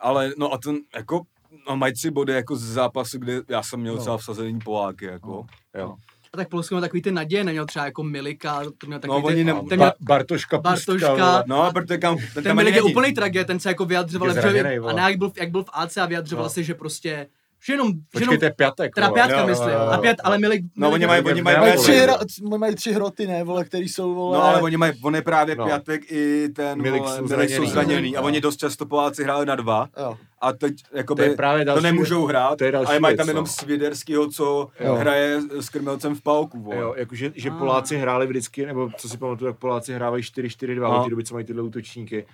[0.00, 1.20] Ale no a ten jako,
[1.70, 4.00] no mají tři body jako z zápasu, kde já jsem měl No.
[4.00, 5.46] třeba vsazený Poláky, jako.
[5.78, 5.94] Jo.
[6.32, 9.26] A tak Polsko měl takový ty naděje, neměl třeba jako Milika, to měl takový No,
[9.26, 11.08] oni ty, ne- ten, měl, Ba- Bartoška, Bartoška.
[11.08, 11.44] Pustka.
[11.46, 14.34] No a protože kam, ten, ten Milik je úplný tragédie, ten se jako vyjadřoval, Je
[14.34, 16.50] že, zraněnej, a ne, jak byl, jak byl v AC a vyjadřoval No.
[16.50, 17.26] si, že prostě,
[17.66, 19.80] že jenom, že Počkej, jenom to je pětek, teda pětka myslím, jo, jo.
[19.90, 22.18] a pět, ale Milik, No, oni mají, oni mají, Ne, Mají tři, hra,
[22.58, 24.38] mají tři hroty, ne, vole, který jsou, vole.
[24.38, 25.64] No ale oni mají, on je právě No.
[25.64, 27.70] Piatek i ten Milik vole, jsou Milik jsou zraněný.
[27.70, 28.26] zraněný a No.
[28.26, 30.16] oni dost často Poláci hráli na dva Jo.
[30.40, 33.18] a teď To jakoby, je právě to další nemůžou hrát, to je ale mají věc,
[33.18, 33.50] tam jenom no.
[33.50, 34.94] Svěderskýho, co Jo.
[34.94, 36.76] hraje s krmelcem v palku, vole.
[36.76, 37.58] Jo, jakože, že Ah.
[37.58, 41.00] Poláci hráli vždycky, nebo co si pamatuju, tak Poláci hrávají 4-4-2 No.
[41.00, 42.26] od té doby, co mají tyhle útočníky.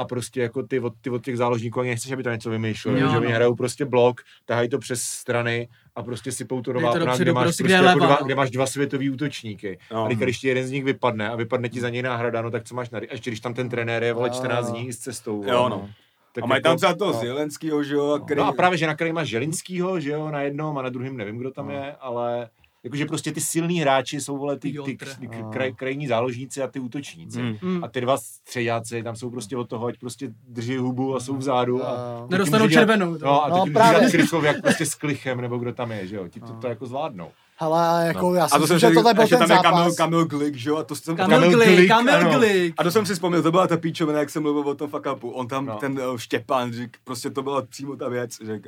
[0.00, 3.00] A prostě jako ty od, ty od těch záložníků ani nechceš, aby tam něco vymýšleli,
[3.00, 3.20] Jo, že no.
[3.20, 7.16] oni hrajou prostě blok, tahají to přes strany a prostě sypou to do to vápna,
[7.16, 8.26] kde máš, prostě, prostě kde je jako leva, dva, no.
[8.26, 9.78] kde máš dva světový útočníky.
[9.92, 10.04] No.
[10.04, 12.50] A teď, když ti jeden z nich vypadne a vypadne ti za něj náhrada, no
[12.50, 14.92] tak co máš na, a ještě když tam ten trenér je, vole, A- 14 dní
[14.92, 15.44] s cestou.
[15.46, 15.88] Jo, no.
[16.32, 17.20] Tak A mají tam jako- třeba toho no.
[17.20, 18.38] Zielenskýho, že jo, a který...
[18.38, 21.16] No a právě, že na který máš Želinskýho, že jo, na jednom a na druhém
[21.16, 22.48] nevím, kdo tam je, ale
[22.84, 26.80] Jakože prostě ty silní hráči jsou, vole, ty, ty, ty kraj, krajní záložníci a ty
[26.80, 27.42] útočníci.
[27.62, 27.84] Mm.
[27.84, 31.36] A ty dva středáci tam jsou prostě od toho, ať prostě drží hubu a jsou
[31.36, 31.84] vzadu.
[31.84, 33.24] A A- teď Nedostanou červenou, to.
[33.26, 33.98] No a No, teď může právě.
[33.98, 36.28] dělat Krychov jak prostě s Klichem, nebo kdo tam je, že jo.
[36.28, 37.30] Ti to, to jako zvládnou.
[37.62, 38.34] Hele, jako No.
[38.34, 39.94] já si a to myslím, jsem že tohle byl ten tam je Kamil.
[39.94, 42.38] Kamil Glik, že jo, a to jsem, Kamil Kamil Glik, Glik, Kamil ano.
[42.38, 42.74] Glik.
[42.78, 45.06] a to jsem si vzpomněl, to byla ta píčovina, jak jsem mluvil o tom fuck
[45.14, 45.30] upu.
[45.30, 45.72] On tam, No.
[45.72, 45.78] no.
[45.78, 48.60] ten uh, Štěpán, řík, prostě to byla přímo ta věc, že uh,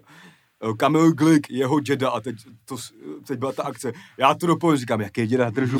[0.76, 2.92] Kamil Glik, jeho děda a teď, to, s-
[3.26, 3.92] teď byla ta akce.
[4.18, 5.78] Já to dopovím, říkám, jaký děda držu.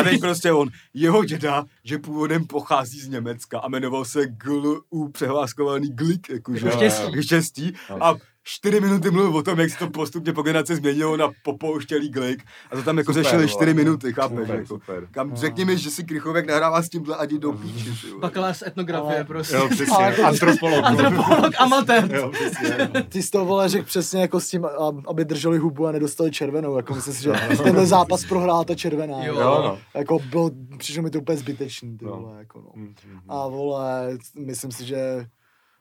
[0.00, 5.08] A teď prostě on, jeho děda, že původem pochází z Německa a jmenoval se GLU
[5.12, 6.66] přehláskovaný Glik, jakože.
[6.66, 7.22] Jako štěstí.
[7.22, 7.72] štěstí.
[8.00, 8.14] A
[8.44, 12.42] čtyři minuty mluvil o tom, jak se to postupně po generaci změnilo na popouštělý Glik.
[12.70, 14.38] A to tam jako Super, řešili čtyři minuty, chápeš?
[14.38, 14.66] Super, jako.
[14.66, 15.08] super.
[15.10, 17.90] Kam, řekni mi, že si Krychovek nahrává s tímhle a jdi do píči.
[18.20, 19.54] Bakalář z etnografie Ale- prostě.
[19.56, 20.06] Jo, přesně.
[20.24, 20.84] Antropolog.
[20.84, 22.14] Antropolog, amatér.
[22.14, 22.88] Jo, přesně.
[23.08, 24.66] Ty jsi to vole řekl přesně jako s tím,
[25.08, 26.76] aby drželi hubu a nedostali červenou.
[26.76, 29.24] Jako myslím si, že tenhle zápas prohrál ta červená.
[29.24, 29.34] Jo.
[29.34, 29.78] Jo, no.
[29.94, 32.10] Jako bylo, přišlo mi to úplně zbytečný, ty No.
[32.16, 32.70] vole, jako no.
[32.74, 35.26] Mm, mm, A vole, myslím si, že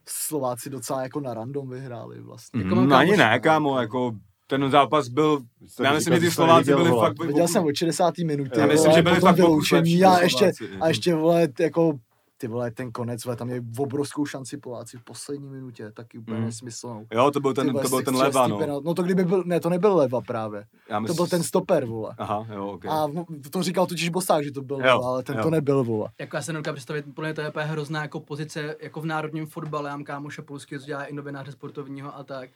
[0.08, 2.64] Slováci docela jako na random vyhráli vlastně.
[2.64, 4.12] Jako Mm, mám no ani ne, kámo, jako
[4.48, 5.40] ten zápas byl,
[5.84, 7.08] já myslím, že ty Slováci byli vole.
[7.08, 7.28] fakt...
[7.28, 8.18] Viděl jsem od 60.
[8.18, 10.52] minuty, Já myslím, že byli fakt vyloučení a ještě,
[10.82, 11.94] a ještě vole, jako
[12.44, 16.40] ty vole, ten konec, vole, tam je obrovskou šanci Poláci v poslední minutě, taky úplně
[16.40, 16.46] Mm.
[16.46, 17.08] nesmyslnou.
[17.14, 18.58] Jo, to byl ten, vole, to byl ten leva, no.
[18.58, 18.84] penalt.
[18.86, 20.66] No to kdyby byl, ne, to nebyl leva právě.
[20.90, 22.16] Já To myslím, byl ten stoper, vole.
[22.18, 22.86] Aha, jo, ok.
[22.86, 25.44] A no, to říkal totiž Bosák, že to byl Jo, leva, ale ten jo.
[25.44, 26.10] to nebyl, vole.
[26.20, 29.06] Jako já se nedokážu představit, pro mě to je úplně hrozná jako pozice, jako v
[29.06, 32.50] národním fotbale, já mám kámoše polský, co dělá i novináře sportovního a tak,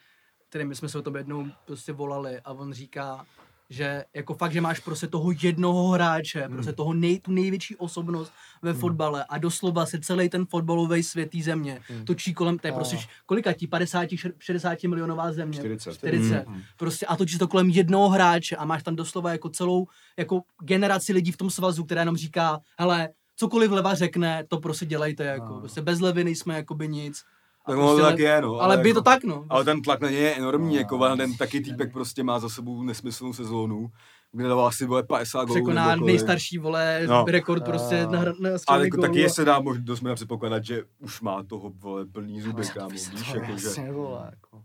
[0.49, 3.25] kterým my jsme se o tom jednou prostě volali a on říká,
[3.69, 6.53] že jako fakt, že máš prostě toho jednoho hráče, Hmm.
[6.53, 8.31] prostě toho nej, tu největší osobnost
[8.61, 12.05] ve fotbale a doslova se celý ten fotbalový svět té země Hmm.
[12.05, 15.57] točí kolem, to je prostě kolika ti, 50, šer- 60 milionová země.
[15.59, 15.93] 40.
[15.93, 16.47] 40.
[16.47, 16.61] Hmm.
[16.77, 19.87] Prostě a točí to kolem jednoho hráče a máš tam doslova jako celou
[20.17, 24.85] jako generaci lidí v tom svazu, která jenom říká, hele, cokoliv leva řekne, to prostě
[24.85, 25.59] dělejte, jako.
[25.59, 27.23] Prostě bez levy nejsme jakoby nic.
[27.67, 28.59] A Tak ono to le- tak je, no.
[28.61, 29.45] Ale by jako, to tak, no.
[29.49, 32.23] Ale ten tlak na něj je enormní, No, jako ale ten prostě taky týpek prostě
[32.23, 33.91] má za sebou nesmyslnou sezónu,
[34.31, 35.53] kde dával asi vole 50 gólů.
[35.53, 37.25] Překoná nejstarší, vole, No.
[37.27, 38.11] rekord prostě A.
[38.11, 41.43] na, na Ale jako taky je se dá možná dost možná předpokládat, že už má
[41.43, 44.63] toho vole plný zuby, No, kámo, to víš, jako, že, vole, jako.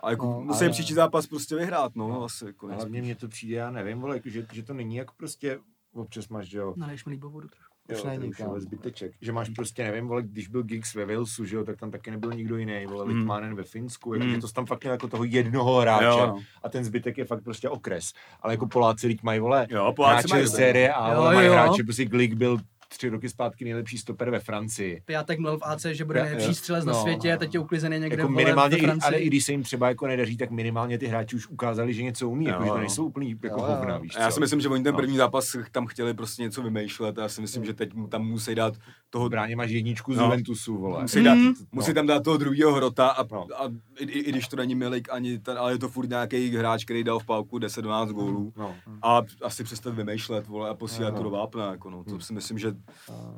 [0.00, 3.14] a jako No, musí ale- příští zápas prostě vyhrát, no, asi jako Ale mně, mně
[3.14, 5.58] to přijde, já nevím, vole, jako, že, že to není jako prostě,
[5.94, 7.67] občas máš, že jo, Naleješ mi líbou vodu trošku.
[7.92, 9.12] Už jo, není, ale zbyteček.
[9.20, 12.10] Že máš prostě, nevím, vole, když byl Giggs ve Walesu, že jo, tak tam taky
[12.10, 13.16] nebyl nikdo jiný, vole, Hmm.
[13.18, 14.34] Litmanen ve Finsku, jako, Hmm.
[14.34, 17.44] že to tam fakt měl jako toho jednoho hráče Jo, a ten zbytek je fakt
[17.44, 18.12] prostě okres.
[18.40, 21.52] Ale jako Poláci, teď mají, vole, Jo, Poláci hráče mají série a Jo, mají jo.
[21.52, 22.58] hráče, prostě Glick byl
[22.88, 25.02] tři roky zpátky nejlepší stoper ve Francii.
[25.04, 27.38] Piatek mluvil v AC, že bude nejlepší střelec na No, světě, no.
[27.38, 29.22] teď je uklizený někde Jako vole, minimálně, ve i, ale Francii.
[29.22, 32.28] i když se jim třeba jako nedaří, tak minimálně ty hráči už ukázali, že něco
[32.28, 34.68] umí, Jo, jako, že to nejsou úplný jako hovna, víš A já si myslím, že
[34.68, 34.98] oni ten No.
[34.98, 38.26] první zápas tam chtěli prostě něco vymýšlet a já si myslím, že teď mu tam
[38.26, 38.74] musí dát
[39.10, 40.24] toho Bráně máš jedničku z No.
[40.24, 41.02] Juventusu, vole.
[41.02, 41.52] Musí, dát, Mm.
[41.72, 43.46] musí tam dát toho druhého hrota a, No.
[43.56, 43.64] a
[43.98, 46.84] i, i, i, když to není Milik ani ten, ale je to furt nějaký hráč,
[46.84, 48.74] který dal v pálku 10-12 gólů No.
[49.02, 51.16] a asi přestat vymýšlet, vole, a posílat No.
[51.16, 52.74] to do vápna, jako no, to si myslím, že...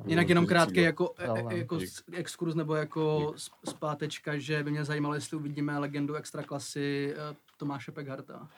[0.07, 1.35] Jinak jenom krátký jako, e- no.
[1.51, 1.89] e- jako Dík.
[2.13, 7.93] exkurs nebo jako s- zpátečka, že by mě zajímalo, jestli uvidíme legendu extraklasy eh, Tomáše
[7.93, 8.49] Pegharta.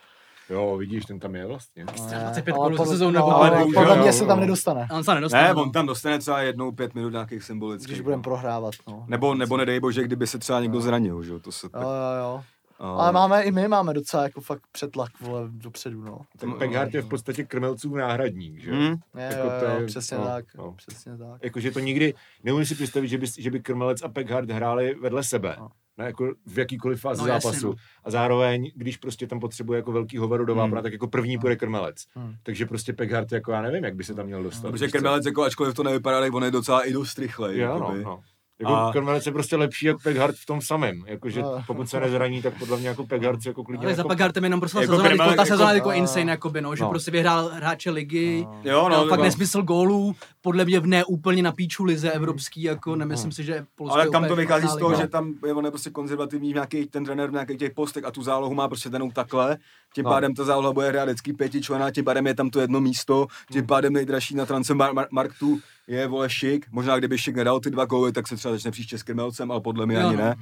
[0.52, 1.84] Jo, vidíš, ten tam je vlastně.
[1.84, 4.26] No, 25 ale gólů za podle- sezónu, no, nebo ale bohužel, podle mě jo, se
[4.26, 4.40] tam no.
[4.40, 5.42] nedostane, on se nedostane.
[5.48, 5.62] Ne, no.
[5.62, 7.86] on tam dostane třeba jednou pět minut nějakých symbolických.
[7.88, 8.04] když no.
[8.04, 9.04] budeme prohrávat, no.
[9.08, 11.82] Nebo, nebo nedej bože, kdyby se třeba někdo zranil, že jo, to se Jo, tak...
[11.82, 11.88] jo,
[12.20, 12.42] jo.
[12.80, 16.18] a- Ale máme, i my máme docela jako fakt přetlak, vole, dopředu, no.
[16.38, 18.76] Ten Peghart je v podstatě krmelcův náhradník, že jo?
[18.76, 18.96] Hm?
[19.18, 20.72] Je, Jako jo, to jo, je- přesně no, tak, no.
[20.72, 21.40] přesně tak.
[21.44, 22.14] Jakože to nikdy,
[22.44, 25.56] neumím si představit, že by, že by Krmelec a Peghart hráli vedle sebe.
[25.58, 25.68] No.
[25.98, 27.66] Ne, jako v jakýkoliv fázi No, jasně, zápasu.
[27.68, 27.74] no.
[28.04, 30.82] A zároveň, když prostě tam potřebuje jako velký hovaru do vápna, Hmm.
[30.82, 31.96] tak jako první půjde Krmelec.
[32.14, 32.34] Hmm.
[32.42, 34.70] Takže prostě Peghart, jako já nevím, jak by se tam měl dostat.
[34.70, 34.88] Protože?
[34.88, 37.58] Krmelec, jako, ačkoliv to nevypadá, tak on je docela i dost rychlej.
[37.58, 38.20] Jo, no, no.
[38.60, 41.02] Jako A- Krmelec je prostě lepší jak Peghart v tom samém.
[41.06, 41.62] Jakože No.
[41.66, 44.08] pokud se nezraní, tak podle mě jako Peghart se jako klidně Ale za jako...
[44.08, 46.82] Peghartem jenom prostě Jako sezóna, jako, ta jako- sezóna jako a- insane, jakoby, no, že
[46.82, 46.90] no.
[46.90, 48.60] prostě vyhrál hráče ligy, No.
[48.64, 52.10] Jo, no, no, fakt jako- nesmysl gólů, podle mě v ne úplně na píču lize
[52.10, 55.00] evropský, jako nemyslím si, že Polsko Ale tam to vychází z toho, liga.
[55.02, 58.04] že tam je on je prostě konzervativní v nějaký, ten trenér v nějakých těch postech
[58.04, 59.58] a tu zálohu má prostě danou takhle.
[59.94, 60.10] Tím No.
[60.10, 63.66] pádem ta záloha bude hrát vždycky pětičlená, tím pádem je tam to jedno místo, tím
[63.66, 66.66] pádem nejdražší na transfer mar- mar- marktu je vole šik.
[66.70, 69.60] Možná kdyby šik nedal ty dva góly, tak se třeba začne příště s Krmelcem, ale
[69.60, 70.22] podle mě Jo, ani no.
[70.22, 70.34] ne.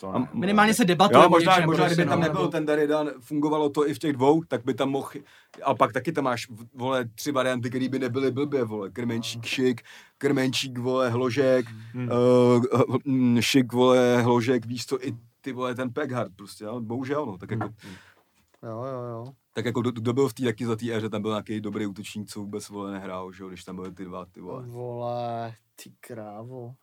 [0.00, 0.28] To A- ne.
[0.32, 3.10] Minimálně se debatuje Jo, o možná, něčem, možná prostě, kdyby tam no, nebyl ten Daridan,
[3.20, 5.10] fungovalo to i v těch dvou, tak by tam mohl,
[5.64, 9.82] a pak taky tam máš, vole, tři varianty, které by nebyly blbě, vole, Krmenčík, Šik,
[10.18, 12.08] Krmenčík, vole, Hložek, Hmm.
[13.06, 17.38] uh, Šik, vole, Hložek, víš to, i ty vole, ten Peghard prostě, ale bohužel, no,
[17.38, 17.68] tak jako,
[18.62, 19.32] Jo, jo, jo.
[19.54, 21.86] Tak jako kdo, kdo byl v té taky za té éře, tam byl nějaký dobrý
[21.86, 24.62] útočník, co vůbec vole nehrál, že jo, když tam byly ty dva, ty vole.
[24.66, 26.74] Vole, ty krávo.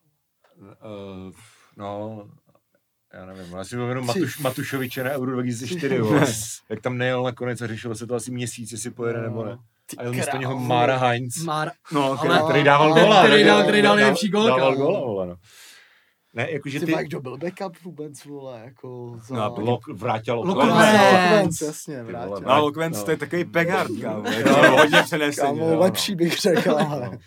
[0.61, 1.31] Uh,
[1.77, 2.23] no,
[3.13, 6.25] já nevím, já si pamatuju Matuš, Matušoviče na Euro 2004, vole,
[6.69, 9.57] jak tam nejel nakonec a řešilo se to asi měsíc, jestli pojede nebo ne.
[9.85, 10.59] Ty A jel místo něho.
[10.59, 13.23] Mára Heinz, Már, No, Ale- který dával gola.
[13.25, 13.49] který ne?
[13.49, 15.35] dal- který dal nejlepší gól, Dával gola, vole, no.
[16.35, 16.93] Ne, jakože Ty ty...
[17.03, 19.35] kdo byl backup vůbec, vole, jako za...
[19.35, 20.69] No, Lok, vrátil Lokvens.
[20.69, 22.41] Lokvens, jasně, vrátil.
[22.47, 23.03] No, Lokvens, No.
[23.03, 24.21] to je takový pegard, kámo.
[24.23, 24.31] No.
[24.31, 25.47] Jako hodně přenesený.
[25.59, 27.17] Kámo, jo, lepší bych řekl, ale...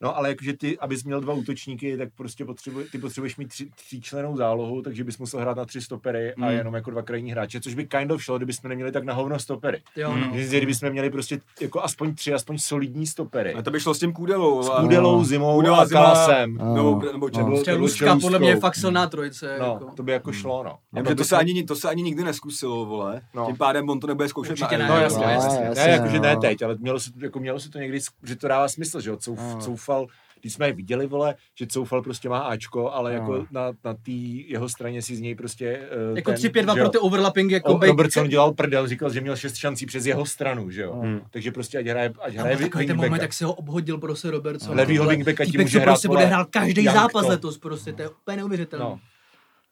[0.00, 3.68] No, ale jakože ty, abys měl dva útočníky, tak prostě potřebuje, ty potřebuješ mít tři,
[3.76, 6.56] tříčlenou zálohu, takže bys musel hrát na tři stopery a Hmm.
[6.56, 9.38] jenom jako dva krajní hráče, což by kind of šlo, kdybychom neměli tak na hovno
[9.38, 9.82] stopery.
[9.96, 10.20] jo, Hmm.
[10.20, 10.28] no.
[10.48, 13.54] Kdybychom měli prostě jako aspoň tři, aspoň solidní stopery.
[13.54, 14.62] A to by šlo s tím Kůdelou.
[14.62, 16.54] S Kůdelou, Zimou Kůdela, a Zima, Kalasem.
[16.56, 16.74] No.
[16.74, 17.30] Nebo, nebo No.
[17.60, 17.78] Černou.
[17.78, 19.56] Prostě podle mě je fakt silná trojice.
[19.60, 19.92] No, jako.
[19.96, 20.78] to by jako šlo, no.
[21.00, 23.20] A že to se, ani, to se ani nikdy neskusilo, vole.
[23.34, 23.46] No.
[23.46, 24.88] Tím pádem on to nebude zkoušet Určitě na ne.
[24.88, 25.60] No Euro, jasně, No, jasně.
[25.64, 26.40] jasně, Ne, jakože ne no.
[26.40, 29.00] teď, ale mělo se, to- jako mělo se to někdy, sk- že to dává smysl,
[29.00, 29.58] že jo, Couf, No.
[29.88, 30.06] Coufal,
[30.40, 33.16] když jsme je viděli, vole, že Coufal prostě má Ačko, ale No.
[33.18, 34.10] jako na, na té
[34.46, 37.74] jeho straně si z něj prostě uh, Jako 3-5-2 že jo, pro ty overlapping, jako
[37.74, 40.92] O, Robertson dělal prdel, říkal, že měl šest šancí přes jeho stranu, že jo.
[41.00, 41.20] Hmm.
[41.30, 44.30] Takže prostě ať hraje, ať hraje byl takový ten moment, jak se ho obhodil prostě
[44.30, 44.76] Robertson.
[44.76, 47.28] Levýho wingbacka ti může hrát, prostě bude hrát každý zápas to.
[47.28, 48.84] letos prostě, to je úplně neuvěřitelné.
[48.84, 48.98] No.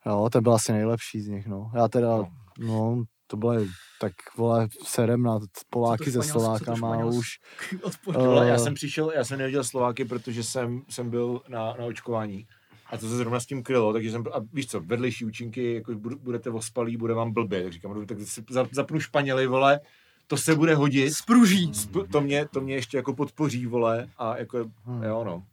[0.05, 1.71] Jo, ten byl asi nejlepší z nich, no.
[1.75, 2.27] Já teda, No.
[2.59, 3.53] no, to bylo
[4.01, 5.39] tak, vole, serem na
[5.69, 7.27] Poláky to Slovákama už.
[8.09, 11.85] Eh, Vole, já jsem přišel, já jsem neviděl Slováky, protože jsem, jsem byl na, na
[11.85, 12.47] očkování.
[12.89, 15.93] A to se zrovna s tím krylo, takže jsem, a víš co, vedlejší účinky, jako
[15.95, 19.79] budete ospalí, bude vám blbě, tak říkám, tak si za- zapnu Španěli, vole,
[20.27, 21.71] to se bude hodit, Spruží.
[21.71, 25.03] Sp- to mě, to mě ještě jako podpoří, vole, a jako, Hmm.
[25.03, 25.43] jo no,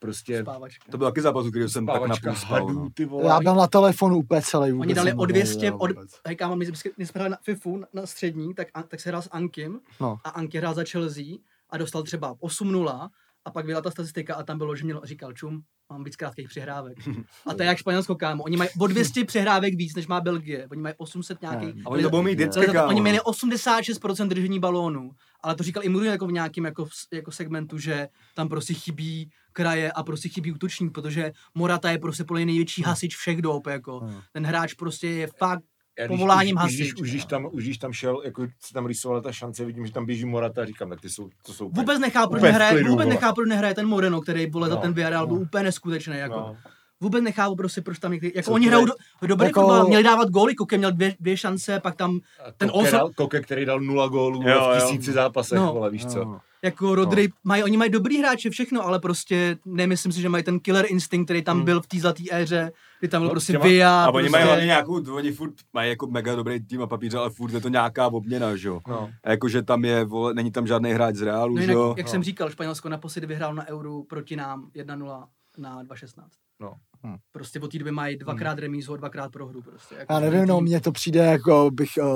[0.00, 0.90] prostě Spávačka.
[0.92, 2.66] To byl taky zápas, který jsem tak spávačka napůl spal.
[2.66, 2.90] hadů, No.
[2.94, 3.24] ty vole.
[3.26, 4.86] Já byl na telefonu úplně celý vůbec.
[4.86, 5.90] Oni dali o 200, nevěděl od,
[6.26, 9.00] hej kámo, my, jsme- my jsme hráli na FIFU na, na střední, tak, a- tak
[9.00, 10.16] se hrál s Ankim No.
[10.24, 11.24] a Anky hrál za Chelsea
[11.70, 13.08] a dostal třeba 8-0
[13.44, 16.48] a pak byla ta statistika a tam bylo, že měl, říkal čum, mám víc krátkých
[16.48, 16.98] přihrávek.
[17.46, 18.42] A to je jak Španělsko, kámo.
[18.44, 20.68] Oni mají o 200 přihrávek víc, než má Belgie.
[20.70, 21.66] Oni mají 800 nějaký.
[21.66, 21.72] Ne.
[21.86, 22.44] A oni to budou mít Ne.
[22.48, 22.78] vždycky.
[22.78, 25.10] Oni měli 86% držení balónu,
[25.42, 29.30] ale to říkal i Mourinho jako v nějakém jako, jako segmentu, že tam prostě chybí
[29.52, 33.98] kraje a prostě chybí útočník, protože Morata je prostě podle největší hasič všech dob, jako.
[34.00, 34.20] Hmm.
[34.32, 35.62] Ten hráč prostě je fakt
[35.98, 36.78] Já když- povoláním už, už, hasič.
[36.80, 39.86] když, už, když tam, už když tam šel, jako se tam rýsovala ta šance, vidím,
[39.86, 42.84] že tam běží Morata, říkám, tak ty jsou, to jsou úplně- Vůbec nechápu, proč nehraje,
[42.88, 45.42] vůbec nechápu, nehraje ten Moreno, který vole za No, ten Villarreal byl no.
[45.42, 46.34] úplně neskutečný, jako.
[46.34, 46.56] No.
[47.00, 48.92] Vůbec nechápu prostě, proč tam někdy, jako Co oni hrajou do,
[49.26, 52.68] dobrý Jako- fotbal, měli dávat góly, Koke měl dvě, dvě šance, pak tam A Ten
[52.68, 54.80] Koke, Olsen- dal, Koke, který dal nula gólů Jo, v jo.
[54.80, 55.72] tisíci zápasech, No.
[55.72, 56.24] vole, víš co.
[56.24, 56.40] No.
[56.62, 60.60] jako Rodry, mají, oni mají dobrý hráče, všechno, ale prostě nemyslím si, že mají ten
[60.60, 61.64] killer instinct, který tam Hmm.
[61.64, 64.30] byl v té zlaté éře, kdy tam byl No, prostě těma- Via, A oni prostě,
[64.30, 67.60] mají hlavně nějakou, oni furt mají jako mega dobrý tým a papíře, ale furt je
[67.60, 68.80] to nějaká obměna, že jo.
[68.88, 69.10] No.
[69.24, 71.94] A jakože tam je, vole, není tam žádný hráč z Reálu, no že jo.
[71.96, 72.10] jak No.
[72.10, 75.26] jsem říkal, Španělsko naposledy vyhrál na Euro proti nám 1-0
[75.58, 76.24] na 2.16.
[76.60, 76.72] No.
[77.04, 77.16] Hm.
[77.32, 79.62] Prostě od té doby mají dvakrát remízu a dvakrát prohru.
[79.62, 79.94] Prostě.
[79.98, 82.06] Jako Já nevím, no, mně to přijde jako bych uh,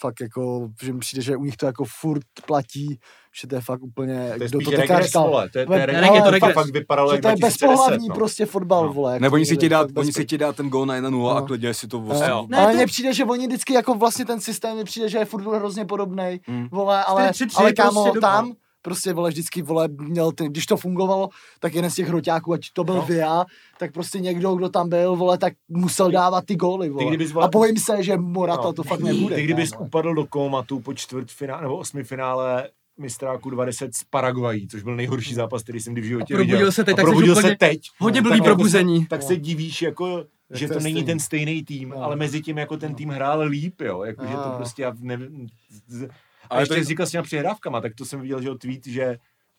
[0.00, 2.98] fakt jako, že mi přijde, že u nich to jako furt platí,
[3.40, 5.58] že to je fakt úplně, To je kdo spíš to teďka regres, říkal, vole, to
[5.58, 6.54] je, to je regres, je to to regres.
[6.54, 8.14] fakt vypadalo že to je 2010, bezpohlavní no.
[8.14, 8.92] prostě fotbal, No.
[8.92, 9.12] vole.
[9.12, 11.40] jako, Nebo oni si dát, bez- oni si chtějí dát ten gól na 1-0 a
[11.40, 11.46] No.
[11.46, 12.04] klidně si to No.
[12.04, 12.28] vlastně.
[12.48, 15.24] Ne, ale mně přijde, že oni vždycky jako vlastně ten systém mi přijde, že je
[15.24, 16.68] furt hrozně podobný, Hmm.
[16.72, 18.52] vole, ale, 4-3-3 ale kámo, prostě tam
[18.86, 21.28] prostě, vole, vždycky, vole, měl ten, když to fungovalo,
[21.60, 23.00] tak jeden z těch hroťáků, ať to byl No.
[23.00, 23.06] no.
[23.06, 23.44] Via,
[23.78, 27.04] tak prostě někdo, kdo tam byl, vole, tak musel dávat ty góly, vole.
[27.06, 28.72] kdybys, vole- A bojím se, že Morata No.
[28.72, 29.34] to fakt nebude.
[29.36, 29.84] Ty kdybys kámo.
[29.86, 32.68] upadl do komatu po čtvrtfinále nebo osmifinále
[32.98, 36.56] mistráku 20 s Paraguají, což byl nejhorší zápas, který jsem kdy v životě A probudil
[36.58, 36.72] viděl.
[36.72, 37.80] se teď, a tak probudil úplně se teď.
[37.98, 39.02] hodně Tak blbý jako probuzení.
[39.02, 41.04] Se, tak se divíš, jako, Jak že to není stejný.
[41.06, 42.02] ten stejný tým, No.
[42.02, 44.02] ale mezi tím jako ten tým hrál líp, jo.
[44.04, 44.54] Jako, že to No.
[44.56, 45.46] prostě, já nevím,
[45.88, 46.08] z-
[46.50, 49.06] a Ale ještě to říkal s těma přihrávkama, tak to jsem viděl, že tweet, že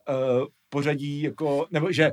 [0.09, 2.11] uh, pořadí jako, nebo že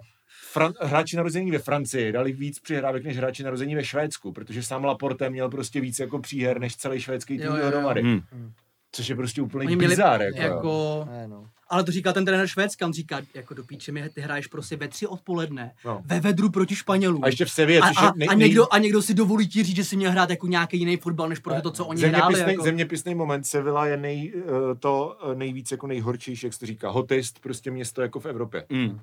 [0.54, 4.84] Fran- hráči narození ve Francii dali víc přihrávek než hráči narození ve Švédsku, protože sám
[4.84, 8.02] Laporte měl prostě víc jako příher než celý švédský tým dohromady.
[8.02, 8.52] Hmm.
[8.92, 11.50] Což je prostě úplně Oni měli bizár, jako, jako, Ne, no.
[11.68, 14.76] Ale to říká ten trenér Švédska, on říká, jako do píče mi, ty hraješ prostě
[14.76, 16.02] ve tři odpoledne, No.
[16.04, 17.24] ve vedru proti Španělům.
[17.24, 19.76] A ještě v Sevě, a, a, nej, a, někdo, a někdo si dovolí ti říct,
[19.76, 22.22] že si měl hrát jako nějaký jiný fotbal, než prostě to, co oni hráli.
[22.34, 22.64] zeměpisný, Jako.
[22.64, 26.90] zeměpisný moment Sevilla je nej, eh, to eh, nejvíc jako nejhorčí, jak se to říká,
[26.90, 28.66] hotest prostě město jako v Evropě.
[28.70, 29.00] Hmm.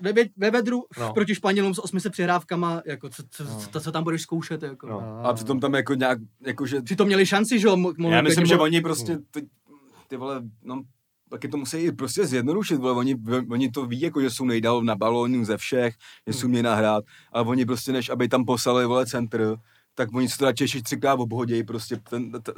[0.00, 1.12] Ve, ve, ve vedru No.
[1.12, 3.60] proti Španělům s 800 přihrávkama, jako co, co, No.
[3.72, 4.86] co, co tam budeš zkoušet, jako.
[4.86, 5.20] No.
[5.24, 7.76] A přitom tam jako nějak, jakože, Přitom měli šanci, že jo?
[8.08, 9.46] já myslím, že oni prostě, ty,
[10.08, 10.82] ty vole, no,
[11.30, 13.16] taky to musí i prostě zjednodušit, vole, oni,
[13.50, 15.94] oni to ví, jako, že jsou nejdál na balónu ze všech,
[16.26, 19.56] že jsou mě nahrát, ale oni prostě, než aby tam poslali, vole, centr,
[19.94, 22.52] tak oni si to radši třikrát obhodějí, prostě ten, t,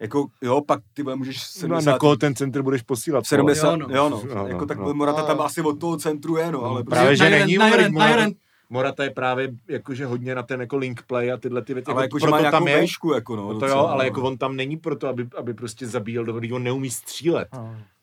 [0.00, 3.26] Jako, jo, pak ty vole, můžeš No, a 70, na koho ten centr budeš posílat?
[3.26, 3.86] 70, Jo, no.
[3.88, 3.96] no.
[3.96, 4.22] jo, no.
[4.28, 4.94] No, no, jako tak no.
[4.94, 7.94] Morata tam asi od toho centru je, no, ale Právě, prostě, že není, na Jorent,
[7.94, 8.36] na Morata- Jorent.
[8.70, 11.90] Morata je právě jakože hodně na ten jako link play a tyhle ty věci.
[11.90, 13.42] ale jako, že proto má nějakou tam je, vejšku, jako no.
[13.42, 14.08] No to docela, jo, ale no.
[14.08, 17.48] jako on tam není proto, aby, aby prostě zabíjel do on neumí střílet.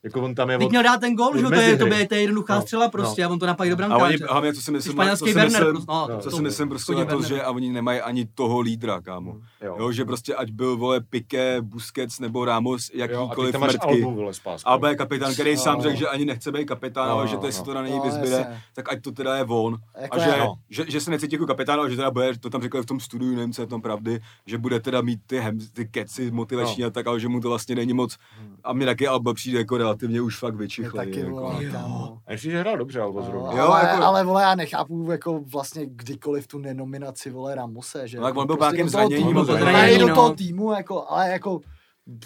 [0.07, 0.69] Jako on tam je Teď od...
[0.69, 2.89] měl dát ten gol, že jo, to je, to je, to je jednoduchá No, střela
[2.89, 4.25] prostě a on to napálí do A oni, brankáře.
[4.31, 6.69] hlavně, co si myslím, Španělský co si myslím, prostě, no, no, co to- si myslím
[6.69, 9.37] prostě na to, že a oni nemají ani toho lídra, kámo.
[9.61, 9.75] Jo.
[9.79, 13.73] Jo, že prostě ať byl, vole, Piqué, Busquets nebo Ramos, Jo, a jakýkoliv tam máš
[13.73, 14.05] mrtky.
[14.89, 15.61] Je kapitán, který No.
[15.61, 17.47] sám řekl, že ani nechce být kapitán, No, ale no, že to, no.
[17.47, 19.77] jestli to na něj No, vyzbyde, tak ať to teda je on.
[20.01, 20.53] Jako a že, no.
[20.69, 22.99] že, že, se necítí jako kapitán, ale že teda bude, to tam říkali v tom
[22.99, 25.41] studiu, nevím, co je tam pravdy, že bude teda mít ty,
[25.73, 26.87] ty keci motivační No.
[26.87, 28.17] a tak, ale že mu to vlastně není moc.
[28.63, 31.07] A mě taky Alba přijde jako relativně už fakt Mě vyčichlej.
[31.07, 31.31] taky, jako.
[31.31, 32.17] vole, Jo.
[32.27, 33.51] A ještě, že hrál dobře Alba zrovna.
[33.53, 38.17] Jo, ale, jako- ale vole, já nechápu jako vlastně kdykoliv tu nenominaci vole Ramose, že
[38.17, 40.15] No, tak jako on byl prostě nějakým zraněním, byl i do no.
[40.15, 41.59] toho týmu, jako, ale jako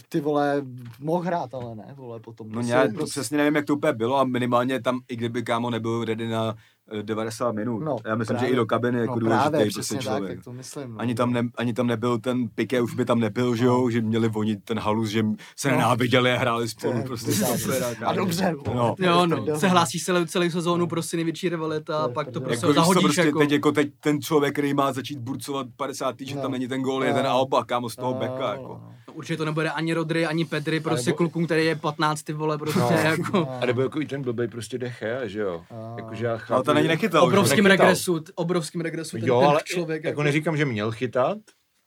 [0.09, 0.61] ty vole,
[0.99, 2.47] mohl hrát, ale ne, vole, potom.
[2.47, 5.69] No prostě- nějak, přesně nevím, jak to úplně bylo a minimálně tam, i kdyby kámo
[5.69, 6.55] nebyl ready na
[7.01, 7.79] 90 minut.
[7.79, 8.49] No, Já myslím, právě.
[8.49, 10.35] že i do kabiny no jako právě, důležitý přesně prostě tak, člověk.
[10.37, 10.93] tak to myslím.
[10.93, 11.01] No.
[11.01, 14.01] Ani tam, ne, ani tam nebyl ten Piqué, už by tam nebyl, že jo, že
[14.01, 15.23] měli oni ten halus, že
[15.55, 15.75] se No.
[15.77, 17.31] nenáviděli a hráli spolu je prostě.
[17.31, 18.55] super, A dobře.
[18.75, 18.95] No.
[18.99, 22.65] Jo, no, se hlásí celou, celou sezónu prostě největší rivalita a je pak to prostě
[22.65, 23.39] Jako, zahodíš prostě jako.
[23.39, 26.15] teď, jako teď ten člověk, který má začít burcovat 50.
[26.25, 26.41] že No.
[26.41, 27.15] tam není ten gól, je No.
[27.17, 28.63] ten Alba, kámo, z toho No, beka, no, jako.
[28.67, 28.91] no.
[29.13, 32.57] Určitě to nebude ani Rodry, ani Pedri, prostě nebo- klukům, který je 15 ty vole,
[32.57, 32.89] prostě No.
[32.91, 33.47] jako.
[33.61, 35.61] A nebo jako i ten blbej prostě deche, že jo.
[35.97, 37.23] Jakože já chápu, že- nechytal?
[37.23, 37.85] Obrovským nechytal.
[37.87, 40.03] regresu, obrovským regresu ten, Jo, ten ale člověk.
[40.03, 41.37] jako neříkám, že měl chytat,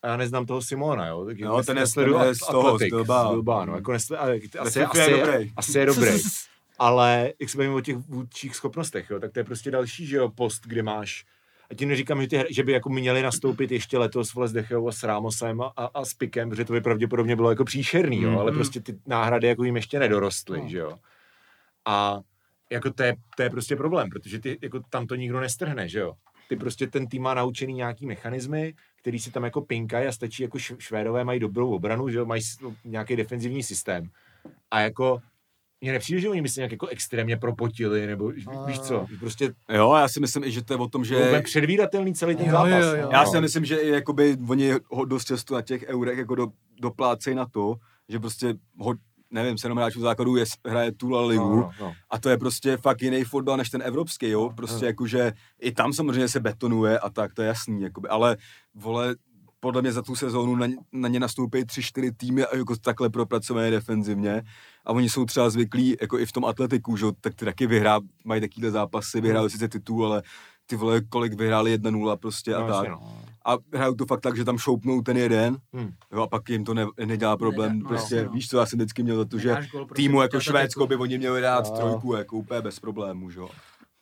[0.02, 1.24] a já neznám toho Simona, jo.
[1.24, 1.94] Tak Jo, nes- ten je- z
[2.50, 3.28] toho, z Bilbao.
[3.28, 3.74] z Bilbao, no.
[3.74, 5.52] Jako nesle, ale, asi, asi, je dobrý.
[5.56, 6.10] asi je dobrý.
[6.78, 10.16] Ale jak se bavíme o těch vůdčích schopnostech, jo, tak to je prostě další, že
[10.16, 11.24] jo, post, kde máš
[11.70, 14.52] a tím neříkám, že, ty, hra- že by jako měli nastoupit ještě letos vole s
[14.52, 17.64] Dechou a s Ramosem a, a, a s Pikem, protože to by pravděpodobně bylo jako
[17.64, 18.38] příšerný, jo, Mm.
[18.38, 18.56] ale Mm.
[18.56, 20.68] prostě ty náhrady jako jim ještě nedorostly, No.
[20.68, 20.98] že jo.
[21.84, 22.20] A
[22.72, 25.98] jako to je, to je prostě problém, protože ty, jako tam to nikdo nestrhne, že
[25.98, 26.12] jo.
[26.48, 30.42] Ty prostě ten tým má naučený nějaký mechanismy, který si tam jako pinkají a stačí
[30.42, 34.08] jako Švédové mají dobrou obranu, že jo, mají s- nějaký defenzivní systém.
[34.70, 35.20] A jako
[35.80, 39.52] mně nepřijde, že oni by se nějak jako extrémně propotili, nebo ví- víš co, prostě
[39.74, 41.30] Jo, já si myslím i, že to je o tom, že...
[41.30, 41.40] že...
[41.40, 42.70] předvídatelný celý ten Jo, zápas.
[42.84, 43.08] jo, jo.
[43.12, 43.30] Já No.
[43.30, 46.46] si myslím, že i jakoby oni ho dost často na těch eurech jako do,
[46.80, 47.76] doplácejí na to,
[48.08, 48.94] že prostě ho,
[49.34, 51.92] nevím, se jenom hráčů základu je, hraje tu La Ligu no, no, no.
[52.10, 55.92] a to je prostě fakt jiný fotbal než ten evropský, jo, prostě jakože i tam
[55.92, 58.36] samozřejmě se betonuje a tak, to je jasný, jakoby, ale
[58.74, 59.14] vole,
[59.60, 63.10] podle mě za tu sezónu na, na ně nastoupí tři, čtyři týmy a jako takhle
[63.10, 64.42] propracované defenzivně
[64.84, 68.00] a oni jsou třeba zvyklí, jako i v tom atletiku, že tak ty taky vyhrá,
[68.24, 70.22] mají takovýhle zápasy, vyhráli sice titul, ale
[70.66, 72.88] ty vole, kolik vyhráli 1-0 prostě a No, tak.
[72.88, 73.18] no.
[73.46, 75.90] A hrajou to fakt tak, že tam šoupnou ten jeden, Hmm.
[76.12, 77.72] jo, a pak jim to ne, nedělá problém.
[77.72, 78.30] Nedá- no, prostě, no.
[78.32, 81.18] víš co, já jsem vždycky měl za to, že prostě týmu jako Švédsko by oni
[81.18, 81.76] měli dát No.
[81.76, 83.48] trojku, jako úplně bez problémů, že jo.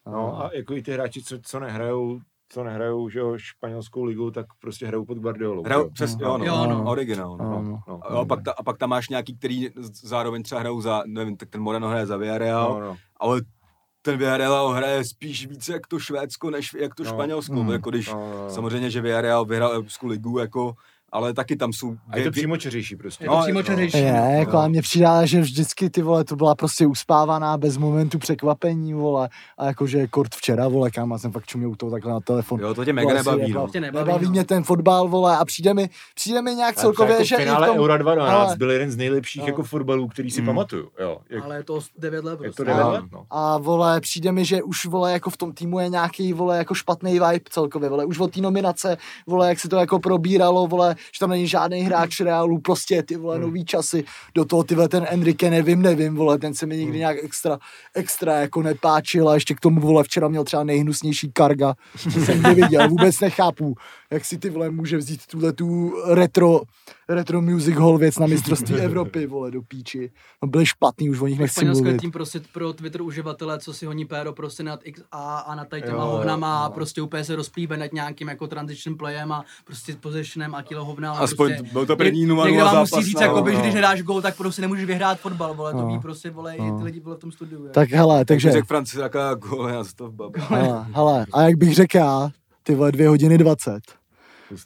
[0.07, 4.31] No a jako i ty hráči, co, co nehrajou, co nehrajou, že jo, španělskou ligu,
[4.31, 5.63] tak prostě hrajou pod Guardiolou.
[5.65, 5.91] Hrajou že jo.
[5.95, 6.29] přes, No.
[6.29, 6.85] jo, no, Jo, no.
[6.91, 7.45] originál, no.
[7.51, 7.81] No, no.
[7.89, 9.69] No, A, a, pak ta, a pak tam máš nějaký, který
[10.03, 12.97] zároveň třeba hrajou za, nevím, tak ten Morano hraje za Villarreal, no, no.
[13.21, 13.41] ale
[14.03, 17.11] ten Villarreal hraje spíš více jak to Švédsko, než jak to No.
[17.11, 17.73] Španělsko, Hmm.
[17.73, 18.51] jako když, No, no, no.
[18.51, 20.75] samozřejmě, že Villarreal vyhrál Evropskou ligu, jako,
[21.13, 23.25] ale taky tam jsou A je to dvě- přímočeřejší prostě.
[23.25, 23.99] Je to No, přímočařejší.
[23.99, 24.59] Je, jako no.
[24.59, 29.29] a mně přijde, že vždycky ty vole, to byla prostě uspávaná bez momentu překvapení, vole,
[29.59, 32.61] a jakože kort včera, vole, kam já jsem fakt čuměl u toho takhle na telefon.
[32.61, 33.69] Jo, to tě mega Vole, nebaví, jako- no.
[33.69, 34.31] Tě nebaví, Nebaví no.
[34.31, 37.67] mě ten fotbal, vole, a přijde mi, přijde mi nějak celkově, že jako i finále
[37.67, 39.47] v tom, Euro 2012 ale- byl jeden z nejlepších No.
[39.49, 40.47] jako fotbalů, který si Mm.
[40.47, 40.89] pamatuju.
[41.01, 42.57] Jo, jak, Ale je to 9 let je prostě.
[42.57, 42.91] to 9 No.
[42.91, 43.25] let, no.
[43.31, 46.75] A vole, přijde mi, že už vole, jako v tom týmu je nějaký vole, jako
[46.75, 50.97] špatný vibe celkově, vole, už od té nominace, vole, jak se to jako probíralo, vole,
[51.15, 53.43] že tam není žádný hráč Realu, prostě ty vole, Hmm.
[53.45, 56.91] nový časy, do toho ty vole, ten Enrique, nevím, nevím, vole, ten se mi nikdy
[56.93, 56.99] Hmm.
[56.99, 57.59] nějak extra,
[57.95, 61.75] extra jako nepáčil a ještě k tomu, vole, včera měl třeba nejhnusnější karga,
[62.13, 63.75] co jsem kdy viděl, vůbec nechápu,
[64.13, 66.61] jak si ty vole může vzít tuhle tu retro,
[67.09, 70.11] retro music hall věc na mistrovství Evropy, vole, do píči.
[70.43, 72.01] No byli špatný, už o nich nechci Španělsko mluvit.
[72.01, 75.83] tým prostě pro Twitter uživatele, co si honí péro prostě nad XA a nad tady
[75.83, 76.75] těma Jo, jo, hovnama a no.
[76.75, 81.11] prostě úplně se rozplýbe nad nějakým jako transition playem a prostě positionem a kilo hovna.
[81.13, 83.63] ale Aspoň prostě, byl to první 0 Někdo vám musí říct, no, jakoby, že no.
[83.63, 85.87] když nedáš gol, tak prostě nemůžeš vyhrát fotbal, vole, to No.
[85.87, 87.65] ví prostě, vole, i ty lidi vole v tom studiu.
[87.65, 87.71] je.
[87.71, 88.47] Tak hele, takže...
[88.49, 88.53] Takže...
[88.59, 90.31] Řekl Francis, jaká golená stavba.
[90.37, 92.31] Hele, hele, a jak bych řekl já,
[92.63, 93.81] ty vole dvě hodiny dvacet.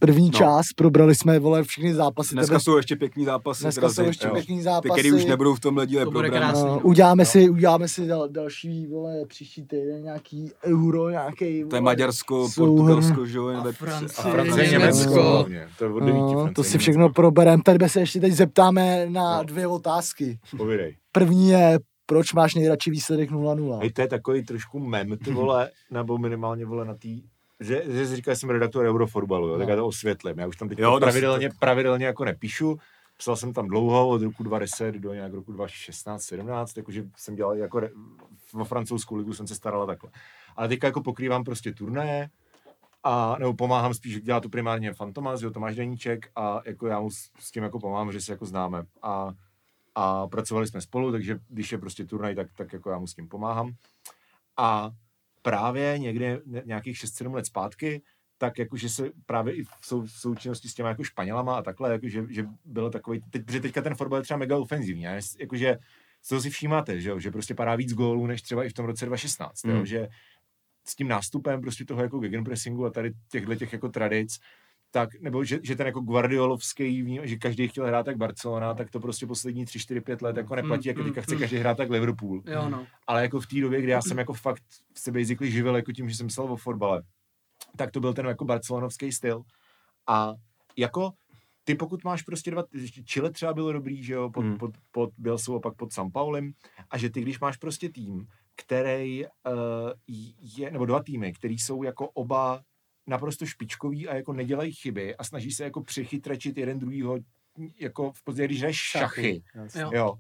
[0.01, 0.39] První No.
[0.39, 2.35] část, probrali jsme, vole, všechny zápasy.
[2.35, 3.63] Dneska tebe, jsou ještě pěkný zápasy.
[3.63, 4.33] dneska drazy, jsou ještě jo.
[4.33, 4.93] pěkný Ty, zápasy.
[4.93, 6.61] který už nebudou v tomhle díle To krásný.
[6.63, 6.81] No, no.
[6.81, 7.27] uděláme, No.
[7.27, 12.49] si, uděláme si dal, další, vole, příští týden nějaký euro, nějaký, To je Maďarsko.
[12.57, 13.63] Portugalsko, že jo?
[13.73, 15.23] Francie, A Francie, Německo.
[15.23, 15.69] Hlavně.
[15.79, 17.63] To je od devíti, No, to si všechno probereme.
[17.63, 19.45] Tady se ještě teď zeptáme na No.
[19.45, 20.39] dvě otázky.
[20.57, 20.97] Povídej.
[21.13, 23.79] První je, proč máš nejradši výsledek 0-0?
[23.81, 27.23] Hej, to je takový trošku mem, ty vole, nebo minimálně vole na tý,
[27.61, 29.71] že, že jsi říkal, že jsem redaktor Eurofotbalu, jo, tak No.
[29.73, 30.39] já to osvětlím.
[30.39, 32.79] Já už tam teď Jo, dost- pravidelně, pravidelně jako nepíšu,
[33.17, 37.57] psal jsem tam dlouho, od roku 2010 do nějak roku 2016, 17, jakože jsem dělal
[37.57, 37.91] jako re,
[38.53, 40.11] vo francouzskou ligu jsem se starala takhle.
[40.57, 42.29] Ale teďka jako pokrývám prostě turnaje,
[43.05, 47.11] a, nebo pomáhám spíš, dělá to primárně Fantomas, jo, Tomáš Deníček a jako já mu
[47.11, 48.85] s, s tím jako pomáhám, že se jako známe.
[49.03, 49.33] A,
[49.95, 53.15] a pracovali jsme spolu, takže když je prostě turnaj, tak, tak jako já mu s
[53.15, 53.73] tím pomáhám.
[54.57, 54.91] A
[55.47, 58.03] právě někde ně- nějakých 6-7 let zpátky,
[58.39, 62.27] tak jakože se právě i v sou, součinnosti s těma jako Španělama a takhle, jakože,
[62.29, 65.79] že bylo takový, teď, protože teďka ten fotbal je třeba mega ofenzivní, a jakože
[66.29, 68.87] toho si všímáte, že, jo, že prostě padá víc gólů, než třeba i v tom
[68.87, 69.71] roce 2016, mm.
[69.71, 69.87] jo, Mm.
[69.87, 70.09] že
[70.89, 74.39] s tím nástupem prostě toho jako gegenpressingu a tady těchto těch jako tradic,
[74.97, 79.01] tak, nebo že, že ten jako Guardiolovský, že každý chtěl hrát tak Barcelona, tak to
[79.01, 81.41] prostě poslední 3, 4, 5 let jako neplatí, Mm, jako mm, teďka chce mm.
[81.41, 82.43] každý hrát tak Liverpool.
[82.47, 82.87] Jo, no.
[83.07, 84.63] Ale jako v té době, kdy já jsem jako fakt
[84.95, 87.03] se basically živil jako tím, že jsem psal o fotbale,
[87.77, 89.43] tak to byl ten jako barcelonovský styl.
[90.09, 90.35] A
[90.77, 91.13] jako
[91.65, 92.65] ty pokud máš prostě dva,
[93.05, 94.59] Chile třeba bylo dobrý, že jo, pod, Hmm.
[94.59, 96.53] pod, pod Bielsou a pak pod San Paulem,
[96.91, 98.27] a že ty když máš prostě tým,
[98.57, 100.23] který uh,
[100.57, 102.63] je, nebo dva týmy, který jsou jako oba
[103.07, 107.19] naprosto špičkový a jako nedělají chyby a snaží se jako přechytračit jeden druhýho
[107.81, 109.43] jako v podstatě, když hraješ šachy,
[109.75, 109.91] Jo.
[109.95, 110.15] jo,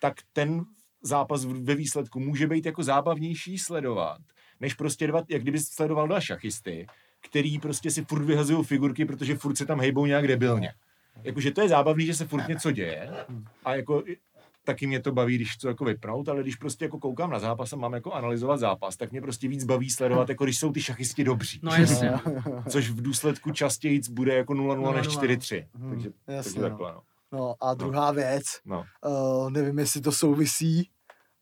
[0.00, 0.64] tak ten
[1.02, 4.18] zápas ve výsledku může být jako zábavnější sledovat,
[4.60, 6.86] než prostě dva, jak kdyby sledoval dva šachisty,
[7.20, 10.72] který prostě si furt vyhazují figurky, protože furt se tam hejbou nějak debilně.
[11.22, 13.10] Jakože to je zábavný, že se furt něco děje
[13.64, 14.02] a jako
[14.64, 17.72] taky mě to baví, když to jako vypnout, ale když prostě jako koukám na zápas
[17.72, 20.82] a mám jako analyzovat zápas, tak mě prostě víc baví sledovat, jako když jsou ty
[20.82, 21.60] šachisti dobří.
[21.62, 22.12] No jasně.
[22.68, 25.20] Což v důsledku častěji bude jako 0-0 než 0-0.
[25.20, 25.66] 4-3.
[25.74, 26.68] Hmm, Takže, jasně, takže no.
[26.68, 27.00] takhle, no.
[27.32, 28.84] No a druhá věc, no.
[29.06, 30.90] uh, nevím, jestli to souvisí,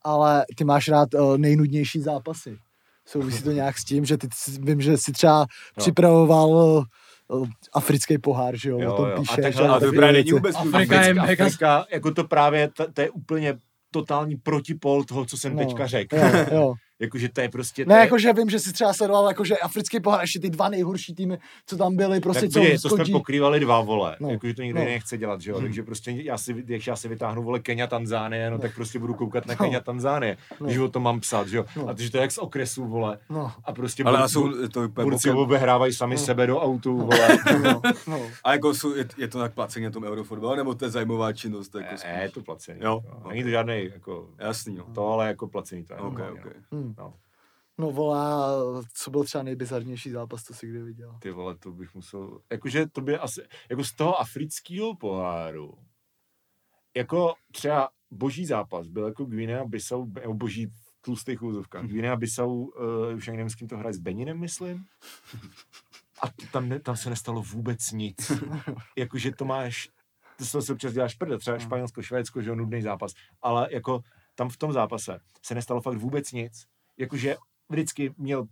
[0.02, 2.58] ale ty máš rád uh, nejnudnější zápasy.
[3.06, 4.28] Souvisí to nějak s tím, že ty
[4.60, 6.84] vím, že si třeba připravoval uh, uh,
[7.72, 9.22] africký pohár, že jo, Jo, o tom jo.
[9.32, 12.10] A takhle- a a A to takový právě není vůbec Afrika je mega- Afrika, jako
[12.14, 13.58] to právě, to, to je úplně
[13.90, 16.16] totální protipol toho, co jsem No, teďka řekl.
[16.16, 16.74] Jo, jo.
[17.00, 17.84] Jakože to je prostě...
[17.84, 21.14] Ne, je, jakože vím, že si třeba sledoval jakože africký pohár, ještě ty dva nejhorší
[21.14, 24.32] týmy, co tam byly, prostě tak co podívej, to jsme pokrývali dva vole, No, no,
[24.32, 24.84] jakože to nikdo no.
[24.84, 24.90] no.
[24.90, 28.50] nechce dělat, že jo, takže prostě já si, když já si vytáhnu vole Kenia, Tanzánie,
[28.50, 29.64] no, tak prostě budu koukat na No.
[29.64, 30.66] Kenia, Tanzánie, No.
[30.66, 31.82] když o tom mám psát, že jo, No.
[31.88, 34.88] a takže to je jak z okresu, vole, No, a prostě Ale bur- jsou to
[34.88, 35.36] Burci bokem.
[35.42, 36.20] obehrávají sami No.
[36.20, 37.38] sebe do autu, vole.
[37.64, 38.20] no, no.
[38.44, 41.32] A jako jsou, je, je to tak placení na tom eurofotbalu, nebo to je zajímavá
[41.32, 41.74] činnost?
[41.74, 42.80] Jako Ne, ne, je to placený.
[42.82, 43.28] Jo, no.
[43.30, 44.84] Není to žádný, jako, Jasný, no.
[44.94, 46.00] to, ale jako placený to je.
[46.00, 46.89] Normálně, ok.
[46.98, 47.04] No.
[47.04, 47.14] No.
[47.78, 48.48] No volá,
[48.94, 51.18] co byl třeba nejbizarnější zápas, co jsi kdy viděl?
[51.20, 55.78] Ty vole, to bych musel, jakože to by asi, jako z toho afrického poháru,
[56.96, 61.86] jako třeba boží zápas byl jako Guinea Bissau, nebo boží v tlustých úzovkách.
[61.86, 64.86] Guinea Bissau, uh, už ani nevím, s kým to hraje, s Beninem, myslím.
[66.22, 68.32] A tam, ne, tam se nestalo vůbec nic.
[68.96, 69.88] Jakože to máš,
[70.38, 73.12] to se si občas děláš prde, třeba Španělsko, Švédsko, že jo, nudný zápas,
[73.42, 74.00] ale jako
[74.34, 76.66] tam v tom zápase se nestalo fakt vůbec nic.
[76.98, 77.36] Jakože
[77.68, 78.46] vždycky měl,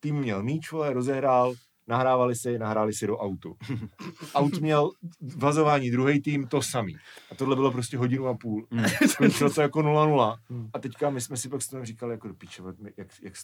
[0.00, 1.54] tým měl míč, vole, rozehrál,
[1.90, 3.56] nahrávali si, nahráli si do autu.
[4.34, 4.90] Aut měl
[5.36, 6.96] vazování druhý tým to samý.
[7.30, 8.66] A tohle bylo prostě hodinu a půl.
[8.80, 9.08] Hmm.
[9.08, 10.36] Skončilo to jako 0-0.
[10.48, 10.70] Hmm.
[10.72, 12.62] A teďka my jsme si pak s tím říkali, jako do píče,
[12.96, 13.34] jak, jak,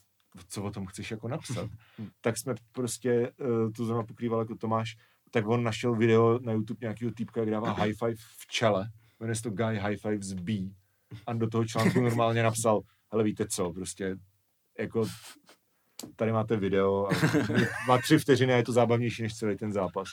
[0.48, 1.70] co o tom chceš jako napsat.
[2.20, 4.96] tak jsme prostě uh, to zrovna pokrýval jako Tomáš,
[5.30, 8.88] tak on našel video na YouTube nějakého týpka, jak dává high five v čele.
[9.20, 10.52] Jmenuje se to Guy High Five z B.
[11.26, 12.80] A do toho článku normálně napsal,
[13.12, 14.16] hele víte co, prostě
[14.78, 15.06] jako
[16.16, 17.10] tady máte video a
[17.88, 20.08] má tři vteřiny a je to zábavnější než celý ten zápas.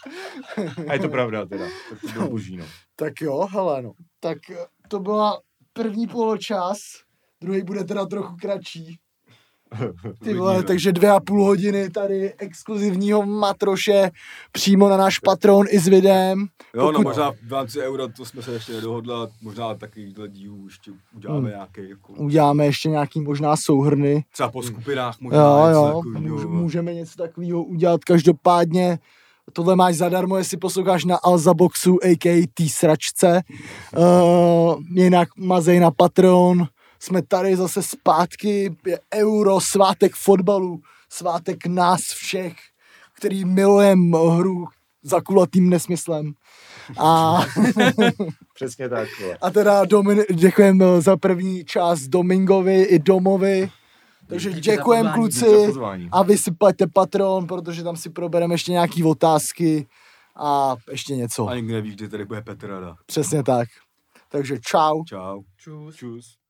[0.88, 2.66] A je to pravda teda, tak to bylo boží, no.
[2.96, 3.94] Tak jo, hele no.
[4.20, 5.42] Tak eh, to byla
[5.74, 6.78] první poločas,
[7.42, 9.00] druhý bude teda trochu kratší.
[10.24, 14.12] Ty vole, takže dvě a půl hodiny tady exkluzivního matroše
[14.52, 16.46] přímo na náš Patron i s videem.
[16.76, 20.64] Jo, no Pokud- možná v rámci eura, to jsme se ještě nedohodli, možná takovýhle dílů
[20.66, 21.50] ještě uděláme Hmm.
[21.50, 24.24] nějaký, jako, Uděláme ještě nějaký možná souhrny.
[24.34, 26.36] třeba po skupinách možná Jo, něco jo, takovýho.
[26.36, 28.04] můž, můžeme něco takového udělat.
[28.04, 29.00] Každopádně
[29.54, 32.48] tohle máš zadarmo, jestli posloucháš na Alzaboxu, a.k.a.
[32.54, 33.42] té sračce.
[33.98, 36.68] Uh, jinak mazej na Patreon.
[37.04, 38.76] Jsme tady zase zpátky.
[38.86, 42.54] Je euro, svátek fotbalu, svátek nás všech,
[43.14, 44.66] který milujeme hru
[45.02, 46.34] zakulatým nesmyslem.
[47.00, 47.40] A,
[48.56, 49.38] Přesně tak, vole.
[49.42, 53.70] a teda Domin, děkujeme za první část Domingovi i Domovi.
[54.28, 55.46] Takže za děkujeme za kluci
[56.12, 59.88] a vy si plaťte Patron, protože tam si probereme ještě nějaký otázky
[60.36, 61.48] a ještě něco.
[61.48, 62.96] A nikdy nevíš, kdy tady bude Petrada.
[63.06, 63.68] Přesně tak.
[64.30, 65.04] Takže čau.
[65.04, 65.42] Čau.
[65.58, 65.96] Čus.
[65.96, 66.43] Čus.